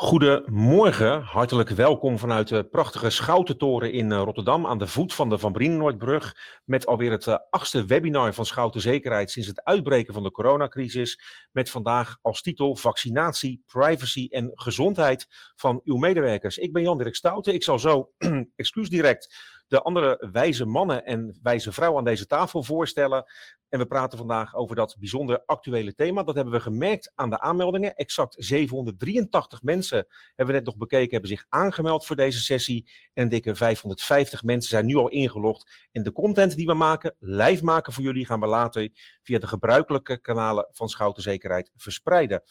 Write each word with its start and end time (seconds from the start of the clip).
Goedemorgen, 0.00 1.22
hartelijk 1.22 1.68
welkom 1.68 2.18
vanuit 2.18 2.48
de 2.48 2.64
prachtige 2.64 3.10
Schoutentoren 3.10 3.92
in 3.92 4.12
eh, 4.12 4.18
Rotterdam 4.18 4.66
aan 4.66 4.78
de 4.78 4.86
voet 4.86 5.14
van 5.14 5.28
de 5.28 5.38
Van 5.38 5.52
Brienenoordbrug. 5.52 6.36
Met 6.64 6.86
alweer 6.86 7.10
het 7.10 7.26
eh, 7.26 7.36
achtste 7.50 7.84
webinar 7.84 8.34
van 8.34 8.46
Schouten 8.46 8.80
Zekerheid 8.80 9.30
sinds 9.30 9.48
het 9.48 9.64
uitbreken 9.64 10.14
van 10.14 10.22
de 10.22 10.30
coronacrisis. 10.30 11.20
Met 11.52 11.70
vandaag 11.70 12.18
als 12.22 12.42
titel 12.42 12.76
vaccinatie, 12.76 13.62
privacy 13.66 14.28
en 14.30 14.50
gezondheid 14.54 15.26
van 15.54 15.80
uw 15.84 15.96
medewerkers. 15.96 16.58
Ik 16.58 16.72
ben 16.72 16.82
Jan-Dirk 16.82 17.14
Stouten, 17.14 17.54
ik 17.54 17.62
zal 17.62 17.78
zo, 17.78 18.10
excuus 18.56 18.88
direct, 18.88 19.34
de 19.68 19.82
andere 19.82 20.28
wijze 20.32 20.64
mannen 20.64 21.04
en 21.04 21.38
wijze 21.42 21.72
vrouwen 21.72 21.98
aan 21.98 22.04
deze 22.04 22.26
tafel 22.26 22.62
voorstellen. 22.62 23.24
En 23.68 23.78
we 23.78 23.86
praten 23.86 24.18
vandaag 24.18 24.54
over 24.54 24.76
dat 24.76 24.96
bijzonder 24.98 25.42
actuele 25.46 25.94
thema. 25.94 26.22
Dat 26.22 26.34
hebben 26.34 26.54
we 26.54 26.60
gemerkt 26.60 27.12
aan 27.14 27.30
de 27.30 27.40
aanmeldingen. 27.40 27.94
Exact 27.94 28.34
783 28.38 29.62
mensen 29.62 30.06
hebben 30.26 30.46
we 30.46 30.52
net 30.52 30.64
nog 30.64 30.76
bekeken, 30.76 31.10
hebben 31.10 31.30
zich 31.30 31.44
aangemeld 31.48 32.06
voor 32.06 32.16
deze 32.16 32.40
sessie. 32.40 32.90
En 33.12 33.22
een 33.22 33.28
dikke 33.28 33.54
550 33.54 34.42
mensen 34.42 34.70
zijn 34.70 34.86
nu 34.86 34.96
al 34.96 35.08
ingelogd. 35.08 35.88
En 35.92 36.02
de 36.02 36.12
content 36.12 36.56
die 36.56 36.66
we 36.66 36.74
maken, 36.74 37.16
live 37.18 37.64
maken 37.64 37.92
voor 37.92 38.04
jullie, 38.04 38.26
gaan 38.26 38.40
we 38.40 38.46
later 38.46 38.88
via 39.22 39.38
de 39.38 39.46
gebruikelijke 39.46 40.20
kanalen 40.20 40.68
van 40.70 40.88
Schouten 40.88 41.22
Zekerheid 41.22 41.70
verspreiden. 41.76 42.42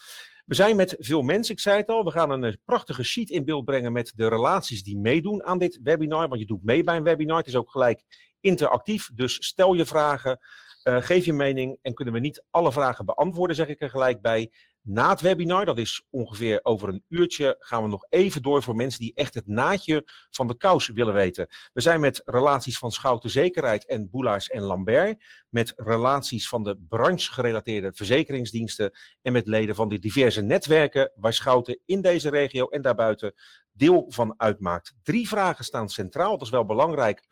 We 0.45 0.55
zijn 0.55 0.76
met 0.76 0.95
veel 0.99 1.22
mensen, 1.22 1.54
ik 1.54 1.59
zei 1.59 1.77
het 1.77 1.88
al. 1.88 2.04
We 2.04 2.12
gaan 2.12 2.30
een 2.30 2.44
eh, 2.44 2.54
prachtige 2.66 3.04
sheet 3.04 3.30
in 3.30 3.45
beeld 3.45 3.66
brengen 3.66 3.91
met 3.91 4.13
de 4.16 4.27
relaties 4.27 4.84
die 4.84 4.98
meedoen 4.98 5.44
aan 5.44 5.58
dit 5.58 5.80
webinar. 5.84 6.27
Want 6.27 6.40
je 6.40 6.48
doet 6.48 6.63
mee 6.63 6.84
bij 6.84 6.98
een 6.98 7.04
webinar. 7.04 7.38
Het 7.38 7.48
is 7.48 7.55
ook 7.55 7.71
gelijk 7.71 8.04
interactief. 8.40 9.09
Dus 9.13 9.45
stel 9.45 9.73
je 9.73 9.85
vragen, 9.85 10.40
uh, 10.84 11.02
geef 11.02 11.26
je 11.26 11.34
mening 11.34 11.77
en 11.81 11.94
kunnen 11.94 12.13
we 12.13 12.20
niet 12.20 12.44
alle 12.49 12.71
vragen 12.71 13.05
beantwoorden, 13.05 13.55
zeg 13.55 13.68
ik 13.68 13.81
er 13.81 13.90
gelijk 13.90 14.21
bij. 14.21 14.52
Na 14.88 15.09
het 15.09 15.21
webinar, 15.21 15.66
dat 15.66 15.77
is 15.77 16.05
ongeveer 16.09 16.59
over 16.63 16.89
een 16.89 17.03
uurtje, 17.07 17.55
gaan 17.59 17.84
we 17.84 17.89
nog 17.89 18.05
even 18.09 18.41
door 18.41 18.63
voor 18.63 18.76
mensen 18.76 18.99
die 18.99 19.13
echt 19.13 19.34
het 19.34 19.48
naadje 19.48 20.03
van 20.30 20.48
de 20.48 20.57
kous 20.57 20.88
willen 20.88 21.13
weten. 21.13 21.48
We 21.73 21.82
zijn 21.82 21.99
met 21.99 22.21
relaties 22.26 22.77
van 22.77 22.91
Schouten 22.91 23.29
Zekerheid 23.29 23.85
en 23.85 24.10
Boelaars 24.10 24.49
en 24.49 24.62
Lambert, 24.62 25.23
met 25.49 25.73
relaties 25.76 26.48
van 26.48 26.63
de 26.63 26.77
branchegerelateerde 26.90 27.93
verzekeringsdiensten 27.93 28.91
en 29.21 29.32
met 29.34 29.48
leden 29.48 29.76
van 29.76 29.90
de 29.90 29.99
diverse 29.99 30.41
netwerken 30.41 31.12
waar 31.15 31.34
Schouten 31.34 31.79
in 31.85 32.01
deze 32.01 32.29
regio 32.29 32.67
en 32.67 32.82
daarbuiten 32.82 33.34
deel 33.71 34.05
van 34.07 34.34
uitmaakt. 34.38 34.93
Drie 35.04 35.27
vragen 35.27 35.65
staan 35.65 35.90
centraal, 35.90 36.32
dat 36.32 36.41
is 36.41 36.49
wel 36.49 36.65
belangrijk 36.65 37.23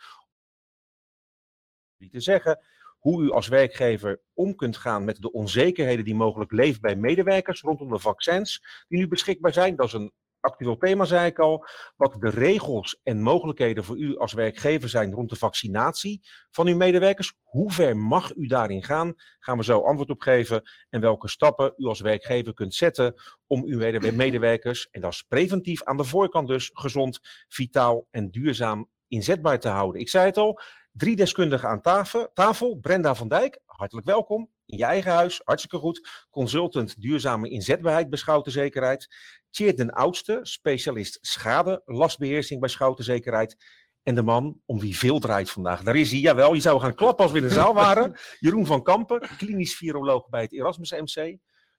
om 2.00 2.10
te 2.10 2.20
zeggen 2.20 2.60
hoe 3.04 3.24
u 3.24 3.32
als 3.32 3.48
werkgever 3.48 4.22
om 4.34 4.56
kunt 4.56 4.78
gaan 4.78 5.04
met 5.04 5.22
de 5.22 5.32
onzekerheden 5.32 6.06
die 6.06 6.16
mogelijk 6.16 6.52
leven 6.52 6.82
bij 6.82 6.96
medewerkers 6.96 7.62
rondom 7.62 7.90
de 7.90 8.00
vaccins 8.00 8.64
die 8.88 9.00
nu 9.00 9.08
beschikbaar 9.08 9.54
zijn. 9.54 9.76
Dat 9.76 9.86
is 9.86 9.94
een 9.94 10.12
actueel 10.40 10.78
thema, 10.78 11.06
zei 11.06 11.26
ik 11.26 11.40
al. 11.40 11.66
Wat 11.96 12.16
de 12.20 12.30
regels 12.30 13.00
en 13.04 13.22
mogelijkheden 13.22 13.84
voor 13.84 13.98
u 13.98 14.18
als 14.18 14.34
werkgever 14.34 14.90
zijn 14.90 15.14
rond 15.14 15.30
de 15.30 15.36
vaccinatie 15.36 16.22
van 16.52 16.68
uw 16.68 16.76
medewerkers. 16.76 17.34
Hoe 17.42 17.72
ver 17.72 17.98
mag 17.98 18.36
u 18.36 18.48
daarin 18.48 18.84
gaan? 18.84 19.14
Gaan 19.40 19.58
we 19.58 19.64
zo 19.64 19.80
antwoord 19.80 20.10
op 20.10 20.22
geven. 20.22 20.62
En 20.90 21.02
welke 21.02 21.28
stappen 21.28 21.74
u 21.78 21.86
als 21.86 22.02
werkgever 22.02 22.54
kunt 22.54 22.74
zetten 22.74 23.14
om 23.48 23.64
uw 23.66 24.12
medewerkers, 24.12 24.88
en 24.92 25.02
dat 25.02 25.12
is 25.12 25.24
preventief 25.28 25.84
aan 25.84 25.98
de 25.98 26.04
voorkant 26.04 26.48
dus, 26.48 26.70
gezond, 26.74 27.20
vitaal 27.48 28.08
en 28.12 28.32
duurzaam 28.32 28.90
inzetbaar 29.08 29.60
te 29.60 29.70
houden. 29.70 30.02
Ik 30.02 30.10
zei 30.10 30.26
het 30.26 30.38
al, 30.38 30.60
Drie 30.94 31.16
deskundigen 31.16 31.70
aan 31.70 31.82
tafel. 31.82 32.32
tafel. 32.34 32.78
Brenda 32.78 33.16
van 33.16 33.28
Dijk, 33.28 33.60
hartelijk 33.66 34.08
welkom. 34.08 34.50
In 34.66 34.78
je 34.78 34.84
eigen 34.84 35.12
huis, 35.12 35.42
hartstikke 35.44 35.78
goed. 35.78 36.28
Consultant 36.30 37.02
duurzame 37.02 37.50
inzetbaarheid 37.50 38.10
bij 38.10 38.20
Schoutenzekerheid. 38.20 39.16
Tjeerd 39.50 39.78
den 39.78 39.92
Oudste, 39.92 40.40
specialist 40.42 41.18
schade, 41.22 41.82
lastbeheersing 41.86 42.60
bij 42.60 42.70
Schoutenzekerheid. 42.70 43.58
En 44.04 44.16
de 44.16 44.22
man 44.22 44.62
om 44.66 44.80
wie 44.80 44.98
veel 44.98 45.20
draait 45.20 45.50
vandaag. 45.50 45.84
Daar 45.84 45.96
is 45.96 46.12
hij, 46.12 46.20
jawel. 46.20 46.54
Je 46.54 46.62
zou 46.62 46.80
gaan 46.80 46.96
klappen 46.96 47.24
als 47.24 47.34
we 47.34 47.40
in 47.40 47.48
de 47.48 47.54
zaal 47.54 47.74
waren. 47.74 48.16
Jeroen 48.40 48.66
van 48.66 48.84
Kampen, 48.84 49.30
klinisch 49.38 49.76
viroloog 49.76 50.30
bij 50.30 50.42
het 50.42 50.54
Erasmus 50.54 50.92
MC. 50.92 51.38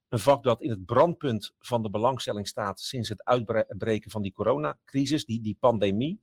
Een 0.09 0.19
vak 0.19 0.43
dat 0.43 0.63
in 0.63 0.71
het 0.71 0.85
brandpunt 0.85 1.55
van 1.59 1.83
de 1.83 1.91
belangstelling 1.91 2.49
staat 2.49 2.81
sinds 2.81 3.09
het 3.09 3.25
uitbreken 3.25 4.11
van 4.11 4.23
die 4.23 4.33
coronacrisis, 4.33 5.25
die, 5.25 5.41
die 5.41 5.57
pandemie. 5.61 6.23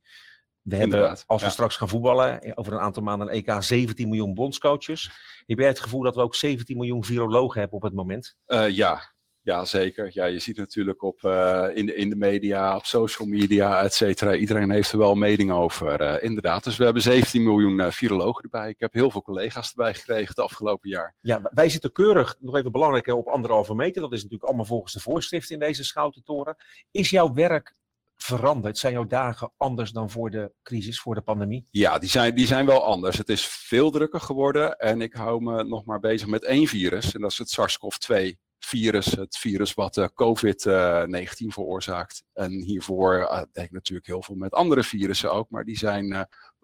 We 0.62 0.76
hebben, 0.76 1.18
als 1.26 1.44
we 1.44 1.50
straks 1.50 1.76
gaan 1.76 1.90
voetballen, 1.90 2.42
eh, 2.42 2.52
over 2.56 2.74
een 2.74 2.80
aantal 2.80 3.04
maanden 3.04 3.28
een 3.28 3.34
EK 3.34 3.64
17 3.64 4.08
miljoen 4.08 4.34
bondscoaches. 4.34 5.12
Heb 5.46 5.58
jij 5.58 5.68
het 5.68 5.80
gevoel 5.80 6.02
dat 6.02 6.16
we 6.16 6.22
ook 6.22 6.36
17 6.36 6.78
miljoen 6.78 7.04
virologen 7.04 7.60
hebben 7.60 7.78
op 7.78 7.84
het 7.84 7.94
moment? 7.94 8.36
Uh, 8.48 8.70
ja. 8.70 9.14
ja, 9.42 9.66
zeker. 9.66 10.10
Ja, 10.14 10.26
je 10.26 10.40
ziet 10.40 10.58
natuurlijk 10.58 11.04
op, 11.04 11.22
uh, 11.22 11.68
in, 11.74 11.86
de, 11.86 11.96
in 11.96 12.10
de 12.10 12.16
media, 12.16 12.76
op 12.76 12.86
social 12.86 13.28
media, 13.28 13.82
et 13.84 13.94
cetera. 13.94 14.36
Iedereen 14.36 14.72
heeft 14.72 14.92
er 14.92 14.98
wel 14.98 15.16
mening 15.16 15.52
over, 15.52 16.02
uh, 16.02 16.24
inderdaad. 16.24 16.64
Dus 16.64 16.78
we 16.78 16.84
hebben 16.84 17.02
17 17.02 17.44
miljoen 17.44 17.92
virologen 17.92 18.44
erbij. 18.44 18.70
Ik 18.70 18.80
heb 18.80 18.94
heel 18.94 19.12
veel 19.12 19.22
collega's 19.22 19.70
erbij 19.70 19.94
gekregen 19.94 20.28
het 20.28 20.40
afgelopen 20.40 20.90
jaar. 20.90 21.16
Ja, 21.22 21.42
wij 21.54 21.70
zitten 21.70 21.92
keurig, 21.92 22.36
nog 22.40 22.56
even 22.56 22.72
belangrijk, 22.72 23.08
op 23.08 23.28
anderhalve 23.28 23.76
meter. 23.76 24.02
Dat 24.02 24.12
is 24.12 24.22
natuurlijk 24.22 24.48
allemaal 24.48 24.66
volgens 24.66 24.94
de 24.94 25.00
voorschriften 25.00 25.54
in 25.54 25.62
deze 25.62 25.84
schoutentoren. 25.84 26.56
Is 26.92 27.10
jouw 27.10 27.34
werk 27.34 27.76
veranderd? 28.24 28.78
Zijn 28.78 28.94
jouw 28.94 29.08
dagen 29.08 29.52
anders 29.58 29.92
dan 29.92 30.10
voor 30.10 30.30
de 30.30 30.54
crisis, 30.64 31.00
voor 31.00 31.16
de 31.16 31.22
pandemie? 31.22 31.68
Ja, 31.70 32.00
die 32.00 32.10
zijn, 32.10 32.36
die 32.36 32.48
zijn 32.48 32.66
wel 32.66 32.84
anders. 32.84 33.18
Het 33.18 33.30
is 33.30 33.46
veel 33.46 33.92
drukker 33.92 34.20
geworden 34.20 34.78
en 34.78 35.02
ik 35.02 35.14
hou 35.14 35.42
me 35.42 35.64
nog 35.64 35.86
maar 35.86 36.00
bezig 36.00 36.28
met 36.28 36.44
één 36.44 36.68
virus. 36.68 37.14
En 37.14 37.22
dat 37.22 37.32
is 37.32 37.38
het 37.38 37.50
SARS-CoV-2 37.50 38.50
virus, 38.60 39.06
het 39.06 39.38
virus 39.38 39.74
wat 39.74 39.98
uh, 39.98 40.06
COVID-19 40.06 41.48
veroorzaakt. 41.48 42.24
En 42.34 42.52
hiervoor 42.52 43.18
uh, 43.18 43.42
denk 43.52 43.68
ik 43.68 43.72
natuurlijk 43.72 44.08
heel 44.08 44.24
veel 44.24 44.36
met 44.36 44.54
andere 44.54 44.84
virussen 44.84 45.32
ook, 45.32 45.50
maar 45.50 45.64
die 45.64 45.78
zijn 45.78 46.12
uh, 46.12 46.22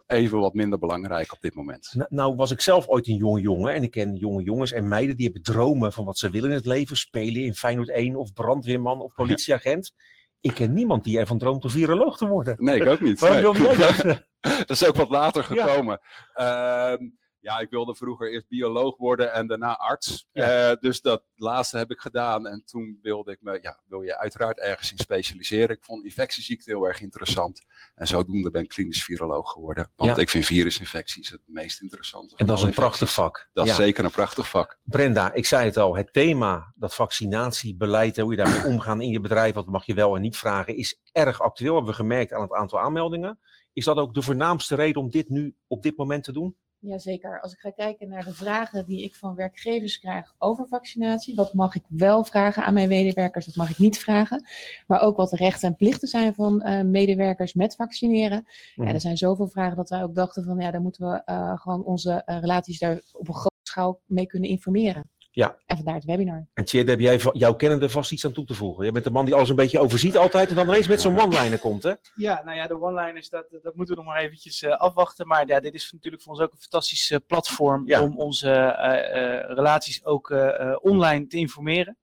even 0.07 0.39
wat 0.39 0.53
minder 0.53 0.79
belangrijk 0.79 1.33
op 1.33 1.41
dit 1.41 1.55
moment. 1.55 1.89
Nou, 1.93 2.07
nou, 2.09 2.35
was 2.35 2.51
ik 2.51 2.61
zelf 2.61 2.87
ooit 2.87 3.07
een 3.07 3.15
jonge 3.15 3.41
jongen 3.41 3.73
en 3.73 3.83
ik 3.83 3.91
ken 3.91 4.15
jonge 4.15 4.43
jongens 4.43 4.71
en 4.71 4.87
meiden 4.87 5.15
die 5.15 5.25
hebben 5.25 5.53
dromen 5.53 5.93
van 5.93 6.05
wat 6.05 6.17
ze 6.17 6.29
willen 6.29 6.49
in 6.49 6.55
het 6.55 6.65
leven. 6.65 6.97
Spelen 6.97 7.43
in 7.43 7.55
Feyenoord 7.55 7.89
1 7.89 8.15
of 8.15 8.33
brandweerman 8.33 9.01
of 9.01 9.13
politieagent. 9.13 9.91
Ja 9.95 10.15
ik 10.41 10.53
ken 10.53 10.73
niemand 10.73 11.03
die 11.03 11.19
ervan 11.19 11.37
droomt 11.37 11.63
om 11.63 11.69
viroloog 11.69 12.17
te 12.17 12.27
worden. 12.27 12.55
Nee, 12.59 12.81
ik 12.81 12.87
ook 12.87 13.01
niet. 13.01 13.19
Waarom 13.19 13.57
nee. 13.57 13.77
jij 13.77 13.91
dat? 14.03 14.25
dat 14.67 14.69
is 14.69 14.87
ook 14.87 14.95
wat 14.95 15.09
later 15.09 15.43
gekomen. 15.43 15.99
Ja. 16.35 16.91
Uh, 16.91 17.07
ja, 17.47 17.59
ik 17.59 17.69
wilde 17.69 17.95
vroeger 17.95 18.31
eerst 18.31 18.47
bioloog 18.47 18.97
worden 18.97 19.33
en 19.33 19.47
daarna 19.47 19.77
arts. 19.77 20.27
Ja. 20.31 20.69
Uh, 20.69 20.75
dus 20.79 21.01
dat 21.01 21.23
laatste 21.35 21.77
heb 21.77 21.91
ik 21.91 21.99
gedaan. 21.99 22.47
En 22.47 22.63
toen 22.65 22.99
wilde 23.01 23.31
ik 23.31 23.37
me, 23.41 23.59
ja, 23.61 23.79
wil 23.85 24.01
je 24.01 24.17
uiteraard 24.17 24.59
ergens 24.59 24.91
in 24.91 24.97
specialiseren. 24.97 25.75
Ik 25.75 25.83
vond 25.83 26.03
infectieziekte 26.03 26.69
heel 26.69 26.87
erg 26.87 27.01
interessant. 27.01 27.65
En 27.95 28.07
zodoende 28.07 28.51
ben 28.51 28.63
ik 28.63 28.69
klinisch 28.69 29.03
viroloog 29.03 29.51
geworden. 29.51 29.91
Want 29.95 30.15
ja. 30.15 30.21
ik 30.21 30.29
vind 30.29 30.45
virusinfecties 30.45 31.29
het 31.29 31.41
meest 31.45 31.81
interessante. 31.81 32.35
En 32.35 32.45
dat 32.45 32.57
is 32.57 32.63
een 32.63 32.73
prachtig 32.73 33.13
vak. 33.13 33.49
Dat 33.53 33.67
is 33.67 33.75
zeker 33.75 34.05
een 34.05 34.11
prachtig 34.11 34.49
vak. 34.49 34.79
Brenda, 34.83 35.33
ik 35.33 35.45
zei 35.45 35.65
het 35.65 35.77
al, 35.77 35.95
het 35.95 36.13
thema, 36.13 36.73
dat 36.75 36.95
vaccinatiebeleid, 36.95 38.17
hoe 38.17 38.31
je 38.31 38.37
daarmee 38.37 38.73
omgaan 38.73 39.01
in 39.01 39.09
je 39.09 39.19
bedrijf, 39.19 39.53
wat 39.53 39.67
mag 39.67 39.85
je 39.85 39.93
wel 39.93 40.15
en 40.15 40.21
niet 40.21 40.37
vragen, 40.37 40.75
is 40.75 40.99
erg 41.11 41.41
actueel. 41.41 41.75
Hebben 41.75 41.91
we 41.91 41.97
gemerkt 41.97 42.33
aan 42.33 42.41
het 42.41 42.53
aantal 42.53 42.79
aanmeldingen. 42.79 43.39
Is 43.73 43.85
dat 43.85 43.97
ook 43.97 44.13
de 44.13 44.21
voornaamste 44.21 44.75
reden 44.75 45.01
om 45.01 45.09
dit 45.09 45.29
nu 45.29 45.55
op 45.67 45.83
dit 45.83 45.97
moment 45.97 46.23
te 46.23 46.31
doen? 46.31 46.55
Jazeker. 46.79 47.41
Als 47.41 47.53
ik 47.53 47.59
ga 47.59 47.71
kijken 47.71 48.09
naar 48.09 48.23
de 48.23 48.33
vragen 48.33 48.85
die 48.85 49.03
ik 49.03 49.15
van 49.15 49.35
werkgevers 49.35 49.99
krijg 49.99 50.35
over 50.37 50.67
vaccinatie, 50.67 51.35
wat 51.35 51.53
mag 51.53 51.75
ik 51.75 51.83
wel 51.87 52.23
vragen 52.23 52.63
aan 52.63 52.73
mijn 52.73 52.87
medewerkers, 52.87 53.45
wat 53.45 53.55
mag 53.55 53.69
ik 53.69 53.77
niet 53.77 53.99
vragen. 53.99 54.47
Maar 54.87 55.01
ook 55.01 55.17
wat 55.17 55.29
de 55.29 55.35
rechten 55.35 55.67
en 55.67 55.75
plichten 55.75 56.07
zijn 56.07 56.33
van 56.33 56.63
uh, 56.65 56.81
medewerkers 56.81 57.53
met 57.53 57.75
vaccineren. 57.75 58.47
Mm. 58.75 58.85
Ja, 58.85 58.93
er 58.93 59.01
zijn 59.01 59.17
zoveel 59.17 59.47
vragen 59.47 59.75
dat 59.75 59.89
wij 59.89 60.03
ook 60.03 60.15
dachten 60.15 60.43
van 60.43 60.59
ja, 60.59 60.71
daar 60.71 60.81
moeten 60.81 61.09
we 61.09 61.21
uh, 61.25 61.59
gewoon 61.59 61.83
onze 61.83 62.23
uh, 62.25 62.39
relaties 62.39 62.79
daar 62.79 63.01
op 63.11 63.27
een 63.27 63.33
grote 63.33 63.55
schaal 63.63 63.99
mee 64.05 64.25
kunnen 64.25 64.49
informeren. 64.49 65.09
Ja. 65.37 65.57
En 65.65 65.75
vandaar 65.75 65.95
het 65.95 66.05
webinar. 66.05 66.47
En 66.53 66.65
Tjeerd, 66.65 66.87
heb 66.87 66.99
jij 66.99 67.19
jouw 67.31 67.55
kennende 67.55 67.89
vast 67.89 68.11
iets 68.11 68.25
aan 68.25 68.31
toe 68.31 68.45
te 68.45 68.53
voegen? 68.53 68.85
Je 68.85 68.91
bent 68.91 69.03
de 69.03 69.11
man 69.11 69.25
die 69.25 69.33
alles 69.33 69.49
een 69.49 69.55
beetje 69.55 69.79
overziet 69.79 70.17
altijd 70.17 70.49
en 70.49 70.55
dan 70.55 70.67
ineens 70.67 70.87
met 70.87 71.01
zo'n 71.01 71.19
one-liner 71.19 71.59
komt, 71.59 71.83
hè? 71.83 71.93
Ja, 72.15 72.41
nou 72.45 72.57
ja, 72.57 72.67
de 72.67 72.81
one-liners, 72.81 73.29
dat, 73.29 73.45
dat 73.61 73.75
moeten 73.75 73.95
we 73.95 74.01
nog 74.01 74.13
maar 74.13 74.21
eventjes 74.21 74.61
uh, 74.61 74.77
afwachten. 74.77 75.27
Maar 75.27 75.47
ja, 75.47 75.59
dit 75.59 75.73
is 75.73 75.91
natuurlijk 75.91 76.23
voor 76.23 76.33
ons 76.33 76.41
ook 76.41 76.51
een 76.51 76.59
fantastisch 76.59 77.11
uh, 77.11 77.17
platform 77.27 77.87
ja. 77.87 78.01
om 78.01 78.17
onze 78.17 78.49
uh, 78.49 79.55
relaties 79.55 80.05
ook 80.05 80.35
online 80.81 81.27
te 81.27 81.37
informeren. 81.37 81.97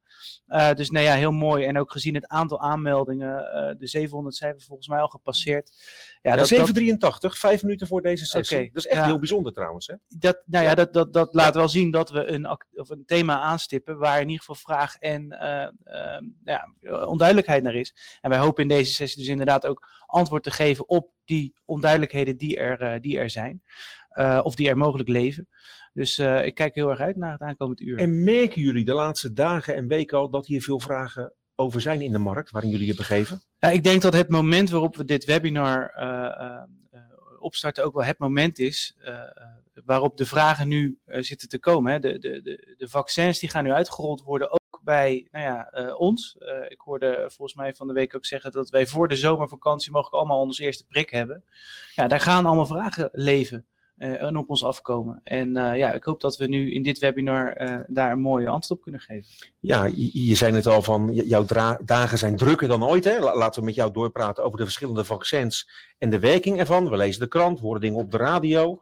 Uh, 0.49 0.73
dus 0.73 0.91
nou 0.91 1.05
ja, 1.05 1.14
heel 1.14 1.32
mooi. 1.32 1.64
En 1.64 1.79
ook 1.79 1.93
gezien 1.93 2.14
het 2.14 2.26
aantal 2.26 2.61
aanmeldingen, 2.61 3.38
uh, 3.38 3.79
de 3.79 3.87
700 3.87 4.37
zijn 4.37 4.55
we 4.55 4.62
volgens 4.62 4.88
mij 4.88 5.00
al 5.00 5.08
gepasseerd. 5.08 5.73
Ja, 6.23 6.31
ja 6.31 6.37
dat, 6.37 6.49
783, 6.49 7.38
vijf 7.38 7.62
minuten 7.62 7.87
voor 7.87 8.02
deze 8.02 8.26
sessie. 8.26 8.56
Okay, 8.56 8.70
dat 8.73 8.85
is 8.85 8.91
echt 8.91 9.00
ja, 9.00 9.06
heel 9.06 9.19
bijzonder 9.19 9.52
trouwens. 9.52 9.87
Hè? 9.87 9.94
Dat, 10.08 10.43
nou 10.46 10.64
ja, 10.64 10.75
dat, 10.75 10.93
dat, 10.93 11.12
dat 11.12 11.35
laat 11.35 11.55
wel 11.55 11.69
zien 11.69 11.91
dat 11.91 12.11
we 12.11 12.26
een, 12.26 12.49
of 12.75 12.91
een 12.91 13.05
thema 13.06 13.41
aanstippen 13.41 13.99
waar 13.99 14.20
in 14.20 14.29
ieder 14.29 14.38
geval 14.38 14.55
vraag 14.55 14.96
en 14.99 15.32
uh, 15.32 16.19
ja, 16.44 16.75
onduidelijkheid 17.06 17.62
naar 17.62 17.75
is. 17.75 18.19
En 18.20 18.31
wij 18.31 18.38
hopen 18.38 18.62
in 18.62 18.69
deze 18.69 18.93
sessie 18.93 19.19
dus 19.19 19.31
inderdaad 19.31 19.67
ook 19.67 19.88
antwoord 20.06 20.43
te 20.43 20.50
geven 20.50 20.88
op 20.88 21.11
die 21.25 21.55
onduidelijkheden 21.64 22.37
die 22.37 22.56
er, 22.56 23.00
die 23.00 23.19
er 23.19 23.31
zijn. 23.31 23.62
Of 24.43 24.55
die 24.55 24.69
er 24.69 24.76
mogelijk 24.76 25.08
leven. 25.08 25.49
Dus 25.94 26.19
uh, 26.19 26.44
ik 26.44 26.55
kijk 26.55 26.75
heel 26.75 26.90
erg 26.90 27.00
uit 27.00 27.16
naar 27.16 27.32
het 27.32 27.40
aankomend 27.40 27.81
uur. 27.81 27.99
En 27.99 28.25
merken 28.25 28.62
jullie 28.62 28.84
de 28.84 28.94
laatste 28.94 29.32
dagen 29.32 29.75
en 29.75 29.88
weken 29.88 30.19
al 30.19 30.31
dat 30.31 30.46
hier 30.46 30.62
veel 30.62 30.81
vragen 30.81 31.32
over 31.55 31.81
zijn 31.81 32.00
in 32.00 32.12
de 32.12 32.19
markt 32.19 32.50
waarin 32.50 32.70
jullie 32.70 32.87
je 32.87 32.94
begeven? 32.94 33.43
Ja, 33.58 33.70
ik 33.70 33.84
denk 33.84 34.02
dat 34.02 34.12
het 34.12 34.28
moment 34.28 34.70
waarop 34.70 34.96
we 34.96 35.05
dit 35.05 35.25
webinar 35.25 35.94
uh, 35.96 36.05
uh, 36.93 37.00
opstarten 37.38 37.84
ook 37.84 37.94
wel 37.94 38.05
het 38.05 38.19
moment 38.19 38.58
is 38.58 38.96
waarop 39.84 40.17
de 40.17 40.26
vragen 40.26 40.69
nu 40.69 40.99
zitten 41.06 41.49
te 41.49 41.58
komen. 41.58 41.93
Hè. 41.93 41.99
De, 41.99 42.19
de, 42.19 42.43
de, 42.43 42.75
de, 42.78 42.88
vaccins 42.88 43.38
die 43.38 43.49
gaan 43.49 43.64
nu 43.64 43.72
uitgerold 43.72 44.22
worden, 44.22 44.50
ook 44.50 44.81
bij 44.82 45.28
nou 45.31 45.44
ja, 45.44 45.93
ons. 45.96 46.37
ik 46.69 46.81
hoorde 46.81 47.25
volgens 47.26 47.55
mij 47.55 47.75
van 47.75 47.87
de 47.87 47.93
week 47.93 48.17
ook 48.17 48.26
zeggen 48.26 48.52
dat 48.52 48.70
wij 48.70 48.87
voor 48.87 49.08
de 49.08 49.17
zomervakantie 49.17 49.93
mogelijk 49.93 50.17
allemaal 50.17 50.40
onze 50.40 50.62
eerste 50.62 50.84
prik 50.84 51.10
hebben. 51.10 51.44
Ja, 51.94 52.06
daar 52.06 52.20
gaan 52.20 52.46
allemaal 52.46 52.67
vragen 52.67 53.08
leven. 53.12 53.67
Uh, 53.99 54.23
en 54.23 54.37
op 54.37 54.50
ons 54.50 54.64
afkomen. 54.64 55.20
En 55.25 55.49
uh, 55.49 55.76
ja, 55.76 55.93
ik 55.93 56.05
hoop 56.05 56.20
dat 56.20 56.37
we 56.37 56.46
nu 56.46 56.73
in 56.73 56.82
dit 56.82 56.99
webinar 56.99 57.62
uh, 57.62 57.76
daar 57.87 58.12
een 58.12 58.20
mooie 58.20 58.49
antwoord 58.49 58.70
op 58.70 58.82
kunnen 58.82 59.00
geven. 59.00 59.31
Ja, 59.61 59.85
je, 60.12 60.35
zei 60.35 60.55
het 60.55 60.67
al 60.67 60.82
van, 60.82 61.11
jouw 61.14 61.44
dagen 61.85 62.19
zijn 62.19 62.37
drukker 62.37 62.69
dan 62.69 62.85
ooit. 62.85 63.05
Hè? 63.05 63.19
Laten 63.19 63.61
we 63.61 63.67
met 63.67 63.75
jou 63.75 63.93
doorpraten 63.93 64.44
over 64.44 64.58
de 64.58 64.64
verschillende 64.64 65.05
vaccins 65.05 65.70
en 65.99 66.11
de 66.11 66.19
werking 66.19 66.58
ervan. 66.58 66.91
We 66.91 66.96
lezen 66.96 67.20
de 67.20 67.29
krant, 67.29 67.61
horen 67.61 67.81
dingen 67.81 67.99
op 67.99 68.11
de 68.11 68.17
radio. 68.17 68.81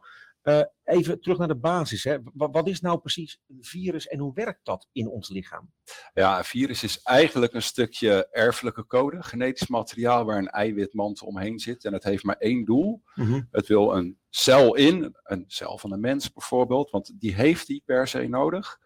Even 0.83 1.21
terug 1.21 1.37
naar 1.37 1.47
de 1.47 1.55
basis. 1.55 2.03
Hè. 2.03 2.17
Wat, 2.33 2.49
wat, 2.51 2.67
is 2.67 2.81
nou 2.81 2.99
precies 2.99 3.41
een 3.47 3.63
virus 3.63 4.07
en 4.07 4.19
hoe 4.19 4.33
werkt 4.33 4.65
dat 4.65 4.87
in 4.91 5.07
ons 5.07 5.29
lichaam? 5.29 5.71
Ja, 6.13 6.37
een 6.37 6.43
virus 6.43 6.83
is 6.83 7.01
eigenlijk 7.01 7.53
een 7.53 7.61
stukje 7.61 8.27
erfelijke 8.31 8.85
code, 8.85 9.23
genetisch 9.23 9.67
materiaal 9.67 10.25
waar 10.25 10.37
een 10.37 10.49
eiwitmantel 10.49 11.27
omheen 11.27 11.59
zit. 11.59 11.85
En 11.85 11.93
het 11.93 12.03
heeft 12.03 12.23
maar 12.23 12.37
één 12.37 12.65
doel. 12.65 13.01
Mm 13.15 13.25
-hmm. 13.25 13.47
Het 13.51 13.67
wil 13.67 13.95
een 13.95 14.17
cel 14.29 14.75
in, 14.75 15.15
een 15.23 15.43
cel 15.47 15.77
van 15.77 15.91
een 15.91 15.99
mens 15.99 16.33
bijvoorbeeld, 16.33 16.89
want 16.89 17.13
die 17.19 17.35
heeft 17.35 17.67
die 17.67 17.81
per 17.85 18.07
se 18.07 18.27
nodig. 18.27 18.79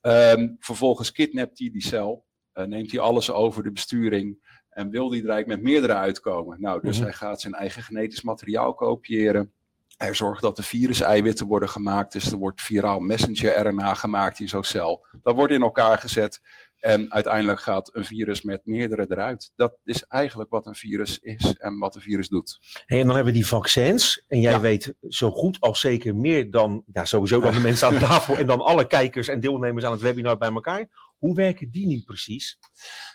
Um, 0.00 0.56
vervolgens 0.60 1.12
kidnapt 1.12 1.58
hij 1.58 1.70
die 1.70 1.82
cel, 1.82 2.26
uh, 2.54 2.64
neemt 2.64 2.90
hij 2.90 3.00
alles 3.00 3.30
over 3.30 3.62
de 3.62 3.72
besturing 3.72 4.58
en 4.70 4.90
wil 4.90 5.08
die 5.08 5.22
er 5.22 5.28
eigenlijk 5.28 5.62
met 5.62 5.70
meerdere 5.70 5.94
uitkomen. 5.94 6.60
Nou, 6.60 6.80
dus 6.80 6.96
mm 6.96 7.02
-hmm. 7.02 7.10
hij 7.10 7.18
gaat 7.18 7.40
zijn 7.40 7.54
eigen 7.54 7.82
genetisch 7.82 8.22
materiaal 8.22 8.74
kopiëren. 8.74 9.52
Hij 10.00 10.14
zorgt 10.14 10.42
dat 10.42 10.56
de 10.56 10.62
virus-eiwitten 10.62 11.46
worden 11.46 11.68
gemaakt, 11.68 12.12
dus 12.12 12.32
er 12.32 12.38
wordt 12.38 12.62
viraal 12.62 13.00
messenger-RNA 13.00 13.94
gemaakt 13.94 14.40
in 14.40 14.48
zo'n 14.48 14.64
cel. 14.64 15.06
Dat 15.22 15.34
wordt 15.34 15.52
in 15.52 15.62
elkaar 15.62 15.98
gezet 15.98 16.40
en 16.78 17.12
uiteindelijk 17.12 17.60
gaat 17.60 17.94
een 17.94 18.04
virus 18.04 18.42
met 18.42 18.60
meerdere 18.64 19.06
eruit. 19.08 19.52
Dat 19.56 19.78
is 19.84 20.04
eigenlijk 20.04 20.50
wat 20.50 20.66
een 20.66 20.74
virus 20.74 21.18
is 21.18 21.54
en 21.56 21.78
wat 21.78 21.94
een 21.94 22.00
virus 22.00 22.28
doet. 22.28 22.58
Hey, 22.86 23.00
en 23.00 23.06
dan 23.06 23.14
hebben 23.14 23.32
we 23.32 23.38
die 23.38 23.48
vaccins. 23.48 24.24
En 24.26 24.40
jij 24.40 24.52
ja. 24.52 24.60
weet 24.60 24.94
zo 25.08 25.30
goed 25.30 25.60
als 25.60 25.80
zeker 25.80 26.16
meer 26.16 26.50
dan 26.50 26.82
ja, 26.92 27.04
sowieso 27.04 27.40
dan 27.40 27.52
de 27.52 27.60
mensen 27.60 27.88
aan 27.88 27.98
tafel 28.08 28.36
en 28.36 28.46
dan 28.46 28.60
alle 28.60 28.86
kijkers 28.86 29.28
en 29.28 29.40
deelnemers 29.40 29.84
aan 29.84 29.92
het 29.92 30.00
webinar 30.00 30.38
bij 30.38 30.52
elkaar. 30.52 30.88
Hoe 31.18 31.34
werken 31.34 31.70
die 31.70 31.86
nu 31.86 32.02
precies? 32.02 32.58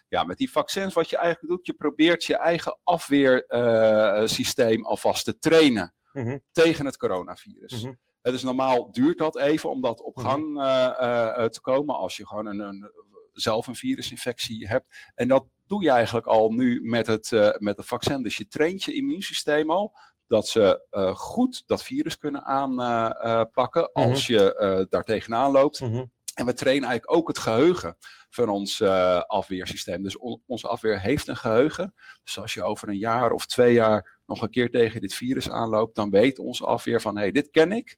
Ja, 0.07 0.23
met 0.23 0.37
die 0.37 0.51
vaccins 0.51 0.93
wat 0.93 1.09
je 1.09 1.17
eigenlijk 1.17 1.55
doet, 1.55 1.65
je 1.65 1.73
probeert 1.73 2.23
je 2.23 2.37
eigen 2.37 2.79
afweersysteem 2.83 4.79
uh, 4.79 4.85
alvast 4.85 5.25
te 5.25 5.39
trainen 5.39 5.93
mm 6.15 6.23
-hmm. 6.23 6.41
tegen 6.51 6.85
het 6.85 6.97
coronavirus. 6.97 7.71
Mm 7.71 7.79
-hmm. 7.79 7.99
Het 8.21 8.33
is 8.33 8.43
normaal 8.43 8.91
duurt 8.91 9.17
dat 9.17 9.37
even 9.37 9.69
om 9.69 9.81
dat 9.81 10.01
op 10.01 10.17
gang 10.17 10.57
uh, 10.57 10.63
uh, 10.63 11.45
te 11.45 11.61
komen 11.61 11.95
als 11.95 12.17
je 12.17 12.27
gewoon 12.27 12.45
een, 12.45 12.59
een 12.59 12.91
zelf 13.31 13.67
een 13.67 13.75
virusinfectie 13.75 14.67
hebt. 14.67 15.11
En 15.15 15.27
dat 15.27 15.45
doe 15.67 15.83
je 15.83 15.89
eigenlijk 15.89 16.27
al 16.27 16.51
nu 16.51 16.81
met 16.81 17.07
het, 17.07 17.55
met 17.59 17.77
het 17.77 17.85
vaccin. 17.85 18.23
Dus 18.23 18.37
je 18.37 18.47
traint 18.47 18.83
je 18.83 18.93
immuunsysteem 18.93 19.71
al 19.71 19.97
dat 20.27 20.47
ze 20.47 20.87
uh, 20.91 21.15
goed 21.15 21.63
dat 21.65 21.83
virus 21.83 22.17
kunnen 22.17 22.43
aanpakken 22.43 23.89
uh, 23.93 24.05
als 24.05 24.27
je 24.27 24.87
daar 24.89 25.03
tegenaan 25.03 25.51
loopt. 25.51 25.79
Mm 25.79 25.91
-hmm. 25.91 26.11
En 26.35 26.45
we 26.45 26.53
trainen 26.53 26.89
eigenlijk 26.89 27.17
ook 27.17 27.27
het 27.27 27.37
geheugen 27.37 27.97
van 28.29 28.49
ons 28.49 28.81
afweersysteem. 29.27 30.03
Dus 30.03 30.17
on 30.17 30.41
onze 30.45 30.67
afweer 30.67 31.01
heeft 31.01 31.27
een 31.27 31.37
geheugen. 31.37 31.93
Dus 32.23 32.39
als 32.39 32.53
je 32.53 32.63
over 32.63 32.89
een 32.89 32.97
jaar 32.97 33.31
of 33.31 33.45
twee 33.45 33.73
jaar 33.73 34.19
nog 34.25 34.41
een 34.41 34.49
keer 34.49 34.69
tegen 34.69 35.01
dit 35.01 35.13
virus 35.13 35.49
aanloopt, 35.49 35.95
dan 35.95 36.09
weet 36.09 36.39
onze 36.39 36.65
afweer 36.65 37.01
van 37.01 37.15
hé, 37.15 37.21
hey, 37.21 37.31
dit 37.31 37.49
ken 37.51 37.71
ik. 37.71 37.97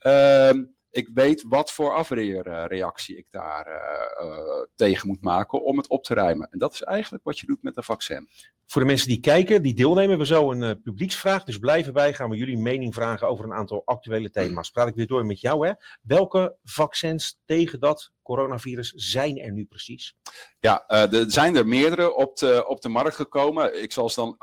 Uh, 0.00 0.50
ik 0.94 1.10
weet 1.14 1.44
wat 1.48 1.72
voor 1.72 1.94
afweerreactie 1.94 3.16
ik 3.16 3.26
daar 3.30 3.66
uh, 3.68 4.28
uh, 4.28 4.38
tegen 4.74 5.08
moet 5.08 5.22
maken 5.22 5.64
om 5.64 5.76
het 5.76 5.88
op 5.88 6.04
te 6.04 6.14
ruimen. 6.14 6.48
En 6.50 6.58
dat 6.58 6.72
is 6.72 6.82
eigenlijk 6.82 7.24
wat 7.24 7.38
je 7.38 7.46
doet 7.46 7.62
met 7.62 7.76
een 7.76 7.82
vaccin. 7.82 8.28
Voor 8.66 8.80
de 8.80 8.86
mensen 8.86 9.08
die 9.08 9.20
kijken, 9.20 9.62
die 9.62 9.74
deelnemen, 9.74 10.18
we 10.18 10.26
zo 10.26 10.50
een 10.50 10.62
uh, 10.62 10.70
publieksvraag. 10.82 11.44
Dus 11.44 11.58
blijf 11.58 11.86
erbij, 11.86 12.14
gaan 12.14 12.30
we 12.30 12.36
jullie 12.36 12.58
mening 12.58 12.94
vragen 12.94 13.28
over 13.28 13.44
een 13.44 13.52
aantal 13.52 13.82
actuele 13.84 14.30
thema's. 14.30 14.70
Praat 14.70 14.88
ik 14.88 14.94
weer 14.94 15.06
door 15.06 15.26
met 15.26 15.40
jou. 15.40 15.66
Hè? 15.66 15.72
Welke 16.02 16.56
vaccins 16.64 17.40
tegen 17.44 17.80
dat 17.80 18.12
coronavirus 18.22 18.90
zijn 18.90 19.38
er 19.38 19.52
nu 19.52 19.64
precies? 19.64 20.16
Ja, 20.60 20.88
er 20.88 21.30
zijn 21.30 21.56
er 21.56 21.66
meerdere 21.66 22.14
op 22.14 22.36
de, 22.36 22.64
op 22.66 22.80
de 22.80 22.88
markt 22.88 23.16
gekomen. 23.16 23.82
Ik 23.82 23.92
zal 23.92 24.08
ze 24.08 24.20
dan 24.20 24.36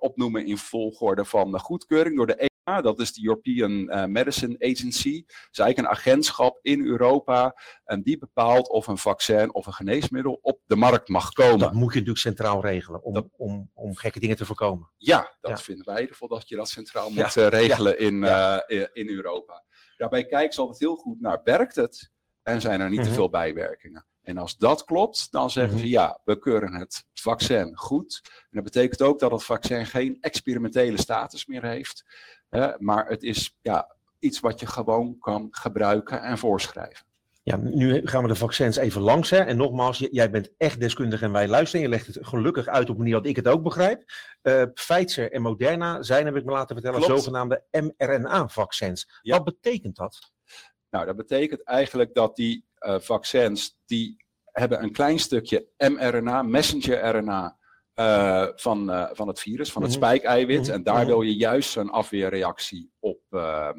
opnoemen 0.00 0.46
in 0.46 0.58
volgorde 0.58 1.24
van 1.24 1.52
de 1.52 1.58
goedkeuring 1.58 2.16
door 2.16 2.26
de 2.26 2.52
dat 2.64 3.00
is 3.00 3.12
de 3.12 3.24
European 3.24 3.70
uh, 3.70 4.04
Medicine 4.04 4.56
Agency. 4.58 5.24
Dat 5.26 5.48
is 5.50 5.58
eigenlijk 5.58 5.78
een 5.78 5.96
agentschap 5.96 6.58
in 6.62 6.86
Europa. 6.86 7.56
En 7.84 8.02
die 8.02 8.18
bepaalt 8.18 8.68
of 8.68 8.86
een 8.86 8.98
vaccin 8.98 9.54
of 9.54 9.66
een 9.66 9.72
geneesmiddel 9.72 10.38
op 10.42 10.60
de 10.66 10.76
markt 10.76 11.08
mag 11.08 11.32
komen. 11.32 11.58
Dat 11.58 11.72
moet 11.72 11.92
je 11.92 11.98
natuurlijk 11.98 12.18
centraal 12.18 12.62
regelen 12.62 13.02
om, 13.02 13.14
dat, 13.14 13.26
om, 13.36 13.70
om 13.74 13.96
gekke 13.96 14.20
dingen 14.20 14.36
te 14.36 14.44
voorkomen. 14.44 14.90
Ja, 14.96 15.36
dat 15.40 15.50
ja. 15.50 15.56
vinden 15.56 15.84
wij 15.84 16.08
ervoor 16.08 16.28
dat 16.28 16.48
je 16.48 16.56
dat 16.56 16.68
centraal 16.68 17.10
moet 17.10 17.36
uh, 17.36 17.48
regelen 17.48 17.98
in, 17.98 18.14
uh, 18.22 18.58
in 18.92 19.08
Europa. 19.08 19.64
Daarbij 19.96 20.26
kijken 20.26 20.54
ze 20.54 20.60
altijd 20.60 20.80
heel 20.80 20.96
goed 20.96 21.20
naar 21.20 21.40
werkt 21.44 21.74
het 21.74 22.12
en 22.42 22.60
zijn 22.60 22.80
er 22.80 22.88
niet 22.88 22.98
mm 22.98 23.04
-hmm. 23.04 23.12
te 23.12 23.18
veel 23.18 23.30
bijwerkingen. 23.30 24.06
En 24.24 24.38
als 24.38 24.56
dat 24.56 24.84
klopt, 24.84 25.32
dan 25.32 25.50
zeggen 25.50 25.78
ze 25.78 25.88
ja, 25.88 26.20
we 26.24 26.38
keuren 26.38 26.74
het 26.74 27.04
vaccin 27.12 27.76
goed. 27.76 28.20
En 28.24 28.48
dat 28.50 28.64
betekent 28.64 29.02
ook 29.02 29.18
dat 29.18 29.30
het 29.30 29.44
vaccin 29.44 29.86
geen 29.86 30.18
experimentele 30.20 31.00
status 31.00 31.46
meer 31.46 31.64
heeft. 31.64 32.04
Hè, 32.54 32.72
maar 32.78 33.08
het 33.08 33.22
is 33.22 33.56
ja, 33.62 33.96
iets 34.18 34.40
wat 34.40 34.60
je 34.60 34.66
gewoon 34.66 35.18
kan 35.18 35.48
gebruiken 35.50 36.22
en 36.22 36.38
voorschrijven. 36.38 37.06
Ja, 37.42 37.56
nu 37.56 38.06
gaan 38.06 38.22
we 38.22 38.28
de 38.28 38.34
vaccins 38.34 38.76
even 38.76 39.00
langs. 39.00 39.30
Hè. 39.30 39.38
En 39.38 39.56
nogmaals, 39.56 40.06
jij 40.10 40.30
bent 40.30 40.50
echt 40.56 40.80
deskundig 40.80 41.22
en 41.22 41.32
wij 41.32 41.48
luisteren. 41.48 41.82
Je 41.84 41.88
legt 41.88 42.06
het 42.06 42.18
gelukkig 42.20 42.66
uit 42.66 42.82
op 42.90 42.94
een 42.94 42.96
manier 42.96 43.14
dat 43.14 43.26
ik 43.26 43.36
het 43.36 43.48
ook 43.48 43.62
begrijp. 43.62 44.04
Uh, 44.42 44.62
Pfizer 44.74 45.32
en 45.32 45.42
Moderna 45.42 46.02
zijn, 46.02 46.24
heb 46.24 46.36
ik 46.36 46.44
me 46.44 46.52
laten 46.52 46.74
vertellen, 46.74 47.00
Klopt. 47.00 47.20
zogenaamde 47.20 47.64
mRNA-vaccins. 47.70 49.20
Ja. 49.22 49.36
Wat 49.36 49.44
betekent 49.44 49.96
dat? 49.96 50.32
Nou, 50.90 51.06
dat 51.06 51.16
betekent 51.16 51.62
eigenlijk 51.62 52.14
dat 52.14 52.36
die 52.36 52.64
uh, 52.80 52.98
vaccins, 52.98 53.78
die 53.86 54.24
hebben 54.44 54.82
een 54.82 54.92
klein 54.92 55.18
stukje 55.18 55.66
mRNA, 55.76 56.42
messenger-RNA, 56.42 57.56
uh, 57.96 58.46
van, 58.54 58.90
uh, 58.90 59.08
van 59.12 59.28
het 59.28 59.40
virus, 59.40 59.72
van 59.72 59.82
het 59.82 59.90
mm 59.90 59.96
-hmm. 59.96 60.06
spijkeiwit. 60.06 60.58
Mm 60.58 60.64
-hmm. 60.64 60.74
En 60.74 60.82
daar 60.82 61.06
wil 61.06 61.22
je 61.22 61.36
juist 61.36 61.76
een 61.76 61.90
afweerreactie 61.90 62.90
op, 62.98 63.20
uh, 63.30 63.70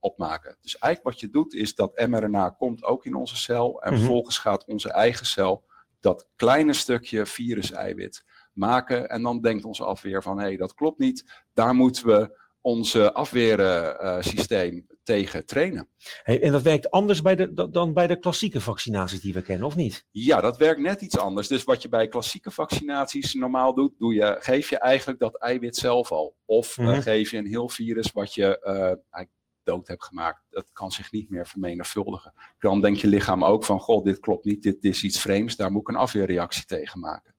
op 0.00 0.18
maken. 0.18 0.56
Dus 0.60 0.78
eigenlijk 0.78 1.14
wat 1.14 1.20
je 1.20 1.34
doet 1.34 1.54
is 1.54 1.74
dat 1.74 2.06
mRNA 2.06 2.50
komt 2.50 2.84
ook 2.84 3.04
in 3.04 3.14
onze 3.14 3.36
cel. 3.36 3.82
En 3.82 3.88
-hmm. 3.88 3.98
vervolgens 3.98 4.38
gaat 4.38 4.64
onze 4.64 4.90
eigen 4.90 5.26
cel 5.26 5.64
dat 6.00 6.28
kleine 6.36 6.72
stukje 6.72 7.26
viruseiwit 7.26 8.24
maken. 8.52 9.08
En 9.08 9.22
dan 9.22 9.40
denkt 9.40 9.64
onze 9.64 9.84
afweer 9.84 10.22
van 10.22 10.38
hé, 10.38 10.44
hey, 10.44 10.56
dat 10.56 10.74
klopt 10.74 10.98
niet. 10.98 11.44
Daar 11.54 11.74
moeten 11.74 12.06
we 12.06 12.38
onze 12.60 13.12
afweersysteem 13.12 14.86
tegen 15.06 15.46
trainen. 15.46 15.88
Hey, 16.22 16.42
en 16.42 16.52
dat 16.52 16.62
werkt 16.62 16.90
anders 16.90 17.22
bij 17.22 17.36
de, 17.36 17.70
dan 17.70 17.92
bij 17.92 18.06
de 18.06 18.18
klassieke 18.18 18.60
vaccinaties 18.60 19.20
die 19.20 19.32
we 19.32 19.42
kennen, 19.42 19.66
of 19.66 19.76
niet? 19.76 20.06
Ja, 20.10 20.40
dat 20.40 20.56
werkt 20.56 20.80
net 20.80 21.00
iets 21.00 21.18
anders. 21.18 21.48
Dus 21.48 21.64
wat 21.64 21.82
je 21.82 21.88
bij 21.88 22.08
klassieke 22.08 22.50
vaccinaties 22.50 23.34
normaal 23.34 23.74
doet, 23.74 23.98
doe 23.98 24.14
je, 24.14 24.36
geef 24.38 24.70
je 24.70 24.78
eigenlijk 24.78 25.18
dat 25.18 25.36
eiwit 25.36 25.76
zelf 25.76 26.12
al. 26.12 26.36
Of 26.44 26.78
mm 26.78 26.84
-hmm. 26.84 26.94
uh, 26.94 27.00
geef 27.00 27.30
je 27.30 27.36
een 27.36 27.46
heel 27.46 27.68
virus 27.68 28.12
wat 28.12 28.34
je 28.34 28.60
uh, 28.64 28.72
eigenlijk 28.74 29.30
dood 29.62 29.88
hebt 29.88 30.04
gemaakt. 30.04 30.42
Dat 30.50 30.70
kan 30.72 30.90
zich 30.90 31.12
niet 31.12 31.30
meer 31.30 31.46
vermenigvuldigen. 31.46 32.32
Dan 32.58 32.80
denkt 32.80 33.00
je 33.00 33.06
lichaam 33.06 33.44
ook 33.44 33.64
van, 33.64 33.80
god, 33.80 34.04
dit 34.04 34.20
klopt 34.20 34.44
niet, 34.44 34.62
dit, 34.62 34.82
dit 34.82 34.94
is 34.94 35.02
iets 35.02 35.20
vreemds, 35.20 35.56
daar 35.56 35.72
moet 35.72 35.80
ik 35.80 35.88
een 35.88 35.96
afweerreactie 35.96 36.64
tegen 36.64 37.00
maken. 37.00 37.34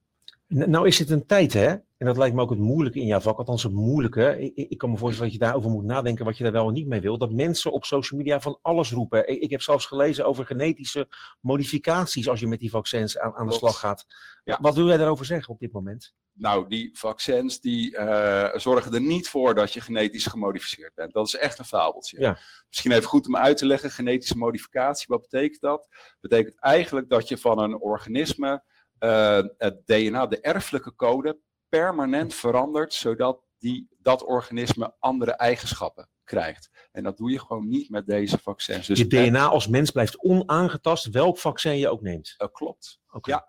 Nou 0.48 0.88
is 0.88 1.00
het 1.00 1.10
een 1.10 1.26
tijd, 1.26 1.54
hè? 1.54 1.76
En 1.98 2.06
dat 2.06 2.18
lijkt 2.18 2.36
me 2.36 2.42
ook 2.42 2.50
het 2.50 2.60
moeilijke 2.60 3.00
in 3.00 3.06
jouw 3.06 3.20
vak, 3.20 3.38
althans 3.38 3.64
het 3.64 3.72
moeilijke. 3.72 4.40
Ik, 4.40 4.70
ik 4.70 4.78
kan 4.78 4.90
me 4.90 4.98
voorstellen 4.98 5.32
dat 5.32 5.40
je 5.40 5.46
daarover 5.46 5.70
moet 5.70 5.84
nadenken 5.84 6.26
wat 6.26 6.38
je 6.38 6.44
daar 6.44 6.52
wel 6.52 6.68
en 6.68 6.74
niet 6.74 6.88
mee 6.88 7.02
wil. 7.02 7.18
Dat 7.18 7.32
mensen 7.32 7.72
op 7.72 7.86
social 7.86 8.20
media 8.20 8.42
van 8.42 8.60
alles 8.62 8.92
roepen. 8.92 9.28
Ik, 9.28 9.42
ik 9.42 9.50
heb 9.50 9.62
zelfs 9.62 9.86
gelezen 9.86 10.26
over 10.26 10.46
genetische 10.46 11.08
modificaties 11.42 12.30
als 12.30 12.40
je 12.40 12.48
met 12.48 12.60
die 12.60 12.70
vaccins 12.70 13.18
aan, 13.20 13.36
aan 13.36 13.48
de 13.48 13.54
slag 13.54 13.80
gaat. 13.80 14.06
Ja. 14.44 14.58
Wat 14.62 14.76
wil 14.76 14.88
jij 14.88 14.98
daarover 14.98 15.26
zeggen 15.26 15.54
op 15.54 15.60
dit 15.60 15.72
moment? 15.72 16.14
Nou, 16.34 16.68
die 16.68 16.90
vaccins 16.98 17.60
die 17.60 17.92
uh, 17.92 18.56
zorgen 18.56 18.94
er 18.94 19.02
niet 19.02 19.30
voor 19.30 19.56
dat 19.56 19.74
je 19.74 19.82
genetisch 19.82 20.26
gemodificeerd 20.26 20.94
bent. 20.96 21.14
Dat 21.14 21.28
is 21.28 21.36
echt 21.36 21.60
een 21.60 21.66
fabeltje. 21.66 22.20
Ja. 22.20 22.38
Misschien 22.68 22.92
even 22.92 23.04
goed 23.04 23.28
om 23.28 23.38
uit 23.38 23.58
te 23.58 23.66
leggen, 23.66 23.92
genetische 23.92 24.38
modificatie, 24.38 25.06
wat 25.10 25.22
betekent 25.22 25.62
dat? 25.62 25.88
Dat 25.90 26.18
betekent 26.20 26.60
eigenlijk 26.60 27.10
dat 27.10 27.28
je 27.28 27.38
van 27.38 27.60
een 27.60 27.80
organisme 27.80 28.64
uh, 29.00 29.40
het 29.58 29.82
DNA, 29.86 30.28
de 30.28 30.40
erfelijke 30.40 30.96
code, 30.96 31.40
permanent 31.70 32.34
verandert, 32.36 32.94
zodat 32.94 33.42
die, 33.58 33.88
dat 34.02 34.24
organisme 34.24 34.96
andere 35.00 35.32
eigenschappen 35.32 36.10
krijgt. 36.24 36.70
En 36.92 37.04
dat 37.04 37.18
doe 37.18 37.32
je 37.32 37.40
gewoon 37.40 37.68
niet 37.68 37.90
met 37.90 38.06
deze 38.08 38.38
vaccins. 38.38 38.88
Dus 38.88 38.98
je 39.00 39.08
DNA 39.08 39.48
als 39.48 39.68
mens 39.68 39.92
blijft 39.92 40.18
onaangetast, 40.24 41.10
welk 41.10 41.38
vaccin 41.38 41.78
je 41.78 41.90
ook 41.90 42.02
neemt. 42.02 42.36
Uh, 42.38 42.48
klopt. 42.52 43.00
Okay. 43.12 43.34
Ja. 43.36 43.48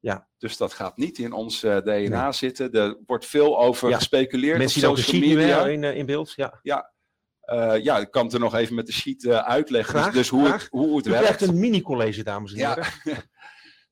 Ja. 0.00 0.28
Dus 0.38 0.56
dat 0.56 0.72
gaat 0.72 0.96
niet 0.96 1.18
in 1.18 1.32
ons 1.32 1.62
eh, 1.62 1.76
DNA 1.76 2.32
zitten. 2.32 2.72
Er 2.72 2.98
wordt 3.06 3.26
veel 3.26 3.58
over 3.60 3.88
Ja. 3.88 3.96
gespeculeerd 3.96 4.58
Mensen 4.58 4.80
zien 4.80 4.90
ook 4.90 4.96
de 4.96 5.02
sheet 5.02 5.20
nu 5.20 5.34
media. 5.34 5.66
in, 5.66 5.84
eh, 5.84 5.96
in 5.96 6.06
beeld. 6.06 6.32
Ja. 6.62 6.92
Eh, 7.40 7.82
ja, 7.84 7.98
ik 7.98 8.10
kan 8.10 8.24
het 8.24 8.34
er 8.34 8.40
nog 8.40 8.54
even 8.54 8.74
met 8.74 8.86
de 8.86 8.92
sheet 8.92 9.24
eh, 9.24 9.38
uitleggen. 9.38 9.94
Graag, 9.94 10.04
dus 10.04 10.14
dus 10.14 10.28
hoe, 10.28 10.48
het, 10.48 10.66
hoe 10.70 10.96
het 10.96 11.06
U 11.06 11.10
werkt. 11.10 11.24
krijgt 11.26 11.42
een 11.54 11.58
mini-college, 11.60 12.22
dames 12.22 12.52
en 12.52 12.58
Ja. 12.58 12.74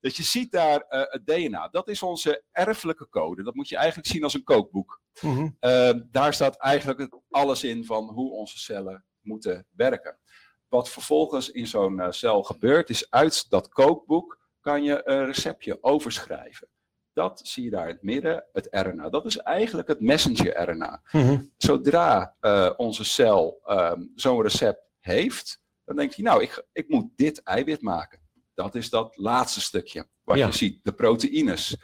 Dus 0.02 0.16
je 0.16 0.22
ziet 0.22 0.52
daar 0.52 0.80
eh, 0.80 1.02
het 1.04 1.26
DNA. 1.26 1.68
Dat 1.68 1.88
is 1.88 2.02
onze 2.02 2.42
erfelijke 2.50 3.08
code. 3.08 3.42
Dat 3.42 3.54
moet 3.54 3.68
je 3.68 3.76
eigenlijk 3.76 4.08
zien 4.08 4.22
als 4.22 4.34
een 4.34 4.44
kookboek. 4.44 5.00
Mhm. 5.20 5.48
Eh, 5.58 5.92
daar 6.10 6.34
staat 6.34 6.56
eigenlijk 6.56 7.18
alles 7.30 7.64
in 7.64 7.84
van 7.84 8.08
hoe 8.08 8.32
onze 8.32 8.58
cellen 8.58 9.04
moeten 9.20 9.66
werken. 9.70 10.18
Wat 10.68 10.90
vervolgens 10.90 11.50
in 11.50 11.66
zo'n 11.66 12.00
eh, 12.00 12.10
cel 12.10 12.42
gebeurt, 12.42 12.90
is 12.90 13.10
uit 13.10 13.50
dat 13.50 13.68
kookboek 13.68 14.38
kan 14.60 14.82
je 14.82 15.00
een 15.04 15.26
receptje 15.26 15.82
overschrijven. 15.82 16.68
Dat 17.12 17.40
zie 17.44 17.64
je 17.64 17.70
daar 17.70 17.88
in 17.88 17.94
het 17.94 18.02
midden, 18.02 18.44
het 18.52 18.68
RNA. 18.70 19.08
Dat 19.08 19.26
is 19.26 19.36
eigenlijk 19.36 19.88
het 19.88 20.00
messenger-RNA. 20.00 21.02
Mhm. 21.12 21.42
Zodra 21.56 22.36
eh, 22.40 22.72
onze 22.76 23.04
cel 23.04 23.60
ehm, 23.64 24.02
zo'n 24.14 24.42
recept 24.42 24.90
heeft, 25.00 25.60
dan 25.84 25.96
denkt 25.96 26.14
hij, 26.14 26.24
nou, 26.24 26.42
ik, 26.42 26.66
ik 26.72 26.88
moet 26.88 27.10
dit 27.16 27.42
eiwit 27.42 27.82
maken. 27.82 28.21
Dat 28.54 28.74
is 28.74 28.90
dat 28.90 29.16
laatste 29.16 29.60
stukje 29.60 30.08
wat 30.24 30.36
Ja. 30.38 30.46
je 30.46 30.52
ziet, 30.52 30.80
de 30.82 30.92
proteïnes. 30.92 31.76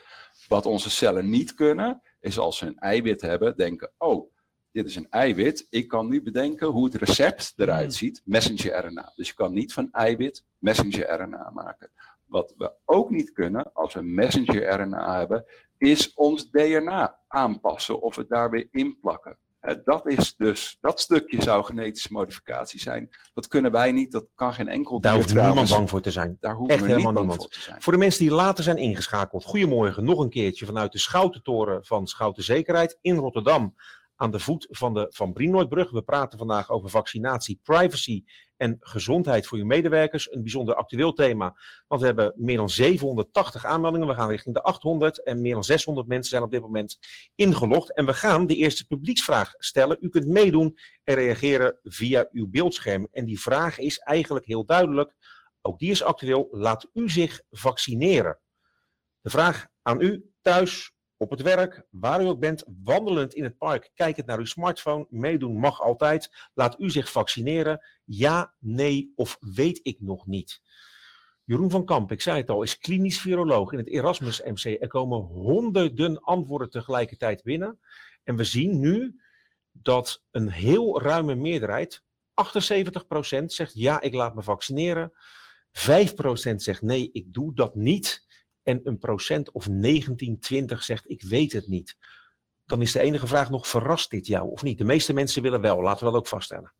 Wat 0.48 0.66
onze 0.66 0.90
cellen 0.90 1.30
niet 1.30 1.54
kunnen, 1.54 2.02
is 2.20 2.38
als 2.38 2.58
ze 2.58 2.66
een 2.66 2.78
eiwit 2.78 3.20
hebben, 3.20 3.56
denken, 3.56 3.92
oh, 3.98 4.32
dit 4.72 4.86
is 4.86 4.96
een 4.96 5.10
eiwit. 5.10 5.66
Ik 5.70 5.88
kan 5.88 6.08
nu 6.08 6.22
bedenken 6.22 6.66
hoe 6.66 6.84
het 6.84 6.94
recept 6.94 7.52
eruit 7.56 7.82
Hmm. 7.82 7.90
ziet, 7.90 8.22
messenger-RNA. 8.24 9.12
Dus 9.14 9.28
je 9.28 9.34
kan 9.34 9.52
niet 9.52 9.72
van 9.72 9.88
eiwit 9.92 10.44
messenger-RNA 10.58 11.50
maken. 11.54 11.90
Wat 12.24 12.54
we 12.56 12.72
ook 12.84 13.10
niet 13.10 13.32
kunnen, 13.32 13.72
als 13.72 13.94
we 13.94 14.02
messenger-RNA 14.02 15.18
hebben, 15.18 15.44
is 15.78 16.14
ons 16.14 16.50
DNA 16.50 17.18
aanpassen 17.28 18.00
of 18.02 18.16
het 18.16 18.28
daar 18.28 18.50
weer 18.50 18.68
inplakken. 18.70 19.38
Eh, 19.68 19.76
Dat 19.84 20.06
is 20.06 20.34
dus, 20.36 20.76
dat 20.80 21.00
stukje 21.00 21.42
zou 21.42 21.64
genetische 21.64 22.12
modificatie 22.12 22.80
zijn. 22.80 23.08
Dat 23.34 23.48
kunnen 23.48 23.70
wij 23.72 23.92
niet, 23.92 24.12
dat 24.12 24.26
kan 24.34 24.54
geen 24.54 24.68
enkel 24.68 25.00
Daar 25.00 25.14
hoeft 25.14 25.34
niemand 25.34 25.68
bang 25.68 25.88
voor 25.88 26.00
te 26.00 26.10
zijn. 26.10 26.36
Daar 26.40 26.54
hoeven 26.54 26.76
Echt 26.76 26.86
helemaal 26.86 27.12
niemand. 27.12 27.40
voor 27.40 27.50
te 27.50 27.60
zijn. 27.60 27.82
Voor 27.82 27.92
de 27.92 27.98
mensen 27.98 28.20
die 28.24 28.34
later 28.34 28.64
zijn 28.64 28.76
ingeschakeld, 28.76 29.44
goedemorgen 29.44 30.04
nog 30.04 30.18
een 30.18 30.30
keertje 30.30 30.66
vanuit 30.66 30.92
de 30.92 30.98
Schoutentoren 30.98 31.84
van 31.84 32.06
Schouten 32.06 32.42
Zekerheid 32.42 32.98
in 33.00 33.16
Rotterdam. 33.16 33.74
Aan 34.20 34.30
de 34.30 34.38
voet 34.38 34.66
van 34.70 34.94
de 34.94 35.06
Van 35.10 35.32
Brienoordbrug. 35.32 35.90
We 35.90 36.02
praten 36.02 36.38
vandaag 36.38 36.70
over 36.70 36.90
vaccinatie, 36.90 37.60
privacy 37.62 38.24
en 38.56 38.76
gezondheid 38.80 39.46
voor 39.46 39.58
uw 39.58 39.64
medewerkers. 39.64 40.32
Een 40.32 40.42
bijzonder 40.42 40.74
actueel 40.74 41.12
thema, 41.12 41.56
want 41.86 42.00
we 42.00 42.06
hebben 42.06 42.32
meer 42.36 42.56
dan 42.56 42.70
780 42.70 43.64
aanmeldingen. 43.64 44.08
We 44.08 44.14
gaan 44.14 44.28
richting 44.28 44.54
de 44.54 44.62
800 44.62 45.22
en 45.22 45.40
meer 45.40 45.54
dan 45.54 45.64
600 45.64 46.06
mensen 46.06 46.30
zijn 46.30 46.42
op 46.42 46.50
dit 46.50 46.60
moment 46.60 46.98
ingelogd. 47.34 47.94
En 47.94 48.06
we 48.06 48.14
gaan 48.14 48.46
de 48.46 48.56
eerste 48.56 48.86
publieksvraag 48.86 49.54
stellen. 49.58 49.96
U 50.00 50.08
kunt 50.08 50.26
meedoen 50.26 50.78
en 51.04 51.14
reageren 51.14 51.78
via 51.82 52.28
uw 52.32 52.48
beeldscherm. 52.48 53.08
En 53.10 53.24
die 53.24 53.40
vraag 53.40 53.78
is 53.78 53.98
eigenlijk 53.98 54.46
heel 54.46 54.64
duidelijk. 54.64 55.14
Ook 55.60 55.78
die 55.78 55.90
is 55.90 56.02
actueel. 56.02 56.48
Laat 56.50 56.88
u 56.92 57.10
zich 57.10 57.40
vaccineren? 57.50 58.38
De 59.20 59.30
vraag 59.30 59.66
aan 59.82 60.00
u 60.00 60.30
thuis, 60.40 60.92
op 61.18 61.30
het 61.30 61.42
werk, 61.42 61.86
waar 61.90 62.22
u 62.22 62.26
ook 62.26 62.40
bent, 62.40 62.64
wandelend 62.84 63.34
in 63.34 63.44
het 63.44 63.58
park, 63.58 63.90
kijkend 63.94 64.26
naar 64.26 64.38
uw 64.38 64.44
smartphone. 64.44 65.06
Meedoen 65.10 65.56
mag 65.56 65.80
altijd. 65.80 66.48
Laat 66.54 66.80
u 66.80 66.90
zich 66.90 67.10
vaccineren? 67.10 67.84
Ja, 68.04 68.54
nee 68.58 69.12
of 69.16 69.36
weet 69.40 69.80
ik 69.82 70.00
nog 70.00 70.26
niet. 70.26 70.60
Jeroen 71.44 71.70
van 71.70 71.84
Kamp, 71.84 72.12
ik 72.12 72.20
zei 72.20 72.40
het 72.40 72.50
al, 72.50 72.62
is 72.62 72.78
klinisch 72.78 73.20
viroloog 73.20 73.72
in 73.72 73.78
het 73.78 73.88
Erasmus 73.88 74.42
MC. 74.42 74.64
Er 74.64 74.88
komen 74.88 75.18
honderden 75.18 76.20
antwoorden 76.20 76.70
tegelijkertijd 76.70 77.42
binnen. 77.42 77.80
En 78.24 78.36
we 78.36 78.44
zien 78.44 78.80
nu 78.80 79.20
dat 79.72 80.22
een 80.30 80.50
heel 80.50 81.02
ruime 81.02 81.34
meerderheid, 81.34 82.02
78% 83.40 83.44
zegt 83.44 83.74
ja, 83.74 84.00
ik 84.00 84.14
laat 84.14 84.34
me 84.34 84.42
vaccineren. 84.42 85.12
5% 85.72 86.54
zegt 86.54 86.82
nee, 86.82 87.10
ik 87.12 87.32
doe 87.32 87.54
dat 87.54 87.74
niet. 87.74 88.26
En 88.68 88.80
een 88.84 88.98
procent 88.98 89.50
of 89.50 89.68
19, 89.68 90.38
20 90.38 90.82
zegt 90.82 91.10
ik 91.10 91.22
weet 91.22 91.52
het 91.52 91.66
niet. 91.68 91.96
Dan 92.66 92.82
is 92.82 92.92
de 92.92 93.00
enige 93.00 93.26
vraag 93.26 93.50
nog, 93.50 93.68
verrast 93.68 94.10
dit 94.10 94.26
jou 94.26 94.50
of 94.50 94.62
niet? 94.62 94.78
De 94.78 94.84
meeste 94.84 95.12
mensen 95.12 95.42
willen 95.42 95.60
wel, 95.60 95.82
laten 95.82 96.04
we 96.06 96.12
dat 96.12 96.20
ook 96.20 96.26
vaststellen. 96.26 96.72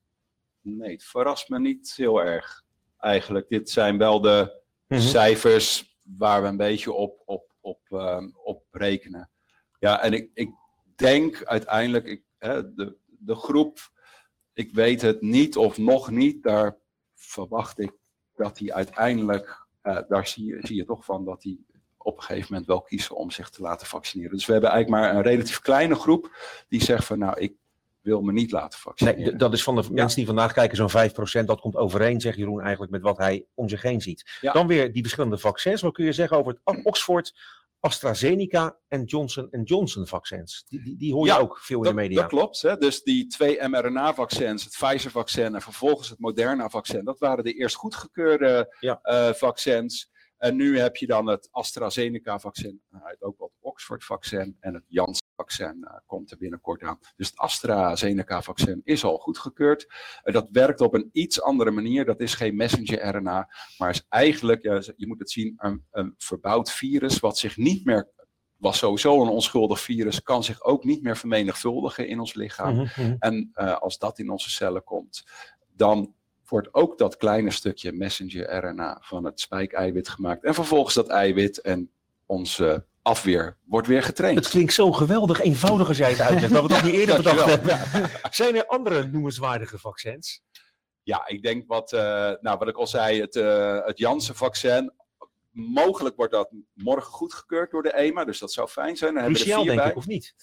Nee, 0.60 0.92
het 0.92 1.04
verrast 1.04 1.48
me 1.48 1.58
niet 1.58 1.92
heel 1.96 2.22
erg. 2.22 2.62
Eigenlijk, 2.98 3.48
dit 3.48 3.70
zijn 3.70 3.98
wel 3.98 4.20
de 4.20 4.60
Mhm. 4.88 5.00
cijfers 5.00 5.98
waar 6.02 6.42
we 6.42 6.48
een 6.48 6.56
beetje 6.56 6.92
op, 6.92 7.22
op, 7.24 7.52
op, 7.60 7.80
ehm, 7.88 8.30
op 8.34 8.64
rekenen. 8.70 9.30
Ja, 9.78 10.02
en 10.02 10.12
ik, 10.12 10.30
ik 10.34 10.50
denk 10.96 11.44
uiteindelijk, 11.44 12.06
ik, 12.06 12.22
hè, 12.38 12.74
de, 12.74 12.96
de 13.06 13.34
groep, 13.34 13.78
ik 14.52 14.74
weet 14.74 15.02
het 15.02 15.20
niet 15.20 15.56
of 15.56 15.78
nog 15.78 16.10
niet, 16.10 16.42
daar 16.42 16.78
verwacht 17.14 17.78
ik 17.78 17.92
dat 18.34 18.56
die 18.56 18.74
uiteindelijk, 18.74 19.66
eh, 19.80 19.98
daar 20.08 20.26
zie 20.26 20.44
je, 20.44 20.58
zie 20.66 20.76
je 20.76 20.84
toch 20.84 21.04
van 21.04 21.24
dat 21.24 21.42
die 21.42 21.66
op 21.98 22.16
een 22.16 22.22
gegeven 22.22 22.46
moment 22.50 22.66
wel 22.66 22.80
kiezen 22.80 23.16
om 23.16 23.30
zich 23.30 23.50
te 23.50 23.62
laten 23.62 23.86
vaccineren. 23.86 24.32
Dus 24.32 24.46
we 24.46 24.52
hebben 24.52 24.70
eigenlijk 24.70 25.02
maar 25.02 25.14
een 25.14 25.22
relatief 25.22 25.60
kleine 25.60 25.94
groep 25.94 26.36
die 26.68 26.82
zegt 26.82 27.04
van 27.04 27.18
nou, 27.18 27.40
ik 27.40 27.54
wil 28.00 28.20
me 28.20 28.32
niet 28.32 28.50
laten 28.50 28.78
vaccineren. 28.78 29.22
Nee, 29.22 29.36
dat 29.36 29.52
is 29.52 29.62
van 29.62 29.74
de 29.76 29.84
mensen 29.90 30.16
die 30.16 30.26
vandaag 30.26 30.52
kijken 30.52 30.76
zo'n 30.76 31.10
5%. 31.42 31.44
Dat 31.44 31.60
komt 31.60 31.76
overeen, 31.76 32.20
zegt 32.20 32.36
Jeroen, 32.36 32.60
eigenlijk 32.60 32.92
met 32.92 33.02
wat 33.02 33.18
hij 33.18 33.44
om 33.54 33.68
zich 33.68 33.82
heen 33.82 34.00
ziet. 34.00 34.38
Ja. 34.40 34.52
Dan 34.52 34.66
weer 34.66 34.92
die 34.92 35.02
verschillende 35.02 35.38
vaccins. 35.38 35.82
Wat 35.82 35.92
kun 35.92 36.04
je 36.04 36.12
zeggen 36.12 36.36
over 36.36 36.58
het 36.64 36.84
Oxford, 36.84 37.34
AstraZeneca 37.80 38.78
en 38.88 39.04
Johnson 39.04 39.48
Johnson 39.64 40.06
vaccins? 40.06 40.64
Die, 40.68 40.82
die, 40.82 40.96
die 40.96 41.12
hoor 41.12 41.26
je 41.26 41.32
Ja, 41.32 41.38
ook 41.38 41.58
veel 41.58 41.82
in 41.82 41.88
de 41.88 41.94
media. 41.94 42.20
dat 42.20 42.30
klopt. 42.30 42.62
Hè? 42.62 42.76
Dus 42.76 43.02
die 43.02 43.26
twee 43.26 43.68
mRNA-vaccins, 43.68 44.64
het 44.64 44.72
Pfizer-vaccin 44.72 45.54
en 45.54 45.62
vervolgens 45.62 46.08
het 46.08 46.18
Moderna-vaccin, 46.18 47.04
dat 47.04 47.18
waren 47.18 47.44
de 47.44 47.52
eerst 47.52 47.76
goedgekeurde 47.76 48.76
eh, 49.02 49.32
vaccins. 49.32 50.10
En 50.38 50.56
nu 50.56 50.78
heb 50.78 50.96
je 50.96 51.06
dan 51.06 51.26
het 51.26 51.48
AstraZeneca-vaccin, 51.50 52.82
het 52.90 53.22
ook 53.22 53.38
wel 53.38 53.50
het 53.54 53.58
Oxford-vaccin 53.60 54.56
en 54.60 54.74
het 54.74 54.84
Janssen-vaccin 54.88 55.84
eh, 55.84 55.94
komt 56.06 56.30
er 56.30 56.36
binnenkort 56.38 56.82
aan. 56.82 56.98
Dus 57.16 57.26
het 57.26 57.38
AstraZeneca-vaccin 57.38 58.80
is 58.84 59.04
al 59.04 59.18
goedgekeurd. 59.18 59.86
Eh, 60.22 60.34
dat 60.34 60.48
werkt 60.52 60.80
op 60.80 60.94
een 60.94 61.08
iets 61.12 61.42
andere 61.42 61.70
manier. 61.70 62.04
Dat 62.04 62.20
is 62.20 62.34
geen 62.34 62.56
messenger-RNA, 62.56 63.48
maar 63.78 63.90
is 63.90 64.04
eigenlijk, 64.08 64.62
je 64.96 65.06
moet 65.06 65.18
het 65.18 65.30
zien, 65.30 65.54
een, 65.56 65.84
een 65.90 66.14
verbouwd 66.16 66.70
virus 66.70 67.20
wat 67.20 67.38
zich 67.38 67.56
niet 67.56 67.84
meer 67.84 68.16
was 68.58 68.78
sowieso 68.78 69.22
een 69.22 69.28
onschuldig 69.28 69.80
virus, 69.80 70.22
kan 70.22 70.44
zich 70.44 70.62
ook 70.62 70.84
niet 70.84 71.02
meer 71.02 71.16
vermenigvuldigen 71.16 72.08
in 72.08 72.18
ons 72.20 72.34
lichaam. 72.34 72.74
Mhm, 72.74 73.02
mhm. 73.02 73.16
En 73.18 73.50
eh, 73.52 73.76
als 73.76 73.98
dat 73.98 74.18
in 74.18 74.30
onze 74.30 74.50
cellen 74.50 74.84
komt, 74.84 75.24
dan 75.68 76.14
wordt 76.50 76.74
ook 76.74 76.98
dat 76.98 77.16
kleine 77.16 77.50
stukje 77.50 77.92
messenger-RNA 77.92 78.98
van 79.00 79.24
het 79.24 79.40
spijkeiwit 79.40 80.08
gemaakt. 80.08 80.44
En 80.44 80.54
vervolgens 80.54 80.94
dat 80.94 81.08
eiwit 81.08 81.60
en 81.60 81.90
onze 82.26 82.84
afweer 83.02 83.56
wordt 83.64 83.88
weer 83.88 84.02
getraind. 84.02 84.38
Het 84.38 84.48
klinkt 84.48 84.72
zo 84.72 84.92
geweldig 84.92 85.40
eenvoudig 85.40 85.88
als 85.88 85.96
jij 85.96 86.10
het 86.10 86.20
uitlegt. 86.20 86.52
Dat 86.52 86.62
we 86.62 86.68
dat 86.68 86.82
niet 86.82 86.94
eerder 86.94 87.16
bedacht 87.16 87.44
hebben. 87.54 87.78
Zijn 88.30 88.56
er 88.56 88.66
andere 88.66 89.06
noemenswaardige 89.06 89.78
vaccins? 89.78 90.42
Ja, 91.02 91.26
ik 91.26 91.42
denk 91.42 91.64
wat, 91.66 91.92
eh, 91.92 92.00
nou, 92.40 92.58
wat 92.58 92.68
ik 92.68 92.76
al 92.76 92.86
zei, 92.86 93.20
het, 93.20 93.36
eh, 93.36 93.84
het 93.84 93.98
Janssen-vaccin. 93.98 94.92
Mogelijk 95.50 96.16
wordt 96.16 96.32
dat 96.32 96.50
morgen 96.74 97.12
goedgekeurd 97.12 97.70
door 97.70 97.82
de 97.82 97.96
EMA, 97.96 98.24
dus 98.24 98.38
dat 98.38 98.52
zou 98.52 98.68
fijn 98.68 98.96
zijn. 98.96 99.14
Dan 99.14 99.22
hebben 99.22 99.40
we 99.40 99.50
er 99.50 99.56
vier 99.56 99.64
denk 99.64 99.78
bij. 99.80 99.90
ik, 99.90 99.96
of 99.96 100.06
niet? 100.06 100.34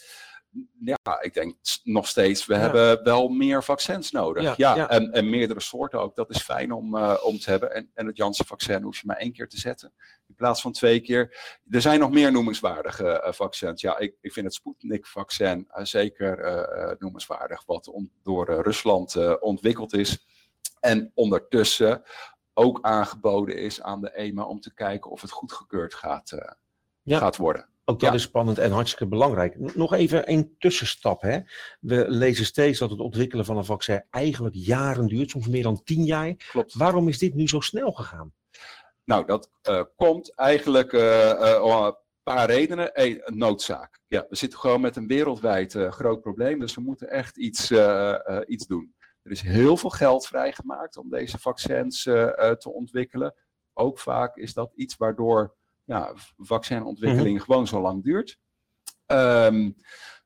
Ja, 0.80 1.22
ik 1.22 1.34
denk 1.34 1.56
nog 1.84 2.08
steeds, 2.08 2.46
we 2.46 2.54
Ja. 2.54 2.60
hebben 2.60 3.04
wel 3.04 3.28
meer 3.28 3.64
vaccins 3.64 4.12
nodig. 4.12 4.44
Ja, 4.44 4.54
Ja, 4.58 4.76
ja. 4.76 4.90
En, 4.90 5.12
en 5.12 5.30
meerdere 5.30 5.60
soorten 5.60 6.00
ook. 6.00 6.16
Dat 6.16 6.30
is 6.30 6.42
fijn 6.42 6.72
om, 6.72 6.98
eh, 6.98 7.18
om 7.24 7.40
te 7.40 7.50
hebben. 7.50 7.74
En, 7.74 7.92
en 7.94 8.06
het 8.08 8.18
Janssen-vaccin 8.18 8.82
hoef 8.84 8.98
je 8.98 9.04
maar 9.06 9.18
één 9.18 9.32
keer 9.34 9.48
te 9.50 9.58
zetten. 9.60 9.94
In 10.28 10.36
plaats 10.36 10.62
van 10.62 10.72
twee 10.72 11.00
keer. 11.00 11.38
Er 11.70 11.82
zijn 11.82 12.00
nog 12.00 12.12
meer 12.12 12.32
noemenswaardige 12.32 13.10
eh, 13.22 13.34
vaccins. 13.34 13.82
Ja, 13.82 13.98
ik, 13.98 14.16
ik 14.22 14.34
vind 14.34 14.46
het 14.46 14.56
Sputnik-vaccin 14.56 15.68
eh, 15.70 15.84
zeker 15.86 16.96
noemenswaardig. 17.00 17.66
Wat 17.66 17.88
on- 17.88 18.12
door 18.24 18.46
Rusland 18.62 19.40
ontwikkeld 19.42 19.94
is. 19.94 20.26
En 20.80 21.12
ondertussen 21.14 22.04
ook 22.54 22.80
aangeboden 22.82 23.58
is 23.58 23.82
aan 23.82 24.02
de 24.02 24.12
EMA 24.16 24.44
om 24.44 24.60
te 24.60 24.74
kijken 24.74 25.12
of 25.12 25.22
het 25.22 25.32
goedgekeurd 25.32 25.94
gaat, 25.94 26.38
gaat 27.06 27.38
worden. 27.38 27.68
Ook 27.88 28.00
dat 28.00 28.10
Ja. 28.10 28.16
is 28.16 28.22
spannend 28.22 28.58
en 28.58 28.72
hartstikke 28.72 29.08
belangrijk. 29.08 29.76
Nog 29.76 29.94
even 29.94 30.32
een 30.32 30.56
tussenstap. 30.58 31.22
Hè? 31.22 31.40
We 31.80 32.06
lezen 32.08 32.46
steeds 32.46 32.80
dat 32.80 32.90
het 32.90 33.00
ontwikkelen 33.00 33.46
van 33.46 33.58
een 33.58 33.66
vaccin 33.66 34.04
eigenlijk 34.10 34.56
jaren 34.56 35.08
duurt, 35.08 35.30
soms 35.30 35.48
meer 35.48 35.64
dan 35.64 35.84
tien 35.84 36.04
jaar. 36.06 36.34
Klopt. 36.36 36.74
Waarom 36.74 37.08
is 37.08 37.18
dit 37.18 37.34
nu 37.34 37.48
zo 37.48 37.60
snel 37.60 37.92
gegaan? 37.92 38.34
Nou, 39.04 39.26
dat 39.26 39.50
eh, 39.62 39.82
komt 39.96 40.36
eigenlijk 40.36 40.94
om 41.64 41.72
een 41.72 41.96
paar 42.24 42.50
redenen. 42.50 42.90
Eén, 42.94 43.22
een 43.24 43.38
noodzaak. 43.38 44.00
Ja, 44.08 44.26
we 44.30 44.36
zitten 44.36 44.60
gewoon 44.60 44.82
met 44.82 44.96
een 44.96 45.08
wereldwijd 45.08 45.74
groot 45.90 46.22
probleem, 46.22 46.60
dus 46.60 46.76
we 46.76 46.82
moeten 46.82 47.10
echt 47.10 47.38
iets, 47.38 47.72
iets 48.46 48.68
doen. 48.68 48.96
Er 49.22 49.32
is 49.32 49.42
heel 49.42 49.78
veel 49.78 49.90
geld 49.90 50.28
vrijgemaakt 50.28 50.98
om 50.98 51.10
deze 51.10 51.40
vaccins 51.40 52.04
te 52.04 52.72
ontwikkelen. 52.74 53.36
Ook 53.74 54.00
vaak 54.00 54.36
is 54.36 54.54
dat 54.54 54.72
iets 54.76 54.98
waardoor 54.98 55.56
ja, 55.86 56.14
vaccinontwikkeling 56.38 57.42
gewoon 57.44 57.68
zo 57.68 57.82
lang 57.82 58.04
duurt. 58.04 58.38
Ehm, 59.06 59.72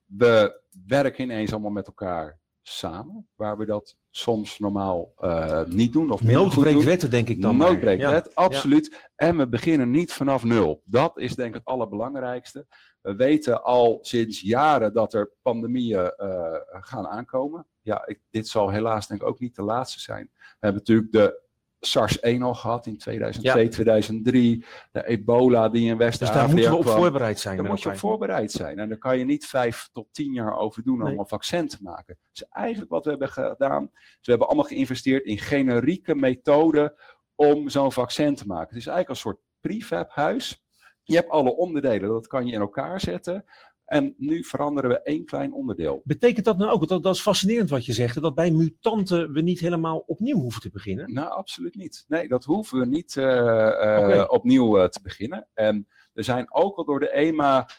we 0.06 0.62
werken 0.88 1.24
ineens 1.24 1.52
allemaal 1.52 1.72
met 1.72 1.88
elkaar 1.88 2.40
samen, 2.62 3.28
waar 3.36 3.58
we 3.58 3.66
dat 3.66 3.98
soms 4.10 4.60
normaal 4.60 5.14
eh, 5.18 5.64
niet 5.66 5.94
doen. 5.94 6.12
Of 6.12 6.22
minder 6.22 6.42
Nood 6.42 6.54
goed 6.54 6.62
breekt 6.64 6.78
doen. 6.78 6.86
wetten, 6.88 7.10
denk 7.10 7.30
ik 7.30 7.42
dan. 7.42 7.56
maar. 7.58 7.70
Nood 7.72 7.80
breekt 7.80 8.02
Ja. 8.02 8.12
wet, 8.12 8.36
absoluut. 8.36 9.10
En 9.16 9.38
we 9.38 9.48
beginnen 9.48 9.92
niet 9.92 10.14
vanaf 10.14 10.44
nul. 10.44 10.82
Dat 10.86 11.18
is 11.18 11.36
denk 11.36 11.50
ik 11.50 11.56
het 11.56 11.66
allerbelangrijkste. 11.66 12.68
We 13.02 13.16
weten 13.16 13.64
al 13.64 14.00
sinds 14.02 14.42
jaren 14.42 14.94
dat 14.94 15.14
er 15.14 15.32
pandemieën 15.42 16.12
eh, 16.12 16.54
gaan 16.70 17.08
aankomen. 17.08 17.68
Ja, 17.82 18.08
ik, 18.08 18.20
dit 18.30 18.48
zal 18.48 18.70
helaas 18.70 19.08
denk 19.08 19.22
ik 19.22 19.28
ook 19.28 19.40
niet 19.40 19.56
de 19.56 19.64
laatste 19.64 20.00
zijn. 20.00 20.30
We 20.34 20.56
hebben 20.60 20.82
natuurlijk 20.86 21.12
de 21.12 21.42
SARS-1 21.80 22.42
al 22.42 22.54
gehad 22.54 22.86
in 22.86 22.98
2002, 22.98 23.68
2003. 23.68 24.66
De 24.92 25.06
ebola 25.08 25.70
die 25.70 25.82
in 25.90 25.98
Dus 25.98 26.06
West-Afrika 26.06 26.40
daar 26.40 26.50
moeten 26.50 26.72
we 26.72 26.78
op 26.78 26.84
kwam. 26.84 26.96
voorbereid 26.98 27.40
zijn. 27.40 27.58
Daar 27.58 27.66
moet 27.66 27.82
je 27.82 27.90
op 27.90 27.98
voorbereid 27.98 28.52
zijn. 28.52 28.80
En 28.80 28.90
daar 28.90 28.98
kan 28.98 29.18
je 29.18 29.26
niet 29.26 29.46
vijf 29.46 29.90
tot 29.92 30.08
tien 30.14 30.34
jaar 30.34 30.58
over 30.58 30.84
doen 30.84 31.02
om 31.02 31.08
Nee. 31.08 31.18
een 31.18 31.28
vaccin 31.28 31.68
te 31.68 31.78
maken. 31.82 32.18
Dus 32.32 32.48
eigenlijk 32.50 32.92
wat 32.92 33.04
we 33.04 33.10
hebben 33.10 33.30
gedaan, 33.30 33.90
is 33.94 34.16
we 34.22 34.30
hebben 34.30 34.48
allemaal 34.48 34.66
geïnvesteerd 34.66 35.26
in 35.26 35.38
generieke 35.38 36.16
methoden 36.16 36.94
om 37.36 37.70
zo'n 37.70 37.92
vaccin 37.92 38.36
te 38.36 38.46
maken. 38.48 38.68
Het 38.68 38.78
is 38.78 38.88
eigenlijk 38.88 39.10
een 39.10 39.16
soort 39.32 39.40
prefab 39.60 40.12
huis. 40.12 40.64
Je 41.04 41.16
hebt 41.16 41.30
alle 41.30 41.56
onderdelen, 41.56 42.10
dat 42.10 42.28
kan 42.28 42.46
je 42.46 42.54
in 42.54 42.60
elkaar 42.60 43.00
zetten. 43.02 43.46
En 43.90 44.14
nu 44.18 44.44
veranderen 44.44 44.90
we 44.90 45.02
één 45.02 45.26
klein 45.26 45.54
onderdeel. 45.54 46.02
Betekent 46.04 46.46
dat 46.46 46.58
nou 46.58 46.72
ook, 46.72 46.88
dat, 46.88 47.04
dat 47.04 47.16
is 47.16 47.22
fascinerend 47.22 47.70
wat 47.70 47.86
je 47.86 47.94
zegt, 47.94 48.22
dat 48.22 48.36
bij 48.36 48.52
mutanten 48.52 49.32
we 49.32 49.42
niet 49.42 49.60
helemaal 49.60 50.04
opnieuw 50.08 50.38
hoeven 50.38 50.62
te 50.62 50.70
beginnen? 50.70 51.14
Nou, 51.14 51.30
absoluut 51.30 51.76
niet. 51.76 52.06
Nee, 52.08 52.28
dat 52.28 52.44
hoeven 52.44 52.80
we 52.80 52.86
niet 52.86 53.18
eh, 53.18 54.20
eh, 54.20 54.26
opnieuw 54.32 54.78
eh, 54.78 54.88
te 54.88 55.02
beginnen. 55.02 55.48
En 55.54 55.88
er 56.14 56.24
zijn 56.24 56.54
ook 56.54 56.78
al 56.78 56.86
door 56.86 57.00
de 57.00 57.10
EMA 57.10 57.70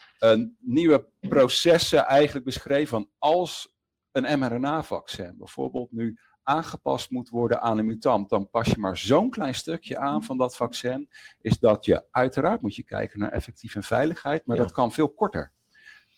nieuwe 0.59 1.07
processen 1.19 2.05
eigenlijk 2.05 2.45
beschreven 2.45 2.87
van 2.87 3.09
als 3.17 3.73
een 4.11 4.39
mRNA-vaccin 4.39 5.35
bijvoorbeeld 5.37 5.91
nu 5.91 6.17
aangepast 6.43 7.09
moet 7.09 7.29
worden 7.29 7.61
aan 7.61 7.77
een 7.77 7.85
mutant, 7.85 8.29
dan 8.29 8.49
pas 8.49 8.67
je 8.67 8.77
maar 8.77 8.97
zo'n 8.97 9.29
klein 9.29 9.55
stukje 9.55 9.97
aan 9.97 10.23
van 10.23 10.37
dat 10.37 10.55
vaccin, 10.55 11.09
is 11.41 11.59
dat 11.59 11.85
je 11.85 12.05
uiteraard 12.11 12.61
moet 12.61 12.75
je 12.75 12.83
kijken 12.83 13.19
naar 13.19 13.31
effectief 13.31 13.75
en 13.75 13.83
veiligheid, 13.83 14.45
maar 14.45 14.55
Ja. 14.57 14.61
dat 14.63 14.71
kan 14.71 14.91
veel 14.91 15.09
korter. 15.09 15.51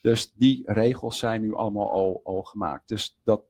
Dus 0.03 0.31
die 0.35 0.61
regels 0.65 1.17
zijn 1.17 1.41
nu 1.41 1.55
allemaal 1.55 1.91
al, 1.91 2.21
al 2.23 2.41
gemaakt. 2.43 2.87
Dus 2.87 3.19
dat, 3.23 3.41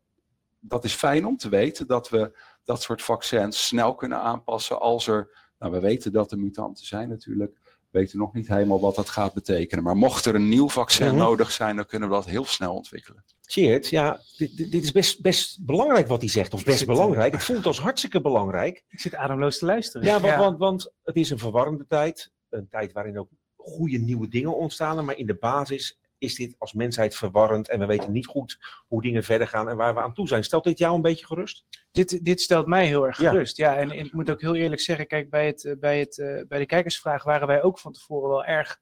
dat 0.60 0.84
is 0.84 0.94
fijn 0.94 1.26
om 1.26 1.38
te 1.38 1.50
weten 1.50 1.88
dat 1.88 2.10
we 2.10 2.40
dat 2.64 2.82
soort 2.82 3.02
vaccins 3.02 3.68
snel 3.68 3.96
kunnen 3.96 4.18
aanpassen 4.20 4.80
als 4.80 5.08
er, 5.08 5.52
nou 5.60 5.72
we 5.72 5.80
weten 5.80 6.12
dat 6.12 6.32
er 6.32 6.40
mutanten 6.40 6.86
zijn 6.86 7.10
natuurlijk, 7.10 7.60
we 7.64 8.00
weten 8.00 8.18
nog 8.18 8.34
niet 8.34 8.48
helemaal 8.48 8.80
wat 8.80 8.96
dat 8.96 9.10
gaat 9.10 9.34
betekenen. 9.34 9.84
Maar 9.84 9.96
mocht 9.98 10.26
er 10.26 10.36
een 10.36 10.50
nieuw 10.50 10.70
vaccin 10.70 11.08
Mhm. 11.08 11.16
nodig 11.18 11.52
zijn, 11.52 11.76
dan 11.76 11.86
kunnen 11.86 12.10
we 12.10 12.16
dat 12.16 12.26
heel 12.26 12.46
snel 12.46 12.76
ontwikkelen. 12.76 13.24
Cheert, 13.42 13.88
ja, 13.90 14.20
dit, 14.38 14.58
dit 14.58 14.84
is 14.84 14.92
best, 14.92 15.22
best 15.22 15.66
belangrijk 15.66 16.08
wat 16.08 16.22
hij 16.22 16.30
zegt, 16.30 16.54
of 16.54 16.64
best 16.64 16.78
zit, 16.78 16.88
belangrijk. 16.88 17.34
Het 17.34 17.44
voelt 17.44 17.66
als 17.66 17.80
hartstikke 17.80 18.22
belangrijk. 18.22 18.84
Ik 18.90 19.00
zit 19.00 19.16
ademloos 19.16 19.58
te 19.58 19.66
luisteren. 19.66 20.08
Ja, 20.08 20.20
want, 20.20 20.36
Want, 20.38 20.58
want 20.58 20.92
het 21.04 21.16
is 21.16 21.30
een 21.30 21.40
verwarrende 21.40 21.86
tijd. 21.88 22.32
Een 22.50 22.68
tijd 22.70 22.92
waarin 22.92 23.20
ook 23.20 23.30
goede 23.56 23.98
nieuwe 23.98 24.28
dingen 24.28 24.58
ontstaan. 24.58 25.06
Maar 25.06 25.18
in 25.18 25.26
de 25.28 25.36
basis 25.36 25.98
is 26.24 26.36
dit 26.36 26.56
als 26.58 26.74
mensheid 26.74 27.16
verwarrend. 27.16 27.70
En 27.70 27.80
we 27.80 27.86
weten 27.86 28.12
niet 28.12 28.26
goed 28.26 28.60
hoe 28.88 29.02
dingen 29.02 29.24
verder 29.24 29.48
gaan 29.48 29.70
en 29.70 29.78
waar 29.78 29.94
we 29.94 30.02
aan 30.02 30.14
toe 30.14 30.28
zijn. 30.28 30.44
Stelt 30.44 30.64
dit 30.64 30.78
jou 30.78 30.96
een 30.96 31.02
beetje 31.02 31.26
gerust? 31.26 31.66
dit, 31.94 32.26
dit 32.26 32.42
stelt 32.42 32.68
mij 32.68 32.88
heel 32.88 33.08
erg 33.08 33.16
gerust. 33.16 33.58
Ja, 33.58 33.76
en, 33.76 33.92
en 33.92 34.06
ik 34.06 34.14
moet 34.14 34.30
ook 34.30 34.42
heel 34.42 34.56
eerlijk 34.56 34.82
zeggen, 34.82 35.08
kijk, 35.08 35.30
bij, 35.30 35.46
het, 35.46 35.66
eh, 35.66 35.74
bij, 35.80 36.00
het, 36.00 36.20
eh, 36.20 36.42
bij 36.48 36.60
de 36.60 36.66
kijkersvraag 36.66 37.24
waren 37.24 37.48
wij 37.48 37.64
ook 37.64 37.80
van 37.80 37.92
tevoren 37.92 38.30
wel 38.30 38.46
erg 38.46 38.80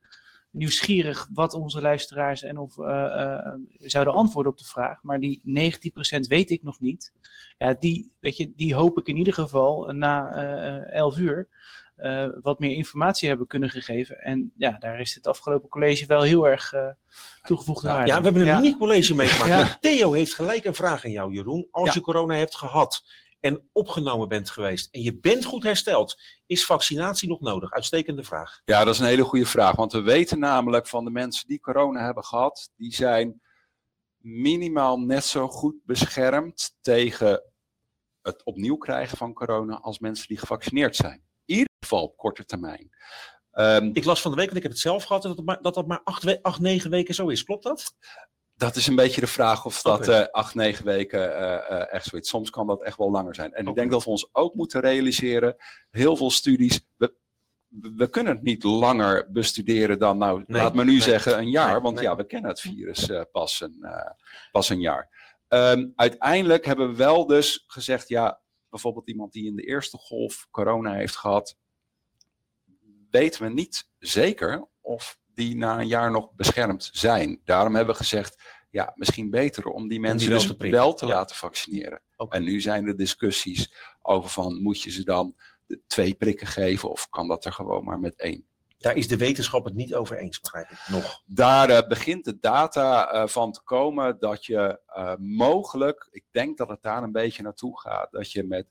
nieuwsgierig 0.50 1.28
wat 1.34 1.54
onze 1.54 1.82
luisteraars 1.82 2.44
en 2.44 2.58
of 2.58 2.78
eh, 2.78 3.54
zouden 3.80 4.14
antwoorden 4.14 4.52
op 4.52 4.58
de 4.58 4.66
vraag. 4.66 5.04
Maar 5.04 5.20
die 5.20 5.42
19% 5.44 6.28
weet 6.28 6.50
ik 6.50 6.64
nog 6.64 6.80
niet. 6.80 7.14
Ja, 7.58 7.76
die, 7.80 8.12
weet 8.20 8.38
je, 8.38 8.52
die 8.56 8.76
hoop 8.76 8.98
ik 8.98 9.08
in 9.08 9.18
ieder 9.18 9.34
geval 9.34 9.92
na 9.92 10.32
eh 10.34 10.94
11 10.96 11.18
uur 11.18 11.48
eh, 12.02 12.28
wat 12.42 12.60
meer 12.60 12.76
informatie 12.76 13.28
hebben 13.28 13.48
kunnen 13.48 13.70
gegeven. 13.70 14.18
En 14.20 14.52
ja, 14.56 14.72
daar 14.80 15.00
is 15.00 15.16
het 15.16 15.28
afgelopen 15.28 15.70
college 15.70 16.06
wel 16.06 16.22
heel 16.22 16.48
erg 16.48 16.74
eh 16.74 16.88
toegevoegde 17.42 17.88
Ja, 17.88 17.94
waarde. 17.94 18.10
Ja, 18.12 18.18
we 18.18 18.24
hebben 18.24 18.42
een 18.42 18.48
Ja. 18.48 18.58
uniek 18.58 18.78
college 18.78 19.16
meegemaakt. 19.16 19.50
Ja. 19.50 19.58
Maar 19.60 19.78
Theo 19.80 20.12
heeft 20.12 20.34
gelijk 20.34 20.66
een 20.66 20.76
vraag 20.76 21.06
aan 21.06 21.12
jou, 21.12 21.34
Jeroen. 21.34 21.68
Als 21.72 21.88
Ja. 21.88 21.94
je 21.94 22.02
corona 22.02 22.36
hebt 22.36 22.56
gehad 22.56 23.04
en 23.40 23.70
opgenomen 23.72 24.28
bent 24.28 24.50
geweest 24.50 24.94
en 24.94 25.02
je 25.02 25.18
bent 25.20 25.46
goed 25.46 25.64
hersteld, 25.64 26.22
is 26.46 26.66
vaccinatie 26.66 27.30
nog 27.30 27.40
nodig? 27.40 27.72
Uitstekende 27.72 28.24
vraag. 28.24 28.62
Ja, 28.66 28.84
dat 28.84 28.94
is 28.94 29.00
een 29.00 29.06
hele 29.08 29.24
goede 29.24 29.46
vraag. 29.46 29.76
Want 29.76 29.92
we 29.92 30.02
weten 30.02 30.40
namelijk 30.40 30.88
van 30.88 31.04
de 31.06 31.12
mensen 31.12 31.48
die 31.48 31.60
corona 31.60 32.06
hebben 32.06 32.24
gehad, 32.24 32.72
die 32.76 32.94
zijn 32.96 33.42
minimaal 34.18 35.00
net 35.00 35.24
zo 35.26 35.48
goed 35.48 35.76
beschermd 35.86 36.76
tegen 36.82 37.44
het 38.22 38.44
opnieuw 38.44 38.78
krijgen 38.78 39.18
van 39.18 39.34
corona 39.34 39.80
als 39.80 40.00
mensen 40.00 40.28
die 40.28 40.38
gevaccineerd 40.38 40.96
zijn. 40.96 41.24
Ieder 41.52 41.70
geval 41.80 42.04
op 42.04 42.18
korte 42.18 42.46
termijn. 42.46 42.90
Ehm, 43.52 43.90
Ik 43.94 44.06
las 44.06 44.22
van 44.22 44.32
de 44.32 44.38
week, 44.38 44.46
want 44.46 44.58
ik 44.58 44.64
heb 44.64 44.72
het 44.72 44.82
zelf 44.82 45.04
gehad, 45.04 45.22
dat 45.22 45.38
het 45.38 45.46
maar, 45.46 45.62
dat, 45.62 45.74
dat 45.74 45.88
maar 45.88 46.02
acht, 46.04 46.24
we- 46.24 46.40
acht, 46.42 46.60
negen 46.60 46.90
weken 46.90 47.14
zo 47.14 47.28
is. 47.28 47.44
Klopt 47.44 47.64
dat? 47.64 47.94
dat 48.56 48.76
is 48.76 48.88
een 48.88 48.96
beetje 48.96 49.22
de 49.22 49.28
vraag 49.28 49.66
of 49.66 49.82
dat 49.82 50.00
Oké. 50.00 50.12
eh, 50.12 50.28
acht, 50.32 50.56
negen 50.56 50.86
weken 50.86 51.36
eh, 51.38 51.54
eh, 51.82 51.94
echt 51.94 52.06
zo 52.06 52.18
is. 52.18 52.28
Soms 52.28 52.50
kan 52.50 52.68
dat 52.68 52.84
echt 52.84 52.98
wel 52.98 53.12
langer 53.12 53.36
zijn. 53.36 53.54
En 53.54 53.68
ik 53.68 53.76
denk 53.76 53.92
dat 53.92 54.04
we 54.04 54.10
ons 54.10 54.30
ook 54.32 54.54
moeten 54.54 54.82
realiseren, 54.82 55.56
heel 55.90 56.16
veel 56.18 56.32
studies, 56.32 56.80
we, 56.98 57.14
we 57.96 58.10
kunnen 58.10 58.34
het 58.34 58.44
niet 58.44 58.64
langer 58.64 59.32
bestuderen 59.32 60.00
dan, 60.00 60.18
nou, 60.18 60.44
Nee, 60.48 60.62
laat 60.62 60.74
me 60.74 60.84
nu 60.84 60.92
nee. 60.92 61.02
zeggen, 61.02 61.38
een 61.38 61.50
jaar. 61.50 61.72
Nee, 61.72 61.82
want 61.82 62.00
ja, 62.00 62.16
we 62.16 62.24
kennen 62.26 62.50
het 62.50 62.60
virus 62.62 63.10
pas, 63.32 63.62
een, 63.62 63.86
pas 64.52 64.70
een 64.70 64.80
jaar. 64.80 65.10
Ehm, 65.48 65.88
uiteindelijk 65.96 66.66
hebben 66.66 66.90
we 66.90 66.96
wel 66.96 67.26
dus 67.28 67.64
gezegd, 67.68 68.08
ja, 68.08 68.41
bijvoorbeeld 68.72 69.08
iemand 69.08 69.32
die 69.32 69.46
in 69.46 69.56
de 69.56 69.64
eerste 69.64 69.98
golf 69.98 70.48
corona 70.52 70.94
heeft 70.94 71.16
gehad, 71.16 71.58
weten 73.10 73.44
we 73.44 73.50
niet 73.50 73.90
zeker 74.00 74.68
of 74.82 75.20
die 75.34 75.56
na 75.56 75.80
een 75.80 75.88
jaar 75.88 76.12
nog 76.12 76.34
beschermd 76.34 76.90
zijn. 76.94 77.42
Daarom 77.44 77.76
hebben 77.76 77.94
we 77.94 78.00
gezegd, 78.02 78.42
ja, 78.70 78.92
misschien 78.96 79.30
beter 79.30 79.66
om 79.66 79.88
die 79.88 80.00
mensen 80.00 80.30
wel 80.30 80.38
dus 80.40 80.58
te 80.58 80.70
wel 80.70 80.94
te 80.94 81.06
Ja. 81.06 81.14
laten 81.14 81.36
vaccineren. 81.36 82.02
En 82.30 82.44
nu 82.44 82.62
zijn 82.62 82.88
er 82.88 82.98
discussies 82.98 83.74
over 84.02 84.30
van, 84.30 84.62
moet 84.62 84.82
je 84.82 84.92
ze 84.92 85.04
dan 85.04 85.36
twee 85.88 86.14
prikken 86.14 86.48
geven 86.48 86.90
of 86.90 87.10
kan 87.10 87.28
dat 87.28 87.46
er 87.46 87.54
gewoon 87.54 87.84
maar 87.84 88.00
met 88.00 88.16
één? 88.20 88.46
Daar 88.82 88.96
is 88.96 89.08
de 89.08 89.18
wetenschap 89.18 89.66
het 89.66 89.74
niet 89.74 89.96
over 89.96 90.18
eens, 90.18 90.40
begrijp 90.40 90.70
ik. 90.70 90.78
Nog. 90.88 91.22
Daar 91.26 91.70
eh, 91.70 91.88
begint 91.88 92.26
de 92.26 92.40
data 92.40 93.12
eh, 93.12 93.28
van 93.28 93.52
te 93.52 93.62
komen 93.64 94.20
dat 94.20 94.46
je 94.46 94.80
eh, 94.86 95.14
mogelijk, 95.18 96.08
ik 96.12 96.26
denk 96.32 96.58
dat 96.58 96.70
het 96.70 96.82
daar 96.82 97.04
een 97.04 97.12
beetje 97.12 97.44
naartoe 97.44 97.80
gaat, 97.80 98.12
dat 98.12 98.32
je 98.32 98.44
met, 98.44 98.68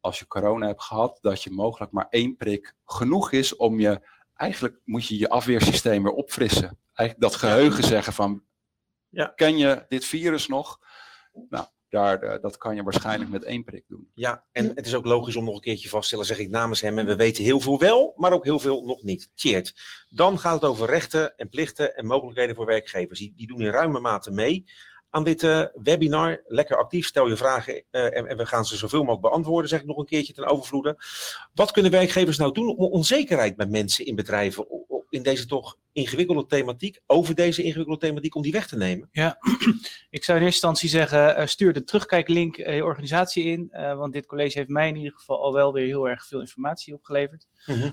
als 0.00 0.18
je 0.18 0.26
corona 0.26 0.66
hebt 0.66 0.82
gehad, 0.82 1.18
dat 1.20 1.42
je 1.42 1.50
mogelijk 1.50 1.92
maar 1.92 2.06
één 2.10 2.36
prik 2.36 2.74
genoeg 2.84 3.32
is 3.32 3.56
om 3.56 3.80
je, 3.80 4.08
eigenlijk 4.34 4.80
moet 4.84 5.06
je 5.06 5.18
je 5.18 5.28
afweersysteem 5.28 6.02
weer 6.02 6.12
opfrissen. 6.12 6.78
Eigenlijk 6.94 7.30
dat 7.30 7.40
geheugen 7.40 7.84
zeggen 7.84 8.12
van, 8.12 8.44
Ja. 9.08 9.26
ken 9.26 9.56
je 9.58 9.84
dit 9.88 10.04
virus 10.04 10.48
nog? 10.48 10.80
Nou, 11.48 11.66
daar, 11.90 12.22
eh, 12.22 12.42
dat 12.42 12.56
kan 12.56 12.74
je 12.74 12.82
waarschijnlijk 12.82 13.30
met 13.30 13.44
één 13.44 13.64
prik 13.64 13.84
doen. 13.88 14.10
Ja, 14.14 14.44
en 14.52 14.72
het 14.74 14.86
is 14.86 14.94
ook 14.94 15.04
logisch 15.04 15.36
om 15.36 15.44
nog 15.44 15.54
een 15.54 15.60
keertje 15.60 15.88
vast 15.88 16.02
te 16.02 16.08
stellen, 16.08 16.26
zeg 16.26 16.38
ik 16.38 16.50
namens 16.50 16.80
hem. 16.80 16.98
En 16.98 17.06
we 17.06 17.16
weten 17.16 17.44
heel 17.44 17.60
veel 17.60 17.78
wel, 17.78 18.12
maar 18.16 18.32
ook 18.32 18.44
heel 18.44 18.58
veel 18.58 18.84
nog 18.84 19.02
niet. 19.02 19.30
Tjeerd. 19.34 19.74
Dan 20.08 20.38
gaat 20.38 20.54
het 20.54 20.70
over 20.70 20.86
rechten 20.86 21.36
en 21.36 21.48
plichten 21.48 21.96
en 21.96 22.06
mogelijkheden 22.06 22.56
voor 22.56 22.66
werkgevers. 22.66 23.18
Die, 23.18 23.32
die 23.36 23.46
doen 23.46 23.60
in 23.60 23.70
ruime 23.70 24.00
mate 24.00 24.30
mee 24.30 24.64
aan 25.10 25.24
dit 25.24 25.42
eh, 25.42 25.64
webinar. 25.82 26.42
Lekker 26.46 26.76
actief, 26.76 27.06
stel 27.06 27.28
je 27.28 27.36
vragen 27.36 27.84
eh, 27.90 28.16
en, 28.16 28.26
en 28.26 28.36
we 28.36 28.46
gaan 28.46 28.64
ze 28.64 28.76
zoveel 28.76 29.00
mogelijk 29.00 29.22
beantwoorden, 29.22 29.68
zeg 29.68 29.80
ik 29.80 29.86
nog 29.86 29.96
een 29.96 30.04
keertje 30.04 30.32
ten 30.32 30.46
overvloede. 30.46 30.96
Wat 31.54 31.70
kunnen 31.70 31.90
werkgevers 31.90 32.36
nou 32.36 32.52
doen 32.52 32.76
om 32.76 32.84
onzekerheid 32.84 33.56
bij 33.56 33.66
mensen 33.66 34.06
in 34.06 34.14
bedrijven 34.14 34.66
in 35.10 35.22
deze 35.22 35.46
toch 35.46 35.78
ingewikkelde 35.92 36.46
thematiek, 36.46 37.00
over 37.06 37.34
deze 37.34 37.62
ingewikkelde 37.62 38.00
thematiek, 38.00 38.34
om 38.34 38.42
die 38.42 38.52
weg 38.52 38.66
te 38.66 38.76
nemen? 38.76 39.08
Ik 40.10 40.24
zou 40.24 40.38
in 40.38 40.44
eerste 40.44 40.44
instantie 40.44 40.88
zeggen, 40.88 41.36
eh, 41.36 41.46
stuur 41.46 41.72
de 41.72 41.84
terugkijklink 41.84 42.56
eh, 42.56 42.74
je 42.76 42.84
organisatie 42.84 43.44
in. 43.44 43.68
eh, 43.70 43.96
want 43.96 44.12
dit 44.12 44.26
college 44.26 44.58
heeft 44.58 44.70
mij 44.70 44.88
in 44.88 44.96
ieder 44.96 45.12
geval 45.12 45.42
al 45.42 45.52
wel 45.52 45.72
weer 45.72 45.86
heel 45.86 46.08
erg 46.08 46.26
veel 46.26 46.40
informatie 46.40 46.94
opgeleverd. 46.94 47.46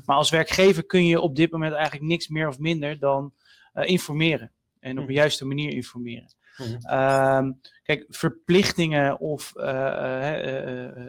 Maar 0.05 0.15
als 0.15 0.29
werkgever 0.29 0.85
kun 0.85 1.05
je 1.05 1.19
op 1.21 1.35
dit 1.35 1.51
moment 1.51 1.73
eigenlijk 1.73 2.05
niks 2.05 2.27
meer 2.27 2.47
of 2.47 2.59
minder 2.59 2.99
dan 2.99 3.33
informeren. 3.73 4.51
En 4.79 4.91
op 4.91 4.97
Mhm. 4.97 5.07
een 5.07 5.13
juiste 5.13 5.45
manier 5.45 5.71
informeren. 5.71 6.35
Mhm. 6.57 6.77
Ehm, 6.81 7.51
kijk, 7.83 8.05
verplichtingen 8.09 9.19
of 9.19 9.51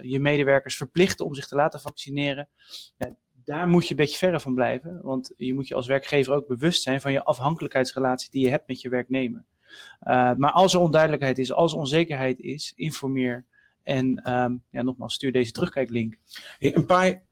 je 0.03 0.19
medewerkers 0.21 0.77
verplichten 0.77 1.25
om 1.27 1.35
zich 1.35 1.47
te 1.47 1.55
laten 1.55 1.81
vaccineren. 1.81 2.49
Daar 3.49 3.69
moet 3.69 3.85
je 3.85 3.91
een 3.91 3.97
beetje 3.97 4.19
verre 4.19 4.41
van 4.41 4.55
blijven. 4.55 5.01
Want 5.03 5.33
je 5.37 5.55
moet 5.55 5.69
je 5.69 5.75
als 5.75 5.87
werkgever 5.87 6.35
ook 6.35 6.47
bewust 6.47 6.83
zijn 6.83 7.01
van 7.01 7.13
je 7.13 7.25
afhankelijkheidsrelatie 7.25 8.31
die 8.31 8.45
je 8.45 8.51
hebt 8.51 8.69
met 8.69 8.81
je 8.81 8.89
werknemer. 8.89 9.45
Uh, 10.03 10.35
maar 10.35 10.53
als 10.53 10.75
er 10.75 10.81
onduidelijkheid 10.81 11.39
is, 11.39 11.53
als 11.53 11.73
er 11.73 11.79
onzekerheid 11.79 12.41
is, 12.41 12.73
informeer. 12.77 13.45
En 13.83 14.33
um, 14.33 14.63
ja, 14.71 14.83
nogmaals, 14.83 15.15
stuur 15.15 15.33
deze 15.33 15.53
terugkijklink. 15.53 16.17
Een 16.59 16.87
paar 16.87 17.23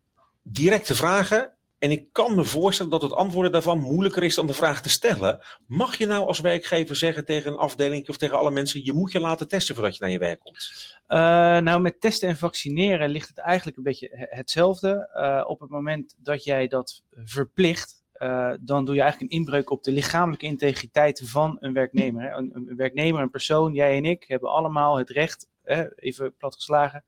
directe 0.43 0.95
vragen. 0.95 1.56
En 1.79 1.91
ik 1.91 2.13
kan 2.13 2.35
me 2.35 2.45
voorstellen 2.45 2.91
dat 2.91 3.03
het 3.03 3.13
antwoorden 3.13 3.53
daarvan 3.53 3.79
moeilijker 3.79 4.23
is 4.23 4.35
dan 4.35 4.47
de 4.47 4.55
vraag 4.55 4.83
te 4.83 4.89
stellen. 4.89 5.41
Mag 5.67 5.99
je 5.99 6.07
nou 6.07 6.27
als 6.27 6.41
werkgever 6.41 6.97
zeggen 6.97 7.25
tegen 7.25 7.53
een 7.53 7.59
afdeling 7.59 8.09
of 8.09 8.17
tegen 8.17 8.39
alle 8.39 8.51
mensen, 8.51 8.85
je 8.85 8.93
moet 8.93 9.13
je 9.13 9.21
laten 9.21 9.49
testen 9.49 9.75
voordat 9.75 9.97
je 9.97 10.03
naar 10.03 10.13
je 10.13 10.19
werk 10.19 10.41
komt? 10.41 10.71
Uh, 11.09 11.19
nou, 11.59 11.81
met 11.81 12.01
testen 12.01 12.29
en 12.29 12.37
vaccineren 12.37 13.09
ligt 13.09 13.29
het 13.29 13.39
eigenlijk 13.39 13.77
een 13.77 13.83
beetje 13.83 14.29
hetzelfde. 14.31 15.11
Uh, 15.15 15.51
op 15.51 15.61
het 15.61 15.71
moment 15.71 16.15
dat 16.19 16.45
jij 16.45 16.67
dat 16.67 17.03
verplicht, 17.25 18.05
uh, 18.19 18.53
dan 18.61 18.85
doe 18.85 18.95
je 18.95 19.01
eigenlijk 19.01 19.33
een 19.33 19.39
inbreuk 19.39 19.71
op 19.71 19.83
de 19.83 19.93
lichamelijke 19.93 20.47
integriteit 20.47 21.23
van 21.25 21.57
een 21.61 21.73
werknemer. 21.73 22.37
Een, 22.37 22.51
een, 22.55 22.77
werknemer, 22.77 23.23
een 23.23 23.31
persoon, 23.31 23.73
jij 23.73 23.97
en 23.97 24.05
ik, 24.05 24.25
hebben 24.27 24.51
allemaal 24.51 24.99
het 24.99 25.11
recht, 25.11 25.49
even 25.97 26.35
platgeslagen, 26.37 27.05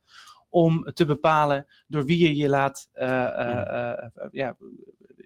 om 0.49 0.85
te 0.93 1.05
bepalen 1.05 1.67
door 1.87 2.05
wie 2.05 2.19
je 2.19 2.37
je 2.37 2.49
laat, 2.49 2.89
uh, 2.95 3.05
uh, 3.05 4.29
ja, 4.31 4.57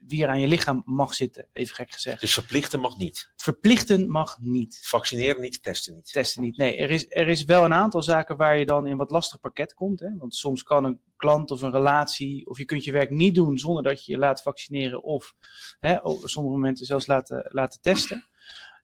wie 0.06 0.22
er 0.22 0.28
aan 0.28 0.40
je 0.40 0.46
lichaam 0.46 0.82
mag 0.84 1.14
zitten, 1.14 1.48
even 1.52 1.74
gek 1.74 1.92
gezegd. 1.92 2.20
Dus 2.20 2.34
verplichten 2.34 2.80
mag 2.80 2.96
niet? 2.96 3.32
Verplichten 3.36 4.10
mag 4.10 4.38
niet. 4.40 4.80
Vaccineren 4.82 5.40
niet, 5.40 5.62
testen 5.62 5.94
niet? 5.94 6.12
Testen 6.12 6.42
niet, 6.42 6.56
nee. 6.56 6.76
Er 6.76 6.90
is, 6.90 7.06
er 7.08 7.28
is 7.28 7.44
wel 7.44 7.64
een 7.64 7.74
aantal 7.74 8.02
zaken 8.02 8.36
waar 8.36 8.58
je 8.58 8.66
dan 8.66 8.86
in 8.86 8.96
wat 8.96 9.10
lastig 9.10 9.40
pakket 9.40 9.74
komt. 9.74 10.00
Hè? 10.00 10.16
Want 10.16 10.34
soms 10.34 10.62
kan 10.62 10.84
een 10.84 11.00
klant 11.16 11.50
of 11.50 11.62
een 11.62 11.72
relatie, 11.72 12.46
of 12.46 12.58
je 12.58 12.64
kunt 12.64 12.84
je 12.84 12.92
werk 12.92 13.10
niet 13.10 13.34
doen 13.34 13.58
zonder 13.58 13.82
dat 13.82 14.04
je 14.04 14.12
je 14.12 14.18
laat 14.18 14.42
vaccineren 14.42 15.02
of 15.02 15.34
hè, 15.80 15.96
op 15.96 16.20
sommige 16.24 16.56
momenten 16.56 16.86
zelfs 16.86 17.06
laten, 17.06 17.46
laten 17.48 17.80
testen 17.80 18.30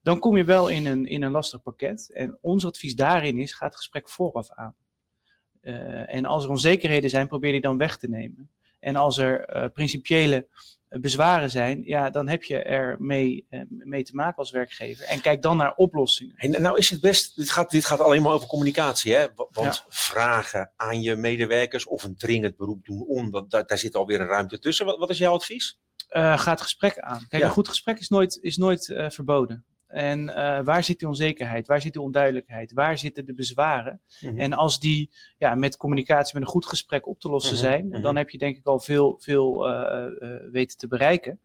dan 0.03 0.19
kom 0.19 0.37
je 0.37 0.45
wel 0.45 0.69
in 0.69 0.87
een, 0.87 1.07
in 1.07 1.23
een 1.23 1.31
lastig 1.31 1.63
pakket. 1.63 2.11
En 2.13 2.39
ons 2.41 2.67
advies 2.67 2.95
daarin 2.95 3.39
is, 3.39 3.53
ga 3.53 3.67
het 3.67 3.77
gesprek 3.77 4.09
vooraf 4.09 4.51
aan. 4.51 4.75
Uh, 5.63 6.15
en 6.15 6.25
als 6.25 6.45
er 6.45 6.51
onzekerheden 6.51 7.11
zijn, 7.11 7.29
probeer 7.29 7.53
die 7.53 7.61
dan 7.61 7.79
weg 7.79 7.97
te 7.97 8.09
nemen. 8.09 8.51
En 8.81 8.97
als 8.97 9.19
er 9.19 9.57
uh, 9.57 9.65
principiële 9.73 10.47
bezwaren 10.89 11.51
zijn, 11.51 11.83
ja, 11.85 12.11
dan 12.11 12.29
heb 12.29 12.43
je 12.43 12.63
er 12.63 12.97
mee, 12.99 13.47
uh, 13.51 13.61
mee 13.69 14.03
te 14.03 14.15
maken 14.15 14.37
als 14.37 14.51
werkgever. 14.51 15.05
En 15.05 15.21
kijk 15.21 15.43
dan 15.43 15.57
naar 15.57 15.75
oplossingen. 15.75 16.35
En 16.37 16.63
nou 16.63 16.79
is 16.79 16.91
het 16.91 17.01
best, 17.01 17.37
dit 17.37 17.51
gaat, 17.51 17.71
dit 17.71 17.85
gaat 17.85 18.01
alleen 18.01 18.23
maar 18.23 18.33
over 18.33 18.49
communicatie, 18.49 19.15
hè? 19.15 19.27
Want 19.35 19.77
ja. 19.77 19.85
vragen 19.89 20.73
aan 20.77 21.03
je 21.03 21.17
medewerkers 21.17 21.87
of 21.87 22.05
een 22.05 22.17
dringend 22.17 22.57
beroep 22.57 22.85
doen 22.85 23.05
om, 23.07 23.31
dat, 23.31 23.51
daar, 23.51 23.67
daar 23.67 23.79
zit 23.79 23.95
alweer 23.95 24.21
een 24.21 24.27
ruimte 24.27 24.59
tussen. 24.59 24.87
Wat, 24.87 24.99
wat 24.99 25.11
is 25.11 25.19
jouw 25.19 25.35
advies? 25.35 25.79
ga 26.11 26.51
het 26.51 26.61
gesprek 26.61 26.99
aan. 26.99 27.27
Kijk, 27.29 27.43
ja. 27.43 27.49
een 27.49 27.55
goed 27.55 27.69
gesprek 27.69 27.99
is 27.99 28.09
nooit, 28.09 28.39
is 28.43 28.57
nooit 28.57 28.95
verboden. 29.09 29.65
En 29.89 30.29
uh, 30.29 30.61
waar 30.65 30.85
zit 30.85 30.99
die 30.99 31.09
onzekerheid? 31.09 31.67
Waar 31.67 31.81
zit 31.81 31.93
die 31.93 32.03
onduidelijkheid? 32.03 32.73
Waar 32.73 32.99
zitten 32.99 33.27
de 33.27 33.35
bezwaren? 33.35 34.01
Mm 34.21 34.29
-hmm. 34.29 34.39
En 34.39 34.53
als 34.53 34.81
die 34.81 35.11
ja, 35.39 35.55
met 35.55 35.77
communicatie, 35.77 36.35
met 36.35 36.43
een 36.43 36.49
goed 36.49 36.67
gesprek 36.67 37.07
op 37.07 37.21
te 37.21 37.29
lossen 37.29 37.55
mm 37.55 37.61
-hmm. 37.61 37.69
zijn, 37.69 37.85
mm 37.85 37.93
-hmm. 37.93 38.03
dan 38.03 38.17
heb 38.17 38.31
je 38.31 38.39
denk 38.39 38.57
ik 38.57 38.67
al 38.67 38.81
veel, 38.81 39.17
veel 39.21 39.69
uh, 39.69 40.07
uh, 40.21 40.37
weten 40.51 40.79
te 40.79 40.89
bereiken. 40.89 41.41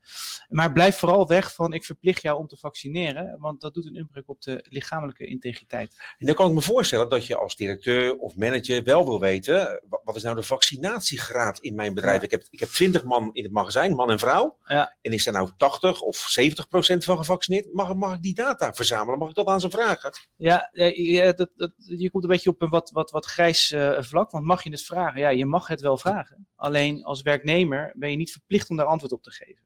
Maar 0.49 0.71
blijf 0.71 0.97
vooral 0.97 1.27
weg 1.27 1.53
van 1.53 1.73
ik 1.73 1.85
verplicht 1.85 2.21
jou 2.21 2.39
om 2.39 2.47
te 2.47 2.57
vaccineren, 2.57 3.37
want 3.39 3.61
dat 3.61 3.73
doet 3.73 3.85
een 3.85 3.95
inbreuk 3.95 4.29
op 4.29 4.41
de 4.41 4.65
lichamelijke 4.69 5.25
integriteit. 5.25 5.95
En 6.17 6.25
dan 6.25 6.35
kan 6.35 6.47
ik 6.47 6.53
me 6.53 6.61
voorstellen 6.61 7.09
dat 7.09 7.25
je 7.25 7.35
als 7.35 7.55
directeur 7.55 8.17
of 8.17 8.35
manager 8.35 8.83
wel 8.83 9.05
wil 9.05 9.19
weten, 9.19 9.81
wat 10.03 10.15
is 10.15 10.23
nou 10.23 10.35
de 10.35 10.43
vaccinatiegraad 10.43 11.59
in 11.59 11.75
mijn 11.75 11.93
bedrijf? 11.93 12.17
Ja. 12.17 12.23
Ik, 12.23 12.31
heb, 12.31 12.43
ik 12.49 12.59
heb 12.59 12.69
20 12.69 13.03
man 13.03 13.29
in 13.33 13.43
het 13.43 13.51
magazijn, 13.51 13.95
man 13.95 14.11
en 14.11 14.19
vrouw. 14.19 14.57
Ja. 14.65 14.95
En 15.01 15.11
is 15.11 15.27
er 15.27 15.33
nou 15.33 15.49
80 15.57 16.01
of 16.01 16.17
70 16.17 16.67
procent 16.67 17.03
van 17.03 17.17
gevaccineerd? 17.17 17.73
Mag, 17.73 17.93
mag 17.93 18.15
ik 18.15 18.21
die 18.21 18.32
data 18.33 18.73
verzamelen? 18.73 19.19
Mag 19.19 19.29
ik 19.29 19.35
dat 19.35 19.47
aan 19.47 19.61
ze 19.61 19.69
vragen? 19.69 20.11
Ja, 20.35 20.69
ja 20.93 21.31
dat, 21.31 21.49
dat, 21.55 21.71
je 21.75 22.11
komt 22.11 22.23
een 22.23 22.29
beetje 22.29 22.49
op 22.49 22.61
een 22.61 22.69
wat, 22.69 22.91
wat, 22.91 23.11
wat 23.11 23.25
grijs 23.25 23.71
uh, 23.71 24.01
vlak. 24.01 24.31
Want 24.31 24.45
mag 24.45 24.63
je 24.63 24.69
het 24.69 24.83
vragen? 24.83 25.19
Ja, 25.19 25.29
je 25.29 25.45
mag 25.45 25.67
het 25.67 25.81
wel 25.81 25.97
vragen. 25.97 26.47
Alleen 26.55 27.03
als 27.03 27.21
werknemer 27.21 27.93
ben 27.95 28.09
je 28.09 28.17
niet 28.17 28.31
verplicht 28.31 28.69
om 28.69 28.77
daar 28.77 28.85
antwoord 28.85 29.11
op 29.11 29.23
te 29.23 29.31
geven. 29.31 29.63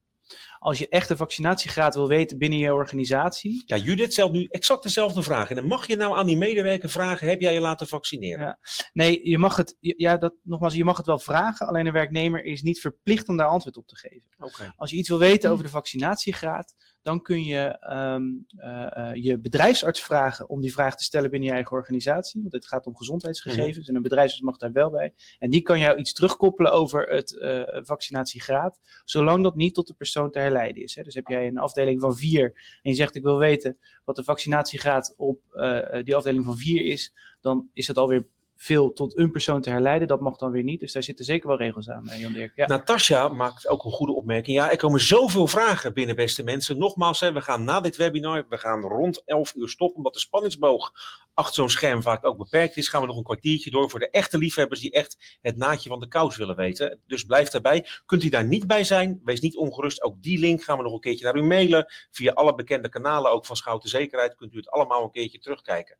Als 0.59 0.77
je 0.77 0.89
echt 0.89 1.07
de 1.07 1.17
vaccinatiegraad 1.17 1.95
wil 1.95 2.07
weten 2.07 2.37
binnen 2.37 2.59
je 2.59 2.73
organisatie. 2.73 3.63
Ja, 3.65 3.77
Judith 3.77 4.11
stelt 4.11 4.31
nu 4.31 4.47
exact 4.49 4.83
dezelfde 4.83 5.23
vraag. 5.23 5.49
En 5.49 5.55
dan 5.55 5.67
mag 5.67 5.87
je 5.87 5.95
nou 5.95 6.17
aan 6.17 6.25
die 6.25 6.37
medewerker 6.37 6.89
vragen: 6.89 7.27
heb 7.27 7.41
jij 7.41 7.53
je 7.53 7.59
laten 7.59 7.87
vaccineren? 7.87 8.45
Ja. 8.45 8.59
Nee, 8.93 9.29
je 9.29 9.37
mag 9.37 9.55
het, 9.55 9.75
ja, 9.79 10.17
dat, 10.17 10.33
nogmaals, 10.43 10.73
je 10.73 10.83
mag 10.83 10.97
het 10.97 11.05
wel 11.05 11.19
vragen. 11.19 11.67
Alleen 11.67 11.85
een 11.85 11.93
werknemer 11.93 12.43
is 12.43 12.61
niet 12.61 12.79
verplicht 12.79 13.27
om 13.27 13.37
daar 13.37 13.47
antwoord 13.47 13.77
op 13.77 13.87
te 13.87 13.95
geven. 13.95 14.27
Okay. 14.39 14.71
Als 14.75 14.91
je 14.91 14.97
iets 14.97 15.09
wil 15.09 15.19
weten 15.19 15.51
over 15.51 15.63
de 15.63 15.69
vaccinatiegraad, 15.69 16.75
dan 17.07 17.21
kun 17.21 17.43
je 17.43 17.77
um, 17.91 18.45
uh, 18.57 18.87
uh, 18.97 19.09
je 19.13 19.37
bedrijfsarts 19.37 20.03
vragen 20.03 20.49
om 20.49 20.61
die 20.61 20.71
vraag 20.71 20.97
te 20.97 21.03
stellen 21.03 21.29
binnen 21.29 21.49
je 21.49 21.55
eigen 21.55 21.77
organisatie. 21.77 22.41
Want 22.41 22.53
het 22.53 22.67
gaat 22.67 22.85
om 22.85 22.95
gezondheidsgegevens 22.95 23.75
mm 23.75 23.81
-hmm. 23.81 23.89
en 23.89 23.95
een 23.95 24.01
bedrijfsarts 24.01 24.43
mag 24.43 24.57
daar 24.57 24.71
wel 24.71 24.89
bij. 24.89 25.13
En 25.39 25.49
die 25.49 25.61
kan 25.61 25.79
jou 25.79 25.97
iets 25.97 26.13
terugkoppelen 26.13 26.71
over 26.71 27.09
het 27.09 27.31
uh, 27.31 27.61
vaccinatiegraad, 27.83 28.79
zolang 29.05 29.43
dat 29.43 29.55
niet 29.55 29.73
tot 29.73 29.87
de 29.87 29.93
persoon 29.93 30.31
te 30.31 30.39
herleiden 30.39 30.83
is. 30.83 30.95
Hè. 30.95 31.03
Dus 31.03 31.15
heb 31.15 31.27
jij 31.27 31.47
een 31.47 31.57
afdeling 31.57 32.01
van 32.01 32.15
vier 32.15 32.79
en 32.81 32.91
je 32.91 32.97
zegt 32.97 33.15
ik 33.15 33.23
wil 33.23 33.37
weten 33.37 33.77
wat 34.05 34.15
de 34.15 34.23
vaccinatiegraad 34.23 35.13
op 35.17 35.39
die 36.03 36.15
afdeling 36.15 36.45
van 36.45 36.57
vier 36.57 36.85
is, 36.85 37.13
dan 37.41 37.69
is 37.73 37.85
dat 37.85 37.97
alweer 37.97 38.27
veel 38.57 38.93
tot 38.93 39.17
een 39.17 39.31
persoon 39.31 39.61
te 39.61 39.69
herleiden. 39.69 40.07
Dat 40.07 40.19
mag 40.19 40.37
dan 40.37 40.51
weer 40.51 40.63
niet. 40.63 40.79
Dus 40.79 40.91
daar 40.91 41.03
zitten 41.03 41.25
zeker 41.25 41.47
wel 41.47 41.57
regels 41.57 41.89
aan, 41.89 42.09
Jan 42.17 42.33
Dirk. 42.33 42.51
Ja. 42.55 42.67
Natasja 42.67 43.27
maakt 43.27 43.67
ook 43.67 43.85
een 43.85 43.91
goede 43.91 44.13
opmerking. 44.13 44.57
Ja, 44.57 44.71
er 44.71 44.77
komen 44.77 44.99
zoveel 44.99 45.47
vragen 45.47 45.93
binnen, 45.93 46.15
beste 46.15 46.43
mensen. 46.43 46.77
Nogmaals, 46.77 47.19
we 47.19 47.41
gaan 47.41 47.63
na 47.63 47.81
dit 47.81 47.95
webinar, 47.95 48.45
we 48.49 48.57
gaan 48.57 48.81
rond 48.81 49.21
11 49.25 49.55
uur 49.55 49.69
stoppen, 49.69 49.97
omdat 49.97 50.13
de 50.13 50.19
spanningsboog 50.19 50.91
achter 51.33 51.55
zo'n 51.55 51.69
scherm 51.69 52.01
vaak 52.01 52.25
ook 52.25 52.37
beperkt 52.37 52.77
is. 52.77 52.89
Gaan 52.89 53.01
we 53.01 53.07
nog 53.07 53.17
een 53.17 53.23
kwartiertje 53.23 53.71
door 53.71 53.89
voor 53.89 53.99
de 53.99 54.09
echte 54.09 54.37
liefhebbers 54.37 54.79
die 54.79 54.91
echt 54.91 55.37
het 55.41 55.57
naadje 55.57 55.89
van 55.89 55.99
de 55.99 56.07
kous 56.07 56.37
willen 56.37 56.55
weten. 56.55 56.99
Dus 57.07 57.23
blijf 57.23 57.49
daarbij. 57.49 57.87
Kunt 58.05 58.23
u 58.23 58.29
daar 58.29 58.45
niet 58.45 58.67
bij 58.67 58.83
zijn? 58.83 59.21
Wees 59.23 59.39
niet 59.39 59.57
ongerust. 59.57 60.03
Ook 60.03 60.21
die 60.21 60.39
link 60.39 60.63
gaan 60.63 60.77
we 60.77 60.83
nog 60.83 60.93
een 60.93 60.99
keertje 60.99 61.25
naar 61.25 61.35
u 61.35 61.43
mailen. 61.43 61.85
Via 62.11 62.31
alle 62.31 62.55
bekende 62.55 62.89
kanalen, 62.89 63.31
ook 63.31 63.45
van 63.45 63.55
Schouten 63.55 63.89
Zekerheid, 63.89 64.35
kunt 64.35 64.53
u 64.53 64.57
het 64.57 64.69
allemaal 64.69 65.03
een 65.03 65.11
keertje 65.11 65.39
terugkijken. 65.39 65.97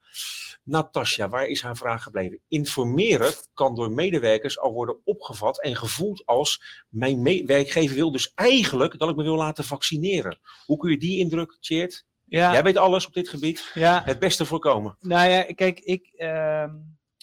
Natasja, 0.63 1.29
waar 1.29 1.47
is 1.47 1.61
haar 1.61 1.77
vraag 1.77 2.03
gebleven? 2.03 2.39
Informeren 2.47 3.33
kan 3.53 3.75
door 3.75 3.91
medewerkers 3.91 4.59
al 4.59 4.73
worden 4.73 4.97
opgevat 5.03 5.61
en 5.61 5.75
gevoeld 5.75 6.25
als 6.25 6.83
mijn 6.89 7.45
werkgever 7.45 7.95
wil 7.95 8.11
dus 8.11 8.31
eigenlijk 8.35 8.97
dat 8.99 9.09
ik 9.09 9.15
me 9.15 9.23
wil 9.23 9.35
laten 9.35 9.63
vaccineren. 9.63 10.39
Hoe 10.65 10.77
kun 10.77 10.91
je 10.91 10.97
die 10.97 11.19
indruk, 11.19 11.57
Tjeerd? 11.59 12.05
Ja. 12.25 12.51
Jij 12.51 12.63
weet 12.63 12.77
alles 12.77 13.07
op 13.07 13.13
dit 13.13 13.29
gebied. 13.29 13.71
Ja. 13.73 14.01
Het 14.05 14.19
beste 14.19 14.45
voorkomen. 14.45 14.97
Nou 14.99 15.29
ja, 15.29 15.43
kijk, 15.43 15.79
ik, 15.79 16.13
uh, 16.17 16.65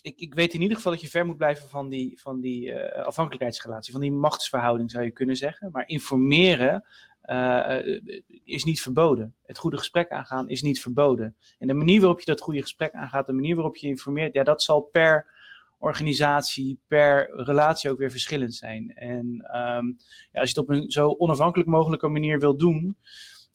ik, 0.00 0.18
ik 0.18 0.34
weet 0.34 0.54
in 0.54 0.60
ieder 0.60 0.76
geval 0.76 0.92
dat 0.92 1.00
je 1.00 1.08
ver 1.08 1.26
moet 1.26 1.36
blijven 1.36 1.68
van 1.68 1.88
die, 1.88 2.20
van 2.20 2.40
die 2.40 2.66
uh, 2.66 3.06
afhankelijkheidsrelatie, 3.06 3.92
van 3.92 4.00
die 4.00 4.12
machtsverhouding 4.12 4.90
zou 4.90 5.04
je 5.04 5.10
kunnen 5.10 5.36
zeggen. 5.36 5.70
Maar 5.72 5.88
informeren 5.88 6.84
uh, 7.26 7.98
is 8.44 8.64
niet 8.64 8.80
verboden. 8.80 9.34
Het 9.42 9.58
goede 9.58 9.78
gesprek 9.78 10.10
aangaan 10.10 10.48
is 10.48 10.62
niet 10.62 10.80
verboden. 10.80 11.36
En 11.58 11.66
de 11.66 11.74
manier 11.74 12.00
waarop 12.00 12.18
je 12.18 12.26
dat 12.26 12.40
goede 12.40 12.60
gesprek 12.62 12.92
aangaat, 12.92 13.26
de 13.26 13.32
manier 13.32 13.54
waarop 13.54 13.76
je 13.76 13.86
informeert, 13.86 14.34
ja, 14.34 14.42
dat 14.42 14.62
zal 14.62 14.80
per 14.80 15.32
organisatie, 15.78 16.78
per 16.86 17.30
relatie 17.32 17.90
ook 17.90 17.98
weer 17.98 18.10
verschillend 18.10 18.54
zijn. 18.54 18.94
En 18.94 19.26
um, 19.56 19.96
ja, 20.32 20.40
als 20.40 20.50
je 20.50 20.60
het 20.60 20.68
op 20.68 20.68
een 20.68 20.90
zo 20.90 21.14
onafhankelijk 21.18 21.68
mogelijke 21.68 22.08
manier 22.08 22.38
wil 22.38 22.56
doen, 22.56 22.96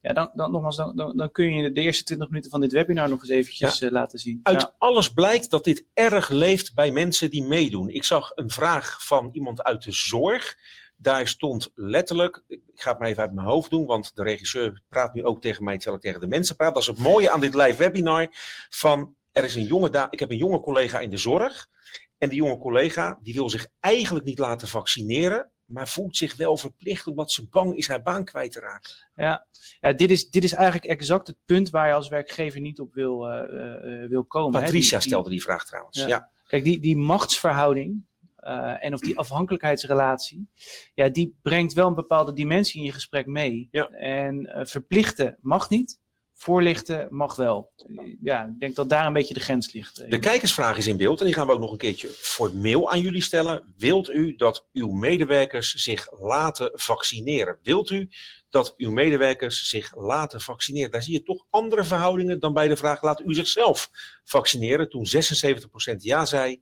ja, 0.01 0.13
dan, 0.13 0.31
dan, 0.33 0.51
nogmaals, 0.51 0.75
dan, 0.75 0.95
dan, 0.95 1.17
dan, 1.17 1.31
kun 1.31 1.53
je 1.53 1.71
de 1.71 1.81
eerste 1.81 2.03
20 2.03 2.27
minuten 2.27 2.51
van 2.51 2.61
dit 2.61 2.71
webinar 2.71 3.09
nog 3.09 3.21
eens 3.21 3.29
eventjes 3.29 3.79
ja. 3.79 3.87
uh, 3.87 3.93
laten 3.93 4.19
zien. 4.19 4.39
Uit 4.43 4.61
ja. 4.61 4.73
alles 4.77 5.13
blijkt 5.13 5.49
dat 5.49 5.63
dit 5.63 5.85
erg 5.93 6.29
leeft 6.29 6.73
bij 6.73 6.91
mensen 6.91 7.29
die 7.29 7.43
meedoen. 7.43 7.89
Ik 7.89 8.03
zag 8.03 8.31
een 8.35 8.49
vraag 8.49 9.05
van 9.05 9.29
iemand 9.31 9.63
uit 9.63 9.83
de 9.83 9.91
zorg. 9.91 10.57
Daar 11.01 11.27
stond 11.27 11.71
letterlijk, 11.75 12.43
ik 12.47 12.61
ga 12.75 12.89
het 12.89 12.99
maar 12.99 13.07
even 13.07 13.21
uit 13.21 13.33
mijn 13.33 13.47
hoofd 13.47 13.69
doen, 13.69 13.85
want 13.85 14.15
de 14.15 14.23
regisseur 14.23 14.81
praat 14.89 15.13
nu 15.13 15.23
ook 15.23 15.41
tegen 15.41 15.63
mij 15.63 15.75
terwijl 15.75 15.95
ik 15.95 16.01
tegen 16.01 16.19
de 16.19 16.27
mensen 16.27 16.55
praat. 16.55 16.73
Dat 16.73 16.81
is 16.81 16.87
het 16.87 16.99
mooie 16.99 17.29
aan 17.29 17.39
dit 17.39 17.53
live 17.53 17.77
webinar. 17.77 18.27
Van, 18.69 19.15
er 19.31 19.43
is 19.43 19.55
een 19.55 19.65
jonge 19.65 20.07
ik 20.09 20.19
heb 20.19 20.31
een 20.31 20.37
jonge 20.37 20.59
collega 20.59 20.99
in 20.99 21.09
de 21.09 21.17
zorg. 21.17 21.67
En 22.17 22.29
die 22.29 22.37
jonge 22.37 22.57
collega 22.57 23.19
die 23.21 23.33
wil 23.33 23.49
zich 23.49 23.67
eigenlijk 23.79 24.25
niet 24.25 24.39
laten 24.39 24.67
vaccineren, 24.67 25.51
maar 25.65 25.87
voelt 25.87 26.17
zich 26.17 26.35
wel 26.35 26.57
verplicht 26.57 27.07
omdat 27.07 27.31
ze 27.31 27.47
bang 27.47 27.75
is 27.75 27.87
haar 27.87 28.01
baan 28.01 28.25
kwijt 28.25 28.51
te 28.51 28.59
raken. 28.59 28.91
Ja, 29.15 29.47
ja 29.79 29.93
dit, 29.93 30.11
is, 30.11 30.29
dit 30.29 30.43
is 30.43 30.53
eigenlijk 30.53 30.85
exact 30.85 31.27
het 31.27 31.37
punt 31.45 31.69
waar 31.69 31.87
je 31.87 31.93
als 31.93 32.07
werkgever 32.07 32.59
niet 32.59 32.79
op 32.79 32.93
wil, 32.93 33.31
uh, 33.31 33.43
uh, 33.53 34.09
wil 34.09 34.23
komen. 34.23 34.61
Patricia 34.61 34.97
hè? 34.97 35.03
Die, 35.03 35.11
stelde 35.11 35.29
die 35.29 35.41
vraag 35.41 35.65
trouwens. 35.65 35.97
Ja. 35.97 36.07
ja. 36.07 36.31
Kijk, 36.47 36.63
die, 36.63 36.79
die 36.79 36.97
machtsverhouding 36.97 38.05
uh, 38.41 38.85
en 38.85 38.93
of 38.93 38.99
die 38.99 39.17
afhankelijkheidsrelatie, 39.17 40.49
ja, 40.93 41.09
die 41.09 41.37
brengt 41.41 41.73
wel 41.73 41.87
een 41.87 41.95
bepaalde 41.95 42.33
dimensie 42.33 42.79
in 42.79 42.85
je 42.85 42.91
gesprek 42.91 43.25
mee. 43.25 43.67
Ja. 43.71 43.87
En 43.89 44.49
verplichten 44.67 45.37
mag 45.41 45.69
niet. 45.69 45.99
Voorlichten 46.39 47.07
mag 47.09 47.35
wel. 47.35 47.71
Ja, 48.21 48.45
ik 48.45 48.59
denk 48.59 48.75
dat 48.75 48.89
daar 48.89 49.05
een 49.05 49.13
beetje 49.13 49.33
de 49.33 49.39
grens 49.39 49.73
ligt. 49.73 50.09
De 50.09 50.19
kijkersvraag 50.19 50.77
is 50.77 50.87
in 50.87 50.97
beeld 50.97 51.19
en 51.19 51.25
die 51.25 51.33
gaan 51.33 51.47
we 51.47 51.53
ook 51.53 51.59
nog 51.59 51.71
een 51.71 51.77
keertje 51.77 52.07
formeel 52.07 52.91
aan 52.91 53.01
jullie 53.01 53.21
stellen. 53.21 53.73
Wilt 53.77 54.09
u 54.09 54.35
dat 54.35 54.67
uw 54.73 54.91
medewerkers 54.91 55.73
zich 55.73 56.19
laten 56.19 56.71
vaccineren? 56.73 57.59
Wilt 57.63 57.89
u 57.89 58.09
dat 58.49 58.73
uw 58.77 58.91
medewerkers 58.91 59.69
zich 59.69 59.95
laten 59.95 60.41
vaccineren? 60.41 60.91
Daar 60.91 61.03
zie 61.03 61.13
je 61.13 61.23
toch 61.23 61.45
andere 61.49 61.83
verhoudingen 61.83 62.39
dan 62.39 62.53
bij 62.53 62.67
de 62.67 62.77
vraag: 62.77 63.01
laat 63.01 63.21
u 63.21 63.33
zichzelf 63.33 63.89
vaccineren? 64.23 64.89
Toen 64.89 65.07
76% 65.93 65.95
ja 65.97 66.25
zei 66.25 66.61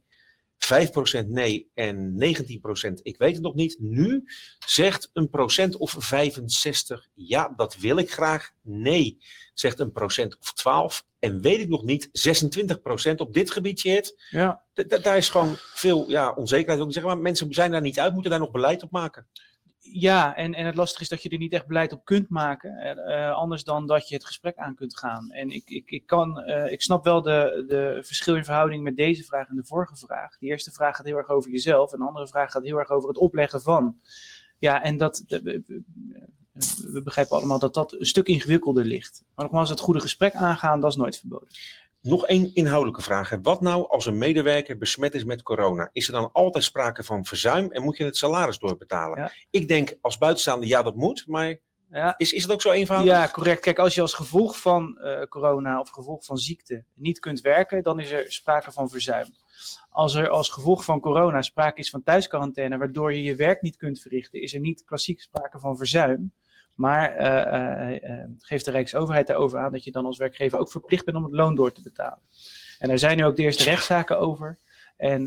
5% 1.24 1.28
nee 1.28 1.72
en 1.74 2.14
19% 2.14 2.94
ik 3.02 3.18
weet 3.18 3.34
het 3.34 3.42
nog 3.42 3.56
niet. 3.56 3.78
Nu 3.80 4.24
zegt 4.66 5.10
een 5.14 5.30
procent 5.30 5.78
of 5.78 5.96
65 6.00 7.08
ja, 7.14 7.54
dat 7.56 7.78
wil 7.78 7.98
ik 7.98 8.12
graag. 8.12 8.52
Nee, 8.62 9.18
zegt 9.54 9.80
een 9.80 9.92
procent 9.92 10.38
of 10.40 10.54
12 10.54 11.06
en 11.20 11.42
weet 11.42 11.60
ik 11.60 11.70
nog 11.70 11.84
niet 11.84 12.10
26% 13.12 13.16
op 13.16 13.34
dit 13.34 13.52
gebiedje 13.52 13.92
het. 13.92 14.28
Ja. 14.30 14.64
Daar 14.74 15.18
is 15.18 15.30
gewoon 15.30 15.56
veel 15.58 16.10
ja, 16.10 16.32
onzekerheid. 16.34 16.80
Ook 16.80 16.94
zeggen, 16.94 17.12
maar 17.12 17.22
mensen 17.22 17.54
zijn 17.54 17.72
daar 17.72 17.82
niet 17.82 18.00
uit, 18.00 18.14
moeten 18.14 18.32
daar 18.32 18.40
nog 18.40 18.52
beleid 18.52 18.84
op 18.84 18.92
maken. 18.92 19.28
Ja, 19.92 20.36
en, 20.36 20.54
en 20.54 20.66
het 20.66 20.76
lastige 20.76 21.02
is 21.02 21.10
dat 21.10 21.24
je 21.24 21.30
er 21.30 21.38
niet 21.38 21.54
echt 21.54 21.68
beleid 21.68 21.92
op 21.92 22.06
kunt 22.06 22.30
maken. 22.30 22.78
eh, 22.78 23.32
anders 23.36 23.64
dan 23.64 23.88
dat 23.88 24.10
je 24.10 24.16
het 24.16 24.26
gesprek 24.26 24.58
aan 24.58 24.76
kunt 24.76 24.98
gaan. 24.98 25.32
En 25.32 25.50
ik, 25.50 25.70
ik, 25.70 25.90
ik, 25.90 26.06
kan, 26.06 26.40
eh, 26.42 26.72
ik 26.72 26.82
snap 26.82 27.04
wel 27.04 27.22
de, 27.22 27.64
de 27.68 28.00
verschil 28.04 28.36
in 28.36 28.46
verhouding 28.46 28.84
met 28.84 28.96
deze 28.96 29.24
vraag 29.24 29.48
en 29.48 29.56
de 29.56 29.66
vorige 29.66 29.96
vraag. 29.96 30.38
De 30.38 30.46
eerste 30.46 30.72
vraag 30.72 30.96
gaat 30.96 31.06
heel 31.06 31.18
erg 31.18 31.30
over 31.30 31.52
jezelf. 31.52 31.94
En 31.94 32.00
de 32.00 32.06
andere 32.06 32.28
vraag 32.28 32.52
gaat 32.52 32.64
heel 32.64 32.78
erg 32.78 32.90
over 32.90 33.10
het 33.10 33.18
opleggen 33.18 33.62
van. 33.62 34.00
Ja, 34.60 34.84
en 34.84 34.98
dat, 34.98 35.24
we 36.92 37.02
begrijpen 37.04 37.38
allemaal 37.38 37.60
dat 37.60 37.74
dat 37.74 37.94
een 37.94 38.06
stuk 38.06 38.28
ingewikkelder 38.28 38.86
ligt. 38.86 39.24
Maar 39.36 39.46
nogmaals, 39.46 39.70
het 39.70 39.80
goede 39.80 40.00
gesprek 40.00 40.34
aangaan, 40.34 40.82
dat 40.82 40.92
is 40.92 40.98
nooit 40.98 41.20
verboden. 41.20 41.48
Nog 42.08 42.26
één 42.26 42.52
inhoudelijke 42.54 43.02
vraag. 43.02 43.30
hè. 43.30 43.42
Wat 43.42 43.62
nou 43.62 43.90
als 43.90 44.06
een 44.06 44.18
medewerker 44.18 44.78
besmet 44.78 45.14
is 45.16 45.24
met 45.24 45.44
corona? 45.44 45.90
Is 45.92 46.08
er 46.08 46.14
dan 46.14 46.30
altijd 46.32 46.64
sprake 46.64 47.04
van 47.04 47.26
verzuim 47.26 47.72
en 47.72 47.84
moet 47.84 47.98
je 47.98 48.04
het 48.04 48.18
salaris 48.18 48.60
doorbetalen? 48.60 49.20
Ja. 49.20 49.32
Ik 49.50 49.68
denk 49.68 49.98
als 50.02 50.18
buitenstaander, 50.18 50.68
ja 50.68 50.82
dat 50.84 50.96
moet, 50.96 51.24
maar 51.28 51.58
Ja, 51.92 52.14
is, 52.18 52.34
is 52.34 52.44
het 52.44 52.52
ook 52.52 52.62
zo 52.62 52.72
eenvoudig? 52.72 53.08
Ja, 53.14 53.28
correct. 53.28 53.62
Kijk, 53.62 53.80
als 53.80 53.96
je 53.96 54.02
als 54.02 54.14
gevolg 54.14 54.60
van 54.62 54.98
eh, 54.98 55.22
corona 55.24 55.80
of 55.80 55.90
gevolg 55.90 56.26
van 56.26 56.38
ziekte 56.38 56.84
niet 56.94 57.20
kunt 57.20 57.42
werken, 57.42 57.84
dan 57.84 58.00
is 58.00 58.12
er 58.12 58.32
sprake 58.32 58.72
van 58.72 58.90
verzuim. 58.90 59.28
Als 59.90 60.16
er 60.16 60.30
als 60.30 60.50
gevolg 60.50 60.84
van 60.84 61.00
corona 61.00 61.42
sprake 61.42 61.80
is 61.80 61.90
van 61.90 62.04
thuisquarantaine, 62.04 62.78
waardoor 62.78 63.14
je 63.14 63.24
je 63.24 63.36
werk 63.36 63.62
niet 63.62 63.78
kunt 63.78 64.02
verrichten, 64.02 64.42
is 64.42 64.54
er 64.54 64.60
niet 64.60 64.84
klassiek 64.86 65.22
sprake 65.22 65.60
van 65.60 65.78
verzuim. 65.78 66.32
Maar 66.78 67.12
eh, 67.16 68.24
geeft 68.40 68.66
de 68.66 68.72
Rijksoverheid 68.72 69.28
daarover 69.28 69.60
aan 69.60 69.72
dat 69.72 69.84
je 69.84 69.92
dan 69.92 70.06
als 70.06 70.18
werkgever 70.18 70.60
ook 70.60 70.72
verplicht 70.72 71.06
bent 71.06 71.18
om 71.18 71.24
het 71.24 71.34
loon 71.34 71.56
door 71.56 71.72
te 71.72 71.82
betalen. 71.82 72.22
En 72.80 72.90
er 72.90 73.00
zijn 73.00 73.18
nu 73.18 73.26
ook 73.26 73.36
de 73.36 73.44
eerste 73.44 73.64
rechtszaken 73.64 74.20
over. 74.20 74.60
En 74.98 75.26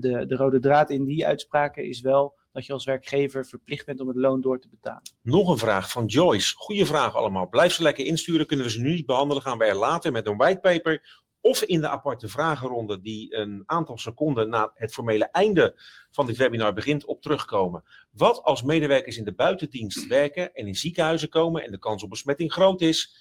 de, 0.00 0.24
de 0.26 0.36
rode 0.36 0.58
draad 0.60 0.90
in 0.90 1.04
die 1.04 1.26
uitspraken 1.26 1.84
is 1.84 2.00
wel 2.00 2.36
dat 2.52 2.66
je 2.66 2.72
als 2.72 2.84
werkgever 2.84 3.46
verplicht 3.46 3.86
bent 3.86 4.00
om 4.00 4.08
het 4.08 4.16
loon 4.16 4.40
door 4.40 4.60
te 4.60 4.68
betalen. 4.68 5.02
Nog 5.22 5.48
een 5.48 5.58
vraag 5.58 5.90
van 5.90 6.06
Joyce. 6.06 6.54
Goeie 6.56 6.86
vraag 6.86 7.14
allemaal. 7.14 7.48
Blijf 7.48 7.72
ze 7.72 7.82
lekker 7.82 8.04
insturen. 8.04 8.46
Kunnen 8.46 8.66
we 8.66 8.72
ze 8.72 8.80
nu 8.80 8.94
niet 8.94 9.06
behandelen? 9.06 9.42
Gaan 9.42 9.58
we 9.58 9.64
er 9.64 9.74
later 9.74 10.12
met 10.12 10.26
een 10.26 10.36
whitepaper 10.36 11.22
of 11.40 11.62
in 11.62 11.80
de 11.80 11.88
aparte 11.88 12.28
vragenronde 12.28 13.00
die 13.00 13.34
een 13.36 13.62
aantal 13.66 13.98
seconden 13.98 14.48
na 14.48 14.70
het 14.74 14.92
formele 14.92 15.24
einde 15.30 15.74
van 16.10 16.26
dit 16.26 16.36
webinar 16.36 16.72
begint 16.72 17.04
op 17.04 17.22
terugkomen. 17.22 17.84
Wat 18.10 18.42
als 18.42 18.62
medewerkers 18.62 19.16
in 19.16 19.24
de 19.24 19.32
buitendienst 19.34 20.06
werken 20.06 20.54
en 20.54 20.66
in 20.66 20.74
ziekenhuizen 20.74 21.28
komen 21.28 21.64
en 21.64 21.70
de 21.70 21.78
kans 21.78 22.02
op 22.02 22.10
besmetting 22.10 22.52
groot 22.52 22.80
is? 22.80 23.16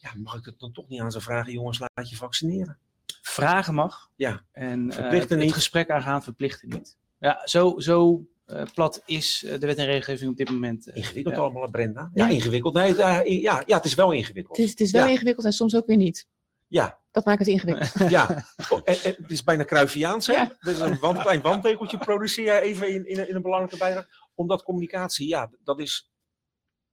Ja, 0.00 0.10
mag 0.16 0.34
ik 0.38 0.44
het 0.44 0.58
dan 0.58 0.72
toch 0.72 0.88
niet 0.88 1.00
aan 1.00 1.12
ze 1.12 1.20
vragen, 1.20 1.52
jongens, 1.52 1.78
laat 1.78 2.10
je 2.10 2.16
vaccineren? 2.16 2.78
vragen 3.22 3.74
mag. 3.74 4.10
Ja, 4.16 4.44
En 4.52 4.90
eh, 4.90 4.94
verplichten 4.96 5.20
het, 5.20 5.30
het 5.30 5.38
niet. 5.38 5.52
gesprek 5.52 5.90
aangaan 5.90 6.22
verplichten 6.22 6.68
niet. 6.68 6.96
Ja, 7.18 7.40
zo, 7.44 7.74
zo 7.78 8.26
eh, 8.44 8.62
plat 8.74 9.02
is 9.06 9.44
eh, 9.44 9.58
de 9.60 9.66
wet 9.66 9.76
en 9.78 9.86
regelgeving 9.86 10.30
op 10.30 10.36
dit 10.36 10.50
moment. 10.50 10.86
eh, 10.88 10.96
Ingewikkeld 10.96 11.34
allemaal, 11.36 11.68
Brenda. 11.70 12.10
Ja, 12.14 12.26
Ja. 12.26 12.32
ingewikkeld. 12.34 12.74
Nee, 12.74 12.94
ja, 12.96 13.20
ja, 13.20 13.62
ja, 13.66 13.76
het 13.76 13.84
is 13.84 13.94
wel 13.94 14.12
ingewikkeld. 14.12 14.56
Het 14.56 14.66
is, 14.66 14.70
het 14.72 14.80
is 14.80 14.90
wel 14.90 15.04
Ja. 15.04 15.10
ingewikkeld 15.10 15.46
en 15.46 15.52
soms 15.52 15.76
ook 15.76 15.86
weer 15.86 15.96
niet. 15.96 16.26
Ja, 16.66 16.98
Dat 17.18 17.26
maakt 17.26 17.38
het 17.38 17.48
ingewikkeld. 17.48 18.10
Ja, 18.10 18.44
Oh, 18.70 18.80
en, 18.84 18.94
en 19.02 19.14
het 19.22 19.30
is 19.30 19.42
bijna 19.44 19.64
Cruyffiaans. 19.64 20.26
hè? 20.26 20.32
Ja. 20.32 20.56
Dus 20.60 20.78
een 20.80 20.98
wand, 20.98 21.18
klein 21.20 21.40
wandtegeltje 21.40 21.98
produceer 21.98 22.44
jij 22.44 22.60
even 22.60 22.88
in, 22.94 23.06
in, 23.08 23.18
een- 23.18 23.28
in 23.28 23.34
een 23.34 23.42
belangrijke 23.42 23.76
bijdrage. 23.76 24.08
Omdat 24.34 24.62
communicatie, 24.62 25.28
ja, 25.28 25.50
dat 25.62 25.80
is 25.80 26.10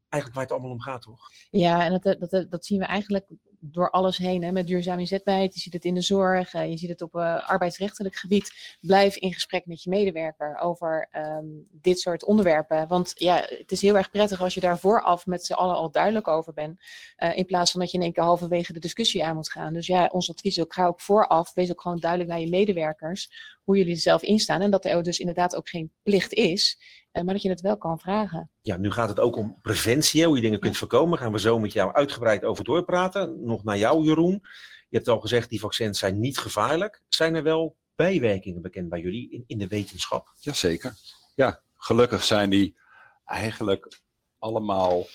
eigenlijk 0.09 0.33
waar 0.33 0.43
het 0.43 0.51
allemaal 0.51 0.71
om 0.77 0.81
gaat, 0.81 1.01
toch? 1.01 1.19
Ja, 1.49 1.83
en 1.85 1.99
dat, 1.99 2.29
dat, 2.29 2.51
dat 2.51 2.65
zien 2.65 2.79
we 2.79 2.85
eigenlijk 2.85 3.25
door 3.71 3.89
alles 3.89 4.17
heen. 4.17 4.43
Hè, 4.43 4.51
met 4.51 4.67
duurzame 4.67 4.99
inzetbaarheid. 4.99 5.53
Je 5.53 5.59
ziet 5.59 5.73
het 5.73 5.85
in 5.85 5.93
de 5.93 6.01
zorg, 6.01 6.53
eh, 6.53 6.69
je 6.69 6.77
ziet 6.77 6.89
het 6.89 7.01
op 7.01 7.15
eh, 7.15 7.49
arbeidsrechtelijk 7.49 8.15
gebied. 8.15 8.77
Blijf 8.81 9.15
in 9.15 9.33
gesprek 9.33 9.65
met 9.65 9.83
je 9.83 9.89
medewerker 9.89 10.57
over 10.57 11.07
ehm, 11.11 11.45
dit 11.71 11.99
soort 11.99 12.25
onderwerpen. 12.25 12.87
Want 12.87 13.11
ja, 13.15 13.45
het 13.47 13.71
is 13.71 13.81
heel 13.81 13.97
erg 13.97 14.09
prettig 14.09 14.41
als 14.41 14.53
je 14.53 14.59
daar 14.59 14.79
vooraf 14.79 15.25
met 15.25 15.45
z'n 15.45 15.53
allen 15.53 15.75
al 15.75 15.91
duidelijk 15.91 16.27
over 16.27 16.53
bent. 16.53 16.79
eh, 17.15 17.37
in 17.37 17.45
plaats 17.45 17.71
van 17.71 17.79
dat 17.79 17.91
je 17.91 17.97
in 17.97 18.03
één 18.03 18.13
keer 18.13 18.23
halverwege 18.23 18.73
de 18.73 18.79
discussie 18.79 19.25
aan 19.25 19.35
moet 19.35 19.51
gaan. 19.51 19.73
Dus 19.73 19.87
ja, 19.87 20.09
ons 20.11 20.29
advies 20.29 20.57
is 20.57 20.63
ook, 20.63 20.73
ga 20.73 20.85
ook 20.85 21.01
vooraf. 21.01 21.53
Wees 21.53 21.71
ook 21.71 21.81
gewoon 21.81 21.99
duidelijk 21.99 22.31
naar 22.31 22.39
je 22.39 22.49
medewerkers 22.49 23.29
hoe 23.63 23.77
jullie 23.77 23.93
er 23.93 23.99
zelf 23.99 24.21
in 24.21 24.39
staan. 24.39 24.61
En 24.61 24.71
dat 24.71 24.85
er 24.85 25.03
dus 25.03 25.19
inderdaad 25.19 25.55
ook 25.55 25.69
geen 25.69 25.91
plicht 26.03 26.33
is. 26.33 26.77
Eh, 27.15 27.23
maar 27.23 27.33
dat 27.33 27.43
je 27.43 27.49
het 27.49 27.61
wel 27.61 27.77
kan 27.77 27.99
vragen. 27.99 28.49
Ja, 28.61 28.77
nu 28.77 28.91
gaat 28.91 29.09
het 29.09 29.19
ook 29.19 29.35
om 29.35 29.57
preventie, 29.61 30.25
hoe 30.25 30.35
je 30.35 30.41
dingen 30.41 30.59
kunt 30.59 30.77
voorkomen. 30.77 31.17
Gaan 31.17 31.31
we 31.31 31.39
zo 31.39 31.59
met 31.59 31.73
jou 31.73 31.93
uitgebreid 31.93 32.43
over 32.43 32.63
doorpraten. 32.63 33.45
Nog 33.45 33.63
naar 33.63 33.77
jou, 33.77 34.03
Jeroen. 34.03 34.41
Je 34.89 34.97
hebt 34.97 35.07
al 35.07 35.19
gezegd, 35.19 35.49
die 35.49 35.59
vaccins 35.59 35.99
zijn 35.99 36.19
niet 36.19 36.37
gevaarlijk. 36.37 37.01
Zijn 37.07 37.35
er 37.35 37.43
wel 37.43 37.77
bijwerkingen 37.95 38.61
bekend 38.61 38.89
bij 38.89 38.99
jullie 38.99 39.31
in, 39.31 39.43
in 39.47 39.57
de 39.57 39.67
wetenschap? 39.67 40.33
Jazeker. 40.39 40.93
Ja, 41.35 41.61
gelukkig 41.75 42.23
zijn 42.23 42.49
die 42.49 42.77
eigenlijk 43.25 44.01
allemaal, 44.39 45.05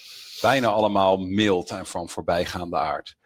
bijna 0.41 0.69
allemaal 0.69 1.19
mild 1.19 1.71
en 1.71 1.87
van 1.87 2.09
voorbijgaande 2.09 2.77
aard. 2.77 3.17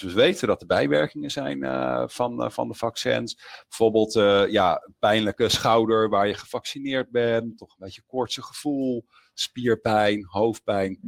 Dus 0.00 0.12
we 0.12 0.20
weten 0.20 0.48
dat 0.48 0.60
er 0.60 0.66
bijwerkingen 0.66 1.30
zijn 1.30 1.62
eh, 1.62 2.02
van, 2.06 2.42
eh, 2.42 2.50
van 2.50 2.68
de 2.68 2.74
vaccins. 2.74 3.36
Bijvoorbeeld 3.68 4.16
eh, 4.16 4.50
ja, 4.50 4.88
pijnlijke 4.98 5.48
schouder 5.48 6.08
waar 6.08 6.26
je 6.26 6.34
gevaccineerd 6.34 7.10
bent. 7.10 7.58
Toch 7.58 7.70
een 7.70 7.84
beetje 7.84 8.02
koortsig 8.06 8.44
gevoel. 8.44 9.04
Spierpijn, 9.34 10.24
hoofdpijn. 10.26 10.98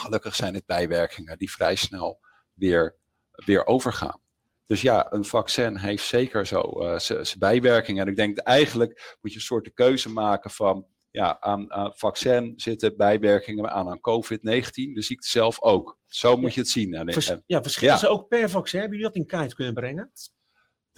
Gelukkig 0.00 0.34
zijn 0.34 0.54
het 0.54 0.66
bijwerkingen 0.66 1.38
die 1.38 1.50
vrij 1.50 1.74
snel 1.74 2.20
weer, 2.54 2.96
weer 3.30 3.66
overgaan. 3.66 4.20
Dus 4.66 4.80
ja, 4.80 5.12
een 5.12 5.24
vaccin 5.24 5.76
heeft 5.76 6.04
zeker 6.04 6.46
zo 6.46 6.72
zijn 6.98 7.38
bijwerkingen. 7.38 8.02
En 8.02 8.10
ik 8.10 8.16
denk 8.16 8.38
eigenlijk 8.38 9.16
moet 9.20 9.32
je 9.32 9.38
een 9.38 9.44
soort 9.44 9.64
de 9.64 9.70
keuze 9.70 10.10
maken 10.10 10.50
van 10.50 10.86
ja, 11.10 11.40
aan, 11.40 11.72
aan 11.72 11.92
vaccin 11.94 12.52
zitten 12.56 12.96
bijwerkingen 12.96 13.70
aan 13.70 13.88
aan 13.88 13.98
COVID-19, 13.98 14.70
de 14.72 15.02
ziekte 15.02 15.28
zelf 15.28 15.62
ook. 15.62 15.98
Zo 16.06 16.36
moet 16.36 16.54
je 16.54 16.60
het 16.60 16.70
zien. 16.70 16.94
En, 16.94 17.12
Vers- 17.12 17.30
en 17.30 17.42
ja, 17.46 17.62
verschillen 17.62 17.94
ja. 17.94 18.00
ze 18.00 18.08
ook 18.08 18.28
per 18.28 18.50
vaccin? 18.50 18.80
Hebben 18.80 18.98
jullie 18.98 19.12
dat 19.12 19.22
in 19.22 19.28
kaart 19.28 19.54
kunnen 19.54 19.74
brengen? 19.74 20.12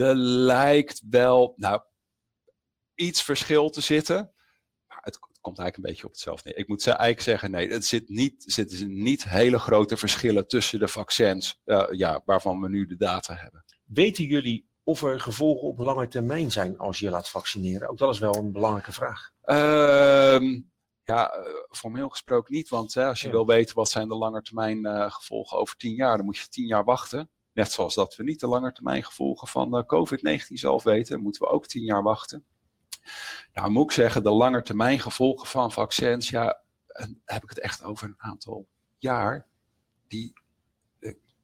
er 0.01 0.15
lijkt 0.17 1.03
wel 1.11 1.53
nou, 1.57 1.83
iets 2.95 3.23
verschil 3.23 3.71
te 3.71 3.81
zitten. 3.81 4.33
Maar 4.87 4.99
het, 5.01 5.19
komt 5.41 5.59
eigenlijk 5.59 5.77
een 5.77 5.95
beetje 5.95 6.07
op 6.07 6.13
hetzelfde 6.13 6.49
neer. 6.49 6.59
Ik 6.59 6.69
moet 6.69 6.87
eigenlijk 6.87 7.21
zeggen, 7.21 7.51
nee, 7.51 7.69
het 7.69 7.85
zit 7.85 8.09
niet, 8.09 8.45
er 8.45 8.53
zitten 8.53 9.03
niet 9.03 9.25
hele 9.25 9.59
grote 9.59 9.97
verschillen 9.97 10.47
tussen 10.47 10.79
de 10.79 10.89
vaccins 10.89 11.61
eh, 11.65 11.87
ja, 11.91 12.23
waarvan 12.25 12.61
we 12.61 12.69
nu 12.69 12.87
de 12.87 12.97
data 12.97 13.35
hebben. 13.35 13.65
Weten 13.85 14.25
jullie 14.25 14.70
of 14.91 15.03
er 15.03 15.21
gevolgen 15.21 15.69
op 15.69 15.79
lange 15.79 16.09
termijn 16.09 16.51
zijn 16.51 16.79
als 16.79 16.99
je 16.99 17.11
laat 17.11 17.29
vaccineren? 17.29 17.89
Ook 17.89 17.99
dat 17.99 18.15
is 18.15 18.19
wel 18.19 18.35
een 18.35 18.53
belangrijke 18.53 18.93
vraag. 18.93 19.31
Ehm, 19.43 20.61
ja, 21.05 21.31
eh, 21.31 21.43
formeel 21.71 22.09
gesproken 22.09 22.55
niet, 22.55 22.69
want 22.69 22.95
hè, 22.95 23.07
als 23.07 23.21
je 23.21 23.27
Ja. 23.27 23.33
wil 23.33 23.47
weten 23.47 23.75
wat 23.75 23.89
zijn 23.91 24.09
de 24.09 24.15
langetermijn 24.15 24.87
eh 24.87 25.11
gevolgen 25.13 25.59
over 25.59 25.77
tien 25.77 25.95
jaar, 25.95 26.17
dan 26.17 26.27
moet 26.27 26.37
je 26.39 26.49
tien 26.49 26.67
jaar 26.67 26.85
wachten. 26.85 27.31
Net 27.53 27.73
zoals 27.73 27.95
dat 27.95 28.17
we 28.17 28.23
niet 28.23 28.41
de 28.41 28.47
langetermijn 28.47 29.05
gevolgen 29.05 29.49
van 29.49 29.77
eh, 29.77 29.85
COVID-19 29.87 30.59
zelf 30.59 30.83
weten, 30.83 31.21
moeten 31.23 31.43
we 31.43 31.49
ook 31.49 31.67
tien 31.67 31.85
jaar 31.85 32.03
wachten. 32.03 32.45
Nou, 33.53 33.71
moet 33.71 33.85
ik 33.85 33.91
zeggen, 33.93 34.23
de 34.23 34.31
langetermijn 34.31 35.01
gevolgen 35.01 35.47
van 35.47 35.73
vaccins, 35.73 36.29
ja, 36.31 36.61
heb 37.25 37.43
ik 37.43 37.49
het 37.49 37.61
echt 37.61 37.83
over 37.85 38.07
een 38.09 38.15
aantal 38.19 38.67
jaar, 38.99 39.47
die 40.09 40.33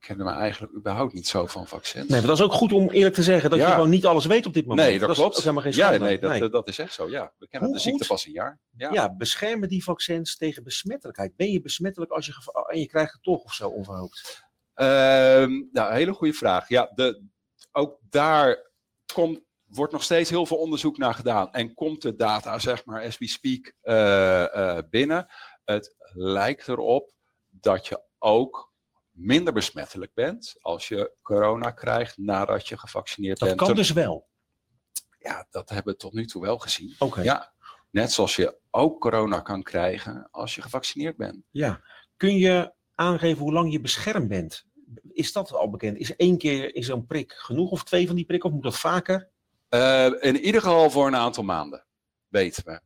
kennen 0.06 0.26
me 0.26 0.32
eigenlijk 0.32 0.74
überhaupt 0.74 1.12
niet 1.12 1.28
zo 1.28 1.46
van 1.46 1.66
vaccins. 1.66 2.08
Nee, 2.08 2.18
maar 2.18 2.28
dat 2.28 2.38
is 2.38 2.44
ook 2.44 2.52
goed 2.52 2.72
om 2.72 2.90
eerlijk 2.90 3.14
te 3.14 3.22
zeggen 3.22 3.50
dat 3.50 3.58
je 3.58 3.66
gewoon 3.66 3.88
niet 3.88 4.06
alles 4.06 4.26
weet 4.26 4.46
op 4.46 4.54
dit 4.54 4.66
moment. 4.66 4.88
Nee, 4.88 4.98
dat, 4.98 5.10
is 5.10 5.16
klopt. 5.16 5.36
ook 5.36 5.40
helemaal 5.40 5.62
geen 5.62 5.72
ja, 5.72 5.96
nee, 5.96 6.18
dat, 6.18 6.52
dat 6.52 6.68
is 6.68 6.78
echt 6.78 6.92
zo. 6.92 7.08
Ja, 7.08 7.32
we 7.38 7.48
kennen 7.48 7.68
Hoe 7.68 7.78
de 7.78 7.82
ziekte 7.84 7.98
goed? 8.04 8.08
pas 8.08 8.26
een 8.26 8.32
jaar. 8.32 8.60
Ja. 8.76 8.92
Ja. 8.92 9.14
beschermen 9.14 9.68
die 9.68 9.84
vaccins 9.84 10.36
tegen 10.36 10.62
besmettelijkheid? 10.62 11.36
Ben 11.36 11.50
je 11.50 11.60
besmettelijk 11.60 12.10
als 12.10 12.26
je 12.26 12.32
geva- 12.32 12.60
en 12.60 12.80
je 12.80 12.86
krijgt 12.86 13.12
het 13.12 13.22
toch 13.22 13.44
of 13.44 13.52
zo 13.52 13.68
onverhoopt? 13.68 14.44
Ehm, 14.74 15.62
nou, 15.72 15.92
hele 15.92 16.12
goede 16.12 16.32
vraag. 16.32 16.68
Ja, 16.68 16.90
de, 16.94 17.22
ook 17.72 17.98
daar 18.08 18.72
komt, 19.14 19.40
wordt 19.64 19.92
nog 19.92 20.02
steeds 20.02 20.30
heel 20.30 20.46
veel 20.46 20.56
onderzoek 20.56 20.98
naar 20.98 21.14
gedaan. 21.14 21.52
En 21.52 21.74
komt 21.74 22.02
de 22.02 22.14
data, 22.14 22.58
zeg 22.58 22.84
maar, 22.84 23.04
as 23.04 23.18
we 23.18 23.28
speak, 23.28 23.72
eh, 23.80 24.76
eh, 24.76 24.82
binnen. 24.90 25.26
Het 25.64 25.94
lijkt 26.14 26.68
erop 26.68 27.12
dat 27.48 27.86
je 27.86 28.02
ook 28.18 28.74
minder 29.16 29.52
besmettelijk 29.52 30.14
bent 30.14 30.56
als 30.60 30.88
je 30.88 31.12
corona 31.22 31.70
krijgt 31.70 32.18
nadat 32.18 32.68
je 32.68 32.78
gevaccineerd 32.78 33.38
Dat 33.38 33.48
bent. 33.48 33.60
kan 33.60 33.68
Ten- 33.68 33.76
dus 33.76 33.90
wel. 33.92 34.28
Ja, 35.18 35.46
dat 35.50 35.68
hebben 35.68 35.92
we 35.92 35.98
tot 35.98 36.12
nu 36.12 36.26
toe 36.26 36.42
wel 36.42 36.58
gezien. 36.58 36.94
Oké. 36.98 37.22
Ja, 37.22 37.52
net 37.90 38.12
zoals 38.12 38.36
je 38.36 38.58
ook 38.70 39.00
corona 39.00 39.40
kan 39.40 39.62
krijgen 39.62 40.28
als 40.30 40.54
je 40.54 40.62
gevaccineerd 40.62 41.16
bent. 41.16 41.36
Ja. 41.50 41.80
Kun 42.16 42.36
je 42.36 42.72
aangeven 42.94 43.42
hoe 43.42 43.52
lang 43.52 43.72
je 43.72 43.80
beschermd 43.80 44.28
bent? 44.28 44.64
Is 45.12 45.32
dat 45.32 45.52
al 45.52 45.70
bekend? 45.70 45.96
Is 45.98 46.16
één 46.16 46.38
keer 46.38 46.74
is 46.74 46.86
zo'n 46.86 47.06
prik 47.06 47.32
genoeg 47.32 47.70
of 47.70 47.84
twee 47.84 48.06
van 48.06 48.16
die 48.16 48.24
prikken 48.24 48.48
of 48.48 48.54
moet 48.54 48.64
dat 48.64 48.78
vaker? 48.78 49.30
Uh, 49.70 50.06
in 50.20 50.36
ieder 50.40 50.60
geval 50.60 50.90
voor 50.90 51.06
een 51.06 51.16
aantal 51.16 51.44
maanden, 51.44 51.84
weten 52.28 52.64
we. 52.64 52.80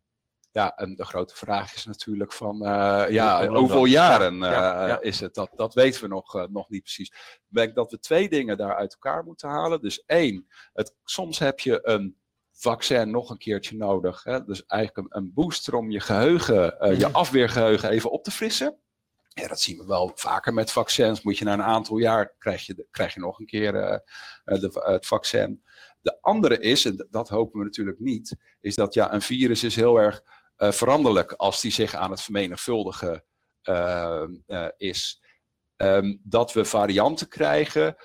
Ja, 0.53 0.77
en 0.77 0.95
de 0.95 1.05
grote 1.05 1.37
vraag 1.37 1.75
is 1.75 1.85
natuurlijk 1.85 2.33
van, 2.33 2.55
uh, 2.63 3.05
ja, 3.09 3.47
hoeveel 3.47 3.85
jaren 3.85 4.35
uh, 4.35 4.41
ja, 4.41 4.87
ja. 4.87 5.01
is 5.01 5.21
het? 5.21 5.35
Dat, 5.35 5.51
dat 5.55 5.75
weten 5.75 6.01
we 6.03 6.09
nog, 6.09 6.49
nog 6.49 6.69
niet 6.69 6.83
precies. 6.83 7.09
Ik 7.09 7.41
denk 7.49 7.75
dat 7.75 7.91
we 7.91 7.99
twee 7.99 8.29
dingen 8.29 8.57
daar 8.57 8.75
uit 8.75 8.93
elkaar 8.93 9.25
moeten 9.25 9.49
halen. 9.49 9.81
Dus 9.81 10.03
één, 10.07 10.47
het, 10.73 10.95
soms 11.05 11.39
heb 11.39 11.61
je 11.61 11.81
een 11.83 12.17
vaccin 12.53 13.11
nog 13.11 13.31
een 13.31 13.39
keertje 13.39 13.77
nodig. 13.77 14.25
Hè? 14.25 14.45
Dus 14.45 14.67
eigenlijk 14.67 15.07
een, 15.07 15.23
een 15.23 15.33
booster 15.35 15.75
om 15.75 15.91
je 15.91 16.01
geheugen, 16.01 16.97
je 16.99 17.13
afweergeheugen 17.13 17.91
even 17.91 18.11
op 18.11 18.25
te 18.25 18.31
frissen. 18.31 18.79
Ja, 19.29 19.49
dat 19.49 19.61
zien 19.61 19.79
we 19.79 19.87
wel 19.87 20.13
vaker 20.15 20.55
met 20.55 20.73
vaccins. 20.73 21.23
Moet 21.23 21.39
je 21.39 21.45
na 21.45 21.53
een 21.53 21.63
aantal 21.63 21.99
jaar, 21.99 22.35
krijg 22.39 22.67
je, 22.67 22.87
krijg 22.91 23.15
je 23.15 23.21
nog 23.21 23.39
een 23.39 23.47
keer 23.47 23.75
uh, 23.75 24.61
de, 24.61 24.81
het 24.85 25.07
vaccin. 25.07 25.65
De 26.01 26.19
andere 26.21 26.59
is, 26.59 26.85
en 26.85 27.07
dat 27.11 27.29
hopen 27.29 27.59
we 27.59 27.65
natuurlijk 27.65 27.99
niet, 27.99 28.37
is 28.61 28.75
dat 28.75 28.95
ja, 28.95 29.13
een 29.13 29.23
virus 29.23 29.65
is 29.65 29.77
heel 29.77 30.01
erg 30.01 30.23
veranderlijk 30.69 31.33
als 31.33 31.61
die 31.61 31.73
zich 31.73 31.95
aan 31.95 32.11
het 32.11 32.23
vermenigvuldigen 32.23 33.25
is. 34.77 35.23
Um, 35.77 36.21
dat 36.23 36.53
we 36.53 36.65
varianten 36.65 37.29
krijgen 37.29 37.97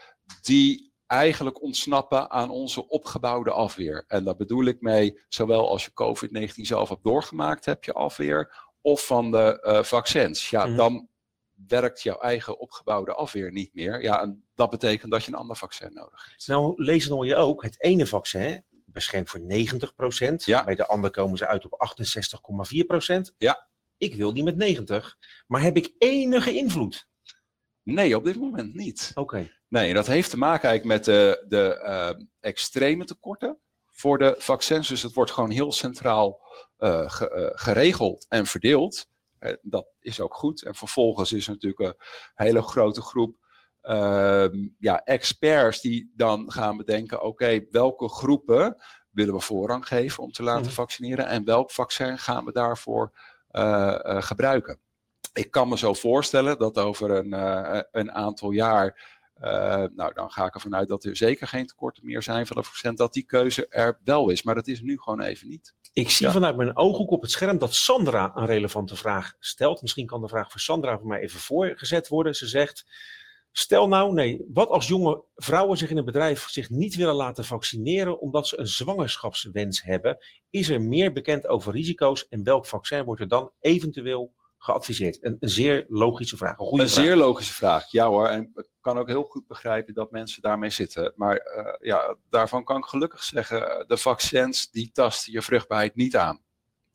die 0.42 0.94
eigenlijk 1.08 1.62
ontsnappen 1.62 2.32
aan 2.32 2.50
onze 2.50 2.88
opgebouwde 2.88 3.52
afweer. 3.52 4.04
En 4.08 4.24
daar 4.24 4.36
bedoel 4.36 4.66
ik 4.66 4.82
mee, 4.82 5.22
zowel 5.28 5.70
als 5.70 5.86
je 5.86 5.92
COVID-19 5.92 6.62
zelf 6.62 6.90
hebt 6.90 7.04
doorgemaakt, 7.04 7.66
heb 7.66 7.84
je 7.84 7.94
afweer, 7.94 8.70
of 8.82 9.06
van 9.06 9.32
de 9.32 9.64
uh, 9.68 9.84
vaccins. 9.84 10.50
Ja, 10.50 10.66
mm. 10.66 10.76
dan 10.76 11.10
werkt 11.68 12.02
jouw 12.02 12.18
eigen 12.18 12.60
opgebouwde 12.60 13.14
afweer 13.14 13.52
niet 13.52 13.74
meer. 13.74 14.02
Ja, 14.02 14.22
en 14.22 14.48
dat 14.56 14.70
betekent 14.70 15.12
dat 15.12 15.24
je 15.24 15.32
een 15.32 15.38
ander 15.38 15.56
vaccin 15.56 15.94
nodig 15.94 16.26
hebt. 16.30 16.48
Nou, 16.48 16.84
lezen 16.84 17.26
je 17.26 17.36
ook, 17.36 17.64
het 17.64 17.82
ene 17.82 18.08
vaccin 18.08 18.66
beschermt 18.96 19.30
voor 19.30 19.40
90%. 19.40 20.36
Ja. 20.36 20.64
Bij 20.64 20.76
de 20.76 20.88
andere 20.88 21.14
komen 21.14 21.38
ze 21.38 21.48
uit 21.48 21.66
op 21.66 21.96
68,4%. 23.30 23.36
Ja. 23.38 23.68
Ik 23.98 24.16
wil 24.16 24.34
die 24.34 24.44
met 24.44 24.56
90. 24.56 25.18
Maar 25.48 25.62
heb 25.62 25.78
ik 25.78 25.94
enige 25.98 26.54
invloed? 26.54 27.08
Nee, 27.84 28.16
op 28.16 28.24
dit 28.24 28.36
moment 28.36 28.74
niet. 28.74 29.10
Oké. 29.10 29.20
Okay. 29.20 29.52
Nee, 29.68 29.94
dat 29.94 30.08
heeft 30.08 30.30
te 30.30 30.38
maken 30.38 30.70
eigenlijk 30.70 30.98
met 30.98 31.16
de, 31.16 31.46
de 31.48 31.82
uh, 31.84 32.26
extreme 32.40 33.06
tekorten 33.06 33.60
voor 33.86 34.18
de 34.18 34.36
vaccins. 34.38 34.88
Dus 34.88 35.02
het 35.02 35.14
wordt 35.14 35.32
gewoon 35.32 35.50
heel 35.50 35.72
centraal 35.72 36.42
uh, 36.80 37.10
ge, 37.10 37.52
uh, 37.54 37.60
geregeld 37.62 38.26
en 38.30 38.46
verdeeld. 38.46 39.08
dat 39.62 39.88
is 40.00 40.20
ook 40.20 40.34
goed. 40.34 40.64
En 40.64 40.76
vervolgens 40.76 41.32
is 41.34 41.48
er 41.48 41.54
natuurlijk 41.54 41.80
een 41.80 41.96
hele 42.36 42.62
grote 42.62 43.02
groep 43.02 43.45
ja, 44.80 45.02
experts 45.04 45.82
die 45.82 46.12
dan 46.16 46.52
gaan 46.52 46.78
bedenken: 46.78 47.18
oké, 47.18 47.28
okay, 47.28 47.68
welke 47.72 48.10
groepen 48.10 48.78
willen 49.12 49.34
we 49.34 49.40
voorrang 49.40 49.88
geven 49.88 50.24
om 50.24 50.32
te 50.32 50.44
laten 50.44 50.66
-hmm. 50.66 50.72
vaccineren 50.72 51.28
en 51.28 51.46
welk 51.46 51.72
vaccin 51.72 52.18
gaan 52.18 52.46
we 52.46 52.52
daarvoor 52.52 53.12
gebruiken? 54.04 54.80
Ik 55.34 55.52
kan 55.52 55.70
me 55.70 55.78
zo 55.78 55.94
voorstellen 55.94 56.58
dat 56.58 56.78
over 56.78 57.12
een, 57.12 57.34
een 57.92 58.12
aantal 58.12 58.52
jaar 58.52 59.16
uh, 59.42 59.84
nou, 59.96 60.14
dan 60.14 60.32
ga 60.32 60.46
ik 60.46 60.54
ervan 60.54 60.76
uit 60.76 60.88
dat 60.88 61.04
er 61.04 61.16
zeker 61.16 61.48
geen 61.48 61.66
tekorten 61.66 62.06
meer 62.06 62.24
zijn 62.24 62.48
van 62.48 62.56
de 62.56 62.62
procent 62.62 62.98
dat 62.98 63.14
die 63.14 63.26
keuze 63.26 63.68
er 63.68 64.00
wel 64.04 64.30
is. 64.30 64.44
Maar 64.44 64.56
dat 64.56 64.68
is 64.68 64.82
nu 64.82 65.00
gewoon 65.00 65.22
even 65.22 65.48
niet. 65.48 65.74
Ik 65.94 66.10
zie 66.10 66.26
ja. 66.26 66.32
vanuit 66.32 66.56
mijn 66.58 66.78
ooghoek 66.78 67.12
op 67.12 67.22
het 67.22 67.32
scherm 67.32 67.58
dat 67.58 67.74
Sandra 67.74 68.32
een 68.36 68.46
relevante 68.46 68.96
vraag 68.96 69.34
stelt. 69.40 69.82
Misschien 69.82 70.06
kan 70.06 70.22
de 70.22 70.28
vraag 70.28 70.52
voor 70.52 70.60
Sandra 70.60 70.98
voor 70.98 71.08
mij 71.08 71.20
even 71.20 71.40
voorgezet 71.40 72.08
worden. 72.08 72.36
Ze 72.36 72.48
zegt, 72.48 72.86
stel 73.58 73.88
nou, 73.88 74.14
nee, 74.14 74.46
wat 74.54 74.70
als 74.70 74.88
jonge 74.88 75.24
vrouwen 75.36 75.78
zich 75.78 75.90
in 75.90 75.98
een 75.98 76.06
bedrijf 76.06 76.50
zich 76.50 76.70
niet 76.70 76.96
willen 76.96 77.16
laten 77.16 77.46
vaccineren 77.46 78.20
omdat 78.20 78.48
ze 78.48 78.60
een 78.60 78.68
zwangerschapswens 78.68 79.84
hebben? 79.84 80.18
Is 80.50 80.70
er 80.70 80.82
meer 80.82 81.12
bekend 81.12 81.48
over 81.48 81.74
risico's 81.74 82.28
en 82.28 82.44
welk 82.44 82.66
vaccin 82.66 83.04
wordt 83.04 83.22
er 83.22 83.28
dan 83.28 83.52
eventueel 83.60 84.34
geadviseerd? 84.58 85.24
Een, 85.24 85.38
een 85.40 85.50
zeer 85.50 85.86
logische 85.88 86.38
vraag. 86.38 86.60
Een, 86.60 86.66
een 86.66 86.90
vraag. 86.90 86.90
zeer 86.90 87.16
logische 87.16 87.54
vraag, 87.54 87.92
ja 87.92 88.08
hoor. 88.08 88.28
En 88.28 88.52
ik 88.56 88.68
kan 88.82 88.98
ook 88.98 89.08
heel 89.08 89.24
goed 89.24 89.48
begrijpen 89.48 89.94
dat 89.94 90.12
mensen 90.12 90.42
daarmee 90.42 90.70
zitten. 90.70 91.14
Maar 91.16 91.36
uh, 91.58 91.74
ja, 91.80 92.16
daarvan 92.30 92.64
kan 92.64 92.78
ik 92.78 92.86
gelukkig 92.86 93.24
zeggen, 93.24 93.86
de 93.88 93.98
vaccins 93.98 94.72
die 94.72 94.92
tasten 94.92 95.32
je 95.32 95.42
vruchtbaarheid 95.42 95.96
niet 95.96 96.16
aan. 96.16 96.42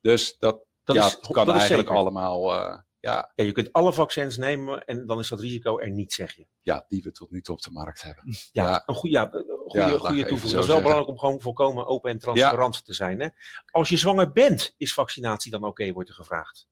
Dus 0.00 0.36
dat, 0.38 0.64
dat 0.84 0.96
ja, 0.96 1.06
is, 1.06 1.18
kan 1.20 1.46
dat 1.46 1.56
eigenlijk 1.56 1.88
allemaal... 1.88 2.54
Uh, 2.54 2.78
ja. 3.00 3.32
ja, 3.34 3.44
je 3.44 3.52
kunt 3.52 3.72
alle 3.72 3.92
vaccins 3.92 4.36
nemen 4.36 4.84
en 4.84 5.06
dan 5.06 5.18
is 5.18 5.28
dat 5.28 5.40
risico 5.40 5.78
er 5.78 5.90
niet, 5.90 6.12
zeg 6.12 6.36
je. 6.36 6.46
Ja, 6.60 6.84
die 6.88 7.02
we 7.02 7.12
tot 7.12 7.30
nu 7.30 7.40
toe 7.40 7.54
op 7.54 7.62
de 7.62 7.70
markt 7.70 8.02
hebben. 8.02 8.24
Ja, 8.52 8.68
ja. 8.68 8.82
een 8.86 8.94
goede, 8.94 9.16
ja, 9.16 9.30
goede, 9.66 9.98
goede 9.98 10.24
toevoeging. 10.26 10.52
Dat 10.52 10.62
is 10.62 10.68
wel 10.68 10.80
belangrijk 10.80 11.08
om 11.08 11.18
gewoon 11.18 11.40
volkomen 11.40 11.86
open 11.86 12.10
en 12.10 12.18
transparant 12.18 12.84
te 12.84 12.94
zijn. 12.94 13.20
Hè? 13.20 13.28
Als 13.70 13.88
je 13.88 13.96
zwanger 13.96 14.32
bent, 14.32 14.74
is 14.76 14.94
vaccinatie 14.94 15.50
dan 15.50 15.60
oké, 15.60 15.70
okay, 15.70 15.92
wordt 15.92 16.08
er 16.08 16.14
gevraagd? 16.14 16.68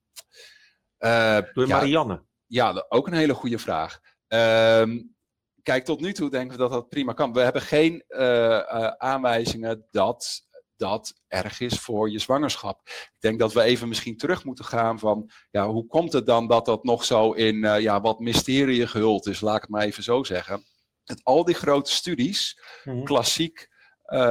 Uh, 0.98 1.38
Door 1.52 1.68
Marianne. 1.68 2.24
Ja, 2.46 2.86
ook 2.88 3.06
een 3.06 3.12
hele 3.12 3.34
goede 3.34 3.58
vraag. 3.58 4.00
Um, 4.28 5.16
kijk, 5.62 5.84
tot 5.84 6.00
nu 6.00 6.12
toe 6.12 6.30
denken 6.30 6.50
we 6.50 6.62
dat 6.62 6.70
dat 6.70 6.88
prima 6.88 7.12
kan. 7.12 7.32
We 7.32 7.40
hebben 7.40 7.62
geen 7.62 8.04
uh, 8.08 8.20
uh, 8.20 8.86
aanwijzingen 8.86 9.86
dat 9.90 10.47
dat 10.78 11.14
erg 11.26 11.60
is 11.60 11.78
voor 11.78 12.10
je 12.10 12.18
zwangerschap. 12.18 12.80
Ik 12.86 13.16
denk 13.18 13.38
dat 13.38 13.52
we 13.52 13.62
even 13.62 13.88
misschien 13.88 14.16
terug 14.16 14.44
moeten 14.44 14.64
gaan 14.64 14.98
van, 14.98 15.30
ja, 15.50 15.68
hoe 15.68 15.86
komt 15.86 16.12
het 16.12 16.26
dan 16.26 16.46
dat 16.46 16.64
dat 16.64 16.84
nog 16.84 17.04
zo 17.04 17.32
in 17.32 17.54
uh, 17.54 17.80
ja, 17.80 18.00
wat 18.00 18.18
mysterie 18.18 18.86
gehuld 18.86 19.26
is, 19.26 19.40
laat 19.40 19.56
ik 19.56 19.62
het 19.62 19.70
maar 19.70 19.82
even 19.82 20.02
zo 20.02 20.24
zeggen. 20.24 20.64
Met 21.04 21.24
al 21.24 21.44
die 21.44 21.54
grote 21.54 21.90
studies, 21.92 22.60
mm 22.84 22.94
-hmm. 22.94 23.04
klassiek 23.04 23.68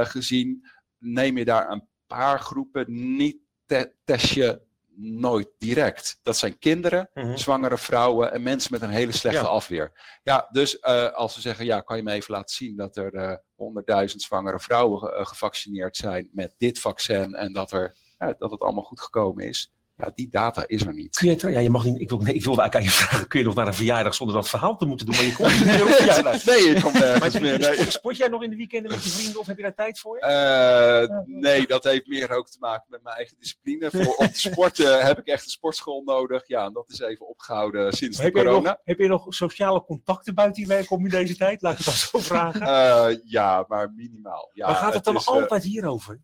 gezien, 0.02 0.68
neem 0.98 1.38
je 1.38 1.44
daar 1.44 1.70
een 1.70 1.88
paar 2.06 2.40
groepen, 2.40 3.16
niet 3.16 3.36
te 3.66 3.92
test 4.04 4.28
je 4.28 4.67
nooit 5.00 5.48
direct. 5.58 6.18
Dat 6.22 6.36
zijn 6.36 6.58
kinderen, 6.58 7.10
mm 7.14 7.22
-hmm. 7.22 7.36
zwangere 7.36 7.78
vrouwen 7.78 8.32
en 8.32 8.42
mensen 8.42 8.72
met 8.72 8.82
een 8.82 8.90
hele 8.90 9.12
slechte 9.12 9.40
ja. 9.40 9.46
afweer. 9.46 10.18
Ja, 10.22 10.48
dus 10.52 10.78
uh, 10.80 11.12
als 11.12 11.34
ze 11.34 11.40
zeggen, 11.40 11.64
ja, 11.64 11.80
kan 11.80 11.96
je 11.96 12.02
me 12.02 12.12
even 12.12 12.34
laten 12.34 12.54
zien 12.54 12.76
dat 12.76 12.96
er 12.96 13.42
honderdduizend 13.54 14.20
uh, 14.20 14.26
zwangere 14.26 14.60
vrouwen 14.60 15.12
uh, 15.12 15.26
gevaccineerd 15.26 15.96
zijn 15.96 16.28
met 16.32 16.54
dit 16.58 16.78
vaccin 16.78 17.34
en 17.34 17.52
dat, 17.52 17.72
er, 17.72 17.96
dat 18.38 18.50
het 18.50 18.60
allemaal 18.60 18.84
goed 18.84 19.00
gekomen 19.00 19.44
is. 19.44 19.72
Ja, 19.98 20.10
die 20.14 20.28
data 20.30 20.64
is 20.66 20.86
er 20.86 20.94
niet. 20.94 21.16
Kun 21.16 21.28
je 21.28 21.50
ja, 21.50 21.58
je 21.58 21.70
mag 21.70 21.84
niet, 21.84 22.00
ik, 22.00 22.08
wil, 22.08 22.18
nee, 22.18 22.34
ik 22.34 22.44
wilde 22.44 22.60
eigenlijk 22.60 22.74
aan 22.74 22.82
je 22.82 23.04
vragen, 23.04 23.28
kun 23.28 23.38
je 23.38 23.44
nog 23.44 23.54
naar 23.54 23.66
een 23.66 23.74
verjaardag 23.74 24.14
zonder 24.14 24.36
dat 24.36 24.48
verhaal 24.48 24.76
te 24.76 24.84
moeten 24.84 25.06
doen? 25.06 25.14
Maar 25.14 25.24
je 25.24 25.34
komt 25.34 25.52
niet 25.52 25.64
meer 25.64 25.82
op 25.82 25.88
verjaardag. 26.02 26.44
nee, 26.44 26.58
ik 26.58 26.82
kom 26.82 26.92
nergens 26.92 27.38
meer. 27.38 27.58
Nee. 27.58 27.90
Sport 27.90 28.16
jij 28.16 28.28
nog 28.28 28.42
in 28.42 28.50
de 28.50 28.56
weekenden 28.56 28.90
met 28.90 29.04
je 29.04 29.10
vrienden 29.10 29.40
of 29.40 29.46
heb 29.46 29.56
je 29.56 29.62
daar 29.62 29.74
tijd 29.74 29.98
voor? 29.98 30.18
Uh, 30.20 31.18
nee, 31.26 31.66
dat 31.66 31.84
heeft 31.84 32.06
meer 32.06 32.30
ook 32.30 32.48
te 32.48 32.56
maken 32.60 32.86
met 32.88 33.02
mijn 33.02 33.16
eigen 33.16 33.36
discipline. 33.38 33.90
Voor, 33.90 34.14
om 34.14 34.32
te 34.32 34.40
sporten 34.40 35.06
heb 35.06 35.18
ik 35.18 35.26
echt 35.26 35.44
een 35.44 35.50
sportschool 35.50 36.02
nodig. 36.02 36.48
Ja, 36.48 36.64
en 36.64 36.72
dat 36.72 36.90
is 36.90 37.00
even 37.00 37.28
opgehouden 37.28 37.92
sinds 37.92 38.16
de 38.16 38.22
heb 38.22 38.32
corona. 38.32 38.56
Je 38.56 38.62
nog, 38.62 38.76
heb 38.84 38.98
je 38.98 39.08
nog 39.08 39.26
sociale 39.28 39.84
contacten 39.84 40.34
buiten 40.34 40.62
je 40.62 40.68
werk 40.68 40.90
om 40.90 41.04
in 41.04 41.10
deze 41.10 41.36
tijd? 41.36 41.62
Laat 41.62 41.72
ik 41.72 41.78
het 41.78 41.86
dan 41.86 41.94
zo 41.94 42.18
vragen. 42.18 42.62
Uh, 42.62 43.18
ja, 43.24 43.64
maar 43.68 43.92
minimaal. 43.92 44.50
Ja, 44.52 44.66
maar 44.66 44.76
gaat 44.76 44.84
het, 44.84 44.94
het 44.94 45.04
dan 45.04 45.16
is, 45.16 45.26
altijd 45.26 45.64
uh, 45.64 45.70
hierover? 45.70 46.20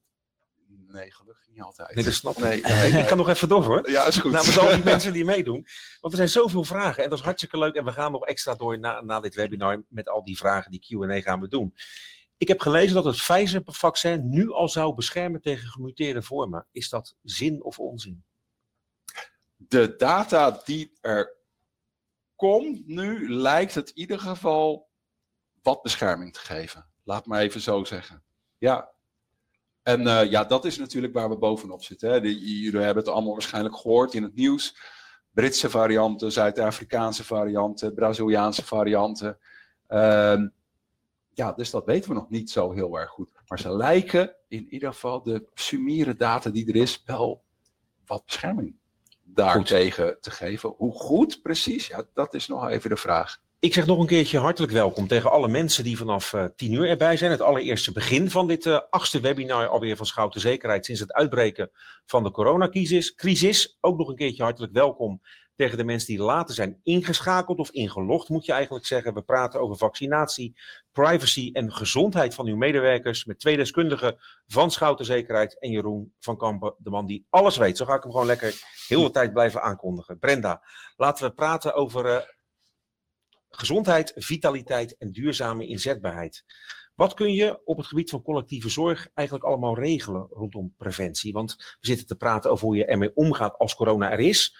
Nee, 0.94 1.12
gelukkig 1.12 1.48
niet 1.48 1.62
altijd. 1.62 1.94
Nee, 1.94 2.04
dat 2.04 2.12
snap 2.12 2.38
nee. 2.44 2.62
nee. 2.62 2.90
Ik 2.90 3.06
kan 3.06 3.16
nog 3.16 3.28
even 3.28 3.48
door 3.48 3.64
hoor. 3.64 3.90
Ja, 3.90 4.06
is 4.06 4.16
goed. 4.16 4.32
Nou, 4.32 4.46
met 4.46 4.58
al 4.58 4.74
die 4.74 4.84
mensen 4.92 5.12
die 5.12 5.24
meedoen. 5.24 5.66
Want 6.00 6.12
er 6.12 6.16
zijn 6.16 6.28
zoveel 6.28 6.64
vragen 6.64 7.04
en 7.04 7.10
dat 7.10 7.18
is 7.18 7.24
hartstikke 7.24 7.58
leuk. 7.58 7.74
En 7.74 7.84
we 7.84 7.92
gaan 7.92 8.12
nog 8.12 8.24
extra 8.24 8.54
door 8.54 8.78
na, 8.78 9.00
na 9.00 9.20
dit 9.20 9.34
webinar 9.34 9.84
met 9.88 10.08
al 10.08 10.24
die 10.24 10.36
vragen, 10.36 10.70
die 10.70 10.80
Q&A 10.80 11.20
gaan 11.20 11.40
we 11.40 11.48
doen. 11.48 11.74
Ik 12.36 12.48
heb 12.48 12.60
gelezen 12.60 12.94
dat 12.94 13.04
het 13.04 13.16
Pfizer-vaccin 13.16 14.28
nu 14.30 14.50
al 14.50 14.68
zou 14.68 14.94
beschermen 14.94 15.40
tegen 15.40 15.68
gemuteerde 15.68 16.22
vormen. 16.22 16.66
Is 16.72 16.88
dat 16.88 17.16
zin 17.22 17.64
of 17.64 17.78
onzin? 17.78 18.24
De 19.56 19.96
data 19.96 20.60
die 20.64 20.92
er 21.00 21.36
komt 22.36 22.86
nu 22.86 23.34
lijkt 23.34 23.74
het 23.74 23.88
in 23.88 23.98
ieder 23.98 24.18
geval 24.18 24.88
wat 25.62 25.82
bescherming 25.82 26.32
te 26.32 26.40
geven. 26.40 26.86
Laat 27.02 27.26
maar 27.26 27.40
even 27.40 27.60
zo 27.60 27.84
zeggen. 27.84 28.24
Ja, 28.58 28.93
en 29.84 30.00
uh, 30.00 30.30
ja, 30.30 30.44
dat 30.44 30.64
is 30.64 30.78
natuurlijk 30.78 31.14
waar 31.14 31.28
we 31.28 31.36
bovenop 31.36 31.82
zitten. 31.82 32.10
Hè. 32.10 32.20
De, 32.20 32.38
jullie 32.38 32.80
hebben 32.80 33.04
het 33.04 33.12
allemaal 33.12 33.32
waarschijnlijk 33.32 33.76
gehoord 33.76 34.14
in 34.14 34.22
het 34.22 34.34
nieuws. 34.34 34.76
Britse 35.32 35.70
varianten, 35.70 36.32
Zuid-Afrikaanse 36.32 37.24
varianten, 37.24 37.94
Braziliaanse 37.94 38.64
varianten. 38.64 39.38
Uh, 39.88 40.42
ja, 41.32 41.52
dus 41.52 41.70
dat 41.70 41.84
weten 41.84 42.08
we 42.08 42.14
nog 42.14 42.30
niet 42.30 42.50
zo 42.50 42.72
heel 42.72 42.98
erg 42.98 43.10
goed. 43.10 43.28
Maar 43.46 43.58
ze 43.58 43.76
lijken 43.76 44.34
in 44.48 44.66
ieder 44.68 44.92
geval 44.92 45.22
de 45.22 45.46
sumiere 45.54 46.16
data 46.16 46.50
die 46.50 46.68
er 46.68 46.76
is 46.76 47.02
wel 47.06 47.42
wat 48.06 48.24
bescherming 48.24 48.76
daartegen 49.22 50.16
te 50.20 50.30
geven. 50.30 50.74
Hoe 50.76 50.92
goed 50.92 51.42
precies, 51.42 51.86
ja, 51.86 52.04
dat 52.14 52.34
is 52.34 52.46
nog 52.46 52.68
even 52.68 52.90
de 52.90 52.96
vraag. 52.96 53.40
Ik 53.64 53.74
zeg 53.74 53.86
nog 53.86 53.98
een 53.98 54.06
keertje 54.06 54.38
hartelijk 54.38 54.72
welkom 54.72 55.06
tegen 55.06 55.30
alle 55.30 55.48
mensen 55.48 55.84
die 55.84 55.96
vanaf 55.96 56.32
uh, 56.32 56.44
10 56.56 56.72
uur 56.72 56.88
erbij 56.88 57.16
zijn. 57.16 57.30
Het 57.30 57.40
allereerste 57.40 57.92
begin 57.92 58.30
van 58.30 58.46
dit 58.46 58.66
uh, 58.66 58.80
achtste 58.90 59.20
webinar 59.20 59.66
alweer 59.66 59.96
van 59.96 60.06
Schouten 60.06 60.40
Zekerheid 60.40 60.84
sinds 60.84 61.00
het 61.00 61.12
uitbreken 61.12 61.70
van 62.06 62.22
de 62.22 62.30
coronacrisis. 62.30 63.14
Crisis. 63.14 63.76
Ook 63.80 63.98
nog 63.98 64.08
een 64.08 64.16
keertje 64.16 64.42
hartelijk 64.42 64.72
welkom 64.72 65.20
Tegen 65.56 65.78
de 65.78 65.84
mensen 65.84 66.08
die 66.08 66.24
later 66.24 66.54
zijn 66.54 66.80
ingeschakeld 66.82 67.58
of 67.58 67.70
ingelogd, 67.70 68.28
moet 68.28 68.44
je 68.44 68.52
eigenlijk 68.52 68.86
zeggen. 68.86 69.14
We 69.14 69.22
praten 69.22 69.60
over 69.60 69.76
vaccinatie, 69.76 70.56
privacy 70.92 71.50
en 71.52 71.72
gezondheid 71.72 72.34
van 72.34 72.46
uw 72.46 72.56
medewerkers. 72.56 73.24
Met 73.24 73.40
twee 73.40 73.56
deskundigen 73.56 74.16
van 74.46 74.70
Schouten 74.70 75.04
Zekerheid 75.04 75.58
en 75.60 75.70
Jeroen 75.70 76.14
van 76.20 76.36
Kampen, 76.36 76.74
de 76.78 76.90
man 76.90 77.06
die 77.06 77.26
alles 77.30 77.56
weet. 77.56 77.76
Zo 77.76 77.84
ga 77.84 77.94
ik 77.94 78.02
hem 78.02 78.12
gewoon 78.12 78.26
lekker 78.26 78.54
heel 78.88 79.02
de 79.02 79.10
tijd 79.10 79.32
blijven 79.32 79.62
aankondigen. 79.62 80.18
Brenda, 80.18 80.62
laten 80.96 81.26
we 81.26 81.34
praten 81.34 81.74
over 81.74 82.06
uh, 82.06 82.16
gezondheid, 83.58 84.12
vitaliteit 84.16 84.96
en 84.96 85.12
duurzame 85.12 85.66
inzetbaarheid. 85.66 86.44
Wat 86.94 87.14
kun 87.14 87.32
je 87.32 87.60
op 87.64 87.76
het 87.76 87.86
gebied 87.86 88.10
van 88.10 88.22
collectieve 88.22 88.68
zorg 88.68 89.08
eigenlijk 89.14 89.46
allemaal 89.46 89.78
regelen 89.78 90.26
rondom 90.30 90.74
preventie? 90.76 91.32
Want 91.32 91.54
we 91.56 91.86
zitten 91.86 92.06
te 92.06 92.16
praten 92.16 92.50
over 92.50 92.66
hoe 92.66 92.76
je 92.76 92.84
ermee 92.84 93.14
omgaat 93.14 93.58
als 93.58 93.74
corona 93.74 94.10
er 94.10 94.20
is. 94.20 94.56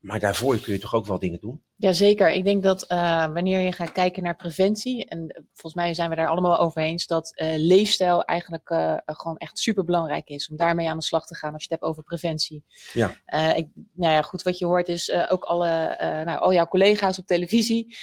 Maar 0.00 0.20
daarvoor 0.20 0.58
kun 0.58 0.72
je 0.72 0.78
toch 0.78 0.94
ook 0.94 1.06
wel 1.06 1.18
dingen 1.18 1.40
doen? 1.40 1.62
Jazeker. 1.76 2.30
Ik 2.30 2.44
denk 2.44 2.62
dat 2.62 2.84
uh, 2.88 3.32
wanneer 3.32 3.60
je 3.60 3.72
gaat 3.72 3.92
kijken 3.92 4.22
naar 4.22 4.36
preventie, 4.36 5.04
en 5.04 5.44
volgens 5.54 5.74
mij 5.82 5.94
zijn 5.94 6.10
we 6.10 6.16
daar 6.16 6.28
allemaal 6.28 6.58
over 6.58 6.82
eens, 6.82 7.06
dat 7.06 7.32
uh, 7.34 7.54
leefstijl 7.56 8.24
eigenlijk 8.24 8.70
uh, 8.70 8.96
gewoon 9.04 9.36
echt 9.36 9.58
super 9.58 9.84
belangrijk 9.84 10.28
is 10.28 10.48
om 10.48 10.56
daarmee 10.56 10.88
aan 10.88 10.98
de 10.98 11.04
slag 11.04 11.26
te 11.26 11.34
gaan 11.34 11.52
als 11.52 11.62
je 11.62 11.68
het 11.70 11.80
hebt 11.80 11.90
over 11.90 12.02
preventie. 12.02 12.64
Ja. 12.92 13.08
ik, 13.54 13.68
nou 13.92 14.12
ja, 14.12 14.22
goed, 14.22 14.42
wat 14.42 14.58
je 14.58 14.64
hoort 14.64 14.88
is 14.88 15.12
ook 15.28 15.44
alle, 15.44 15.96
nou, 16.24 16.38
al 16.38 16.52
jouw 16.52 16.66
collega's 16.66 17.18
op 17.18 17.26
televisie, 17.26 17.96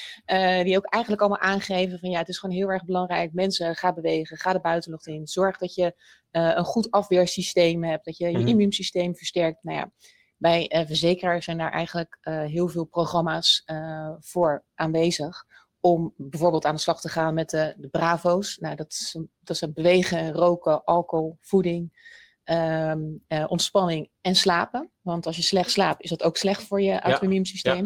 die 0.64 0.78
ook 0.78 0.86
eigenlijk 0.86 1.22
allemaal 1.22 1.52
aangeven 1.52 2.00
van 2.00 2.10
ja, 2.10 2.20
het 2.20 2.30
is 2.30 2.38
gewoon 2.38 2.56
heel 2.56 2.72
erg 2.72 2.86
belangrijk. 2.86 3.34
Mensen, 3.34 3.76
ga 3.76 3.94
bewegen, 3.94 4.38
ga 4.38 4.54
de 4.54 4.60
buitenlucht 4.60 5.08
in. 5.08 5.28
Zorg 5.28 5.58
dat 5.58 5.76
je 5.76 5.94
een 6.32 6.66
goed 6.66 6.92
afweersysteem 6.92 7.84
hebt, 7.84 8.06
dat 8.06 8.18
je 8.18 8.26
je 8.26 8.32
mm 8.32 8.38
-hmm. 8.38 8.48
immuunsysteem 8.48 9.16
versterkt. 9.16 9.64
Nou 9.64 9.78
ja, 9.78 9.92
bij 10.38 10.72
uh, 10.76 10.86
verzekeraars 10.86 11.46
zijn 11.46 11.58
daar 11.58 11.72
eigenlijk 11.72 12.18
uh, 12.22 12.42
heel 12.42 12.68
veel 12.68 12.86
programma's 12.86 13.64
uh, 13.66 14.12
voor 14.20 14.64
aanwezig. 14.76 15.46
Om 15.80 16.14
bijvoorbeeld 16.18 16.66
aan 16.66 16.76
de 16.76 16.82
slag 16.82 17.02
te 17.02 17.10
gaan 17.10 17.34
met 17.34 17.50
de, 17.50 17.74
de 17.78 17.88
Bravo's. 17.88 18.58
Nou, 18.58 18.76
dat 18.76 18.92
is, 18.92 19.18
dat 19.40 19.74
bewegen, 19.74 20.32
roken, 20.32 20.84
alcohol, 20.84 21.38
voeding, 21.42 22.06
um, 22.44 23.24
ontspanning 23.48 24.10
en 24.22 24.36
slapen. 24.36 24.92
Want 25.02 25.26
als 25.26 25.36
je 25.36 25.42
slecht 25.42 25.72
slaapt, 25.72 26.04
is 26.04 26.10
dat 26.10 26.24
ook 26.24 26.38
slecht 26.38 26.64
voor 26.64 26.82
je. 26.82 27.02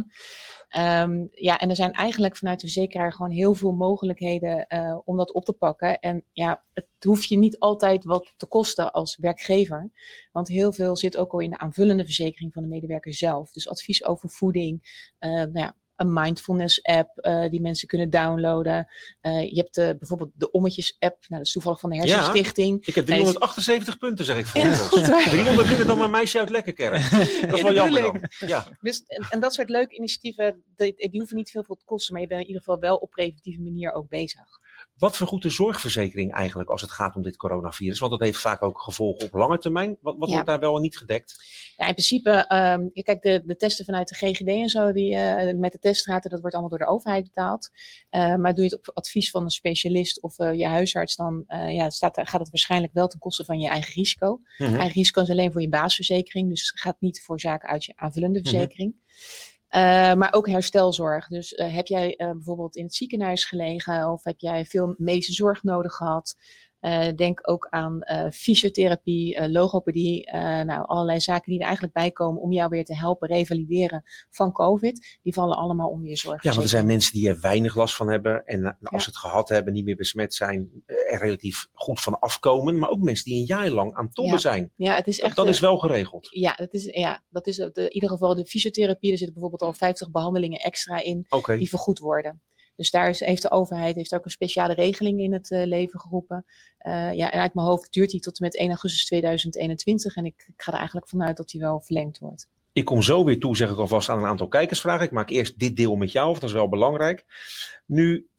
Ja. 0.05 0.60
Um, 0.77 1.29
ja, 1.31 1.59
en 1.59 1.69
er 1.69 1.75
zijn 1.75 1.91
eigenlijk 1.91 2.37
vanuit 2.37 2.59
de 2.59 2.65
verzekeraar 2.65 3.13
gewoon 3.13 3.31
heel 3.31 3.53
veel 3.53 3.71
mogelijkheden 3.71 4.65
uh, 4.69 4.97
om 5.05 5.17
dat 5.17 5.31
op 5.31 5.45
te 5.45 5.53
pakken. 5.53 5.99
En 5.99 6.23
ja, 6.31 6.63
het 6.73 6.87
hoeft 6.99 7.27
je 7.27 7.37
niet 7.37 7.59
altijd 7.59 8.03
wat 8.03 8.33
te 8.37 8.45
kosten 8.45 8.91
als 8.91 9.17
werkgever. 9.17 9.91
Want 10.31 10.47
heel 10.47 10.73
veel 10.73 10.97
zit 10.97 11.17
ook 11.17 11.31
al 11.31 11.39
in 11.39 11.49
de 11.49 11.57
aanvullende 11.57 12.05
verzekering 12.05 12.53
van 12.53 12.63
de 12.63 12.69
medewerker 12.69 13.13
zelf. 13.13 13.51
Dus 13.51 13.69
advies 13.69 14.05
over 14.05 14.29
voeding, 14.29 15.05
uh, 15.19 15.31
nou 15.31 15.59
ja, 15.59 15.75
een 16.01 16.13
mindfulness 16.13 16.83
app 16.83 17.09
uh, 17.21 17.49
die 17.49 17.61
mensen 17.61 17.87
kunnen 17.87 18.09
downloaden. 18.09 18.87
Uh, 19.21 19.41
je 19.41 19.55
hebt 19.55 19.75
de, 19.75 19.95
bijvoorbeeld 19.99 20.31
de 20.33 20.51
Ommetjes 20.51 20.95
app. 20.99 21.17
Nou, 21.19 21.37
dat 21.37 21.45
is 21.45 21.51
toevallig 21.51 21.79
van 21.79 21.89
de 21.89 21.95
Hersenstichting. 21.95 22.77
Ja, 22.81 22.87
ik 22.87 22.95
heb 22.95 23.05
378 23.05 23.97
punten, 23.97 24.25
zeg 24.25 24.37
ik 24.37 24.45
voor. 24.45 24.61
Ja, 24.61 25.23
300 25.29 25.67
minder 25.67 25.85
dan 25.85 25.97
mijn 25.97 26.11
meisje 26.11 26.39
uit 26.39 26.49
Lekkerkerk. 26.49 27.09
Dat 27.49 27.57
is 27.57 27.61
wel 27.61 27.73
jammer 27.73 28.01
dan. 28.01 28.29
Ja. 28.39 28.67
Dus, 28.81 29.03
en, 29.07 29.25
en, 29.29 29.39
dat 29.39 29.53
soort 29.53 29.69
leuke 29.69 29.95
initiatieven, 29.95 30.63
die, 30.75 30.95
die 30.95 31.19
hoeven 31.19 31.37
niet 31.37 31.51
veel 31.51 31.63
te 31.63 31.85
kosten. 31.85 32.13
Maar 32.13 32.21
je 32.21 32.27
bent 32.27 32.41
in 32.41 32.47
ieder 32.47 32.61
geval 32.61 32.79
wel 32.79 32.95
op 32.95 33.09
preventieve 33.09 33.61
manier 33.61 33.91
ook 33.91 34.09
bezig. 34.09 34.59
Wat 35.01 35.17
vergoedt 35.17 35.43
de 35.43 35.49
zorgverzekering 35.49 36.33
eigenlijk 36.33 36.69
als 36.69 36.81
het 36.81 36.91
gaat 36.91 37.15
om 37.15 37.21
dit 37.21 37.37
coronavirus? 37.37 37.99
Want 37.99 38.11
dat 38.11 38.21
heeft 38.21 38.39
vaak 38.39 38.61
ook 38.61 38.81
gevolgen 38.81 39.25
op 39.25 39.33
lange 39.33 39.57
termijn. 39.57 39.97
Wat, 40.01 40.15
wat 40.17 40.27
ja. 40.27 40.33
wordt 40.33 40.49
daar 40.49 40.59
wel 40.59 40.75
en 40.75 40.81
niet 40.81 40.97
gedekt? 40.97 41.43
Ja, 41.77 41.87
in 41.87 41.93
principe, 41.93 42.29
um, 42.29 43.03
kijk, 43.03 43.21
de, 43.21 43.41
de 43.45 43.55
testen 43.55 43.85
vanuit 43.85 44.07
de 44.07 44.15
GGD 44.15 44.47
en 44.47 44.69
zo, 44.69 44.91
die, 44.91 45.13
uh, 45.13 45.53
met 45.53 45.71
de 45.71 45.79
teststraten, 45.79 46.29
dat 46.29 46.39
wordt 46.39 46.55
allemaal 46.55 46.77
door 46.77 46.87
de 46.87 46.93
overheid 46.93 47.23
betaald. 47.23 47.69
Uh, 48.11 48.35
maar 48.35 48.53
doe 48.53 48.63
je 48.63 48.69
het 48.69 48.87
op 48.87 48.97
advies 48.97 49.29
van 49.29 49.43
een 49.43 49.49
specialist 49.49 50.21
of 50.21 50.39
uh, 50.39 50.53
je 50.53 50.65
huisarts, 50.67 51.15
dan 51.15 51.43
ja, 51.47 51.89
staat, 51.89 52.19
gaat 52.23 52.39
het 52.39 52.49
waarschijnlijk 52.49 52.93
wel 52.93 53.07
ten 53.07 53.19
koste 53.19 53.45
van 53.45 53.59
je 53.59 53.69
eigen 53.69 53.93
risico. 53.93 54.39
Mm 54.57 54.67
-hmm. 54.67 54.75
Eigen 54.75 54.95
risico 54.95 55.21
is 55.21 55.29
alleen 55.29 55.51
voor 55.51 55.61
je 55.61 55.69
basisverzekering, 55.69 56.49
dus 56.49 56.71
gaat 56.75 56.97
niet 56.99 57.21
voor 57.23 57.39
zaken 57.39 57.69
uit 57.69 57.85
je 57.85 57.93
aanvullende 57.95 58.39
verzekering. 58.39 58.91
Mm 58.91 58.99
-hmm. 59.01 59.50
Uh, 59.75 60.13
maar 60.13 60.33
ook 60.33 60.47
herstelzorg. 60.47 61.27
Dus 61.27 61.51
uh, 61.53 61.73
heb 61.73 61.87
jij 61.87 62.13
uh, 62.17 62.31
bijvoorbeeld 62.31 62.75
in 62.75 62.83
het 62.83 62.95
ziekenhuis 62.95 63.45
gelegen 63.45 64.11
of 64.11 64.23
heb 64.23 64.39
jij 64.39 64.65
veel 64.65 64.95
medische 64.97 65.33
zorg 65.33 65.63
nodig 65.63 65.93
gehad? 65.93 66.35
Denk 67.15 67.49
ook 67.49 67.67
aan 67.69 68.01
fysiotherapie, 68.33 69.49
logopedie, 69.49 70.31
nou, 70.65 70.85
allerlei 70.85 71.19
zaken 71.19 71.51
die 71.51 71.59
er 71.59 71.65
eigenlijk 71.65 71.93
bij 71.93 72.11
komen 72.11 72.41
om 72.41 72.51
jou 72.51 72.69
weer 72.69 72.85
te 72.85 72.95
helpen 72.95 73.27
revalideren 73.27 74.03
van 74.29 74.51
COVID. 74.51 75.19
Die 75.21 75.33
vallen 75.33 75.57
allemaal 75.57 75.89
onder 75.89 76.09
je 76.09 76.17
zorg. 76.17 76.43
Ja, 76.43 76.49
want 76.49 76.63
er 76.63 76.69
zijn 76.69 76.85
mensen 76.85 77.13
die 77.13 77.29
er 77.29 77.39
weinig 77.41 77.75
last 77.75 77.95
van 77.95 78.09
hebben 78.09 78.45
en 78.45 78.77
als 78.81 79.03
ze 79.03 79.09
het 79.09 79.19
gehad 79.19 79.49
hebben, 79.49 79.73
niet 79.73 79.85
meer 79.85 79.95
besmet 79.95 80.33
zijn, 80.33 80.83
er 80.85 81.19
relatief 81.19 81.67
goed 81.73 82.01
van 82.01 82.19
afkomen. 82.19 82.79
Maar 82.79 82.89
ook 82.89 83.01
mensen 83.01 83.25
die 83.25 83.39
een 83.39 83.45
jaar 83.45 83.69
lang 83.69 83.93
aan 83.93 84.09
tobben 84.11 84.33
ja. 84.33 84.39
zijn. 84.39 84.71
Ja, 84.75 84.95
het 84.95 85.07
is 85.07 85.19
echt. 85.19 85.35
Dat, 85.35 85.45
dat 85.45 85.53
is 85.53 85.59
wel 85.59 85.77
geregeld. 85.77 86.27
Ja, 86.31 86.55
dat 86.55 86.73
is, 86.73 86.85
ja, 86.85 87.23
dat 87.29 87.47
is 87.47 87.55
de, 87.55 87.71
in 87.73 87.93
ieder 87.93 88.09
geval 88.09 88.35
de 88.35 88.45
fysiotherapie. 88.45 89.11
Er 89.11 89.17
zitten 89.17 89.33
bijvoorbeeld 89.33 89.69
al 89.69 89.77
50 89.77 90.11
behandelingen 90.11 90.59
extra 90.59 91.01
in 91.03 91.25
okay. 91.29 91.57
die 91.57 91.69
vergoed 91.69 91.99
worden. 91.99 92.41
Dus 92.81 92.91
daar 92.91 93.09
is, 93.09 93.19
heeft 93.19 93.41
de 93.41 93.51
overheid 93.51 93.95
heeft 93.95 94.15
ook 94.15 94.25
een 94.25 94.31
speciale 94.31 94.73
regeling 94.73 95.19
in 95.19 95.33
het 95.33 95.51
uh, 95.51 95.65
leven 95.65 95.99
geroepen. 95.99 96.45
Uh, 96.87 97.13
ja, 97.13 97.31
en 97.31 97.39
uit 97.39 97.53
mijn 97.53 97.67
hoofd 97.67 97.93
duurt 97.93 98.09
die 98.09 98.19
tot 98.19 98.39
en 98.39 98.45
met 98.45 98.55
1 98.57 98.69
augustus 98.69 99.05
2021. 99.05 100.15
En 100.15 100.25
ik, 100.25 100.43
ik 100.47 100.61
ga 100.61 100.71
er 100.71 100.77
eigenlijk 100.77 101.07
vanuit 101.07 101.37
dat 101.37 101.49
die 101.49 101.61
wel 101.61 101.81
verlengd 101.81 102.19
wordt. 102.19 102.47
Ik 102.71 102.85
kom 102.85 103.01
zo 103.01 103.23
weer 103.23 103.39
toe, 103.39 103.55
zeg 103.55 103.69
ik 103.69 103.77
alvast, 103.77 104.09
aan 104.09 104.17
een 104.17 104.25
aantal 104.25 104.47
kijkersvragen. 104.47 105.05
Ik 105.05 105.11
maak 105.11 105.29
eerst 105.29 105.59
dit 105.59 105.75
deel 105.75 105.95
met 105.95 106.11
jou, 106.11 106.33
dat 106.33 106.43
is 106.43 106.51
wel 106.51 106.69
belangrijk. 106.69 107.25
Nu 107.85 108.29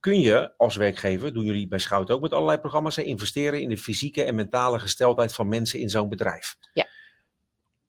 kun 0.00 0.20
je 0.20 0.56
als 0.56 0.76
werkgever, 0.76 1.32
doen 1.32 1.44
jullie 1.44 1.68
bij 1.68 1.78
Schout 1.78 2.10
ook 2.10 2.20
met 2.20 2.32
allerlei 2.32 2.58
programma's, 2.58 2.98
investeren 2.98 3.60
in 3.60 3.68
de 3.68 3.78
fysieke 3.78 4.24
en 4.24 4.34
mentale 4.34 4.78
gesteldheid 4.78 5.32
van 5.32 5.48
mensen 5.48 5.78
in 5.78 5.90
zo'n 5.90 6.08
bedrijf. 6.08 6.56
Ja. 6.72 6.86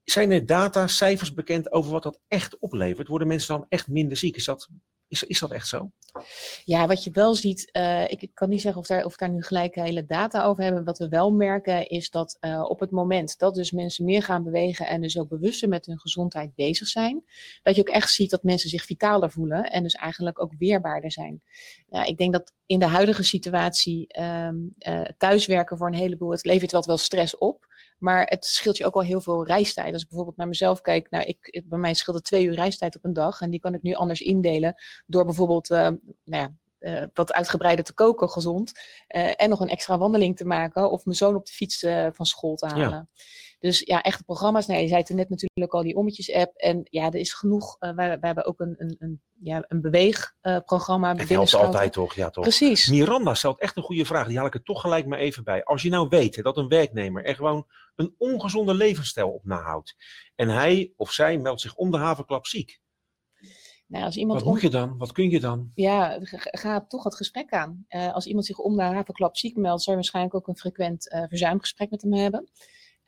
Zijn 0.04 0.30
er 0.30 0.46
data, 0.46 0.86
cijfers 0.86 1.34
bekend 1.34 1.72
over 1.72 1.92
wat 1.92 2.02
dat 2.02 2.20
echt 2.28 2.58
oplevert? 2.58 3.08
Worden 3.08 3.28
mensen 3.28 3.56
dan 3.56 3.66
echt 3.68 3.88
minder 3.88 4.16
ziek? 4.16 4.36
Is 4.36 4.44
dat, 4.44 4.68
is, 5.08 5.22
is 5.22 5.38
dat 5.38 5.50
echt 5.50 5.68
zo? 5.68 5.90
Ja, 6.64 6.86
wat 6.86 7.04
je 7.04 7.10
wel 7.10 7.34
ziet, 7.34 7.68
uh, 7.72 8.02
ik, 8.02 8.22
ik, 8.22 8.30
kan 8.34 8.48
niet 8.48 8.60
zeggen 8.60 8.80
of, 8.80 8.86
daar, 8.86 9.04
of 9.04 9.16
daar 9.16 9.30
nu 9.30 9.42
gelijk 9.42 9.74
hele 9.74 10.04
data 10.04 10.44
over 10.44 10.62
hebben. 10.62 10.84
Wat 10.84 10.98
we 10.98 11.08
wel 11.08 11.30
merken 11.30 11.88
is 11.88 12.10
dat 12.10 12.36
uh, 12.40 12.64
op 12.68 12.80
het 12.80 12.90
moment 12.90 13.38
dat 13.38 13.54
dus 13.54 13.70
mensen 13.70 14.04
meer 14.04 14.22
gaan 14.22 14.42
bewegen 14.42 14.86
en 14.86 15.00
dus 15.00 15.18
ook 15.18 15.28
bewuster 15.28 15.68
met 15.68 15.86
hun 15.86 15.98
gezondheid 15.98 16.54
bezig 16.54 16.88
zijn, 16.88 17.24
dat 17.62 17.74
je 17.74 17.80
ook 17.80 17.88
echt 17.88 18.10
ziet 18.10 18.30
dat 18.30 18.42
mensen 18.42 18.70
zich 18.70 18.84
vitaler 18.84 19.30
voelen 19.30 19.70
en 19.70 19.82
dus 19.82 19.94
eigenlijk 19.94 20.42
ook 20.42 20.52
weerbaarder 20.58 21.12
zijn. 21.12 21.42
Ik 22.04 22.18
denk 22.18 22.32
dat 22.32 22.52
in 22.66 22.78
de 22.78 22.86
huidige 22.86 23.22
situatie 23.22 24.20
um, 24.20 24.74
uh, 24.78 25.02
thuiswerken 25.18 25.76
voor 25.76 25.86
een 25.86 25.94
heleboel, 25.94 26.30
het 26.30 26.44
levert 26.44 26.72
wat 26.72 26.86
wel 26.86 26.98
stress 26.98 27.38
op. 27.38 27.66
Maar 28.04 28.26
het 28.26 28.44
scheelt 28.44 28.76
je 28.76 28.86
ook 28.86 28.94
wel 28.94 29.02
heel 29.02 29.20
veel 29.20 29.46
reistijd. 29.46 29.92
Als 29.92 30.02
ik 30.02 30.08
bijvoorbeeld 30.08 30.36
naar 30.36 30.48
mezelf 30.48 30.80
kijk, 30.80 31.10
nou, 31.10 31.24
ik, 31.24 31.62
bij 31.64 31.78
mij 31.78 31.94
scheelt 31.94 32.16
het 32.16 32.24
twee 32.24 32.44
uur 32.44 32.54
reistijd 32.54 32.96
op 32.96 33.04
een 33.04 33.12
dag. 33.12 33.40
En 33.40 33.50
die 33.50 33.60
kan 33.60 33.74
ik 33.74 33.82
nu 33.82 33.94
anders 33.94 34.20
indelen 34.20 34.74
door 35.06 35.24
bijvoorbeeld 35.24 35.70
uh, 35.70 35.78
nou 35.78 35.98
ja, 36.24 36.52
uh, 36.78 37.06
wat 37.14 37.32
uitgebreider 37.32 37.84
te 37.84 37.94
koken, 37.94 38.30
gezond. 38.30 38.72
Uh, 39.08 39.32
en 39.36 39.48
nog 39.48 39.60
een 39.60 39.68
extra 39.68 39.98
wandeling 39.98 40.36
te 40.36 40.44
maken. 40.44 40.90
Of 40.90 41.04
mijn 41.04 41.16
zoon 41.16 41.34
op 41.34 41.46
de 41.46 41.52
fiets 41.52 41.86
van 42.12 42.26
school 42.26 42.54
te 42.54 42.66
halen. 42.66 42.90
Ja. 42.90 43.06
Dus 43.64 43.80
ja, 43.80 44.02
echte 44.02 44.24
programma's. 44.24 44.66
Nou, 44.66 44.80
je 44.80 44.88
zei 44.88 45.00
het 45.00 45.08
net 45.08 45.28
natuurlijk 45.28 45.72
al, 45.72 45.82
die 45.82 45.96
Ommetjes-app. 45.96 46.56
En 46.56 46.86
ja, 46.90 47.04
er 47.04 47.14
is 47.14 47.32
genoeg. 47.32 47.76
Uh, 47.80 47.94
wij, 47.94 48.08
wij 48.08 48.18
hebben 48.20 48.44
ook 48.44 48.60
een, 48.60 48.74
een, 48.78 48.96
een, 48.98 49.22
ja, 49.40 49.64
een 49.68 49.80
beweegprogramma. 49.80 51.12
Uh, 51.12 51.18
het 51.18 51.28
helpt 51.28 51.54
altijd 51.54 51.92
toch? 51.92 52.14
Ja, 52.14 52.30
toch? 52.30 52.44
Precies. 52.44 52.88
Miranda 52.88 53.34
stelt 53.34 53.60
echt 53.60 53.76
een 53.76 53.82
goede 53.82 54.04
vraag. 54.04 54.26
Die 54.26 54.36
haal 54.36 54.46
ik 54.46 54.54
er 54.54 54.62
toch 54.62 54.80
gelijk 54.80 55.06
maar 55.06 55.18
even 55.18 55.44
bij. 55.44 55.64
Als 55.64 55.82
je 55.82 55.88
nou 55.88 56.08
weet 56.08 56.42
dat 56.42 56.56
een 56.56 56.68
werknemer 56.68 57.24
er 57.24 57.34
gewoon 57.34 57.66
een 57.96 58.14
ongezonde 58.18 58.74
levensstijl 58.74 59.30
op 59.30 59.44
nahoudt. 59.44 59.94
En 60.34 60.48
hij 60.48 60.92
of 60.96 61.12
zij 61.12 61.38
meldt 61.38 61.60
zich 61.60 61.74
om 61.74 61.90
de 61.90 61.98
havenklap 61.98 62.46
ziek. 62.46 62.80
Nou, 63.86 64.04
als 64.04 64.16
iemand 64.16 64.42
Wat 64.42 64.52
moet 64.52 64.60
je 64.60 64.70
dan? 64.70 64.98
Wat 64.98 65.12
kun 65.12 65.30
je 65.30 65.40
dan? 65.40 65.70
Ja, 65.74 66.18
ga 66.40 66.84
toch 66.86 67.04
het 67.04 67.14
gesprek 67.14 67.50
aan. 67.50 67.84
Uh, 67.88 68.12
als 68.12 68.26
iemand 68.26 68.46
zich 68.46 68.58
om 68.58 68.76
de 68.76 68.82
havenklap 68.82 69.36
ziek 69.36 69.56
meldt, 69.56 69.82
zou 69.82 69.96
je 69.96 70.02
waarschijnlijk 70.02 70.34
ook 70.34 70.48
een 70.48 70.58
frequent 70.58 71.12
uh, 71.12 71.22
verzuimgesprek 71.28 71.90
met 71.90 72.02
hem 72.02 72.12
hebben. 72.14 72.48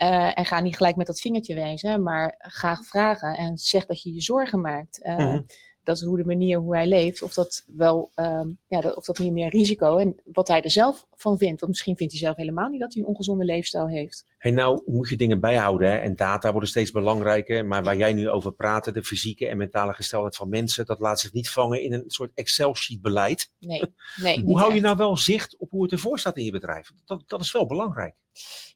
Uh, 0.03 0.39
en 0.39 0.45
ga 0.45 0.61
niet 0.61 0.77
gelijk 0.77 0.97
met 0.97 1.07
dat 1.07 1.21
vingertje 1.21 1.55
wijzen, 1.55 2.03
maar 2.03 2.35
ga 2.39 2.77
vragen 2.77 3.37
en 3.37 3.59
zeg 3.59 3.87
dat 3.87 4.03
je 4.03 4.15
je 4.15 4.21
zorgen 4.21 4.61
maakt. 4.61 5.01
Uh, 5.03 5.19
mm-hmm. 5.19 5.47
Dat 5.87 5.97
is 5.97 6.03
hoe 6.03 6.17
de 6.17 6.25
manier 6.25 6.59
hoe 6.59 6.75
hij 6.75 6.87
leeft, 6.87 7.23
of 7.23 7.35
dat 7.35 7.65
wel, 7.67 8.11
um, 8.15 8.59
ja, 8.67 8.81
dat, 8.81 8.97
of 8.97 9.05
dat 9.05 9.19
niet 9.19 9.33
meer 9.33 9.49
risico 9.49 9.97
en 9.97 10.17
wat 10.25 10.49
hij 10.49 10.63
er 10.63 10.71
zelf 10.71 11.07
van 11.15 11.39
vindt. 11.39 11.61
Want 11.61 11.73
misschien 11.73 11.97
vindt 11.97 12.13
hij 12.13 12.23
zelf 12.23 12.37
helemaal 12.37 12.69
niet 12.69 12.81
dat 12.81 12.95
hij 12.95 13.03
een 13.03 13.09
ongezonde 13.09 13.45
leefstijl 13.45 13.89
heeft. 13.89 14.25
Hey, 14.39 14.51
nou 14.51 14.83
moet 14.87 15.09
je 15.09 15.17
dingen 15.17 15.41
bijhouden 15.41 15.91
hè? 15.91 15.97
en 15.97 16.17
data 16.17 16.51
worden 16.51 16.69
steeds 16.69 16.91
belangrijker. 16.91 17.67
Maar 17.67 17.83
waar 17.83 17.97
jij 17.97 18.13
nu 18.13 18.29
over 18.29 18.53
praat, 18.53 18.95
de 18.95 19.05
fysieke 19.05 19.49
en 19.49 19.57
mentale 19.57 19.95
gesteldheid 19.95 20.37
van 20.37 20.49
mensen, 20.49 20.87
dat 20.87 20.99
laat 20.99 21.21
zich 21.21 21.33
niet 21.33 21.51
vangen 21.51 21.83
in 21.83 21.93
een 21.93 22.05
soort 22.07 22.31
Excel-sheet 22.35 23.03
beleid. 23.03 23.51
Nee, 23.59 23.83
nee. 24.17 24.43
hoe 24.47 24.59
hou 24.59 24.75
je 24.75 24.81
nou 24.81 24.97
wel 24.97 25.17
zicht 25.17 25.57
op 25.59 25.71
hoe 25.71 25.83
het 25.83 25.93
ervoor 25.93 26.19
staat 26.19 26.37
in 26.37 26.45
je 26.45 26.51
bedrijf? 26.51 26.91
Dat, 27.05 27.23
dat 27.27 27.41
is 27.41 27.53
wel 27.53 27.67
belangrijk. 27.67 28.15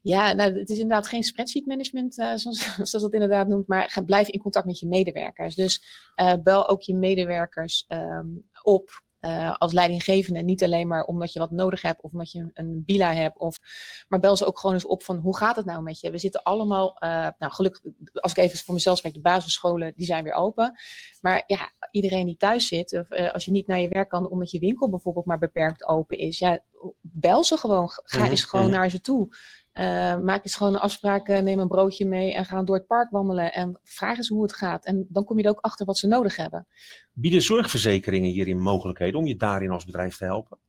Ja, 0.01 0.33
nou, 0.33 0.59
het 0.59 0.69
is 0.69 0.79
inderdaad 0.79 1.07
geen 1.07 1.23
spreadsheet 1.23 1.65
management, 1.65 2.17
uh, 2.17 2.35
zoals, 2.35 2.75
zoals 2.75 2.91
dat 2.91 3.13
inderdaad 3.13 3.47
noemt, 3.47 3.67
maar 3.67 3.89
ga, 3.89 4.01
blijf 4.01 4.27
in 4.27 4.39
contact 4.39 4.65
met 4.65 4.79
je 4.79 4.87
medewerkers. 4.87 5.55
Dus 5.55 5.83
uh, 6.15 6.33
bel 6.43 6.69
ook 6.69 6.81
je 6.81 6.95
medewerkers 6.95 7.85
um, 7.87 8.49
op 8.61 9.03
uh, 9.21 9.55
als 9.57 9.73
leidinggevende. 9.73 10.39
Niet 10.41 10.63
alleen 10.63 10.87
maar 10.87 11.03
omdat 11.03 11.33
je 11.33 11.39
wat 11.39 11.51
nodig 11.51 11.81
hebt 11.81 12.01
of 12.01 12.11
omdat 12.11 12.31
je 12.31 12.49
een, 12.53 12.83
bila 12.85 13.13
hebt. 13.13 13.37
Of, 13.37 13.59
maar 14.07 14.19
bel 14.19 14.37
ze 14.37 14.45
ook 14.45 14.59
gewoon 14.59 14.75
eens 14.75 14.85
op 14.85 15.03
van 15.03 15.17
hoe 15.17 15.37
gaat 15.37 15.55
het 15.55 15.65
nou 15.65 15.81
met 15.81 15.99
je? 15.99 16.11
We 16.11 16.17
zitten 16.17 16.43
allemaal, 16.43 16.97
uh, 17.03 17.27
nou 17.37 17.53
gelukkig, 17.53 17.81
als 18.13 18.31
ik 18.31 18.37
even 18.37 18.59
voor 18.59 18.73
mezelf 18.73 18.97
spreek, 18.97 19.13
de 19.13 19.21
basisscholen 19.21 19.93
die 19.95 20.05
zijn 20.05 20.23
weer 20.23 20.33
open. 20.33 20.79
Maar 21.21 21.43
ja, 21.47 21.71
iedereen 21.91 22.25
die 22.25 22.37
thuis 22.37 22.67
zit, 22.67 22.93
of 22.93 23.11
uh, 23.11 23.33
als 23.33 23.45
je 23.45 23.51
niet 23.51 23.67
naar 23.67 23.79
je 23.79 23.89
werk 23.89 24.09
kan 24.09 24.29
omdat 24.29 24.51
je 24.51 24.59
winkel 24.59 24.89
bijvoorbeeld 24.89 25.25
maar 25.25 25.39
beperkt 25.39 25.87
open 25.87 26.17
is. 26.17 26.39
Ja, 26.39 26.59
bel 27.01 27.43
ze 27.43 27.57
gewoon. 27.57 27.89
Ga 27.89 28.19
Mhm, 28.19 28.29
eens 28.29 28.43
gewoon 28.43 28.69
naar 28.69 28.89
ze 28.89 29.01
toe. 29.01 29.35
Uh, 29.73 30.17
maak 30.19 30.43
eens 30.43 30.55
gewoon 30.55 30.73
een 30.73 30.79
afspraak, 30.79 31.27
uh, 31.27 31.39
neem 31.39 31.59
een 31.59 31.67
broodje 31.67 32.05
mee 32.05 32.33
en 32.33 32.45
ga 32.45 32.63
door 32.63 32.75
het 32.75 32.87
park 32.87 33.11
wandelen. 33.11 33.53
En 33.53 33.79
vraag 33.83 34.17
eens 34.17 34.27
hoe 34.27 34.41
het 34.41 34.53
gaat. 34.53 34.85
En 34.85 35.05
dan 35.09 35.23
kom 35.23 35.37
je 35.37 35.43
er 35.43 35.49
ook 35.49 35.59
achter 35.59 35.85
wat 35.85 35.97
ze 35.97 36.07
nodig 36.07 36.35
hebben. 36.35 36.67
Bieden 37.11 37.41
zorgverzekeringen 37.41 38.31
hierin 38.31 38.61
mogelijkheden 38.61 39.19
om 39.19 39.25
je 39.27 39.35
daarin 39.35 39.71
als 39.71 39.85
bedrijf 39.85 40.17
te 40.17 40.25
helpen? 40.25 40.59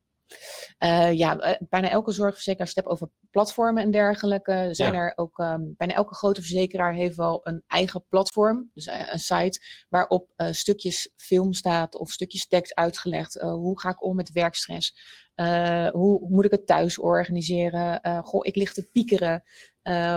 Uh, 0.79 1.13
ja, 1.13 1.59
bijna 1.69 1.91
elke 1.91 2.13
zorgverzekeraar, 2.13 2.67
als 2.67 2.75
je 2.75 2.81
het 2.81 2.89
hebt 2.89 3.03
over 3.03 3.15
platformen 3.31 3.83
en 3.83 3.91
dergelijke, 3.91 4.69
zijn 4.71 4.93
Ja. 4.93 4.99
er 4.99 5.13
ook, 5.17 5.39
um, 5.39 5.75
bijna 5.77 5.95
elke 5.95 6.15
grote 6.15 6.41
verzekeraar 6.41 6.95
heeft 6.95 7.17
wel 7.17 7.41
een 7.43 7.63
eigen 7.67 8.05
platform, 8.09 8.71
dus 8.75 8.87
een 8.87 9.19
site 9.19 9.61
waarop 9.89 10.31
stukjes 10.51 11.13
film 11.17 11.53
staat 11.53 11.95
of 11.97 12.11
stukjes 12.11 12.47
tekst 12.47 12.75
uitgelegd. 12.75 13.41
hoe 13.41 13.81
ga 13.81 13.91
ik 13.91 14.05
om 14.05 14.17
met 14.17 14.33
werkstress? 14.33 14.95
Hoe, 15.93 16.19
hoe 16.19 16.31
moet 16.31 16.45
ik 16.45 16.51
het 16.51 16.67
thuis 16.67 16.99
organiseren? 16.99 18.01
goh, 18.25 18.47
ik 18.47 18.57
lig 18.57 18.73
te 18.73 18.89
piekeren. 18.93 19.43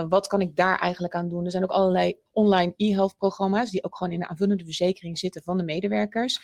wat 0.08 0.26
kan 0.26 0.40
ik 0.40 0.56
daar 0.56 0.78
eigenlijk 0.78 1.14
aan 1.14 1.28
doen? 1.28 1.44
Er 1.44 1.50
zijn 1.50 1.62
ook 1.62 1.70
allerlei 1.70 2.18
online 2.32 2.74
e-health 2.76 3.16
programma's 3.16 3.70
die 3.70 3.84
ook 3.84 3.96
gewoon 3.96 4.12
in 4.12 4.18
de 4.18 4.28
aanvullende 4.28 4.64
verzekering 4.64 5.18
zitten 5.18 5.42
van 5.42 5.56
de 5.56 5.64
medewerkers. 5.64 6.40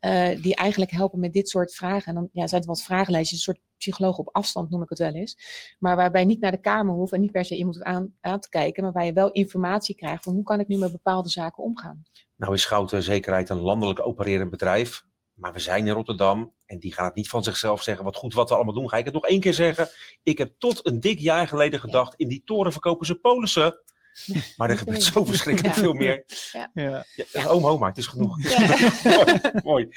Uh, 0.00 0.42
die 0.42 0.54
eigenlijk 0.54 0.90
helpen 0.90 1.20
met 1.20 1.32
dit 1.32 1.48
soort 1.48 1.74
vragen. 1.74 2.06
En 2.06 2.14
dan 2.14 2.28
ja, 2.32 2.46
zijn 2.46 2.60
het 2.60 2.70
wat 2.70 2.82
vragenlijstjes, 2.82 3.38
een 3.38 3.54
soort 3.54 3.64
psycholoog 3.76 4.18
op 4.18 4.28
afstand 4.32 4.70
noem 4.70 4.82
ik 4.82 4.88
het 4.88 4.98
wel 4.98 5.12
eens. 5.12 5.38
Maar 5.78 5.96
waarbij 5.96 6.20
je 6.20 6.26
niet 6.26 6.40
naar 6.40 6.50
de 6.50 6.60
kamer 6.60 6.94
hoeft 6.94 7.12
en 7.12 7.20
niet 7.20 7.32
per 7.32 7.44
se 7.44 7.56
iemand 7.56 7.82
aan, 7.82 8.14
aan 8.20 8.40
te 8.40 8.48
kijken, 8.48 8.82
maar 8.82 8.92
waar 8.92 9.04
je 9.04 9.12
wel 9.12 9.30
informatie 9.30 9.94
krijgt 9.94 10.24
van 10.24 10.34
hoe 10.34 10.42
kan 10.42 10.60
ik 10.60 10.68
nu 10.68 10.78
met 10.78 10.92
bepaalde 10.92 11.28
zaken 11.28 11.62
omgaan. 11.62 12.02
Nou 12.36 12.54
is 12.54 12.62
Schouten 12.62 13.02
Zekerheid 13.02 13.48
een 13.48 13.60
landelijk 13.60 14.06
opererend 14.06 14.50
bedrijf. 14.50 15.04
Maar 15.36 15.52
we 15.52 15.58
zijn 15.58 15.86
in 15.86 15.92
Rotterdam 15.92 16.52
en 16.66 16.78
die 16.78 16.92
gaat 16.92 17.14
niet 17.14 17.28
van 17.28 17.44
zichzelf 17.44 17.82
zeggen 17.82 18.04
wat 18.04 18.16
goed 18.16 18.34
wat 18.34 18.48
we 18.48 18.54
allemaal 18.54 18.74
doen. 18.74 18.88
Ga 18.88 18.96
ik 18.96 19.04
het 19.04 19.14
nog 19.14 19.26
één 19.26 19.40
keer 19.40 19.54
zeggen. 19.54 19.88
Ik 20.22 20.38
heb 20.38 20.52
tot 20.58 20.86
een 20.86 21.00
dik 21.00 21.18
jaar 21.18 21.48
geleden 21.48 21.80
gedacht, 21.80 22.14
in 22.14 22.28
die 22.28 22.42
toren 22.44 22.72
verkopen 22.72 23.06
ze 23.06 23.14
polissen. 23.14 23.80
Maar 24.56 24.70
er 24.70 24.78
gebeurt 24.78 25.02
zo 25.02 25.24
verschrikkelijk 25.24 25.74
Ja. 25.74 25.80
veel 25.80 25.92
meer. 25.92 26.24
Ja. 26.52 26.70
Ja. 26.74 27.04
Ja, 27.32 27.46
oom, 27.46 27.66
oma, 27.66 27.86
het 27.86 27.98
is 27.98 28.06
genoeg. 28.06 28.42
Ja. 28.42 28.90
mooi, 29.02 29.40
mooi. 29.64 29.88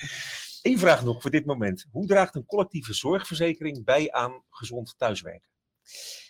Eén 0.62 0.80
vraag 0.80 1.04
nog 1.04 1.22
voor 1.22 1.32
dit 1.32 1.46
moment. 1.46 1.86
Hoe 1.92 2.06
draagt 2.08 2.36
een 2.36 2.46
collectieve 2.46 2.94
zorgverzekering 2.94 3.84
bij 3.86 4.12
aan 4.12 4.44
gezond 4.50 4.96
thuiswerken? 4.98 5.50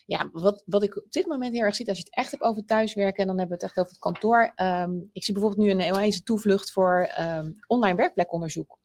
Ja, 0.05 0.30
wat, 0.32 0.64
wat 0.66 0.84
ik 0.84 0.97
op 0.97 1.12
dit 1.12 1.26
moment 1.26 1.53
heel 1.53 1.64
erg 1.64 1.76
zie, 1.76 1.88
als 1.88 1.97
je 1.97 2.03
het 2.03 2.16
echt 2.16 2.32
hebt 2.32 2.43
over 2.43 2.66
thuiswerken, 2.66 3.22
en 3.22 3.28
dan 3.28 3.38
hebben 3.39 3.57
we 3.57 3.64
het 3.66 3.72
echt 3.72 3.80
over 3.80 3.91
het 3.91 4.01
kantoor. 4.01 4.51
Ehm, 4.55 4.91
ik 5.14 5.24
zie 5.24 5.34
bijvoorbeeld 5.34 5.68
nu 5.68 5.72
een 5.72 5.91
onwijze 5.91 6.24
toevlucht 6.24 6.72
voor 6.72 7.10
ehm, 7.16 7.51
online 7.68 7.95
werkplekonderzoek. 7.97 8.78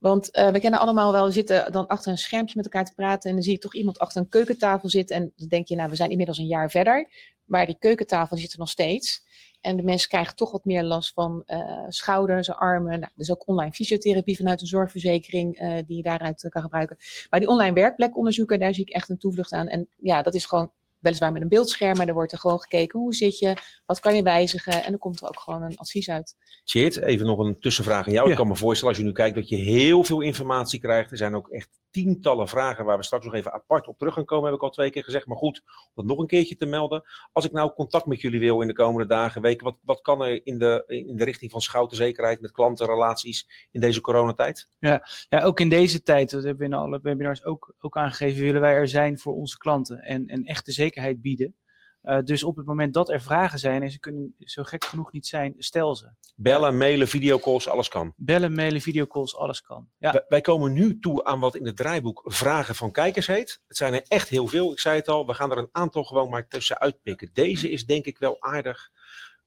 Want 0.00 0.36
uh, 0.36 0.48
we 0.50 0.60
kennen 0.60 0.80
allemaal 0.80 1.12
wel, 1.12 1.24
we 1.24 1.32
zitten 1.32 1.72
dan 1.72 1.86
achter 1.86 2.12
een 2.12 2.18
schermpje 2.18 2.56
met 2.56 2.64
elkaar 2.64 2.84
te 2.84 2.94
praten 2.94 3.28
en 3.28 3.36
dan 3.36 3.44
zie 3.44 3.52
je 3.52 3.58
toch 3.58 3.74
iemand 3.74 3.98
achter 3.98 4.20
een 4.20 4.28
keukentafel 4.28 4.88
zitten 4.88 5.16
en 5.16 5.32
dan 5.36 5.48
denk 5.48 5.68
je, 5.68 5.76
nou, 5.76 5.90
we 5.90 5.96
zijn 5.96 6.10
inmiddels 6.10 6.38
een 6.38 6.46
jaar 6.46 6.70
verder, 6.70 7.10
maar 7.44 7.66
die 7.66 7.78
keukentafel 7.78 8.36
zit 8.36 8.52
er 8.52 8.58
nog 8.58 8.68
steeds. 8.68 9.24
En 9.60 9.76
de 9.76 9.82
mensen 9.82 10.08
krijgen 10.08 10.36
toch 10.36 10.50
wat 10.50 10.64
meer 10.64 10.82
last 10.82 11.12
van 11.12 11.42
uh, 11.46 11.84
schouders, 11.88 12.50
armen. 12.50 13.00
Nou, 13.00 13.12
dus 13.14 13.30
ook 13.30 13.48
online 13.48 13.72
fysiotherapie 13.72 14.36
vanuit 14.36 14.60
een 14.60 14.66
zorgverzekering 14.66 15.60
uh, 15.60 15.76
die 15.86 15.96
je 15.96 16.02
daaruit 16.02 16.46
kan 16.48 16.62
gebruiken. 16.62 16.96
Maar 17.30 17.40
die 17.40 17.48
online 17.48 17.74
werkplekonderzoeken, 17.74 18.58
daar 18.58 18.74
zie 18.74 18.84
ik 18.84 18.94
echt 18.94 19.08
een 19.08 19.18
toevlucht 19.18 19.52
aan. 19.52 19.68
En 19.68 19.88
ja, 19.96 20.22
dat 20.22 20.34
is 20.34 20.46
gewoon 20.46 20.72
weliswaar 20.98 21.32
met 21.32 21.42
een 21.42 21.48
beeldscherm, 21.48 21.96
maar 21.96 22.08
er 22.08 22.14
wordt 22.14 22.32
er 22.32 22.38
gewoon 22.38 22.60
gekeken 22.60 23.00
hoe 23.00 23.14
zit 23.14 23.38
je, 23.38 23.56
wat 23.86 24.00
kan 24.00 24.16
je 24.16 24.22
wijzigen 24.22 24.84
en 24.84 24.90
dan 24.90 24.98
komt 24.98 25.20
er 25.20 25.28
ook 25.28 25.40
gewoon 25.40 25.62
een 25.62 25.76
advies 25.76 26.10
uit. 26.10 26.34
Tjeerd, 26.64 26.96
even 26.96 27.26
nog 27.26 27.38
een 27.38 27.60
tussenvraag 27.60 28.06
aan 28.06 28.12
jou. 28.12 28.24
Ja. 28.24 28.30
Ik 28.30 28.38
kan 28.38 28.48
me 28.48 28.56
voorstellen 28.56 28.94
als 28.94 29.02
je 29.02 29.08
nu 29.08 29.14
kijkt 29.14 29.34
dat 29.34 29.48
je 29.48 29.56
heel 29.56 30.04
veel 30.04 30.20
informatie 30.20 30.80
krijgt. 30.80 31.10
Er 31.10 31.16
zijn 31.16 31.34
ook 31.34 31.48
echt 31.48 31.68
tientallen 31.90 32.48
vragen 32.48 32.84
waar 32.84 32.96
we 32.96 33.04
straks 33.04 33.24
nog 33.24 33.34
even 33.34 33.52
apart 33.52 33.86
op 33.86 33.98
terug 33.98 34.14
gaan 34.14 34.24
komen, 34.24 34.46
heb 34.46 34.54
ik 34.54 34.62
al 34.62 34.70
twee 34.70 34.90
keer 34.90 35.04
gezegd. 35.04 35.26
Maar 35.26 35.36
goed, 35.36 35.62
om 35.66 35.92
dat 35.94 36.04
nog 36.04 36.18
een 36.18 36.26
keertje 36.26 36.56
te 36.56 36.66
melden. 36.66 37.02
Als 37.32 37.44
ik 37.44 37.52
nou 37.52 37.72
contact 37.72 38.06
met 38.06 38.20
jullie 38.20 38.40
wil 38.40 38.60
in 38.60 38.66
de 38.66 38.74
komende 38.74 39.08
dagen, 39.08 39.42
weken, 39.42 39.64
wat, 39.64 39.76
wat 39.82 40.00
kan 40.00 40.22
er 40.22 40.46
in 40.46 40.58
de, 40.58 40.84
in 40.86 41.16
de 41.16 41.24
richting 41.24 41.50
van 41.50 41.60
schouten 41.60 41.96
zekerheid 41.96 42.40
met 42.40 42.52
klantenrelaties 42.52 43.68
in 43.70 43.80
deze 43.80 44.00
coronatijd? 44.00 44.68
Ja, 44.78 45.02
ook 45.30 45.60
in 45.60 45.68
deze 45.68 46.02
tijd, 46.02 46.30
dat 46.30 46.42
hebben 46.42 46.68
we 46.68 46.74
in 46.74 46.80
alle 46.80 47.00
webinars 47.02 47.44
ook, 47.44 47.74
ook 47.78 47.96
aangegeven, 47.96 48.42
willen 48.42 48.60
wij 48.60 48.74
er 48.74 48.88
zijn 48.88 49.18
voor 49.18 49.34
onze 49.34 49.58
klanten 49.58 50.02
en, 50.02 50.26
en 50.26 50.44
echte 50.44 50.72
zekerheid 50.72 50.85
bieden. 51.16 51.56
Uh, 52.02 52.18
dus 52.24 52.42
op 52.42 52.56
het 52.56 52.66
moment 52.66 52.94
dat 52.94 53.10
er 53.10 53.20
vragen 53.20 53.58
zijn 53.58 53.82
en 53.82 53.90
ze 53.90 53.98
kunnen 53.98 54.34
zo 54.38 54.62
gek 54.62 54.84
genoeg 54.84 55.12
niet 55.12 55.26
zijn, 55.26 55.54
stel 55.58 55.96
ze. 55.96 56.10
Bellen, 56.34 56.76
mailen, 56.76 57.08
videocalls, 57.08 57.68
alles 57.68 57.88
kan. 57.88 58.12
Bellen, 58.16 58.54
mailen, 58.54 58.80
videocalls, 58.80 59.36
alles 59.36 59.60
kan. 59.60 59.88
Ja. 59.98 60.12
Wij, 60.12 60.24
wij 60.28 60.40
komen 60.40 60.72
nu 60.72 60.98
toe 60.98 61.24
aan 61.24 61.40
wat 61.40 61.56
in 61.56 61.66
het 61.66 61.76
draaiboek 61.76 62.22
vragen 62.24 62.74
van 62.74 62.92
kijkers 62.92 63.26
heet. 63.26 63.60
Het 63.66 63.76
zijn 63.76 63.94
er 63.94 64.02
echt 64.08 64.28
heel 64.28 64.46
veel. 64.46 64.72
Ik 64.72 64.78
zei 64.78 64.96
het 64.96 65.08
al, 65.08 65.26
we 65.26 65.34
gaan 65.34 65.50
er 65.50 65.58
een 65.58 65.68
aantal 65.72 66.04
gewoon 66.04 66.30
maar 66.30 66.48
tussen 66.48 66.78
uitpikken. 66.78 67.30
Deze 67.32 67.70
is 67.70 67.86
denk 67.86 68.04
ik 68.04 68.18
wel 68.18 68.42
aardig 68.42 68.90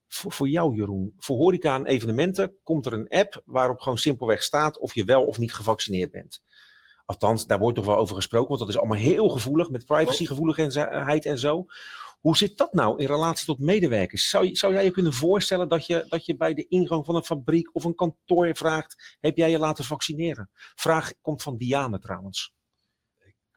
voor, 0.08 0.32
voor 0.32 0.48
jou, 0.48 0.76
Jeroen. 0.76 1.14
Voor 1.18 1.38
horeca 1.38 1.76
en 1.76 1.86
evenementen 1.86 2.56
komt 2.64 2.86
er 2.86 2.94
een 2.94 3.10
app 3.10 3.42
waarop 3.46 3.80
gewoon 3.80 3.98
simpelweg 3.98 4.44
staat 4.44 4.80
of 4.80 4.96
je 4.96 5.04
wel 5.04 5.26
of 5.26 5.38
niet 5.38 5.54
gevaccineerd 5.54 6.12
bent. 6.12 6.42
Althans, 7.10 7.48
daar 7.48 7.60
wordt 7.60 7.76
toch 7.76 7.86
wel 7.86 7.98
over 7.98 8.16
gesproken, 8.16 8.48
want 8.48 8.60
dat 8.60 8.70
is 8.70 8.78
allemaal 8.78 8.98
heel 8.98 9.30
gevoelig 9.30 9.70
met 9.70 9.86
privacygevoeligheid 9.86 11.26
en 11.26 11.40
zo. 11.40 11.66
Hoe 12.20 12.38
zit 12.38 12.58
dat 12.58 12.74
nou 12.74 13.00
in 13.00 13.06
relatie 13.06 13.46
tot 13.46 13.60
medewerkers? 13.60 14.30
Zou, 14.30 14.56
zou 14.56 14.74
jij 14.74 14.84
je 14.84 14.92
kunnen 14.92 15.14
voorstellen 15.14 15.70
dat 15.70 15.86
je, 15.86 16.06
dat 16.10 16.26
je 16.26 16.36
bij 16.38 16.54
de 16.54 16.68
ingang 16.68 17.06
van 17.06 17.16
een 17.16 17.24
fabriek 17.24 17.76
of 17.76 17.84
een 17.84 17.96
kantoor 17.96 18.56
vraagt: 18.56 19.18
heb 19.20 19.38
jij 19.38 19.52
je 19.52 19.60
laten 19.60 19.84
vaccineren? 19.84 20.50
Vraag 20.76 21.12
komt 21.22 21.42
van 21.42 21.58
Diane 21.58 22.00
trouwens. 22.00 22.54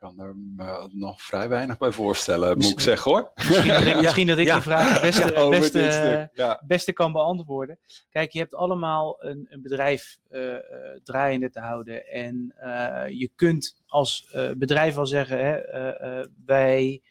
Ik 0.02 0.08
kan 0.08 0.26
er 0.26 0.36
me 0.56 0.88
nog 0.92 1.22
vrij 1.22 1.48
weinig 1.48 1.78
bij 1.78 1.92
voorstellen, 1.92 2.56
moet 2.58 2.70
ik 2.70 2.80
zeggen 2.80 3.10
hoor. 3.10 3.32
Misschien 3.34 3.68
dat 3.68 3.84
ik, 3.86 4.00
misschien 4.02 4.26
dat 4.26 4.38
ik 4.38 4.46
Ja. 4.46 4.54
die 4.54 4.62
vraag 4.62 4.92
het 4.92 5.00
beste, 5.02 5.34
Over 5.34 5.60
beste, 5.60 6.30
ja. 6.34 6.62
beste 6.66 6.92
kan 6.92 7.12
beantwoorden. 7.12 7.78
Kijk, 8.10 8.30
je 8.32 8.38
hebt 8.38 8.54
allemaal 8.54 9.16
een, 9.24 9.46
een 9.50 9.62
bedrijf 9.62 10.18
eh, 10.30 10.54
eh, 10.54 10.60
draaiende 11.04 11.50
te 11.50 11.60
houden. 11.60 12.06
En 12.06 12.54
eh, 12.56 13.04
je 13.18 13.30
kunt 13.36 13.82
als 13.86 14.28
eh, 14.32 14.50
bedrijf 14.56 14.94
wel 14.94 15.06
zeggen, 15.06 15.38
hè, 15.38 15.52
eh, 15.56 16.18
eh, 16.20 16.26
wij 16.44 17.02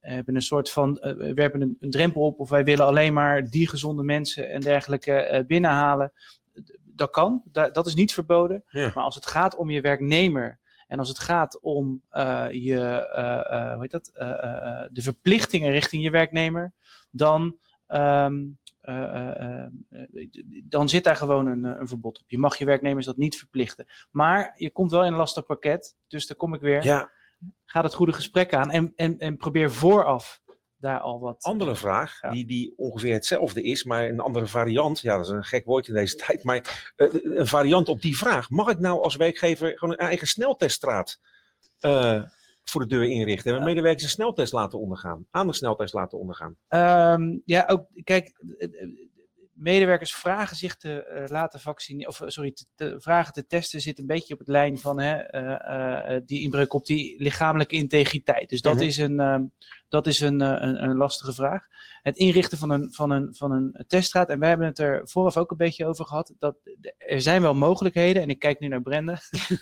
hebben 0.00 0.34
een 0.34 0.42
soort 0.42 0.70
van, 0.70 0.98
eh, 0.98 1.12
we 1.12 1.34
werpen 1.34 1.60
een, 1.60 1.76
een 1.80 1.90
drempel 1.90 2.22
op 2.22 2.38
of 2.40 2.48
wij 2.50 2.64
willen 2.64 2.86
alleen 2.86 3.12
maar 3.12 3.50
die 3.50 3.68
gezonde 3.68 4.02
mensen 4.02 4.50
en 4.50 4.60
dergelijke 4.60 5.12
eh, 5.12 5.44
binnenhalen. 5.46 6.12
Dat 6.84 7.10
kan, 7.10 7.42
da- 7.44 7.70
dat 7.70 7.86
is 7.86 7.94
niet 7.94 8.12
verboden. 8.14 8.64
Ja. 8.68 8.90
Maar 8.94 9.04
als 9.04 9.14
het 9.14 9.26
gaat 9.26 9.56
om 9.56 9.70
je 9.70 9.80
werknemer 9.80 10.58
en 10.90 10.98
als 10.98 11.08
het 11.08 11.18
gaat 11.18 11.60
om 11.60 12.02
eh, 12.08 12.46
je, 12.50 12.80
eh, 12.80 13.52
eh, 13.52 13.72
hoe 13.72 13.80
heet 13.80 13.90
dat, 13.90 14.10
de 14.92 15.02
verplichtingen 15.02 15.70
richting 15.70 16.02
je 16.02 16.10
werknemer, 16.10 16.72
dan, 17.10 17.56
ehm, 17.86 18.36
eh, 18.80 19.40
eh, 19.40 19.62
eh, 19.62 20.28
dan 20.64 20.88
zit 20.88 21.04
daar 21.04 21.16
gewoon 21.16 21.46
een, 21.46 21.64
een 21.64 21.88
verbod 21.88 22.20
op. 22.20 22.30
Je 22.30 22.38
mag 22.38 22.56
je 22.56 22.64
werknemers 22.64 23.06
dat 23.06 23.16
niet 23.16 23.38
verplichten. 23.38 23.86
Maar 24.10 24.52
je 24.56 24.70
komt 24.70 24.90
wel 24.90 25.04
in 25.04 25.12
een 25.12 25.18
lastig 25.18 25.46
pakket, 25.46 25.96
dus 26.08 26.26
daar 26.26 26.36
kom 26.36 26.54
ik 26.54 26.60
weer. 26.60 26.84
Ja, 26.84 27.10
Ga 27.64 27.82
het 27.82 27.94
goede 27.94 28.12
gesprek 28.12 28.54
aan 28.54 28.70
en, 28.70 28.92
en, 28.96 29.18
en 29.18 29.36
probeer 29.36 29.72
vooraf 29.72 30.40
daar 30.80 31.00
al 31.00 31.20
wat. 31.20 31.42
andere 31.42 31.76
vraag, 31.76 32.18
Ja. 32.20 32.30
die, 32.30 32.46
die 32.46 32.72
ongeveer 32.76 33.12
hetzelfde 33.12 33.62
is, 33.62 33.84
maar 33.84 34.08
een 34.08 34.20
andere 34.20 34.46
variant. 34.46 35.00
Ja, 35.00 35.16
dat 35.16 35.24
is 35.24 35.32
een 35.32 35.44
gek 35.44 35.64
woord 35.64 35.88
in 35.88 35.94
deze 35.94 36.16
tijd, 36.26 36.44
maar 36.44 36.92
eh, 36.96 37.08
een 37.22 37.46
variant 37.46 37.88
op 37.88 38.00
die 38.02 38.16
vraag. 38.16 38.50
Mag 38.50 38.68
ik 38.68 38.78
nou 38.78 39.02
als 39.02 39.16
werkgever 39.16 39.78
gewoon 39.78 39.94
een 39.94 40.06
eigen 40.06 40.26
snelteststraat 40.26 41.20
eh, 41.80 42.22
voor 42.64 42.80
de 42.80 42.86
deur 42.86 43.04
inrichten 43.04 43.50
en 43.50 43.58
mijn 43.58 43.68
medewerkers 43.70 44.02
een 44.04 44.10
sneltest 44.10 44.52
laten 44.52 44.78
ondergaan, 44.78 45.26
aan 45.30 45.46
de 45.46 45.52
sneltest 45.52 45.94
laten 45.94 46.18
ondergaan? 46.18 46.56
Ehm, 46.68 47.38
ja, 47.44 47.64
ook, 47.66 47.86
kijk, 48.04 48.32
eh, 48.58 48.68
eh, 48.82 48.88
medewerkers 49.60 50.14
vragen 50.14 50.56
zich 50.56 50.76
te 50.76 51.04
eh, 51.04 51.28
laten 51.28 51.60
vaccineren, 51.60 52.08
of 52.08 52.20
eh, 52.20 52.28
sorry, 52.28 52.52
te, 52.52 52.64
te- 52.74 52.96
vragen 53.00 53.32
te 53.32 53.46
testen 53.46 53.80
zit 53.80 53.98
een 53.98 54.06
beetje 54.06 54.32
op 54.34 54.38
het 54.38 54.48
lijn 54.48 54.78
van 54.78 55.00
hè, 55.00 55.16
eh, 55.16 56.20
die 56.26 56.40
inbreuk 56.40 56.72
op 56.72 56.86
die 56.86 57.22
lichamelijke 57.22 57.76
integriteit. 57.76 58.48
Dus 58.48 58.60
dat 58.62 58.74
Mhm. 58.74 58.82
is, 58.84 58.96
een, 58.96 59.20
ehm, 59.20 59.44
dat 59.88 60.06
is 60.06 60.20
een, 60.20 60.40
een, 60.40 60.82
een 60.82 60.96
lastige 60.96 61.32
vraag. 61.32 61.66
Het 62.02 62.16
inrichten 62.16 62.58
van 62.58 62.70
een, 62.70 62.92
van, 62.92 63.10
een, 63.10 63.34
van 63.34 63.52
een 63.52 63.84
teststraat, 63.86 64.28
en 64.28 64.38
wij 64.38 64.48
hebben 64.48 64.66
het 64.66 64.78
er 64.78 65.00
vooraf 65.08 65.36
ook 65.36 65.50
een 65.50 65.56
beetje 65.56 65.86
over 65.86 66.04
gehad, 66.04 66.34
dat 66.38 66.56
er 66.98 67.20
zijn 67.20 67.42
wel 67.42 67.54
mogelijkheden, 67.54 68.22
en 68.22 68.30
ik 68.30 68.38
kijk 68.38 68.60
nu 68.60 68.68
naar 68.68 68.82
Brenda. 68.82 69.18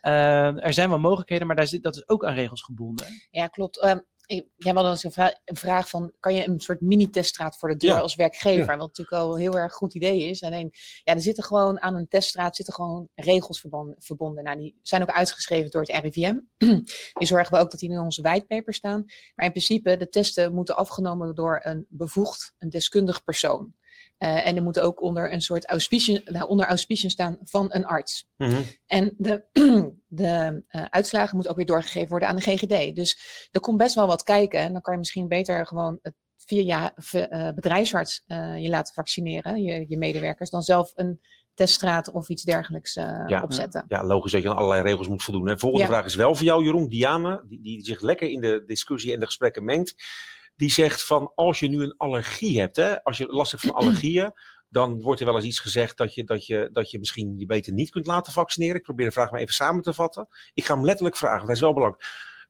Eh, 0.00 0.64
er 0.64 0.72
zijn 0.72 0.88
wel 0.88 0.98
mogelijkheden, 0.98 1.46
maar 1.46 1.56
daar 1.56 1.66
zit, 1.66 1.82
dat 1.82 1.96
is 1.96 2.08
ook 2.08 2.24
aan 2.24 2.34
regels 2.34 2.62
gebonden. 2.62 3.06
Ja, 3.30 3.46
klopt. 3.46 3.80
Ehm, 3.80 3.98
Ik- 4.26 4.46
Jij 4.56 4.72
had 4.72 4.84
eens 4.84 5.04
een, 5.04 5.12
vra- 5.12 5.40
een 5.44 5.56
vraag 5.56 5.88
van, 5.88 6.12
kan 6.20 6.34
je 6.34 6.48
een 6.48 6.60
soort 6.60 6.80
mini-teststraat 6.80 7.56
voor 7.58 7.68
de 7.68 7.76
deur 7.76 7.90
Ja. 7.90 8.00
als 8.00 8.14
werkgever? 8.14 8.72
Ja. 8.72 8.76
Wat 8.76 8.86
natuurlijk 8.86 9.16
al 9.22 9.34
een 9.34 9.40
heel 9.40 9.58
erg 9.58 9.72
goed 9.72 9.94
idee 9.94 10.22
is. 10.28 10.42
Alleen, 10.42 10.70
ja, 11.04 11.14
er 11.14 11.20
zitten 11.20 11.44
gewoon 11.44 11.80
aan 11.80 11.94
een 11.94 12.08
teststraat 12.08 12.56
zitten 12.56 12.74
gewoon 12.74 13.08
regels 13.14 13.60
verbonden. 13.60 13.94
verbonden. 13.98 14.44
Nou, 14.44 14.58
die 14.58 14.78
zijn 14.82 15.02
ook 15.02 15.10
uitgeschreven 15.10 15.70
door 15.70 15.80
het 15.82 15.90
RIVM. 16.04 16.36
die 17.18 17.26
zorgen 17.26 17.52
we 17.54 17.58
ook 17.60 17.70
dat 17.70 17.80
die 17.80 17.90
in 17.90 17.98
onze 17.98 18.22
whitepaper 18.22 18.74
staan. 18.74 19.04
Maar 19.34 19.46
in 19.46 19.52
principe, 19.52 19.96
de 19.96 20.08
testen 20.08 20.54
moeten 20.54 20.76
afgenomen 20.76 21.34
door 21.34 21.60
een 21.62 21.86
bevoegd, 21.88 22.54
een 22.58 22.70
deskundig 22.70 23.24
persoon. 23.24 23.74
Eh, 24.18 24.46
en 24.46 24.54
die 24.54 24.62
moeten 24.62 24.82
ook 24.82 25.02
onder 25.02 25.32
een 25.32 25.40
soort 25.40 25.66
auspiciën, 25.66 26.20
nou, 26.24 26.48
onder 26.48 26.66
auspiciën 26.66 27.10
staan 27.10 27.38
van 27.42 27.66
een 27.68 27.84
arts. 27.86 28.26
Mhm. 28.36 28.62
En 28.86 29.14
de, 29.18 29.44
de 30.06 30.62
eh, 30.68 30.84
uitslagen 30.90 31.32
moeten 31.34 31.50
ook 31.50 31.58
weer 31.58 31.66
doorgegeven 31.66 32.08
worden 32.08 32.28
aan 32.28 32.36
de 32.36 32.42
GGD. 32.42 32.94
Dus 32.96 33.18
er 33.50 33.60
komt 33.60 33.78
best 33.78 33.94
wel 33.94 34.06
wat 34.06 34.22
kijken. 34.22 34.60
En 34.60 34.72
dan 34.72 34.80
kan 34.82 34.92
je 34.92 34.98
misschien 34.98 35.28
beter 35.28 35.66
gewoon 35.66 35.98
het 36.02 36.14
via 36.36 36.92
v- 36.96 37.14
eh, 37.14 37.48
bedrijfsarts 37.54 38.22
je 38.58 38.68
laten 38.68 38.94
vaccineren, 38.94 39.62
je, 39.62 39.84
je 39.88 39.98
medewerkers, 39.98 40.50
dan 40.50 40.62
zelf 40.62 40.92
een 40.94 41.20
teststraat 41.54 42.10
of 42.10 42.28
iets 42.28 42.42
dergelijks 42.42 42.94
Ja. 42.94 43.40
opzetten. 43.42 43.84
Ja, 43.88 44.04
logisch 44.04 44.32
dat 44.32 44.42
je 44.42 44.48
aan 44.50 44.56
allerlei 44.56 44.82
regels 44.82 45.08
moet 45.08 45.22
voldoen. 45.22 45.44
De 45.44 45.58
volgende 45.58 45.84
Ja. 45.86 45.90
vraag 45.90 46.04
is 46.04 46.14
wel 46.14 46.34
voor 46.34 46.44
jou, 46.44 46.64
Jeroen. 46.64 46.88
Diana, 46.88 47.42
die, 47.48 47.60
die 47.60 47.84
zich 47.84 48.00
lekker 48.00 48.28
in 48.30 48.40
de 48.40 48.62
discussie 48.66 49.12
en 49.12 49.20
de 49.20 49.26
gesprekken 49.26 49.64
mengt. 49.64 49.94
Die 50.56 50.70
zegt 50.70 51.04
van, 51.04 51.32
als 51.34 51.58
je 51.60 51.68
nu 51.68 51.82
een 51.82 51.96
allergie 51.96 52.60
hebt, 52.60 52.76
hè, 52.76 53.02
als 53.02 53.18
je 53.18 53.26
last 53.26 53.50
hebt 53.50 53.62
van 53.62 53.74
allergieën, 53.80 54.32
dan 54.68 55.02
wordt 55.02 55.20
er 55.20 55.26
wel 55.26 55.36
eens 55.36 55.44
iets 55.44 55.60
gezegd 55.60 55.96
dat 55.96 56.14
je, 56.14 56.24
dat, 56.24 56.46
je, 56.46 56.68
dat 56.72 56.90
je 56.90 56.98
misschien 56.98 57.38
je 57.38 57.46
beter 57.46 57.72
niet 57.72 57.90
kunt 57.90 58.06
laten 58.06 58.32
vaccineren. 58.32 58.76
Ik 58.76 58.82
probeer 58.82 59.06
de 59.06 59.12
vraag 59.12 59.30
maar 59.30 59.40
even 59.40 59.54
samen 59.54 59.82
te 59.82 59.94
vatten. 59.94 60.28
Ik 60.54 60.64
ga 60.64 60.74
hem 60.74 60.84
letterlijk 60.84 61.16
vragen, 61.16 61.36
want 61.36 61.46
dat 61.46 61.56
is 61.56 61.62
wel 61.62 61.74
belangrijk. 61.74 62.04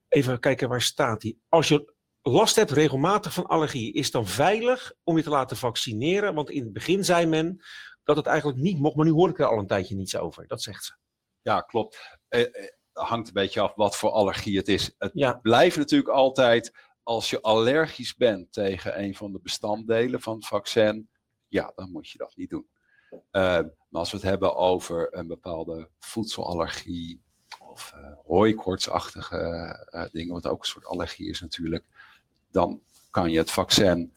Even 0.08 0.40
kijken, 0.40 0.68
waar 0.68 0.82
staat 0.82 1.22
hij? 1.22 1.36
Als 1.48 1.68
je 1.68 1.94
last 2.22 2.56
hebt 2.56 2.70
regelmatig 2.70 3.32
van 3.32 3.46
allergieën, 3.46 3.92
is 3.92 4.04
het 4.04 4.12
dan 4.12 4.26
veilig 4.26 4.92
om 5.04 5.16
je 5.16 5.22
te 5.22 5.30
laten 5.30 5.56
vaccineren? 5.56 6.34
Want 6.34 6.50
in 6.50 6.62
het 6.62 6.72
begin 6.72 7.04
zei 7.04 7.26
men 7.26 7.64
dat 8.04 8.16
het 8.16 8.26
eigenlijk 8.26 8.58
niet 8.58 8.78
mocht, 8.78 8.96
maar 8.96 9.04
nu 9.04 9.12
hoor 9.12 9.28
ik 9.28 9.38
er 9.38 9.46
al 9.46 9.58
een 9.58 9.66
tijdje 9.66 9.96
niets 9.96 10.16
over. 10.16 10.46
Dat 10.46 10.62
zegt 10.62 10.84
ze. 10.84 10.94
Ja, 11.42 11.60
klopt. 11.60 12.18
Eh, 12.28 12.40
eh, 12.40 12.48
hangt 12.92 13.26
een 13.26 13.32
beetje 13.32 13.60
af 13.60 13.74
wat 13.74 13.96
voor 13.96 14.10
allergie 14.10 14.56
het 14.56 14.68
is. 14.68 14.94
Het 14.98 15.10
Ja, 15.14 15.32
blijft 15.32 15.76
natuurlijk 15.76 16.10
altijd, 16.10 16.72
als 17.06 17.30
je 17.30 17.40
allergisch 17.40 18.16
bent 18.16 18.52
tegen 18.52 19.02
een 19.02 19.14
van 19.14 19.32
de 19.32 19.38
bestanddelen 19.42 20.20
van 20.20 20.34
het 20.34 20.46
vaccin, 20.46 21.08
ja, 21.48 21.72
dan 21.74 21.90
moet 21.90 22.10
je 22.10 22.18
dat 22.18 22.36
niet 22.36 22.50
doen. 22.50 22.66
Eh, 23.10 23.20
maar 23.88 24.00
als 24.00 24.10
we 24.10 24.16
het 24.16 24.26
hebben 24.26 24.56
over 24.56 25.08
een 25.16 25.26
bepaalde 25.26 25.88
voedselallergie 25.98 27.20
of 27.58 27.92
eh 27.94 28.12
hooikoortsachtige 28.24 29.38
eh, 29.90 30.04
dingen, 30.12 30.32
wat 30.32 30.46
ook 30.46 30.58
een 30.58 30.68
soort 30.68 30.86
allergie 30.86 31.28
is 31.28 31.40
natuurlijk, 31.40 31.84
dan 32.50 32.80
kan 33.10 33.30
je 33.30 33.38
het 33.38 33.50
vaccin 33.50 34.14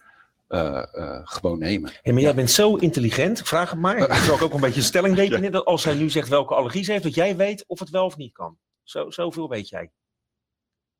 eh, 0.47 0.83
gewoon 1.23 1.59
nemen. 1.59 1.91
Hey, 2.01 2.13
maar 2.13 2.21
jij 2.21 2.35
bent 2.35 2.51
zo 2.51 2.75
intelligent, 2.75 3.39
ik 3.39 3.47
vraag 3.47 3.69
het 3.69 3.79
maar. 3.79 3.97
Ik 3.97 4.13
zal 4.13 4.39
ook 4.39 4.53
een 4.53 4.59
beetje 4.59 4.81
stelling 4.81 5.15
tekenen. 5.25 5.51
Dat 5.51 5.65
als 5.65 5.81
zij 5.81 5.93
nu 5.93 6.09
zegt 6.09 6.29
welke 6.29 6.55
allergie 6.55 6.83
ze 6.83 6.91
heeft, 6.91 7.03
dat 7.03 7.15
jij 7.15 7.35
weet 7.35 7.65
of 7.67 7.79
het 7.79 7.89
wel 7.89 8.05
of 8.05 8.17
niet 8.17 8.33
kan. 8.33 8.57
Zo, 8.83 9.09
zoveel 9.09 9.49
weet 9.49 9.69
jij. 9.69 9.91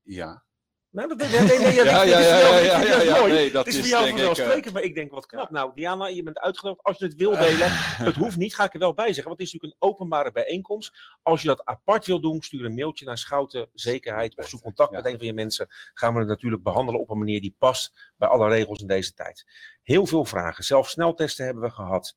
Ja, 0.01 0.43
Nou, 0.91 1.07
dat, 1.07 1.17
nee, 1.17 1.29
nee, 1.29 1.41
nee, 1.41 1.59
nee, 1.59 1.73
ja, 1.73 1.83
ja, 2.03 2.19
ja, 2.59 3.01
ja, 3.01 3.19
mooi. 3.19 3.33
nee, 3.33 3.51
dat 3.51 3.65
Het 3.65 3.73
is 3.73 3.79
voor 3.79 3.89
jou 3.89 4.03
eh, 4.03 4.09
vanzelfsprekend, 4.09 4.73
maar 4.73 4.83
ik 4.83 4.95
denk 4.95 5.11
wat 5.11 5.25
knap. 5.25 5.49
Nou, 5.49 5.71
Diana, 5.75 6.07
je 6.07 6.23
bent 6.23 6.39
uitgenodigd. 6.39 6.83
Als 6.83 6.97
je 6.97 7.05
het 7.05 7.15
wil 7.15 7.31
delen, 7.31 7.67
het 8.07 8.15
hoeft 8.15 8.37
niet, 8.37 8.55
ga 8.55 8.63
ik 8.63 8.73
er 8.73 8.79
wel 8.79 8.93
bij 8.93 9.05
zeggen. 9.05 9.23
Want 9.23 9.37
het 9.37 9.47
is 9.47 9.53
natuurlijk 9.53 9.81
een 9.81 9.89
openbare 9.89 10.31
bijeenkomst. 10.31 11.17
Als 11.21 11.41
je 11.41 11.47
dat 11.47 11.65
apart 11.65 12.05
wil 12.05 12.21
doen, 12.21 12.41
stuur 12.41 12.65
een 12.65 12.73
mailtje 12.73 13.05
naar 13.05 13.17
Schouten 13.17 13.69
Zekerheid 13.73 14.37
of 14.37 14.47
zoek 14.47 14.61
contact 14.61 14.91
met 14.91 15.05
een 15.05 15.17
van 15.17 15.25
je 15.25 15.33
mensen. 15.33 15.67
Gaan 15.93 16.13
we 16.13 16.19
het 16.19 16.27
natuurlijk 16.27 16.63
behandelen 16.63 17.01
op 17.01 17.09
een 17.09 17.17
manier 17.17 17.41
die 17.41 17.55
past 17.57 18.11
bij 18.17 18.27
alle 18.27 18.49
regels 18.49 18.81
in 18.81 18.87
deze 18.87 19.13
tijd. 19.13 19.45
Heel 19.83 20.05
veel 20.05 20.25
vragen. 20.25 20.63
Zelfs 20.63 20.91
sneltesten 20.91 21.45
hebben 21.45 21.63
we 21.63 21.69
gehad. 21.69 22.15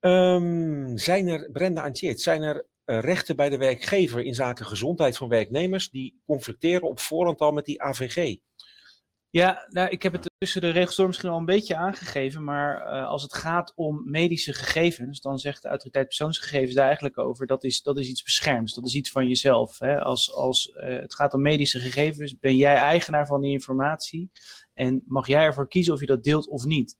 Ehm, 0.00 0.96
zijn 0.96 1.28
er, 1.28 1.50
Brenda 1.50 1.90
zijn 1.92 2.42
er 2.42 2.66
rechten 2.84 3.36
bij 3.36 3.48
de 3.48 3.58
werkgever 3.58 4.22
in 4.22 4.34
zaken 4.34 4.66
gezondheid 4.66 5.16
van 5.16 5.28
werknemers 5.28 5.90
die 5.90 6.20
conflicteren 6.26 6.88
op 6.88 7.00
voorhand 7.00 7.40
al 7.40 7.52
met 7.52 7.64
die 7.64 7.82
AVG? 7.82 8.36
Ja, 9.32 9.66
nou, 9.68 9.88
ik 9.88 10.02
heb 10.02 10.12
het 10.12 10.30
tussen 10.38 10.60
de 10.60 10.70
regels 10.70 10.96
door 10.96 11.06
misschien 11.06 11.30
al 11.30 11.38
een 11.38 11.44
beetje 11.44 11.76
aangegeven, 11.76 12.44
maar 12.44 12.80
eh, 12.80 13.06
als 13.06 13.22
het 13.22 13.34
gaat 13.34 13.72
om 13.74 14.10
medische 14.10 14.52
gegevens, 14.52 15.20
dan 15.20 15.38
zegt 15.38 15.62
de 15.62 15.68
autoriteit 15.68 16.06
persoonsgegevens 16.06 16.74
daar 16.74 16.86
eigenlijk 16.86 17.18
over, 17.18 17.46
dat 17.46 17.64
is, 17.64 17.82
dat 17.82 17.98
is 17.98 18.08
iets 18.08 18.22
beschermds, 18.22 18.74
dat 18.74 18.86
is 18.86 18.94
iets 18.94 19.10
van 19.10 19.28
jezelf. 19.28 19.78
Hè? 19.78 20.00
Als, 20.00 20.32
als 20.34 20.70
eh, 20.70 20.98
het 20.98 21.14
gaat 21.14 21.34
om 21.34 21.42
medische 21.42 21.78
gegevens, 21.78 22.38
ben 22.38 22.56
jij 22.56 22.76
eigenaar 22.76 23.26
van 23.26 23.40
die 23.40 23.52
informatie 23.52 24.30
en 24.74 25.02
mag 25.06 25.26
jij 25.26 25.44
ervoor 25.44 25.68
kiezen 25.68 25.94
of 25.94 26.00
je 26.00 26.06
dat 26.06 26.24
deelt 26.24 26.48
of 26.48 26.64
niet. 26.64 26.96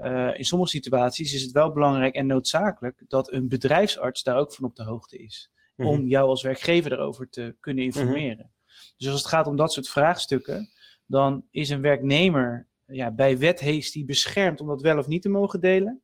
Eh, 0.00 0.38
in 0.38 0.44
sommige 0.44 0.70
situaties 0.70 1.34
is 1.34 1.42
het 1.42 1.52
wel 1.52 1.72
belangrijk 1.72 2.14
en 2.14 2.26
noodzakelijk 2.26 3.02
dat 3.08 3.32
een 3.32 3.48
bedrijfsarts 3.48 4.22
daar 4.22 4.36
ook 4.36 4.54
van 4.54 4.64
op 4.64 4.76
de 4.76 4.84
hoogte 4.84 5.18
is 5.18 5.50
Mhm. 5.80 5.88
om 5.88 6.06
jou 6.06 6.28
als 6.28 6.42
werkgever 6.42 6.92
erover 6.92 7.28
te 7.28 7.56
kunnen 7.60 7.84
informeren. 7.84 8.50
Dus 8.96 9.08
als 9.08 9.20
het 9.20 9.28
gaat 9.28 9.46
om 9.46 9.56
dat 9.56 9.72
soort 9.72 9.88
vraagstukken, 9.88 10.68
dan 11.06 11.44
is 11.50 11.68
een 11.70 11.80
werknemer, 11.80 12.66
ja, 12.86 13.10
bij 13.10 13.38
wet 13.38 13.60
heeft 13.60 13.92
die 13.92 14.04
beschermd 14.04 14.60
om 14.60 14.66
dat 14.66 14.82
wel 14.82 14.98
of 14.98 15.06
niet 15.06 15.22
te 15.22 15.28
mogen 15.28 15.60
delen. 15.60 16.02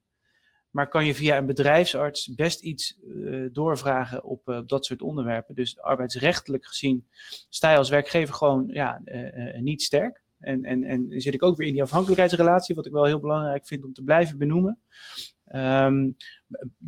Maar 0.70 0.88
kan 0.88 1.07
je 1.07 1.14
via 1.14 1.36
een 1.36 1.47
bedrijfsarts 1.47 2.34
best 2.34 2.61
iets 2.61 2.99
eh, 3.24 3.44
doorvragen 3.53 4.24
op 4.24 4.49
eh, 4.49 4.61
dat 4.66 4.84
soort 4.84 5.03
onderwerpen. 5.03 5.55
Dus 5.55 5.80
arbeidsrechtelijk 5.80 6.66
gezien 6.66 7.09
sta 7.49 7.70
je 7.70 7.76
als 7.76 7.88
werkgever 7.88 8.34
gewoon 8.34 8.68
ja, 8.68 9.03
niet 9.61 9.82
sterk. 9.82 10.22
En, 10.39 10.64
en, 10.64 10.84
en 10.84 11.20
zit 11.20 11.34
ik 11.34 11.43
ook 11.43 11.57
weer 11.57 11.66
in 11.66 11.72
die 11.72 11.82
afhankelijkheidsrelatie, 11.82 12.74
wat 12.74 12.87
ik 12.87 12.93
wel 12.93 13.05
heel 13.05 13.20
belangrijk 13.20 13.66
vind 13.66 13.84
om 13.84 13.93
te 13.93 14.03
blijven 14.03 14.39
benoemen. 14.39 14.80
Ehm, 15.45 16.11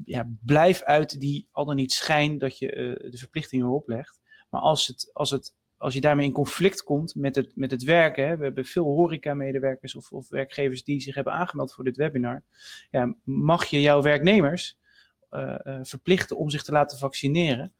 ja, 0.04 0.28
blijf 0.44 0.82
uit 0.82 1.20
die 1.20 1.48
al 1.50 1.64
dan 1.64 1.76
niet 1.76 1.92
schijn 1.92 2.38
dat 2.38 2.58
je 2.58 2.72
eh, 2.72 3.10
de 3.10 3.18
verplichtingen 3.18 3.66
erop 3.66 3.88
legt. 3.88 4.20
Maar 4.50 4.60
als, 4.60 4.86
het, 4.86 5.10
als, 5.12 5.30
het, 5.30 5.54
als 5.76 5.94
je 5.94 6.00
daarmee 6.00 6.26
in 6.26 6.32
conflict 6.32 6.82
komt 6.82 7.14
met 7.14 7.36
het, 7.36 7.52
met 7.56 7.70
het 7.70 7.82
werken, 7.82 8.28
hè, 8.28 8.36
we 8.36 8.44
hebben 8.44 8.64
veel 8.64 8.84
horeca-medewerkers 8.84 9.94
of, 9.94 10.12
of 10.12 10.28
werkgevers 10.28 10.84
die 10.84 11.00
zich 11.00 11.14
hebben 11.14 11.32
aangemeld 11.32 11.74
voor 11.74 11.84
dit 11.84 11.96
webinar, 11.96 12.42
ja, 12.90 13.14
mag 13.24 13.64
je 13.64 13.80
jouw 13.80 14.02
werknemers 14.02 14.78
verplichten 15.82 16.36
om 16.36 16.50
zich 16.50 16.62
te 16.62 16.72
laten 16.72 16.98
vaccineren? 16.98 17.74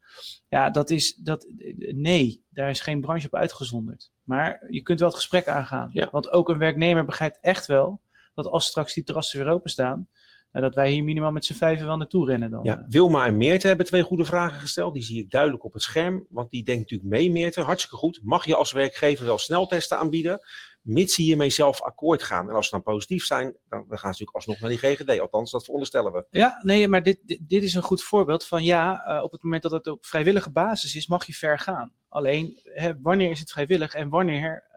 Ja, 0.47 0.69
dat 0.69 0.89
is, 0.89 1.15
dat, 1.15 1.45
nee, 1.77 2.45
daar 2.49 2.69
is 2.69 2.81
geen 2.81 3.01
branche 3.01 3.25
op 3.25 3.35
uitgezonderd. 3.35 4.11
Maar 4.23 4.65
je 4.69 4.81
kunt 4.81 4.99
wel 4.99 5.07
het 5.07 5.17
gesprek 5.17 5.47
aangaan. 5.47 5.89
Ja. 5.93 6.09
Want 6.11 6.29
ook 6.29 6.49
een 6.49 6.57
werknemer 6.57 7.05
begrijpt 7.05 7.37
echt 7.41 7.65
wel 7.65 8.01
dat 8.33 8.45
als 8.45 8.65
straks 8.65 8.93
die 8.93 9.03
terrassen 9.03 9.39
weer 9.39 9.53
openstaan, 9.53 10.09
dat 10.51 10.75
wij 10.75 10.91
hier 10.91 11.03
minimaal 11.03 11.31
met 11.31 11.45
z'n 11.45 11.53
vijven 11.53 11.85
wel 11.85 11.97
naartoe 11.97 12.25
rennen 12.25 12.51
dan. 12.51 12.63
Ja, 12.63 12.85
Wilma 12.89 13.25
en 13.25 13.37
Meerte 13.37 13.67
hebben 13.67 13.85
twee 13.85 14.03
goede 14.03 14.25
vragen 14.25 14.59
gesteld. 14.59 14.93
Die 14.93 15.03
zie 15.03 15.19
ik 15.19 15.29
duidelijk 15.31 15.63
op 15.63 15.73
het 15.73 15.81
scherm. 15.81 16.25
Want 16.29 16.51
die 16.51 16.63
denkt 16.63 16.81
natuurlijk 16.81 17.09
mee, 17.09 17.31
Meerte. 17.31 17.61
Hartstikke 17.61 17.95
goed. 17.95 18.19
Mag 18.23 18.45
je 18.45 18.55
als 18.55 18.71
werkgever 18.71 19.25
wel 19.25 19.37
sneltesten 19.37 19.97
aanbieden? 19.97 20.39
Mits 20.81 21.15
ze 21.15 21.21
hiermee 21.21 21.49
zelf 21.49 21.81
akkoord 21.81 22.23
gaan. 22.23 22.49
En 22.49 22.55
als 22.55 22.65
ze 22.65 22.71
dan 22.71 22.83
positief 22.83 23.25
zijn, 23.25 23.45
dan, 23.45 23.55
dan 23.69 23.97
gaan 23.97 24.13
ze 24.13 24.23
natuurlijk 24.23 24.35
alsnog 24.35 24.59
naar 24.59 24.69
die 24.69 24.77
GGD. 24.77 25.19
Althans, 25.19 25.51
dat 25.51 25.63
veronderstellen 25.63 26.11
we. 26.11 26.25
Ja, 26.29 26.59
nee, 26.63 26.87
maar 26.87 27.03
dit, 27.03 27.19
dit, 27.23 27.39
dit 27.49 27.63
is 27.63 27.73
een 27.73 27.81
goed 27.81 28.03
voorbeeld 28.03 28.45
van 28.45 28.63
ja, 28.63 29.05
eh, 29.05 29.23
op 29.23 29.31
het 29.31 29.43
moment 29.43 29.63
dat 29.63 29.71
het 29.71 29.87
op 29.87 30.05
vrijwillige 30.05 30.51
basis 30.51 30.95
is, 30.95 31.07
mag 31.07 31.25
je 31.25 31.33
ver 31.33 31.59
gaan. 31.59 31.93
Alleen, 32.09 32.59
hè, 32.63 33.01
wanneer 33.01 33.29
is 33.29 33.39
het 33.39 33.51
vrijwillig 33.51 33.93
en 33.93 34.09
wanneer 34.09 34.68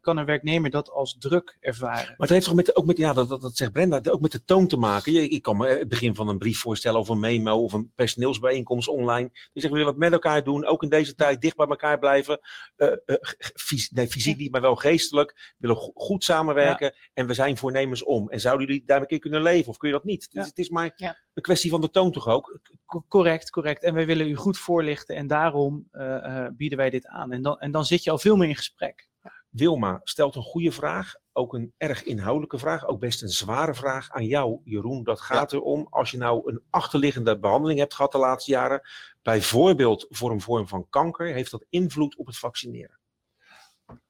kan 0.00 0.16
een 0.16 0.24
werknemer 0.24 0.70
dat 0.70 0.90
als 0.90 1.16
druk 1.18 1.56
ervaren? 1.60 2.06
Maar 2.06 2.16
het 2.18 2.28
heeft 2.30 2.44
toch 2.44 2.54
met, 2.54 2.76
ook 2.76 2.86
met, 2.86 2.96
ja, 2.96 3.12
dat, 3.12 3.28
dat, 3.28 3.40
dat 3.40 3.56
zegt 3.56 3.72
Brenda, 3.72 4.00
ook 4.10 4.20
met 4.20 4.32
de 4.32 4.44
toon 4.44 4.66
te 4.66 4.76
maken. 4.76 5.12
Je, 5.12 5.28
ik 5.28 5.42
kan 5.42 5.56
me 5.56 5.66
het 5.68 5.88
begin 5.88 6.14
van 6.14 6.28
een 6.28 6.38
brief 6.38 6.58
voorstellen 6.58 7.00
of 7.00 7.08
een 7.08 7.20
memo 7.20 7.62
of 7.62 7.72
een 7.72 7.92
personeelsbijeenkomst 7.94 8.88
online. 8.88 9.28
Die 9.28 9.40
zeggen, 9.52 9.70
we 9.70 9.76
willen 9.76 9.92
het 9.92 10.02
met 10.02 10.12
elkaar 10.12 10.44
doen. 10.44 10.66
Ook 10.66 10.82
in 10.82 10.88
deze 10.88 11.14
tijd 11.14 11.40
dicht 11.40 11.56
bij 11.56 11.66
elkaar 11.66 11.98
blijven. 11.98 12.40
Eh, 12.76 12.88
eh, 13.06 13.16
fys- 13.54 13.90
nee, 13.90 14.06
fysiek 14.08 14.36
niet, 14.38 14.50
maar 14.52 14.60
wel 14.60 14.76
geestelijk. 14.76 15.32
We 15.36 15.54
willen 15.58 15.76
go- 15.76 15.92
goed 15.94 16.24
samenwerken. 16.24 16.94
En 17.14 17.26
we 17.26 17.34
zijn 17.34 17.56
voornemens 17.56 18.04
om. 18.04 18.28
En 18.30 18.40
zouden 18.40 18.66
jullie 18.66 18.82
daar 18.86 19.00
een 19.00 19.06
keer 19.06 19.18
kunnen 19.18 19.42
leven 19.42 19.68
of 19.68 19.76
kun 19.76 19.88
je 19.88 19.94
dat 19.94 20.04
niet? 20.04 20.28
Ja. 20.30 20.40
Dus 20.40 20.48
het 20.48 20.58
is 20.58 20.68
maar 20.68 20.92
Ja. 20.96 21.16
een 21.34 21.42
kwestie 21.42 21.70
van 21.70 21.80
de 21.80 21.90
toon 21.90 22.12
toch 22.12 22.28
ook? 22.28 22.60
Co- 22.86 23.04
correct, 23.08 23.50
correct. 23.50 23.82
En 23.82 23.94
wij 23.94 24.06
willen 24.06 24.28
u 24.28 24.34
goed 24.34 24.58
voorlichten 24.58 25.16
en 25.16 25.26
daarom 25.26 25.88
eh, 25.90 26.44
eh, 26.44 26.52
bieden 26.56 26.78
wij 26.78 26.90
dit 26.90 27.06
aan. 27.06 27.32
En 27.32 27.42
dan, 27.42 27.58
en 27.58 27.70
dan 27.70 27.84
zit 27.84 28.04
je 28.04 28.10
al 28.10 28.18
veel 28.18 28.36
meer 28.36 28.48
in 28.48 28.56
gesprek. 28.56 29.07
Wilma 29.48 30.00
stelt 30.04 30.34
een 30.34 30.42
goede 30.42 30.72
vraag. 30.72 31.14
Ook 31.32 31.54
een 31.54 31.72
erg 31.76 32.02
inhoudelijke 32.04 32.58
vraag. 32.58 32.86
Ook 32.86 33.00
best 33.00 33.22
een 33.22 33.28
zware 33.28 33.74
vraag 33.74 34.10
aan 34.10 34.24
jou, 34.24 34.60
Jeroen. 34.64 35.04
Dat 35.04 35.20
gaat 35.20 35.52
erom 35.52 35.86
als 35.90 36.10
je 36.10 36.16
nou 36.18 36.50
een 36.52 36.62
achterliggende 36.70 37.38
behandeling 37.38 37.78
hebt 37.78 37.94
gehad 37.94 38.12
de 38.12 38.18
laatste 38.18 38.50
jaren. 38.50 38.82
Bijvoorbeeld 39.22 40.06
voor 40.08 40.30
een 40.30 40.40
vorm 40.40 40.68
van 40.68 40.86
kanker. 40.90 41.26
Heeft 41.26 41.50
dat 41.50 41.64
invloed 41.68 42.16
op 42.16 42.26
het 42.26 42.38
vaccineren? 42.38 42.98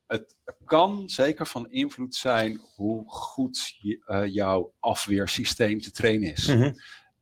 Het 0.06 0.36
kan 0.64 1.08
zeker 1.08 1.46
van 1.46 1.70
invloed 1.70 2.14
zijn 2.14 2.60
hoe 2.74 3.04
goed 3.10 3.76
je- 3.78 4.02
eh, 4.06 4.26
jouw 4.34 4.72
afweersysteem 4.80 5.80
te 5.80 5.90
trainen 5.90 6.32
is. 6.32 6.46
Mhm. 6.46 6.72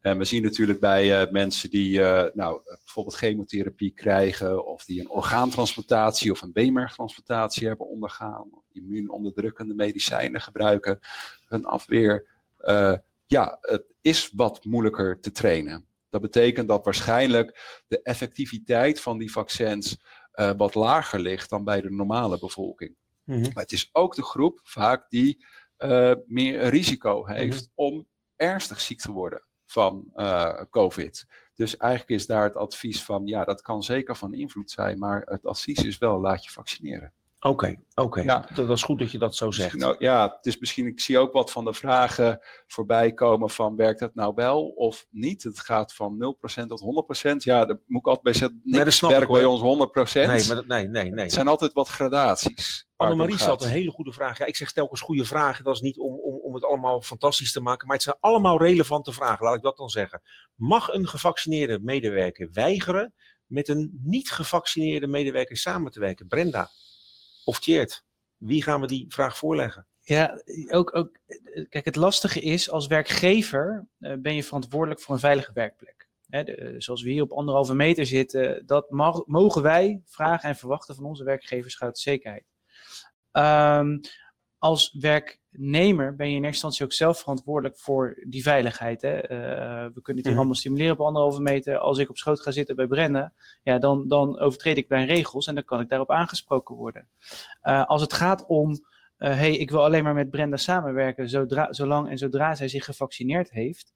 En 0.07 0.19
we 0.19 0.25
zien 0.25 0.43
natuurlijk 0.43 0.81
bij 0.81 1.23
uh, 1.23 1.33
mensen 1.33 1.71
die 1.71 1.99
uh, 1.99 2.25
nou, 2.35 2.61
bijvoorbeeld 2.65 3.17
chemotherapie 3.17 3.91
krijgen, 3.91 4.67
of 4.67 4.85
die 4.85 5.01
een 5.01 5.11
orgaantransplantatie 5.11 6.31
of 6.31 6.43
een 6.43 6.53
beenmergtransplantatie 6.53 7.67
hebben 7.67 7.89
ondergaan, 7.89 8.49
of 8.51 8.65
immuunonderdrukkende 8.73 9.75
medicijnen 9.75 10.41
gebruiken, 10.41 10.99
hun 11.47 11.65
afweer, 11.65 12.27
uh, 12.61 12.95
ja, 13.27 13.59
het 13.61 13.85
is 14.01 14.31
wat 14.35 14.65
moeilijker 14.65 15.21
te 15.21 15.33
trainen. 15.33 15.87
Dat 16.09 16.21
betekent 16.21 16.69
dat 16.69 16.85
waarschijnlijk 16.85 17.81
de 17.89 18.03
effectiviteit 18.03 19.01
van 19.01 19.19
die 19.19 19.33
vaccins 19.33 19.99
wat 20.57 20.75
lager 20.75 21.21
ligt 21.21 21.51
dan 21.51 21.65
bij 21.65 21.81
de 21.81 21.91
normale 21.91 22.39
bevolking. 22.39 22.97
Mm 23.25 23.35
-hmm. 23.35 23.43
Maar 23.43 23.63
het 23.63 23.73
is 23.73 23.89
ook 23.93 24.15
de 24.15 24.23
groep 24.23 24.61
vaak 24.63 25.11
die 25.11 25.47
meer 26.27 26.69
risico 26.69 27.27
heeft 27.27 27.61
mm 27.61 27.71
-hmm. 27.75 27.97
om 27.97 28.09
ernstig 28.37 28.81
ziek 28.81 29.01
te 29.01 29.13
worden 29.13 29.47
van 29.67 30.05
uh, 30.17 30.61
COVID. 30.71 31.27
Dus 31.55 31.77
eigenlijk 31.77 32.21
is 32.21 32.27
daar 32.27 32.45
het 32.45 32.57
advies 32.57 33.05
van, 33.05 33.27
ja, 33.27 33.45
dat 33.45 33.63
kan 33.63 33.83
zeker 33.83 34.17
van 34.17 34.35
invloed 34.35 34.71
zijn, 34.71 34.99
maar 34.99 35.23
het 35.25 35.47
advies 35.47 35.85
is 35.85 35.99
wel, 35.99 36.21
laat 36.21 36.45
je 36.45 36.51
vaccineren. 36.51 37.13
Oké, 37.49 37.65
okay, 37.65 37.79
oké. 37.95 38.03
Okay. 38.03 38.25
Ja. 38.25 38.49
Dat 38.55 38.71
is 38.71 38.83
goed 38.83 38.99
dat 38.99 39.11
je 39.11 39.19
dat 39.19 39.37
zo 39.37 39.51
zegt. 39.51 39.75
Nou, 39.75 39.97
ja, 39.99 40.35
het 40.37 40.47
is 40.47 40.59
misschien, 40.59 40.87
ik 40.87 41.01
zie 41.01 41.19
ook 41.19 41.33
wat 41.33 41.51
van 41.51 41.65
de 41.65 41.73
vragen 41.75 42.41
voorbij 42.67 43.13
komen 43.13 43.51
van, 43.51 43.77
werkt 43.77 44.01
dat 44.01 44.15
nou 44.15 44.33
wel 44.35 44.67
of 44.67 45.07
niet? 45.11 45.43
Het 45.43 45.61
gaat 45.61 45.95
van 45.95 46.37
0% 46.63 46.67
tot 46.67 46.81
100%. 47.23 47.37
Ja, 47.37 47.65
daar 47.65 47.79
moet 47.87 48.01
ik 48.01 48.07
altijd 48.07 48.23
bij 48.23 48.33
zeggen, 48.33 48.61
niks 48.65 49.01
nee, 49.01 49.11
werkt 49.11 49.33
bij 49.33 49.45
ons 49.45 49.61
100%. 49.61 50.13
Nee, 50.13 50.27
maar 50.27 50.57
dat, 50.57 50.67
nee, 50.67 50.89
nee, 50.89 51.11
nee. 51.11 51.25
Het 51.25 51.33
zijn 51.33 51.49
altijd 51.49 51.73
wat 51.73 51.89
gradaties. 51.89 52.87
Annemarie 52.97 53.39
stelt 53.39 53.63
een 53.63 53.69
hele 53.69 53.91
goede 53.91 54.13
vraag. 54.13 54.39
Ja, 54.39 54.45
ik 54.45 54.57
zeg 54.57 54.73
telkens 54.73 55.01
goede 55.01 55.25
vragen. 55.25 55.65
Dat 55.65 55.75
is 55.75 55.81
niet 55.81 55.99
om, 55.99 56.15
om, 56.15 56.35
om 56.35 56.55
het 56.55 56.65
allemaal 56.65 57.03
fantastisch 57.03 57.53
te 57.53 57.61
maken. 57.61 57.87
Maar 57.87 57.97
het 57.97 58.05
zijn 58.05 58.17
allemaal 58.21 58.59
relevante 58.59 59.13
vragen, 59.13 59.45
laat 59.45 59.57
ik 59.57 59.63
dat 59.63 59.77
dan 59.77 59.89
zeggen. 59.89 60.23
Mag 60.55 60.93
een 60.93 61.09
gevaccineerde 61.09 61.79
medewerker 61.83 62.49
weigeren 62.53 63.15
met 63.47 63.69
een 63.69 64.01
niet 64.03 64.31
gevaccineerde 64.31 65.07
medewerker 65.07 65.57
samen 65.57 65.93
te 65.93 66.01
werken? 66.01 66.27
Brenda 66.27 66.71
of 67.47 67.59
Tjeerd, 67.59 68.05
wie 68.37 68.63
gaan 68.63 68.81
we 68.81 68.87
die 68.87 69.05
vraag 69.09 69.37
voorleggen? 69.37 69.87
Ja, 70.01 70.43
ook, 70.69 70.97
ook, 70.97 71.19
kijk, 71.69 71.85
het 71.85 71.97
lastige 71.97 72.41
is, 72.41 72.71
als 72.71 72.87
werkgever 72.87 73.87
uh, 73.99 74.13
ben 74.19 74.35
je 74.35 74.45
verantwoordelijk 74.45 75.01
voor 75.01 75.15
een 75.15 75.21
veilige 75.21 75.53
werkplek. 75.53 76.09
Hè, 76.29 76.45
de, 76.45 76.75
zoals 76.79 77.03
we 77.03 77.11
hier 77.11 77.23
op 77.23 77.33
anderhalve 77.33 77.75
meter 77.75 78.07
zitten, 78.07 78.67
dat 78.67 78.91
mag, 78.91 79.27
mogen 79.27 79.63
wij 79.63 80.03
vragen 80.05 80.49
en 80.49 80.57
verwachten 80.57 80.95
van 80.95 81.05
onze 81.05 81.25
werkgevers 81.25 81.79
zekerheid. 81.93 82.45
Um, 83.33 84.01
als 84.59 84.97
werknemer 85.01 86.17
ben 86.17 86.31
je 86.31 86.37
in 86.37 86.45
eerste 86.45 86.67
instantie 86.67 86.85
ook 86.85 86.93
zelf 86.93 87.19
verantwoordelijk 87.19 87.79
voor 87.79 88.23
die 88.27 88.43
veiligheid. 88.43 89.03
Hè? 89.03 89.15
Uh, 89.15 89.95
we 89.95 90.03
kunnen 90.03 90.23
het 90.23 90.27
hier 90.27 90.37
allemaal 90.37 90.55
stimuleren 90.55 90.93
op 90.93 91.01
anderhalve 91.01 91.41
meter. 91.41 91.79
Als 91.79 91.99
ik 91.99 92.09
op 92.09 92.17
schoot 92.17 92.41
ga 92.41 92.51
zitten 92.51 92.77
bij 92.77 92.87
Brenda, 92.87 93.33
ja, 93.63 93.79
dan, 93.79 94.09
dan 94.09 94.39
overtreed 94.39 94.77
ik 94.77 94.89
mijn 94.89 95.07
regels 95.07 95.47
en 95.47 95.55
dan 95.55 95.65
kan 95.65 95.81
ik 95.81 95.89
daarop 95.89 96.11
aangesproken 96.11 96.75
worden. 96.75 97.09
Uh, 97.63 97.87
als 97.87 98.01
het 98.01 98.13
gaat 98.13 98.47
om, 98.47 98.71
uh, 98.71 98.79
hey, 99.19 99.57
ik 99.57 99.71
wil 99.71 99.85
alleen 99.85 100.05
maar 100.05 100.15
met 100.15 100.31
Brenda 100.31 100.57
samenwerken 100.57 101.29
zodra, 101.29 101.73
zolang 101.73 102.09
en 102.09 102.19
zodra 102.19 102.55
zij 102.55 102.69
zich 102.69 102.85
gevaccineerd 102.85 103.51
heeft, 103.51 103.95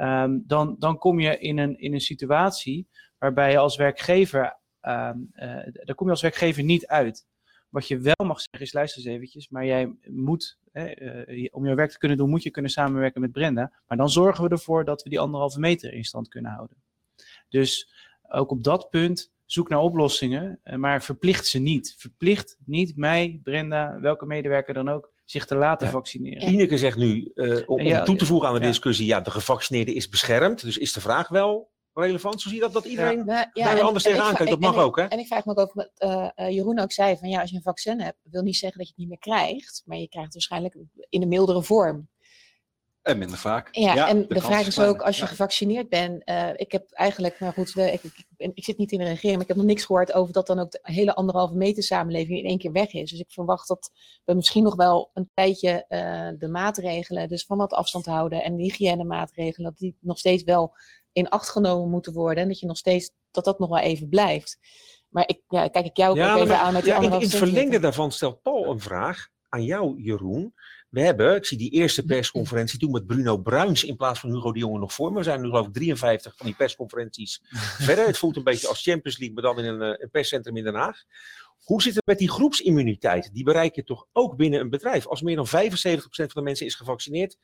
um, 0.00 0.44
dan, 0.46 0.76
dan 0.78 0.98
kom 0.98 1.20
je 1.20 1.38
in 1.38 1.58
een, 1.58 1.78
in 1.78 1.94
een 1.94 2.00
situatie 2.00 2.88
waarbij 3.18 3.50
je 3.50 3.58
als 3.58 3.76
werkgever, 3.76 4.58
um, 4.82 5.30
daar 5.32 5.94
kom 5.94 6.06
je 6.06 6.12
als 6.12 6.22
werkgever 6.22 6.62
niet 6.62 6.86
uit. 6.86 7.26
Wat 7.72 7.88
je 7.88 7.98
wel 7.98 8.26
mag 8.26 8.40
zeggen 8.40 8.60
is, 8.60 8.72
luister 8.72 9.02
eens 9.02 9.14
eventjes, 9.14 9.48
maar 9.48 9.66
jij 9.66 9.94
moet, 10.08 10.58
hè, 10.72 11.00
uh, 11.30 11.48
om 11.50 11.66
jouw 11.66 11.74
werk 11.74 11.90
te 11.90 11.98
kunnen 11.98 12.16
doen, 12.16 12.30
moet 12.30 12.42
je 12.42 12.50
kunnen 12.50 12.70
samenwerken 12.70 13.20
met 13.20 13.32
Brenda. 13.32 13.72
Maar 13.88 13.98
dan 13.98 14.10
zorgen 14.10 14.44
we 14.44 14.50
ervoor 14.50 14.84
dat 14.84 15.02
we 15.02 15.08
die 15.08 15.20
anderhalve 15.20 15.60
meter 15.60 15.92
in 15.92 16.04
stand 16.04 16.28
kunnen 16.28 16.52
houden. 16.52 16.76
Dus 17.48 17.92
ook 18.28 18.50
op 18.50 18.64
dat 18.64 18.90
punt, 18.90 19.32
zoek 19.44 19.68
naar 19.68 19.78
oplossingen, 19.78 20.60
maar 20.76 21.02
verplicht 21.02 21.46
ze 21.46 21.58
niet. 21.58 21.94
Verplicht 21.98 22.56
niet 22.64 22.96
mij, 22.96 23.40
Brenda, 23.42 24.00
welke 24.00 24.26
medewerker 24.26 24.74
dan 24.74 24.88
ook, 24.88 25.10
zich 25.24 25.46
te 25.46 25.54
laten 25.54 25.86
ja. 25.86 25.92
vaccineren. 25.92 26.48
Ineke 26.48 26.78
zegt 26.78 26.96
nu, 26.96 27.30
uh, 27.34 27.62
om, 27.66 27.80
ja, 27.80 28.02
toe 28.02 28.16
te 28.16 28.26
voegen 28.26 28.48
aan 28.48 28.54
de 28.54 28.60
ja. 28.60 28.66
discussie, 28.66 29.06
ja, 29.06 29.20
de 29.20 29.30
gevaccineerde 29.30 29.94
is 29.94 30.08
beschermd. 30.08 30.62
Dus 30.62 30.78
is 30.78 30.92
de 30.92 31.00
vraag 31.00 31.28
wel, 31.28 31.70
relevant? 31.94 32.40
Zo 32.40 32.48
zie 32.48 32.58
je 32.58 32.64
dat, 32.64 32.72
dat 32.72 32.84
iedereen 32.84 33.24
ja, 33.26 33.50
ja, 33.52 33.74
daar 33.74 33.82
anders 33.82 34.04
tegenaan 34.04 34.34
kijkt. 34.34 34.50
Dat 34.50 34.60
mag 34.60 34.76
ook, 34.76 34.96
hè? 34.96 35.04
En 35.04 35.18
ik 35.18 35.26
vraag 35.26 35.44
me 35.44 35.50
ook 35.50 35.58
over 35.58 35.74
wat 35.74 36.10
uh, 36.10 36.46
uh, 36.46 36.54
Jeroen 36.54 36.78
ook 36.78 36.92
zei: 36.92 37.16
van 37.16 37.28
ja, 37.28 37.40
als 37.40 37.50
je 37.50 37.56
een 37.56 37.62
vaccin 37.62 38.00
hebt, 38.00 38.18
wil 38.22 38.42
niet 38.42 38.56
zeggen 38.56 38.78
dat 38.78 38.86
je 38.86 38.94
het 38.96 39.08
niet 39.08 39.08
meer 39.08 39.36
krijgt, 39.36 39.82
maar 39.84 39.98
je 39.98 40.08
krijgt 40.08 40.34
het 40.34 40.48
waarschijnlijk 40.48 40.76
in 41.08 41.22
een 41.22 41.28
mildere 41.28 41.62
vorm. 41.62 42.10
En 43.02 43.18
minder 43.18 43.38
vaak. 43.38 43.68
Ja, 43.70 43.94
ja 43.94 44.08
en 44.08 44.20
de, 44.20 44.34
de 44.34 44.40
vraag 44.40 44.66
is 44.66 44.80
ook, 44.80 45.02
als 45.02 45.16
je 45.16 45.22
ja. 45.22 45.28
gevaccineerd 45.28 45.88
bent, 45.88 46.28
uh, 46.28 46.48
ik 46.56 46.72
heb 46.72 46.90
eigenlijk, 46.90 47.40
nou 47.40 47.52
goed, 47.52 47.74
de, 47.74 47.92
ik, 47.92 48.02
ik, 48.36 48.50
ik, 48.54 48.64
zit 48.64 48.78
niet 48.78 48.92
in 48.92 48.98
de 48.98 49.04
regering, 49.04 49.32
maar 49.32 49.42
ik 49.42 49.48
heb 49.48 49.56
nog 49.56 49.66
niks 49.66 49.84
gehoord 49.84 50.12
over 50.12 50.32
dat 50.32 50.46
dan 50.46 50.58
ook 50.58 50.70
de 50.70 50.78
hele 50.82 51.14
anderhalve 51.14 51.54
meter 51.54 51.82
samenleving 51.82 52.38
in 52.38 52.44
één 52.44 52.58
keer 52.58 52.72
weg 52.72 52.92
is. 52.92 53.10
Dus 53.10 53.20
ik 53.20 53.30
verwacht 53.30 53.68
dat 53.68 53.90
we 54.24 54.34
misschien 54.34 54.62
nog 54.62 54.74
wel 54.74 55.10
een 55.14 55.30
tijdje 55.34 55.84
uh, 55.88 56.38
de 56.38 56.48
maatregelen, 56.48 57.28
dus 57.28 57.44
van 57.44 57.58
dat 57.58 57.72
afstand 57.72 58.06
houden 58.06 58.42
en 58.44 58.56
de 58.56 58.62
hygiënemaatregelen, 58.62 59.70
dat 59.70 59.78
die 59.78 59.96
nog 60.00 60.18
steeds 60.18 60.42
wel 60.42 60.74
in 61.12 61.28
acht 61.28 61.48
genomen 61.48 61.90
moeten 61.90 62.12
worden. 62.12 62.42
En 62.42 62.48
dat 62.48 62.60
je 62.60 62.66
nog 62.66 62.76
steeds, 62.76 63.10
dat 63.30 63.44
dat 63.44 63.58
nog 63.58 63.68
wel 63.68 63.78
even 63.78 64.08
blijft. 64.08 64.58
Maar 65.08 65.28
ik, 65.28 65.40
ja, 65.48 65.68
kijk 65.68 65.86
ik 65.86 65.96
jou 65.96 66.10
ook, 66.10 66.16
ja, 66.16 66.32
ook 66.32 66.36
even 66.36 66.48
maar, 66.48 66.58
aan 66.58 66.72
met 66.72 66.84
ja, 66.84 66.96
In, 66.96 67.02
in 67.02 67.20
het 67.20 67.34
verlengde 67.34 67.78
daarvan 67.78 68.12
stelt 68.12 68.42
Paul 68.42 68.70
een 68.70 68.80
vraag 68.80 69.28
aan 69.48 69.64
jou, 69.64 70.02
Jeroen. 70.02 70.54
We 70.88 71.00
hebben, 71.00 71.36
ik 71.36 71.44
zie 71.44 71.58
die 71.58 71.70
eerste 71.70 72.04
persconferentie 72.04 72.78
toen 72.78 72.90
met 72.90 73.06
Bruno 73.06 73.36
Bruins 73.36 73.84
in 73.84 73.96
plaats 73.96 74.20
van 74.20 74.30
Hugo 74.30 74.52
de 74.52 74.58
Jonge 74.58 74.78
nog 74.78 74.92
voor 74.92 75.12
me. 75.12 75.18
We 75.18 75.24
zijn 75.24 75.40
nu 75.40 75.48
geloof 75.48 75.66
ik 75.66 75.72
53 75.72 76.36
van 76.36 76.46
die 76.46 76.54
persconferenties 76.54 77.42
verder. 77.86 78.06
Het 78.06 78.18
voelt 78.18 78.36
een 78.36 78.44
beetje 78.44 78.68
als 78.68 78.82
Champions 78.82 79.18
League, 79.18 79.34
maar 79.34 79.54
dan 79.54 79.64
in 79.64 79.80
een, 79.80 80.02
een 80.02 80.10
perscentrum 80.10 80.56
in 80.56 80.64
Den 80.64 80.74
Haag. 80.74 81.04
Hoe 81.62 81.82
zit 81.82 81.94
het 81.94 82.06
met 82.06 82.18
die 82.18 82.30
groepsimmuniteit? 82.30 83.30
Die 83.32 83.44
bereik 83.44 83.74
je 83.74 83.84
toch 83.84 84.06
ook 84.12 84.36
binnen 84.36 84.60
een 84.60 84.70
bedrijf? 84.70 85.06
Als 85.06 85.22
meer 85.22 85.36
dan 85.36 85.46
75% 85.46 85.50
van 85.50 86.28
de 86.32 86.42
mensen 86.42 86.66
is 86.66 86.74
gevaccineerd, 86.74 87.38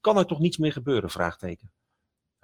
kan 0.00 0.18
er 0.18 0.26
toch 0.26 0.38
niets 0.38 0.56
meer 0.56 0.72
gebeuren? 0.72 1.10
Vraagteken. 1.10 1.72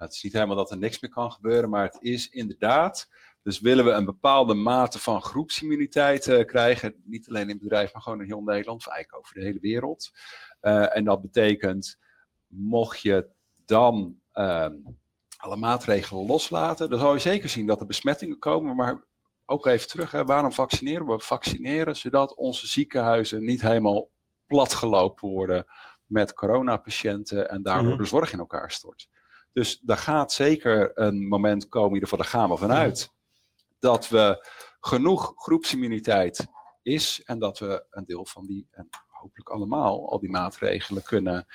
Nou, 0.01 0.13
het 0.13 0.23
is 0.23 0.29
niet 0.29 0.41
helemaal 0.41 0.63
dat 0.63 0.71
er 0.71 0.77
niks 0.77 0.99
meer 0.99 1.11
kan 1.11 1.31
gebeuren, 1.31 1.69
maar 1.69 1.83
het 1.83 1.97
is 1.99 2.29
inderdaad. 2.29 3.09
Dus 3.43 3.59
willen 3.59 3.85
we 3.85 3.91
een 3.91 4.05
bepaalde 4.05 4.53
mate 4.53 4.99
van 4.99 5.21
groepsimmuniteit 5.21 6.27
uh, 6.27 6.45
krijgen, 6.45 6.95
niet 7.03 7.29
alleen 7.29 7.41
in 7.41 7.49
het 7.49 7.59
bedrijf, 7.59 7.93
maar 7.93 8.01
gewoon 8.01 8.21
in 8.21 8.25
heel 8.25 8.41
Nederland, 8.41 8.79
of 8.79 8.87
eigenlijk 8.87 9.23
over 9.23 9.39
de 9.39 9.45
hele 9.45 9.59
wereld. 9.59 10.11
Uh, 10.61 10.95
en 10.95 11.03
dat 11.03 11.21
betekent, 11.21 11.97
mocht 12.47 13.01
je 13.01 13.29
dan 13.65 14.19
uh, 14.33 14.67
alle 15.37 15.55
maatregelen 15.55 16.25
loslaten, 16.25 16.89
dan 16.89 16.99
zal 16.99 17.13
je 17.13 17.19
zeker 17.19 17.49
zien 17.49 17.67
dat 17.67 17.79
er 17.79 17.85
besmettingen 17.85 18.39
komen, 18.39 18.75
maar 18.75 19.03
ook 19.45 19.65
even 19.65 19.87
terug, 19.87 20.11
hè, 20.11 20.25
waarom 20.25 20.51
vaccineren 20.51 21.07
we? 21.07 21.19
Vaccineren 21.19 21.95
zodat 21.95 22.35
onze 22.35 22.67
ziekenhuizen 22.67 23.43
niet 23.43 23.61
helemaal 23.61 24.09
platgelopen 24.47 25.29
worden 25.29 25.65
met 26.05 26.33
coronapatiënten 26.33 27.49
en 27.49 27.61
daardoor 27.61 27.83
mm 27.83 27.89
-hmm. 27.89 28.03
de 28.03 28.09
zorg 28.09 28.33
in 28.33 28.39
elkaar 28.39 28.71
stort. 28.71 29.09
Dus 29.53 29.79
daar 29.79 29.97
gaat 29.97 30.31
zeker 30.31 30.91
een 30.93 31.27
moment 31.27 31.67
komen, 31.69 31.87
in 31.89 31.93
ieder 31.93 32.09
geval 32.09 32.23
daar 32.23 32.33
gaan 32.39 32.49
we 32.49 32.57
vanuit, 32.57 33.11
dat 33.79 34.09
we 34.09 34.47
genoeg 34.79 35.33
groepsimmuniteit 35.35 36.47
is 36.81 37.21
en 37.25 37.39
dat 37.39 37.59
we 37.59 37.85
een 37.89 38.05
deel 38.05 38.25
van 38.25 38.45
die, 38.45 38.67
en 38.71 38.89
hopelijk 39.07 39.49
allemaal, 39.49 40.11
al 40.11 40.19
die 40.19 40.29
maatregelen 40.29 41.03
kunnen, 41.03 41.45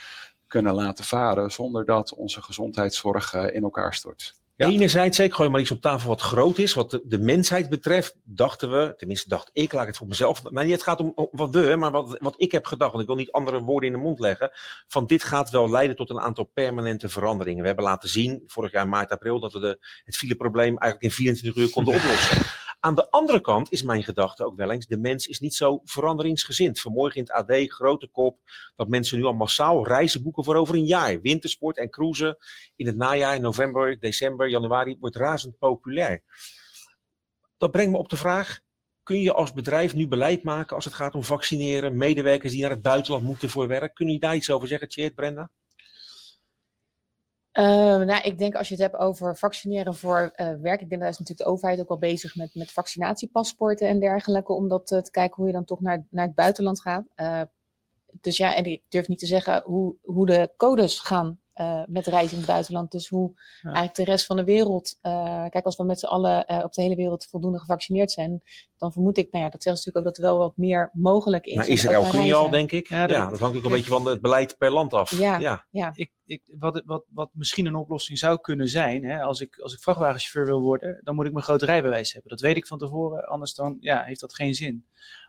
kunnen 0.47 0.75
laten 0.75 1.05
varen 1.05 1.51
zonder 1.51 1.85
dat 1.85 2.15
onze 2.15 2.43
gezondheidszorg 2.43 3.35
in 3.35 3.63
elkaar 3.63 3.95
stort. 3.95 4.41
Ja. 4.59 4.67
Enerzijds, 4.67 5.19
ik 5.19 5.35
gooi 5.35 5.49
maar 5.49 5.61
iets 5.61 5.71
op 5.71 5.81
tafel 5.81 6.09
wat 6.09 6.21
groot 6.21 6.59
is, 6.59 6.75
wat 6.75 6.91
de, 6.91 7.03
de, 7.05 7.19
mensheid 7.19 7.69
betreft, 7.69 8.17
dachten 8.25 8.71
we, 8.71 8.95
tenminste 8.97 9.29
dacht 9.29 9.51
ik, 9.53 9.73
laat 9.73 9.83
ik 9.83 9.89
het 9.89 9.97
voor 9.97 10.07
mezelf, 10.07 10.43
maar 10.51 10.65
niet, 10.65 10.73
het 10.73 10.83
gaat 10.83 11.01
om, 11.01 11.13
om 11.15 11.29
wat 11.31 11.51
we, 11.51 11.77
maar 11.77 11.91
wat, 11.91 12.17
wat 12.21 12.35
ik 12.37 12.53
heb 12.53 12.67
gedacht, 12.67 12.91
want 12.91 13.03
ik 13.03 13.09
wil 13.09 13.19
niet 13.19 13.33
andere 13.33 13.61
woorden 13.61 13.91
in 13.91 13.97
de 13.97 14.03
mond 14.03 14.19
leggen, 14.19 14.51
van 14.87 15.07
dit 15.07 15.25
gaat 15.25 15.51
wel 15.51 15.71
leiden 15.71 15.97
tot 15.97 16.11
een 16.11 16.21
aantal 16.21 16.45
permanente 16.45 17.09
veranderingen. 17.09 17.61
We 17.61 17.67
hebben 17.67 17.85
laten 17.85 18.09
zien, 18.09 18.43
vorig 18.47 18.73
jaar 18.73 18.89
maart, 18.89 19.11
april, 19.11 19.41
dat 19.41 19.53
we 19.53 19.61
de, 19.61 19.79
het 20.05 20.17
fileprobleem 20.17 20.79
eigenlijk 20.79 21.03
in 21.03 21.11
24 21.11 21.63
uur 21.63 21.71
konden 21.71 21.95
oplossen. 21.99 22.43
Aan 22.87 22.95
de 22.95 23.11
andere 23.11 23.41
kant 23.41 23.73
is 23.73 23.83
mijn 23.83 24.03
gedachte 24.03 24.45
ook 24.45 24.57
wel 24.57 24.71
eens, 24.71 24.87
de 24.87 24.99
mens 24.99 25.27
is 25.27 25.41
niet 25.41 25.55
zo 25.55 25.81
veranderingsgezind. 25.85 26.81
Vanmorgen 26.81 27.17
in 27.17 27.23
het 27.23 27.33
AD, 27.33 27.71
grote 27.73 28.09
kop, 28.09 28.39
dat 28.77 28.89
mensen 28.89 29.19
nu 29.19 29.25
al 29.25 29.33
massaal 29.33 29.87
reizen 29.87 30.23
boeken 30.23 30.45
voor 30.45 30.55
over 30.55 30.75
een 30.75 30.85
jaar. 30.85 31.21
Wintersport 31.21 31.79
en 31.79 31.91
cruisen 31.91 32.37
in 32.77 32.87
het 32.87 32.97
najaar, 32.97 33.41
november, 33.41 34.01
december, 34.01 34.49
januari, 34.49 34.97
wordt 35.01 35.17
razend 35.17 35.59
populair. 35.59 36.23
Dat 37.57 37.71
brengt 37.71 37.93
me 37.93 37.99
op 37.99 38.09
de 38.09 38.17
vraag, 38.17 38.61
kun 39.03 39.21
je 39.21 39.33
als 39.33 39.53
bedrijf 39.53 39.95
nu 39.95 40.09
beleid 40.09 40.43
maken 40.43 40.77
als 40.77 40.85
het 40.85 40.95
gaat 40.95 41.15
om 41.15 41.25
vaccineren, 41.25 41.97
medewerkers 41.97 42.53
die 42.53 42.61
naar 42.61 42.71
het 42.71 42.83
buitenland 42.83 43.25
moeten 43.25 43.51
voor 43.51 43.69
werk? 43.69 43.95
Kun 43.95 44.09
je 44.09 44.19
daar 44.19 44.37
iets 44.37 44.51
over 44.51 44.69
zeggen, 44.69 44.89
Tjeerd, 44.89 45.15
Brenda? 45.15 45.51
Uh, 47.59 47.65
nou, 47.65 48.23
ik 48.23 48.39
denk 48.39 48.55
als 48.55 48.69
je 48.69 48.75
het 48.75 48.83
hebt 48.83 48.97
over 48.97 49.37
vaccineren 49.37 49.95
voor 49.95 50.33
uh, 50.37 50.53
werk, 50.61 50.81
ik 50.81 50.89
denk 50.89 51.01
daar 51.01 51.11
is 51.11 51.19
natuurlijk 51.19 51.49
de 51.49 51.55
overheid 51.55 51.81
ook 51.81 51.89
wel 51.89 51.99
bezig 51.99 52.37
met, 52.37 52.55
met 52.55 52.73
vaccinatiepaspoorten 52.73 53.89
en 53.89 54.01
dergelijke, 54.01 54.53
om 54.53 54.69
dat 54.69 54.91
uh, 54.91 55.01
te 55.01 55.11
kijken 55.11 55.37
hoe 55.37 55.47
je 55.47 55.53
dan 55.53 55.65
toch 55.65 55.81
naar, 55.81 56.07
naar 56.11 56.27
het 56.27 56.35
buitenland 56.35 56.81
gaat. 56.81 57.05
dus 58.21 58.37
ja, 58.37 58.55
en 58.55 58.65
ik 58.65 58.83
durf 58.89 59.09
niet 59.09 59.19
te 59.19 59.27
zeggen 59.27 59.63
hoe, 59.65 59.97
hoe 60.03 60.27
de 60.27 60.53
codes 60.57 60.99
gaan 60.99 61.41
eh, 61.57 61.83
met 61.87 62.07
reizen 62.07 62.33
in 62.33 62.39
het 62.43 62.47
buitenland. 62.51 62.91
Dus 62.91 63.09
hoe 63.09 63.31
Ja. 63.35 63.41
eigenlijk 63.63 63.95
de 63.95 64.05
rest 64.05 64.27
van 64.27 64.37
de 64.37 64.45
wereld. 64.45 64.99
eh, 65.01 65.45
kijk, 65.49 65.65
als 65.65 65.77
we 65.77 65.85
met 65.85 65.99
z'n 65.99 66.07
allen 66.07 66.47
eh, 66.47 66.65
op 66.65 66.73
de 66.73 66.83
hele 66.83 66.95
wereld 66.97 67.27
voldoende 67.31 67.59
gevaccineerd 67.59 68.11
zijn, 68.13 68.43
dan 68.77 68.93
vermoed 68.93 69.17
ik, 69.19 69.33
nou 69.33 69.45
ja, 69.45 69.51
dat 69.51 69.63
zeggen 69.63 69.83
ze 69.83 69.89
natuurlijk 69.89 69.97
ook 69.97 70.05
dat 70.05 70.17
er 70.17 70.31
wel 70.39 70.47
wat 70.47 70.57
meer 70.57 70.91
mogelijk 70.93 71.45
is. 71.47 71.57
Ook 71.59 71.65
Israël 71.65 72.11
kun 72.11 72.25
je 72.25 72.35
al, 72.35 72.51
denk 72.51 72.73
ik. 72.73 72.89
Ja, 72.89 73.09
Ja, 73.09 73.31
dat- 73.31 73.39
hangt 73.41 73.57
ook 73.57 73.65
een 73.65 73.71
beetje 73.71 73.91
van 73.91 74.07
het 74.07 74.21
beleid 74.21 74.59
per 74.59 74.71
land 74.73 74.93
af. 74.95 75.19
Ja. 75.19 75.39
ja. 75.39 75.67
Ja, 75.71 75.91
ik, 75.95 76.13
ik, 76.25 76.43
wat, 76.47 76.83
wat, 76.85 77.05
wat 77.09 77.31
misschien 77.33 77.67
een 77.67 77.75
oplossing 77.75 78.19
zou 78.19 78.41
kunnen 78.41 78.69
zijn, 78.69 79.05
hè, 79.05 79.21
als, 79.23 79.41
ik, 79.41 79.59
als 79.59 79.73
ik 79.73 79.81
vrachtwagenchauffeur 79.81 80.47
wil 80.47 80.61
worden, 80.61 81.01
dan 81.03 81.15
moet 81.15 81.27
ik 81.27 81.33
mijn 81.33 81.45
grote 81.45 81.65
rijbewijs 81.67 82.13
hebben. 82.13 82.31
Dat 82.31 82.41
weet 82.41 82.57
ik 82.57 82.67
van 82.67 82.79
tevoren, 82.79 83.25
anders 83.29 83.55
dan 83.55 83.77
ja, 83.81 84.03
heeft 84.03 84.21
dat 84.21 84.35
geen 84.35 84.55
zin. 84.55 84.87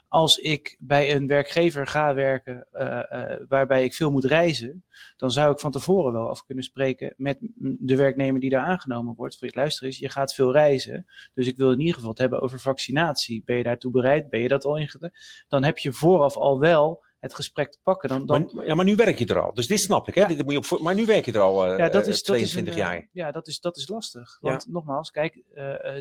Als 0.10 0.38
ik 0.38 0.76
bij 0.80 1.16
een 1.16 1.28
werkgever 1.28 1.88
ga 1.88 2.14
werken 2.14 2.68
eh, 2.72 3.12
eh, 3.12 3.40
waarbij 3.48 3.84
ik 3.84 3.94
veel 3.94 4.12
moet 4.12 4.26
reizen, 4.26 4.86
dan 5.18 5.32
zou 5.32 5.52
ik 5.52 5.60
van 5.60 5.72
tevoren 5.72 6.14
wel 6.14 6.30
af 6.30 6.46
kunnen 6.46 6.64
spreken 6.64 7.14
met 7.18 7.38
de 7.60 7.96
werknemer 7.96 8.42
die 8.42 8.50
daar 8.50 8.66
aangenomen 8.66 9.16
wordt. 9.16 9.38
Van, 9.38 9.50
luister 9.52 9.86
eens, 9.86 9.98
je 9.98 10.10
gaat 10.10 10.34
veel 10.34 10.52
reizen, 10.52 11.06
dus 11.34 11.48
ik 11.48 11.58
wil 11.58 11.72
in 11.72 11.80
ieder 11.80 11.94
geval 11.96 12.10
het 12.10 12.20
hebben 12.20 12.42
over 12.42 12.60
vaccinatie. 12.60 13.42
Ben 13.46 13.58
je 13.58 13.64
daartoe 13.64 13.92
bereid? 13.92 14.30
Ben 14.30 14.40
je 14.40 14.48
dat 14.48 14.66
al 14.66 14.78
ingedaan? 14.78 15.12
Dan 15.48 15.64
heb 15.64 15.78
je 15.78 15.94
vooraf 15.94 16.38
al 16.38 16.60
wel 16.60 17.06
het 17.20 17.36
gesprek 17.36 17.72
te 17.72 17.80
pakken. 17.84 18.10
Dan, 18.10 18.26
dan, 18.26 18.50
Maar, 18.54 18.66
ja, 18.66 18.76
maar 18.76 18.86
nu 18.86 18.96
werk 18.96 19.18
je 19.20 19.26
er 19.26 19.42
al. 19.42 19.54
Dus 19.54 19.68
dit 19.68 19.80
snap 19.80 20.08
ik. 20.08 20.16
Hè? 20.16 20.22
Ja. 20.22 20.28
Dit 20.28 20.44
moet 20.44 20.52
je 20.52 20.58
op, 20.58 20.66
voor- 20.66 20.82
maar 20.84 20.96
nu 20.96 21.06
werk 21.06 21.26
je 21.26 21.32
er 21.32 21.40
al 21.40 21.66
eh, 21.66 21.78
Ja, 21.78 21.90
dat 21.90 22.08
is, 22.08 22.24
dat 22.24 22.36
is 22.36 22.52
22 22.52 22.74
een, 22.74 22.80
eh, 22.82 22.88
jaar. 22.88 23.10
Ja, 23.12 23.32
dat 23.32 23.48
is, 23.48 23.60
dat 23.60 23.78
is 23.78 23.88
lastig. 23.88 24.38
Want 24.40 24.68
nogmaals, 24.68 25.12
kijk, 25.12 25.44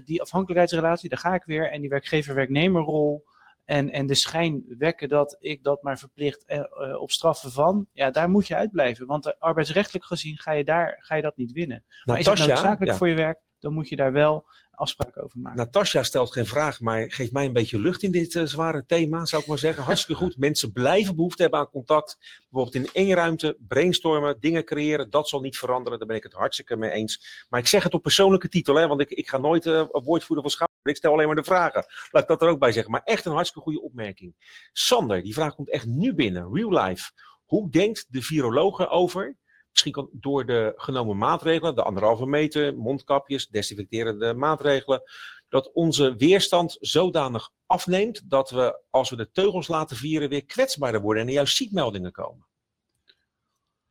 die 0.05 0.21
afhankelijkheidsrelatie, 0.21 1.09
daar 1.09 1.19
ga 1.19 1.35
ik 1.35 1.45
weer. 1.45 1.71
En 1.71 1.81
die 1.81 1.91
werkgever-werknemerrol. 1.91 3.25
En, 3.67 3.91
en 3.91 4.07
de 4.07 4.15
schijn 4.15 4.65
wekken 4.79 5.09
dat 5.09 5.37
ik 5.41 5.63
dat 5.63 5.83
maar 5.83 5.99
verplicht 5.99 6.45
eh, 6.45 6.59
eh, 6.59 7.01
op 7.01 7.11
straffen 7.11 7.53
van. 7.53 7.87
Ja, 7.93 8.11
daar 8.11 8.31
moet 8.31 8.47
je 8.47 8.57
uitblijven. 8.57 9.07
Want 9.07 9.27
eh, 9.27 9.33
arbeidsrechtelijk 9.39 10.05
gezien 10.05 10.39
ga 10.39 10.53
je, 10.53 10.65
daar, 10.65 10.97
ga 11.01 11.15
je 11.15 11.23
dat 11.23 11.37
niet 11.37 11.53
winnen. 11.53 11.85
Maar 12.05 12.19
is 12.19 12.27
het 12.27 12.39
noodzakelijk 12.39 12.91
ja. 12.91 12.97
voor 12.97 13.09
je 13.09 13.15
werk, 13.15 13.39
dan 13.59 13.73
moet 13.73 13.89
je 13.89 13.97
daar 13.97 14.13
wel 14.13 14.47
afspraken 14.71 15.23
over 15.23 15.39
maken. 15.39 15.59
Natasja 15.59 16.03
stelt 16.03 16.33
geen 16.33 16.47
vraag, 16.47 16.81
maar 16.81 17.13
geeft 17.13 17.33
mij 17.33 17.45
een 17.45 17.53
beetje 17.53 17.79
lucht 17.79 18.03
in 18.03 18.11
dit 18.11 18.41
zware 18.45 18.85
thema, 18.87 19.25
zou 19.25 19.43
ik 19.43 19.49
maar 19.49 19.59
zeggen. 19.59 19.85
Hartstikke 19.93 20.23
goed. 20.23 20.37
Mensen 20.37 20.73
blijven 20.73 21.17
behoefte 21.17 21.43
hebben 21.43 21.61
aan 21.61 21.71
contact. 21.71 22.19
Bijvoorbeeld 22.51 22.85
in 22.85 22.91
één 22.93 23.15
ruimte, 23.15 23.57
brainstormen, 23.69 24.41
dingen 24.41 24.65
creëren. 24.65 25.11
Dat 25.11 25.29
zal 25.29 25.41
niet 25.41 25.59
veranderen, 25.59 25.99
daar 25.99 26.09
ben 26.09 26.17
ik 26.17 26.23
het 26.23 26.33
hartstikke 26.33 26.77
mee 26.77 26.91
eens. 26.91 27.47
Maar 27.49 27.61
ik 27.61 27.67
zeg 27.67 27.83
het 27.83 27.95
op 27.95 28.03
persoonlijke 28.03 28.49
titel, 28.49 28.75
hè, 28.75 28.87
want 28.87 29.01
ik, 29.01 29.11
ik 29.11 29.29
ga 29.29 29.39
nooit 29.39 29.65
een 29.65 29.89
woordvoerder 29.91 30.51
van. 30.51 30.69
Ik 30.89 30.97
stel 30.97 31.13
alleen 31.13 31.27
maar 31.27 31.37
de 31.37 31.45
vragen. 31.45 31.85
Laat 32.11 32.23
ik 32.23 32.29
dat 32.29 32.43
er 32.43 32.49
ook 32.49 32.59
bij 32.59 32.73
zeggen. 32.73 32.93
Maar 32.93 33.03
echt 33.05 33.25
een 33.25 33.33
hartstikke 33.33 33.69
goede 33.69 33.83
opmerking. 33.83 34.35
Sander, 34.73 35.23
die 35.23 35.35
vraag 35.35 35.55
komt 35.55 35.71
echt 35.71 35.87
nu 35.87 36.15
binnen, 36.15 36.53
real 36.53 36.85
life. 36.85 37.11
Hoe 37.45 37.71
denkt 37.71 38.07
de 38.09 38.23
viroloog 38.23 38.79
erover? 38.79 39.37
Misschien 39.71 39.93
kan 39.93 40.09
door 40.13 40.47
de 40.47 40.73
genomen 40.77 41.19
maatregelen, 41.19 41.75
de 41.75 41.83
anderhalve 41.83 42.27
meter, 42.27 42.77
mondkapjes, 42.77 43.49
desinfecterende 43.49 44.35
maatregelen, 44.35 45.03
dat 45.49 45.73
onze 45.73 46.17
weerstand 46.17 46.77
zodanig 46.81 47.51
afneemt 47.67 48.31
dat 48.31 48.51
we, 48.51 48.81
als 48.91 49.11
we 49.11 49.17
de 49.17 49.31
teugels 49.31 49.69
laten 49.69 49.97
vieren, 49.97 50.29
weer 50.29 50.45
kwetsbaarder 50.45 51.01
worden 51.01 51.23
en 51.23 51.29
er 51.29 51.35
juist 51.35 51.57
ziekmeldingen 51.57 52.13
komen. 52.13 52.47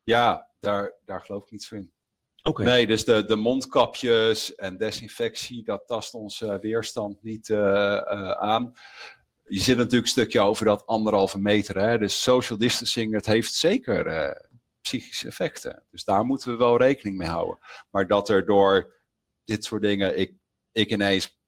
Ja, 0.02 0.50
daar, 0.60 0.94
daar 1.04 1.20
geloof 1.20 1.44
ik 1.44 1.50
niets 1.50 1.68
van 1.68 1.90
Nee, 2.54 2.86
dus 2.86 3.04
de, 3.04 3.24
de 3.24 3.36
mondkapjes 3.36 4.54
en 4.54 4.76
desinfectie, 4.76 5.64
dat 5.64 5.86
tast 5.86 6.14
onze 6.14 6.58
weerstand 6.60 7.22
niet 7.22 7.50
eh, 7.50 7.96
eh, 7.96 8.30
aan. 8.30 8.72
Je 9.44 9.60
zit 9.60 9.76
natuurlijk 9.76 10.04
een 10.04 10.10
stukje 10.10 10.40
over 10.40 10.64
dat 10.64 10.86
anderhalve 10.86 11.38
meter. 11.38 11.78
Hè? 11.78 11.98
Dus 11.98 12.22
social 12.22 12.58
distancing, 12.58 13.14
het 13.14 13.26
heeft 13.26 13.54
zeker 13.54 14.06
eh, 14.06 14.40
psychische 14.80 15.26
effecten. 15.26 15.82
Dus 15.90 16.04
daar 16.04 16.24
moeten 16.24 16.50
we 16.50 16.56
wel 16.56 16.78
rekening 16.78 17.16
mee 17.16 17.28
houden. 17.28 17.58
Maar 17.90 18.06
dat 18.06 18.28
er 18.28 18.46
door 18.46 18.94
dit 19.44 19.64
soort 19.64 19.82
dingen, 19.82 20.18
ik, 20.18 20.34
ik 20.72 20.90
ineens 20.90 21.38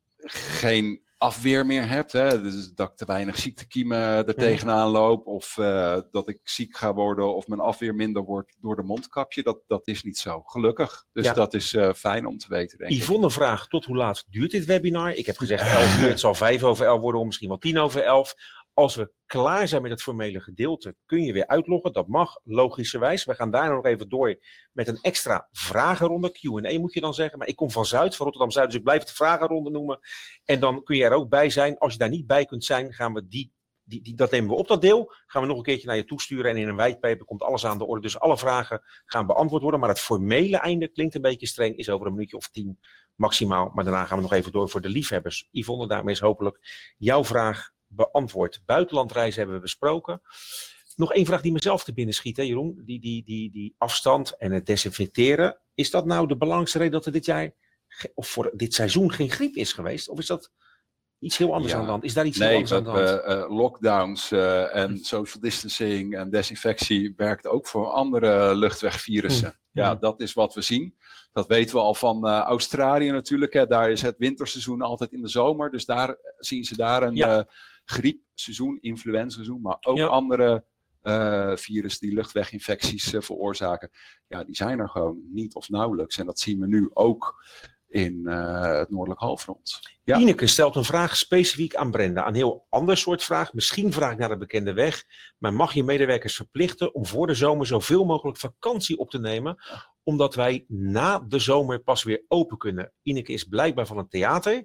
geen 0.60 1.02
afweer 1.18 1.66
meer 1.66 1.88
heb. 1.88 2.12
Hè? 2.12 2.42
Dus 2.42 2.72
dat 2.74 2.90
ik 2.90 2.96
te 2.96 3.04
weinig 3.04 3.36
ziektekiemen 3.38 3.98
er 3.98 4.34
tegenaan 4.34 4.88
loop. 4.88 5.26
Of 5.26 5.58
eh, 5.58 5.96
dat 6.10 6.28
ik 6.28 6.40
ziek 6.42 6.76
ga 6.76 6.94
worden 6.94 7.34
of 7.34 7.46
mijn 7.46 7.60
afweer 7.60 7.94
minder 7.94 8.22
wordt 8.22 8.56
door 8.60 8.76
de 8.76 8.82
mondkapje. 8.82 9.42
Dat, 9.42 9.58
dat 9.66 9.86
is 9.88 10.02
niet 10.02 10.18
zo, 10.18 10.42
gelukkig. 10.42 11.04
Dus 11.12 11.24
Ja. 11.24 11.32
dat 11.32 11.54
is 11.54 11.74
eh, 11.74 11.92
fijn 11.92 12.26
om 12.26 12.38
te 12.38 12.46
weten, 12.48 12.78
denk 12.78 12.90
ik. 12.90 12.96
Yvonne 12.96 13.30
vraagt, 13.30 13.70
tot 13.70 13.84
hoe 13.84 13.96
laat 13.96 14.24
duurt 14.30 14.50
dit 14.50 14.64
webinar? 14.64 15.12
Ik 15.14 15.26
heb 15.26 15.36
gezegd 15.36 15.62
11 15.76 16.00
uur, 16.00 16.08
het 16.08 16.20
zal 16.20 16.34
5 16.34 16.62
over 16.62 16.86
11 16.86 17.00
worden, 17.00 17.20
of 17.20 17.26
misschien 17.26 17.48
wel 17.48 17.58
10 17.58 17.78
over 17.78 18.02
11. 18.02 18.34
Als 18.78 18.94
we 18.94 19.12
klaar 19.26 19.68
zijn 19.68 19.82
met 19.82 19.90
het 19.90 20.02
formele 20.02 20.40
gedeelte, 20.40 20.96
kun 21.06 21.22
je 21.22 21.32
weer 21.32 21.46
uitloggen. 21.46 21.92
Dat 21.92 22.08
mag, 22.08 22.40
logischerwijs. 22.44 23.24
We 23.24 23.34
gaan 23.34 23.50
daar 23.50 23.70
nog 23.70 23.84
even 23.84 24.08
door 24.08 24.38
met 24.72 24.88
een 24.88 24.98
extra 25.02 25.48
vragenronde. 25.52 26.30
Q&A 26.30 26.78
moet 26.78 26.92
je 26.92 27.00
dan 27.00 27.14
zeggen. 27.14 27.38
Maar 27.38 27.48
ik 27.48 27.56
kom 27.56 27.70
van 27.70 27.86
Zuid, 27.86 28.16
van 28.16 28.24
Rotterdam-Zuid, 28.24 28.66
dus 28.66 28.76
ik 28.76 28.82
blijf 28.82 29.00
het 29.00 29.12
vragenronde 29.12 29.70
noemen. 29.70 29.98
En 30.44 30.60
dan 30.60 30.82
kun 30.82 30.96
je 30.96 31.04
er 31.04 31.12
ook 31.12 31.28
bij 31.28 31.50
zijn. 31.50 31.78
Als 31.78 31.92
je 31.92 31.98
daar 31.98 32.08
niet 32.08 32.26
bij 32.26 32.44
kunt 32.44 32.64
zijn, 32.64 32.92
gaan 32.92 33.14
we 33.14 33.28
die, 33.28 33.52
die, 33.84 34.02
die, 34.02 34.14
dat 34.14 34.30
nemen 34.30 34.50
we 34.50 34.56
op, 34.56 34.68
dat 34.68 34.80
deel. 34.80 35.12
Gaan 35.26 35.42
we 35.42 35.48
nog 35.48 35.56
een 35.56 35.62
keertje 35.62 35.86
naar 35.86 35.96
je 35.96 36.04
toesturen. 36.04 36.50
En 36.50 36.56
in 36.56 36.68
een 36.68 36.76
whitepaper 36.76 37.24
komt 37.24 37.42
alles 37.42 37.66
aan 37.66 37.78
de 37.78 37.86
orde. 37.86 38.02
Dus 38.02 38.20
alle 38.20 38.38
vragen 38.38 38.82
gaan 39.06 39.26
beantwoord 39.26 39.62
worden. 39.62 39.80
Maar 39.80 39.88
het 39.88 40.00
formele 40.00 40.56
einde 40.56 40.88
klinkt 40.88 41.14
een 41.14 41.22
beetje 41.22 41.46
streng. 41.46 41.76
Is 41.76 41.90
over 41.90 42.06
een 42.06 42.12
minuutje 42.12 42.36
of 42.36 42.48
tien 42.48 42.80
maximaal. 43.14 43.70
Maar 43.74 43.84
daarna 43.84 44.04
gaan 44.04 44.16
we 44.16 44.22
nog 44.22 44.32
even 44.32 44.52
door 44.52 44.68
voor 44.68 44.80
de 44.80 44.88
liefhebbers. 44.88 45.48
Yvonne, 45.50 45.88
daarmee 45.88 46.14
is 46.14 46.20
hopelijk 46.20 46.94
jouw 46.98 47.24
vraag 47.24 47.76
beantwoord. 47.88 48.62
Buitenlandreizen 48.66 49.38
hebben 49.38 49.56
we 49.56 49.62
besproken. 49.62 50.22
Nog 50.96 51.12
één 51.12 51.26
vraag 51.26 51.40
die 51.40 51.52
mezelf 51.52 51.84
te 51.84 51.92
binnen 51.92 52.14
schiet, 52.14 52.36
hè, 52.36 52.42
Jeroen. 52.42 52.82
Die, 52.84 53.00
die, 53.00 53.24
die, 53.24 53.50
die 53.50 53.74
afstand 53.78 54.36
en 54.36 54.52
het 54.52 54.66
desinfecteren. 54.66 55.58
Is 55.74 55.90
dat 55.90 56.06
nou 56.06 56.26
de 56.26 56.36
belangrijkste 56.36 56.78
reden 56.78 56.92
dat 56.92 57.06
er 57.06 57.12
dit 57.12 57.24
jaar, 57.24 57.50
of 58.14 58.28
voor 58.28 58.50
dit 58.54 58.74
seizoen, 58.74 59.12
geen 59.12 59.30
griep 59.30 59.54
is 59.54 59.72
geweest? 59.72 60.08
Of 60.08 60.18
is 60.18 60.26
dat 60.26 60.50
iets 61.18 61.36
heel 61.38 61.54
anders 61.54 61.72
Ja. 61.72 61.78
aan 61.78 61.84
de 61.84 61.90
hand? 61.90 62.04
Is 62.04 62.14
daar 62.14 62.26
iets 62.26 62.38
heel 62.38 62.46
Nee, 62.46 62.56
anders 62.56 62.72
aan 62.72 62.84
de 62.84 62.90
hand? 62.90 63.22
eh, 63.22 63.56
lockdowns 63.56 64.30
eh, 64.30 64.76
en 64.76 64.98
social 64.98 65.42
distancing 65.42 66.16
en 66.16 66.30
desinfectie 66.30 67.12
werkt 67.16 67.46
ook 67.46 67.66
voor 67.66 67.86
andere 67.86 68.54
luchtwegvirussen. 68.54 69.48
Hm. 69.72 69.78
Ja, 69.78 69.94
dat 69.94 70.20
is 70.20 70.32
wat 70.32 70.54
we 70.54 70.60
zien. 70.62 70.96
Dat 71.32 71.46
weten 71.46 71.74
we 71.74 71.80
al 71.80 71.94
van 71.94 72.26
eh, 72.26 72.40
Australië 72.40 73.10
natuurlijk. 73.10 73.52
Hè. 73.52 73.66
Daar 73.66 73.90
is 73.90 74.02
het 74.02 74.14
winterseizoen 74.18 74.82
altijd 74.82 75.12
in 75.12 75.22
de 75.22 75.28
zomer. 75.28 75.70
Dus 75.70 75.84
daar 75.84 76.16
zien 76.38 76.64
ze 76.64 76.76
daar 76.76 77.02
een 77.02 77.14
Ja. 77.14 77.48
Griepseizoen, 77.90 78.78
influenzaseizoen, 78.80 79.60
maar 79.60 79.76
ook 79.80 79.96
Ja. 79.96 80.06
andere 80.06 80.64
eh 81.02 81.56
virussen 81.56 82.06
die 82.06 82.16
luchtweginfecties 82.16 83.12
eh, 83.12 83.20
veroorzaken. 83.20 83.90
Ja, 84.26 84.44
die 84.44 84.56
zijn 84.56 84.78
er 84.78 84.88
gewoon 84.88 85.20
niet 85.32 85.54
of 85.54 85.68
nauwelijks. 85.68 86.18
En 86.18 86.26
dat 86.26 86.38
zien 86.38 86.60
we 86.60 86.66
nu 86.66 86.90
ook 86.92 87.44
in 87.88 88.26
eh, 88.26 88.78
het 88.78 88.90
noordelijk 88.90 89.20
halfrond. 89.20 89.80
Ja. 90.04 90.18
Ineke 90.18 90.46
stelt 90.46 90.76
een 90.76 90.84
vraag 90.84 91.16
specifiek 91.16 91.74
aan 91.74 91.90
Brenda. 91.90 92.26
Een 92.28 92.34
heel 92.34 92.66
ander 92.68 92.96
soort 92.96 93.22
vraag. 93.24 93.52
Misschien 93.52 93.92
vraag 93.92 94.12
ik 94.12 94.18
naar 94.18 94.28
de 94.28 94.36
bekende 94.36 94.72
weg. 94.72 95.04
Maar 95.38 95.52
mag 95.54 95.72
je 95.74 95.84
medewerkers 95.84 96.36
verplichten 96.36 96.94
om 96.94 97.06
voor 97.06 97.26
de 97.26 97.34
zomer 97.34 97.66
zoveel 97.66 98.04
mogelijk 98.04 98.38
vakantie 98.38 98.98
op 98.98 99.10
te 99.10 99.18
nemen? 99.18 99.56
Omdat 100.02 100.34
wij 100.34 100.64
na 100.68 101.18
de 101.18 101.38
zomer 101.38 101.78
pas 101.78 102.02
weer 102.02 102.24
open 102.28 102.58
kunnen. 102.58 102.92
Ineke 103.02 103.32
is 103.32 103.44
blijkbaar 103.44 103.86
van 103.86 103.98
een 103.98 104.08
theater. 104.08 104.64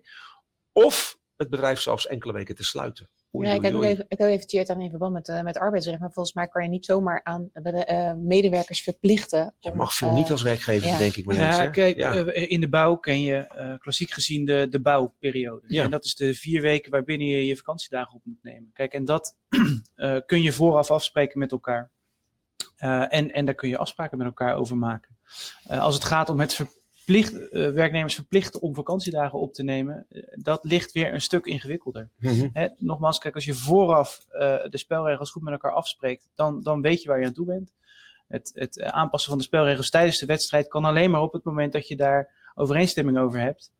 Of 0.71 1.17
het 1.37 1.49
bedrijf 1.49 1.79
zelfs 1.79 2.07
enkele 2.07 2.33
weken 2.33 2.55
te 2.55 2.63
sluiten. 2.63 3.09
Oei, 3.35 3.47
Ja, 3.47 3.53
ik 3.53 3.61
heb 3.61 3.73
even, 3.81 4.05
ik 4.07 4.17
heb 4.17 4.29
even 4.29 4.75
aan 4.75 4.81
in 4.81 4.89
verband 4.89 5.13
met, 5.13 5.29
eh, 5.29 5.41
met 5.41 5.57
arbeidsrecht. 5.57 5.99
Maar 5.99 6.11
volgens 6.11 6.35
mij 6.35 6.47
kan 6.47 6.63
je 6.63 6.69
niet 6.69 6.85
zomaar 6.85 7.23
aan 7.23 7.49
de, 7.53 7.85
eh, 7.85 8.13
medewerkers 8.13 8.81
verplichten. 8.83 9.55
Je 9.59 9.71
om, 9.71 9.77
mag 9.77 9.93
veel 9.93 10.07
eh, 10.07 10.13
niet 10.13 10.31
als 10.31 10.41
werkgever, 10.41 10.87
ja. 10.87 10.97
denk 10.97 11.15
ik. 11.15 11.25
maar 11.25 11.35
Ja, 11.35 11.67
kijk, 11.69 11.97
Ja. 11.97 12.13
eh, 12.15 12.51
in 12.51 12.61
de 12.61 12.69
bouw 12.69 12.95
ken 12.95 13.21
je 13.21 13.35
eh, 13.35 13.73
klassiek 13.77 14.11
gezien 14.11 14.45
de, 14.45 14.67
de 14.69 14.79
bouwperiode. 14.81 15.63
Ja. 15.67 15.83
En 15.83 15.91
dat 15.91 16.05
is 16.05 16.15
de 16.15 16.33
vier 16.33 16.61
weken 16.61 16.91
waarbinnen 16.91 17.27
je 17.27 17.45
je 17.45 17.57
vakantiedagen 17.57 18.13
op 18.15 18.21
moet 18.25 18.43
nemen. 18.43 18.69
Kijk, 18.73 18.93
en 18.93 19.05
dat 19.05 19.37
eh, 19.95 20.17
kun 20.25 20.41
je 20.41 20.51
vooraf 20.51 20.91
afspreken 20.91 21.39
met 21.39 21.51
elkaar. 21.51 21.91
Eh, 22.75 23.13
en, 23.13 23.31
en 23.31 23.45
daar 23.45 23.55
kun 23.55 23.69
je 23.69 23.77
afspraken 23.77 24.17
met 24.17 24.27
elkaar 24.27 24.55
over 24.55 24.77
maken. 24.77 25.17
Eh, 25.67 25.79
als 25.81 25.93
het 25.95 26.03
gaat 26.03 26.29
om 26.29 26.39
het 26.39 26.59
verplicht, 27.03 27.49
eh, 27.49 27.69
werknemers 27.69 28.15
verplichten 28.15 28.61
om 28.61 28.75
vakantiedagen 28.75 29.39
op 29.39 29.53
te 29.53 29.63
nemen, 29.63 30.05
eh, 30.09 30.23
dat 30.35 30.63
ligt 30.63 30.91
weer 30.91 31.13
een 31.13 31.21
stuk 31.21 31.45
ingewikkelder. 31.45 32.09
Mhm. 32.17 32.49
Hè, 32.53 32.67
nogmaals, 32.77 33.17
kijk, 33.17 33.35
als 33.35 33.45
je 33.45 33.53
vooraf 33.53 34.25
eh, 34.29 34.39
de 34.69 34.77
spelregels 34.77 35.31
goed 35.31 35.43
met 35.43 35.53
elkaar 35.53 35.71
afspreekt, 35.71 36.29
dan, 36.35 36.61
dan 36.61 36.81
weet 36.81 37.01
je 37.01 37.07
waar 37.07 37.19
je 37.19 37.25
aan 37.25 37.33
toe 37.33 37.45
bent. 37.45 37.73
Het, 38.27 38.51
het 38.53 38.81
aanpassen 38.81 39.29
van 39.29 39.39
de 39.39 39.45
spelregels 39.45 39.89
tijdens 39.89 40.19
de 40.19 40.25
wedstrijd 40.25 40.67
kan 40.67 40.85
alleen 40.85 41.11
maar 41.11 41.21
op 41.21 41.33
het 41.33 41.43
moment 41.43 41.73
dat 41.73 41.87
je 41.87 41.95
daar 41.95 42.51
overeenstemming 42.55 43.17
over 43.17 43.39
hebt. 43.39 43.71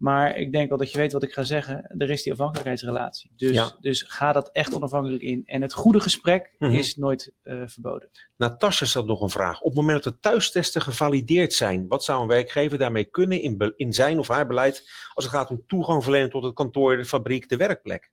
Maar 0.00 0.36
ik 0.36 0.52
denk 0.52 0.68
wel 0.68 0.78
dat 0.78 0.92
je 0.92 0.98
weet 0.98 1.12
wat 1.12 1.22
ik 1.22 1.32
ga 1.32 1.42
zeggen. 1.42 1.94
Er 1.98 2.10
is 2.10 2.22
die 2.22 2.32
afhankelijkheidsrelatie. 2.32 3.30
Dus, 3.36 3.50
Ja. 3.50 3.76
dus 3.80 4.02
ga 4.08 4.32
dat 4.32 4.50
echt 4.52 4.74
onafhankelijk 4.74 5.22
in. 5.22 5.42
En 5.46 5.62
het 5.62 5.72
goede 5.72 6.00
gesprek 6.00 6.54
Mhm. 6.58 6.72
is 6.72 6.96
nooit 6.96 7.32
eh, 7.42 7.62
verboden. 7.66 8.08
Natasja 8.36 8.86
stelt 8.86 9.06
nog 9.06 9.20
een 9.20 9.30
vraag. 9.30 9.60
Op 9.60 9.66
het 9.66 9.74
moment 9.80 10.02
dat 10.04 10.12
de 10.12 10.18
thuistesten 10.20 10.82
gevalideerd 10.82 11.52
zijn, 11.52 11.88
wat 11.88 12.04
zou 12.04 12.22
een 12.22 12.28
werkgever 12.28 12.78
daarmee 12.78 13.04
kunnen 13.04 13.40
in, 13.42 13.72
in 13.76 13.92
zijn 13.92 14.18
of 14.18 14.28
haar 14.28 14.46
beleid 14.46 14.90
als 15.14 15.24
het 15.24 15.34
gaat 15.34 15.50
om 15.50 15.62
toegang 15.66 16.02
verlenen 16.02 16.30
tot 16.30 16.42
het 16.42 16.54
kantoor, 16.54 16.96
de 16.96 17.04
fabriek, 17.04 17.48
de 17.48 17.56
werkplek? 17.56 18.10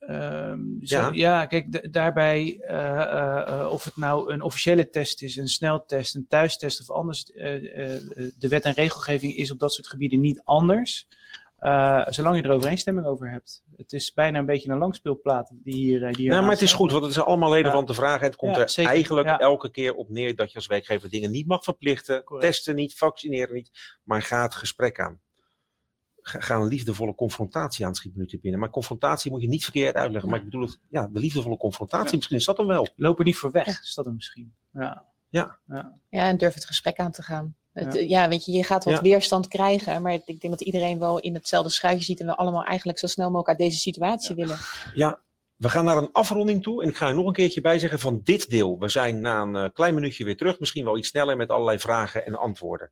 Ehm, 0.00 0.60
zo- 0.82 0.96
Ja. 0.98 1.10
ja. 1.12 1.46
kijk, 1.46 1.72
d- 1.72 1.92
daarbij, 1.92 2.58
eh, 2.60 3.00
eh, 3.02 3.60
eh, 3.60 3.70
of 3.72 3.84
het 3.84 3.96
nou 3.96 4.32
een 4.32 4.42
officiële 4.42 4.90
test 4.90 5.22
is, 5.22 5.36
een 5.36 5.48
sneltest, 5.48 6.14
een 6.14 6.26
thuistest 6.28 6.80
of 6.80 6.90
anders, 6.96 7.24
de 7.24 8.46
wet 8.48 8.64
en 8.64 8.72
regelgeving 8.72 9.34
is 9.36 9.50
op 9.50 9.58
dat 9.58 9.72
soort 9.72 9.88
gebieden 9.88 10.20
niet 10.20 10.40
anders. 10.44 11.06
Zolang 12.06 12.36
je 12.36 12.42
er 12.42 12.50
overeenstemming 12.50 13.06
over 13.06 13.30
hebt. 13.30 13.62
Het 13.76 13.92
is 13.92 14.12
bijna 14.12 14.38
een 14.38 14.46
beetje 14.46 14.70
een 14.70 14.78
langspeelplaat 14.78 15.50
die 15.52 15.74
hier. 15.74 15.98
Die 16.00 16.16
hier 16.16 16.30
Nee, 16.30 16.40
maar 16.40 16.50
het 16.50 16.62
is 16.62 16.72
goed, 16.72 16.92
want 16.92 17.04
het 17.04 17.12
zijn 17.12 17.26
allemaal 17.26 17.54
relevante 17.54 17.94
vragen. 17.94 18.26
Het 18.26 18.36
komt 18.36 18.56
Ja, 18.56 18.62
er 18.62 18.68
zeker. 18.70 18.90
eigenlijk 18.92 19.26
Ja. 19.28 19.38
elke 19.38 19.70
keer 19.70 19.94
op 19.94 20.08
neer 20.08 20.34
dat 20.36 20.50
je 20.50 20.56
als 20.56 20.66
werkgever 20.66 21.10
dingen 21.10 21.30
niet 21.30 21.46
mag 21.46 21.64
verplichten. 21.64 22.24
Correct. 22.24 22.46
Testen 22.52 22.74
niet, 22.74 22.94
vaccineren 22.96 23.54
niet, 23.54 23.70
maar 24.04 24.22
ga 24.22 24.42
het 24.42 24.54
gesprek 24.54 25.00
aan. 25.00 25.20
Ga, 26.22 26.40
ga 26.40 26.54
een 26.56 26.66
liefdevolle 26.68 27.14
confrontatie 27.14 27.86
aan, 27.86 27.94
schiet 27.94 28.12
me 28.14 28.20
nu 28.20 28.26
te 28.28 28.38
binnen. 28.38 28.60
Maar 28.60 28.70
confrontatie 28.70 29.30
moet 29.30 29.42
je 29.42 29.48
niet 29.48 29.62
verkeerd 29.64 29.94
uitleggen. 29.94 30.30
Maar 30.30 30.38
ik 30.38 30.44
bedoel, 30.44 30.62
het, 30.62 30.78
ja, 30.88 31.08
de 31.12 31.18
liefdevolle 31.20 31.56
confrontatie, 31.56 32.10
Ja. 32.10 32.16
misschien 32.16 32.36
is 32.36 32.44
dat 32.44 32.56
dan 32.56 32.66
wel. 32.66 32.88
Loop 32.96 33.18
er 33.18 33.24
niet 33.24 33.36
voor 33.36 33.50
weg, 33.50 33.66
is 33.66 33.94
dat 33.94 34.04
hem 34.04 34.14
misschien. 34.14 34.54
Ja. 34.72 35.04
Ja. 35.28 35.58
ja. 35.66 35.98
Ja, 36.08 36.28
en 36.28 36.36
durf 36.38 36.54
het 36.54 36.64
gesprek 36.64 36.98
aan 36.98 37.10
te 37.12 37.22
gaan. 37.22 37.54
Het, 37.72 37.94
Ja. 37.94 38.00
ja. 38.00 38.28
weet 38.28 38.44
je, 38.44 38.52
je 38.52 38.64
gaat 38.64 38.84
wat 38.84 38.94
Ja. 38.94 39.00
weerstand 39.02 39.48
krijgen, 39.48 40.02
maar 40.02 40.12
ik 40.12 40.26
denk 40.26 40.42
dat 40.42 40.60
iedereen 40.60 40.98
wel 40.98 41.18
in 41.20 41.34
hetzelfde 41.34 41.70
schuitje 41.70 42.04
ziet 42.04 42.20
en 42.20 42.26
we 42.26 42.36
allemaal 42.36 42.64
eigenlijk 42.64 42.98
zo 42.98 43.06
snel 43.06 43.26
mogelijk 43.30 43.48
uit 43.48 43.58
deze 43.58 43.78
situatie 43.78 44.34
willen. 44.34 44.58
Ja, 44.94 45.20
we 45.56 45.68
gaan 45.68 45.84
naar 45.84 45.96
een 45.96 46.12
afronding 46.12 46.62
toe. 46.62 46.82
En 46.82 46.88
ik 46.88 46.96
ga 46.96 47.08
er 47.08 47.14
nog 47.14 47.26
een 47.26 47.32
keertje 47.32 47.60
bij 47.60 47.78
zeggen 47.78 47.98
van 47.98 48.20
dit 48.24 48.50
deel. 48.50 48.78
We 48.78 48.88
zijn 48.88 49.20
na 49.20 49.40
een 49.42 49.56
eh, 49.56 49.68
klein 49.72 49.94
minuutje 49.94 50.24
weer 50.24 50.36
terug. 50.36 50.58
Misschien 50.60 50.84
wel 50.84 50.98
iets 50.98 51.08
sneller 51.08 51.36
met 51.36 51.50
allerlei 51.50 51.78
vragen 51.78 52.26
en 52.26 52.38
antwoorden. 52.38 52.90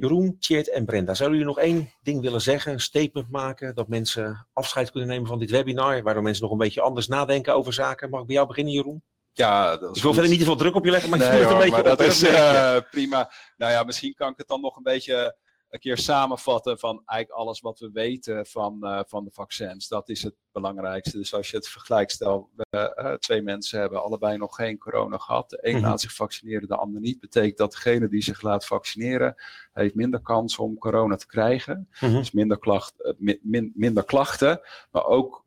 Jeroen, 0.00 0.36
Tjeerd 0.38 0.70
en 0.70 0.84
Brenda, 0.84 1.14
zouden 1.14 1.38
jullie 1.38 1.54
nog 1.54 1.64
één 1.64 1.90
ding 2.02 2.20
willen 2.20 2.40
zeggen? 2.40 2.72
Een 2.72 2.80
statement 2.80 3.30
maken? 3.30 3.74
Dat 3.74 3.88
mensen 3.88 4.48
afscheid 4.52 4.90
kunnen 4.90 5.08
nemen 5.08 5.26
van 5.28 5.38
dit 5.38 5.50
webinar? 5.50 6.02
Waardoor 6.02 6.22
mensen 6.22 6.42
nog 6.42 6.52
een 6.52 6.58
beetje 6.58 6.80
anders 6.80 7.06
nadenken 7.08 7.54
over 7.54 7.72
zaken. 7.72 8.10
Mag 8.10 8.20
ik 8.20 8.26
bij 8.26 8.34
jou 8.34 8.46
beginnen, 8.48 8.72
Jeroen? 8.72 9.02
Ja, 9.32 9.76
dat 9.76 9.90
is 9.90 9.96
Ik 9.96 10.02
wil 10.02 10.02
goed. 10.02 10.12
verder 10.12 10.28
niet 10.30 10.38
te 10.38 10.44
veel 10.44 10.56
druk 10.56 10.74
op 10.74 10.84
je 10.84 10.90
leggen, 10.90 11.10
maar 11.10 11.18
je 11.18 11.24
het 11.24 11.50
een 11.50 11.56
beetje 11.56 11.70
maar 11.70 11.80
op. 11.80 11.86
dat 11.86 12.00
is 12.00 12.22
eh, 12.22 12.76
prima. 12.90 13.32
Nou 13.56 13.72
ja, 13.72 13.82
misschien 13.82 14.14
kan 14.14 14.30
ik 14.30 14.38
het 14.38 14.48
dan 14.48 14.60
nog 14.60 14.76
een 14.76 14.82
beetje 14.82 15.36
een 15.68 15.78
keer 15.80 15.98
samenvatten 15.98 16.78
van 16.78 17.02
eigenlijk 17.06 17.40
alles 17.40 17.60
wat 17.60 17.78
we 17.78 17.90
weten 17.92 18.46
van, 18.46 18.82
eh, 18.84 19.00
van 19.06 19.24
de 19.24 19.30
vaccins. 19.30 19.88
Dat 19.88 20.08
is 20.08 20.22
het 20.22 20.34
belangrijkste. 20.52 21.16
Dus 21.16 21.34
als 21.34 21.50
je 21.50 21.56
het 21.56 21.68
vergelijkt, 21.68 22.12
stel 22.12 22.50
we, 22.56 22.64
eh, 22.94 23.12
twee 23.12 23.42
mensen 23.42 23.80
hebben 23.80 24.02
allebei 24.02 24.36
nog 24.36 24.54
geen 24.54 24.78
corona 24.78 25.18
gehad. 25.18 25.50
De 25.50 25.58
een 25.62 25.74
Mhm. 25.76 25.84
laat 25.84 26.00
zich 26.00 26.14
vaccineren, 26.14 26.68
de 26.68 26.76
ander 26.76 27.00
niet. 27.00 27.20
Betekent 27.20 27.56
dat 27.58 27.70
degene 27.72 28.08
die 28.08 28.22
zich 28.22 28.42
laat 28.42 28.66
vaccineren, 28.66 29.34
heeft 29.72 29.94
minder 29.94 30.20
kans 30.20 30.58
om 30.58 30.78
corona 30.78 31.16
te 31.16 31.26
krijgen. 31.26 31.88
Mhm. 32.00 32.12
Dus 32.12 32.30
minder, 32.30 32.58
klacht, 32.58 33.02
eh, 33.02 33.12
mi- 33.18 33.38
min- 33.42 33.72
minder 33.74 34.04
klachten. 34.04 34.60
Maar 34.90 35.04
ook 35.04 35.42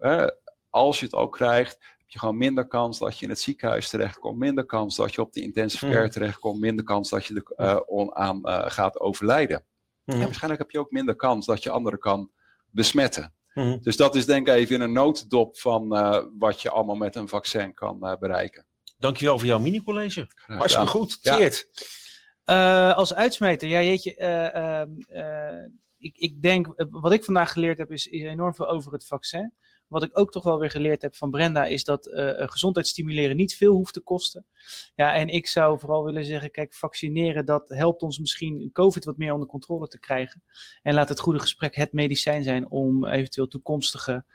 als 0.70 1.00
je 1.00 1.06
het 1.06 1.16
al 1.16 1.30
krijgt, 1.30 1.78
heb 1.98 2.10
je 2.10 2.20
gewoon 2.20 2.38
minder 2.38 2.68
kans 2.68 3.00
dat 3.00 3.18
je 3.18 3.24
in 3.24 3.30
het 3.32 3.40
ziekenhuis 3.40 3.90
terechtkomt. 3.90 4.38
Minder 4.38 4.66
kans 4.66 4.96
dat 4.96 5.14
je 5.14 5.22
op 5.22 5.34
de 5.34 5.42
intensive 5.42 5.86
care 5.86 6.02
Mhm. 6.02 6.12
terechtkomt. 6.12 6.60
Minder 6.60 6.86
kans 6.86 7.10
dat 7.10 7.26
je 7.26 7.44
er 7.56 7.80
eh, 7.86 8.66
gaat 8.72 9.00
overlijden. 9.00 9.64
Mhm. 10.06 10.18
En 10.18 10.24
waarschijnlijk 10.24 10.62
heb 10.62 10.72
je 10.72 10.80
ook 10.80 10.92
minder 10.92 11.16
kans 11.16 11.46
dat 11.46 11.64
je 11.64 11.70
anderen 11.70 12.00
kan 12.00 12.32
besmetten. 12.70 13.34
Mhm. 13.54 13.78
Dus 13.82 13.98
dat 13.98 14.16
is 14.16 14.26
denk 14.26 14.48
ik 14.48 14.54
even 14.54 14.76
in 14.76 14.82
een 14.82 14.94
notendop 14.94 15.60
van 15.60 15.96
eh, 15.96 16.24
wat 16.38 16.62
je 16.62 16.70
allemaal 16.70 16.96
met 16.96 17.16
een 17.16 17.28
vaccin 17.28 17.74
kan 17.74 18.04
eh, 18.06 18.18
bereiken. 18.18 18.66
Dankjewel 18.98 19.38
voor 19.38 19.48
jouw 19.48 19.60
mini-college. 19.60 20.28
Hartstikke 20.46 20.88
goed. 20.88 21.18
Ja. 21.22 21.50
Eh, 22.44 22.96
als 22.96 23.14
uitsmijter, 23.14 23.68
ja 23.68 23.82
jeetje, 23.82 24.16
eh, 24.16 24.56
ehm, 24.56 24.90
eh, 25.08 25.66
ik, 25.98 26.18
ik 26.18 26.42
denk, 26.42 26.74
wat 26.90 27.12
ik 27.12 27.24
vandaag 27.24 27.52
geleerd 27.52 27.78
heb, 27.78 27.92
is, 27.92 28.08
is 28.08 28.24
enorm 28.24 28.56
veel 28.56 28.70
over 28.70 28.92
het 28.92 29.06
vaccin. 29.06 29.54
Wat 29.92 30.04
ik 30.04 30.20
ook 30.20 30.32
toch 30.32 30.44
wel 30.44 30.60
weer 30.60 30.70
geleerd 30.70 31.02
heb 31.02 31.16
van 31.16 31.32
Brenda, 31.32 31.66
is 31.66 31.84
dat 31.84 32.06
eh, 32.06 32.48
gezondheid 32.48 32.88
stimuleren 32.88 33.36
niet 33.36 33.56
veel 33.56 33.74
hoeft 33.74 33.94
te 33.94 34.00
kosten. 34.00 34.46
Ja, 34.96 35.14
en 35.14 35.28
ik 35.28 35.48
zou 35.48 35.80
vooral 35.80 36.04
willen 36.04 36.26
zeggen, 36.26 36.52
kijk, 36.52 36.74
vaccineren, 36.74 37.46
dat 37.46 37.70
helpt 37.70 38.02
ons 38.02 38.20
misschien 38.20 38.70
COVID 38.74 39.06
wat 39.06 39.18
meer 39.18 39.34
onder 39.34 39.48
controle 39.48 39.88
te 39.88 40.00
krijgen. 40.00 40.44
En 40.82 40.94
laat 40.94 41.10
het 41.10 41.20
goede 41.20 41.40
gesprek 41.40 41.76
het 41.76 41.94
medicijn 41.94 42.44
zijn 42.44 42.70
om 42.70 43.06
eventueel 43.06 43.48
toekomstige 43.48 44.26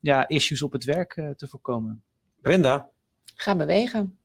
ja, 0.00 0.28
issues 0.28 0.62
op 0.62 0.72
het 0.72 0.84
werk 0.84 1.16
eh, 1.16 1.30
te 1.30 1.48
voorkomen. 1.48 2.04
Brenda. 2.40 2.90
Ga 3.34 3.56
bewegen. 3.56 4.18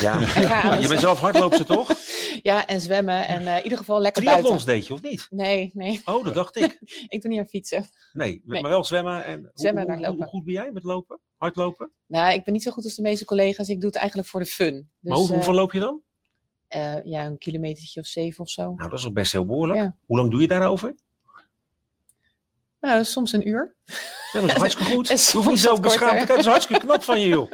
Ja. 0.00 0.20
En 0.72 0.80
Je 0.80 0.88
bent 0.88 1.00
zelf 1.00 1.20
hardloopster, 1.20 1.66
toch? 1.66 1.90
Ja, 2.42 2.66
en 2.66 2.80
zwemmen 2.80 3.26
en 3.26 3.46
eh, 3.46 3.56
in 3.56 3.62
ieder 3.62 3.78
geval 3.78 4.00
lekker 4.00 4.22
Triathlons 4.22 4.64
buiten. 4.64 4.74
deed 4.74 4.86
je, 4.86 4.92
of 4.94 5.02
niet? 5.02 5.26
Nee, 5.30 5.70
nee, 5.74 6.00
Oh, 6.04 6.24
dat 6.24 6.34
dacht 6.34 6.56
ik. 6.56 6.78
ik 7.08 7.22
doe 7.22 7.30
niet 7.30 7.40
aan 7.40 7.46
fietsen. 7.46 7.86
Nee, 8.12 8.42
Nee. 8.44 8.60
maar 8.62 8.70
wel 8.70 8.84
zwemmen. 8.84 9.24
En 9.24 9.38
hoe- 9.40 9.50
Zwemmen 9.54 9.82
en 9.82 9.88
hoe, 9.88 9.96
hardlopen. 9.96 10.22
hoe 10.24 10.32
goed 10.34 10.44
ben 10.44 10.52
jij 10.54 10.70
met 10.72 10.82
lopen? 10.84 11.18
Hardlopen? 11.36 11.90
Nou, 12.06 12.32
ik 12.32 12.44
ben 12.44 12.52
niet 12.52 12.62
zo 12.62 12.70
goed 12.70 12.84
als 12.84 12.94
de 12.94 13.02
meeste 13.02 13.24
collega's. 13.24 13.68
Ik 13.68 13.80
doe 13.80 13.88
het 13.90 13.98
eigenlijk 13.98 14.28
voor 14.28 14.40
de 14.40 14.46
fun. 14.46 14.72
Dus, 14.74 14.88
maar 15.00 15.16
hoe, 15.16 15.26
eh, 15.28 15.34
hoeveel 15.34 15.54
loop 15.54 15.72
je 15.72 15.80
dan? 15.80 16.00
eh, 16.68 17.04
ja, 17.04 17.24
een 17.24 17.38
kilometertje 17.38 18.00
of 18.00 18.06
zeven 18.06 18.44
of 18.44 18.50
zo. 18.50 18.62
Nou, 18.62 18.90
dat 18.90 18.98
is 18.98 19.04
al 19.04 19.12
best 19.12 19.32
heel 19.32 19.46
behoorlijk. 19.46 19.78
Ja. 19.78 19.96
Hoe 20.06 20.16
lang 20.16 20.30
doe 20.30 20.40
je 20.40 20.48
daarover? 20.48 20.94
Nou, 22.80 23.04
soms 23.04 23.32
een 23.32 23.48
uur. 23.48 23.74
Ja, 24.32 24.40
dat 24.40 24.50
is 24.50 24.56
hartstikke 24.56 24.92
goed. 24.92 25.10
En 25.10 25.16
Je 25.16 25.30
hoeft 25.32 25.48
niet 25.48 25.58
zo 25.58 25.80
beschaamd 25.80 25.82
te 25.82 25.98
korter. 25.98 26.08
kijken. 26.08 26.26
Dat 26.28 26.38
is 26.38 26.46
hartstikke 26.46 26.86
knap 26.86 27.02
van 27.02 27.20
je, 27.20 27.28
joh. 27.28 27.52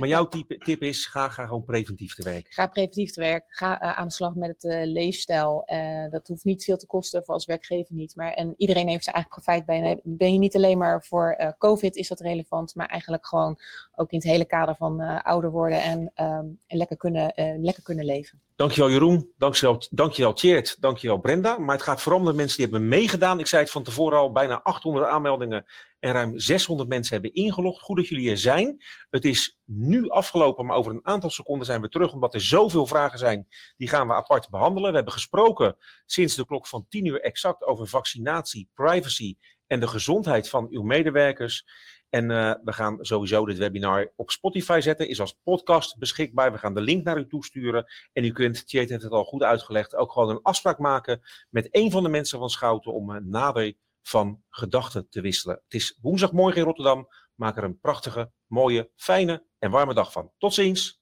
Maar 0.00 0.08
jouw 0.08 0.28
type, 0.28 0.58
tip 0.58 0.82
is, 0.82 1.06
ga, 1.06 1.28
ga 1.28 1.46
gewoon 1.46 1.64
preventief 1.64 2.14
te 2.14 2.22
werk. 2.22 2.46
Ga 2.50 2.66
preventief 2.66 3.12
te 3.12 3.20
werk. 3.20 3.44
Ga 3.48 3.80
eh, 3.80 3.98
aan 3.98 4.06
de 4.06 4.12
slag 4.12 4.34
met 4.34 4.48
het 4.48 4.64
eh, 4.64 4.80
leefstijl. 4.84 5.62
Eh, 5.64 6.10
dat 6.10 6.28
hoeft 6.28 6.44
niet 6.44 6.64
veel 6.64 6.76
te 6.76 6.86
kosten 6.86 7.24
voor 7.24 7.34
als 7.34 7.46
werkgever 7.46 7.94
niet. 7.94 8.16
Maar 8.16 8.32
en 8.32 8.54
iedereen 8.56 8.88
heeft 8.88 9.06
er 9.06 9.12
eigenlijk 9.12 9.44
profijt 9.44 9.66
bij. 9.66 9.82
En 9.82 10.00
ben 10.04 10.32
je 10.32 10.38
niet 10.38 10.56
alleen 10.56 10.78
maar 10.78 11.04
voor 11.04 11.54
COVID 11.58 11.96
is 11.96 12.08
dat 12.08 12.20
relevant, 12.20 12.74
maar 12.74 12.86
eigenlijk 12.86 13.26
gewoon 13.26 13.58
ook 13.94 14.10
in 14.10 14.18
het 14.18 14.26
hele 14.26 14.44
kader 14.44 14.76
van 14.76 15.22
ouder 15.22 15.50
worden 15.50 15.82
en, 15.82 16.10
ehm, 16.14 16.46
en 16.66 16.76
lekker, 16.76 16.96
kunnen, 16.96 17.32
lekker 17.60 17.82
kunnen 17.82 18.04
leven. 18.04 18.40
Dankjewel 18.60 18.90
Jeroen, 18.90 19.32
dankjewel, 19.36 19.82
dankjewel 19.90 20.32
Tjeerd, 20.32 20.76
dankjewel 20.80 21.18
Brenda. 21.18 21.58
Maar 21.58 21.74
het 21.74 21.84
gaat 21.84 22.02
vooral 22.02 22.20
om 22.20 22.26
de 22.26 22.32
mensen 22.32 22.56
die 22.56 22.66
hebben 22.66 22.88
meegedaan. 22.88 23.38
Ik 23.40 23.46
zei 23.46 23.62
het 23.62 23.70
van 23.70 23.82
tevoren 23.82 24.18
al, 24.18 24.32
bijna 24.32 24.60
800 24.62 25.06
aanmeldingen 25.06 25.64
en 26.00 26.12
ruim 26.12 26.38
600 26.38 26.88
mensen 26.88 27.12
hebben 27.12 27.34
ingelogd. 27.34 27.82
Goed 27.82 27.96
dat 27.96 28.08
jullie 28.08 28.30
er 28.30 28.38
zijn. 28.38 28.84
Het 29.10 29.24
is 29.24 29.58
nu 29.64 29.89
afgelopen, 30.10 30.66
maar 30.66 30.76
over 30.76 30.92
een 30.92 31.06
aantal 31.06 31.30
seconden 31.30 31.66
zijn 31.66 31.80
we 31.80 31.88
terug. 31.88 32.12
Omdat 32.12 32.34
er 32.34 32.40
zoveel 32.40 32.86
vragen 32.86 33.18
zijn, 33.18 33.48
die 33.76 33.88
gaan 33.88 34.06
we 34.06 34.14
apart 34.14 34.50
behandelen. 34.50 34.90
We 34.90 34.96
hebben 34.96 35.12
gesproken 35.12 35.76
sinds 36.06 36.34
de 36.34 36.46
klok 36.46 36.66
van 36.66 36.86
10 36.88 37.04
uur 37.04 37.20
exact 37.20 37.64
over 37.64 37.86
vaccinatie, 37.86 38.70
privacy 38.74 39.36
en 39.66 39.80
de 39.80 39.88
gezondheid 39.88 40.48
van 40.48 40.66
uw 40.70 40.82
medewerkers. 40.82 41.64
En 42.08 42.30
eh, 42.30 42.54
we 42.64 42.72
gaan 42.72 42.98
sowieso 43.00 43.46
dit 43.46 43.58
webinar 43.58 44.12
op 44.16 44.30
Spotify 44.30 44.78
zetten, 44.82 45.08
is 45.08 45.20
als 45.20 45.38
podcast 45.42 45.98
beschikbaar. 45.98 46.52
We 46.52 46.58
gaan 46.58 46.74
de 46.74 46.80
link 46.80 47.04
naar 47.04 47.18
u 47.18 47.26
toesturen. 47.26 47.86
En 48.12 48.24
u 48.24 48.32
kunt, 48.32 48.66
Tjeerd 48.66 48.88
heeft 48.88 49.02
het 49.02 49.12
al 49.12 49.24
goed 49.24 49.42
uitgelegd, 49.42 49.94
ook 49.94 50.12
gewoon 50.12 50.30
een 50.30 50.42
afspraak 50.42 50.78
maken 50.78 51.20
met 51.50 51.68
een 51.70 51.90
van 51.90 52.02
de 52.02 52.08
mensen 52.08 52.38
van 52.38 52.50
Schouten 52.50 52.92
om 52.92 53.10
een 53.10 53.28
nader 53.28 53.74
van 54.02 54.42
gedachten 54.48 55.08
te 55.08 55.20
wisselen. 55.20 55.60
Het 55.64 55.74
is 55.74 55.98
woensdagmorgen 56.00 56.58
in 56.58 56.64
Rotterdam. 56.64 57.08
Maak 57.34 57.56
er 57.56 57.64
een 57.64 57.80
prachtige, 57.80 58.32
mooie, 58.50 58.90
fijne 58.96 59.46
en 59.58 59.70
warme 59.70 59.94
dag 59.94 60.12
van. 60.12 60.32
Tot 60.38 60.54
ziens! 60.54 60.99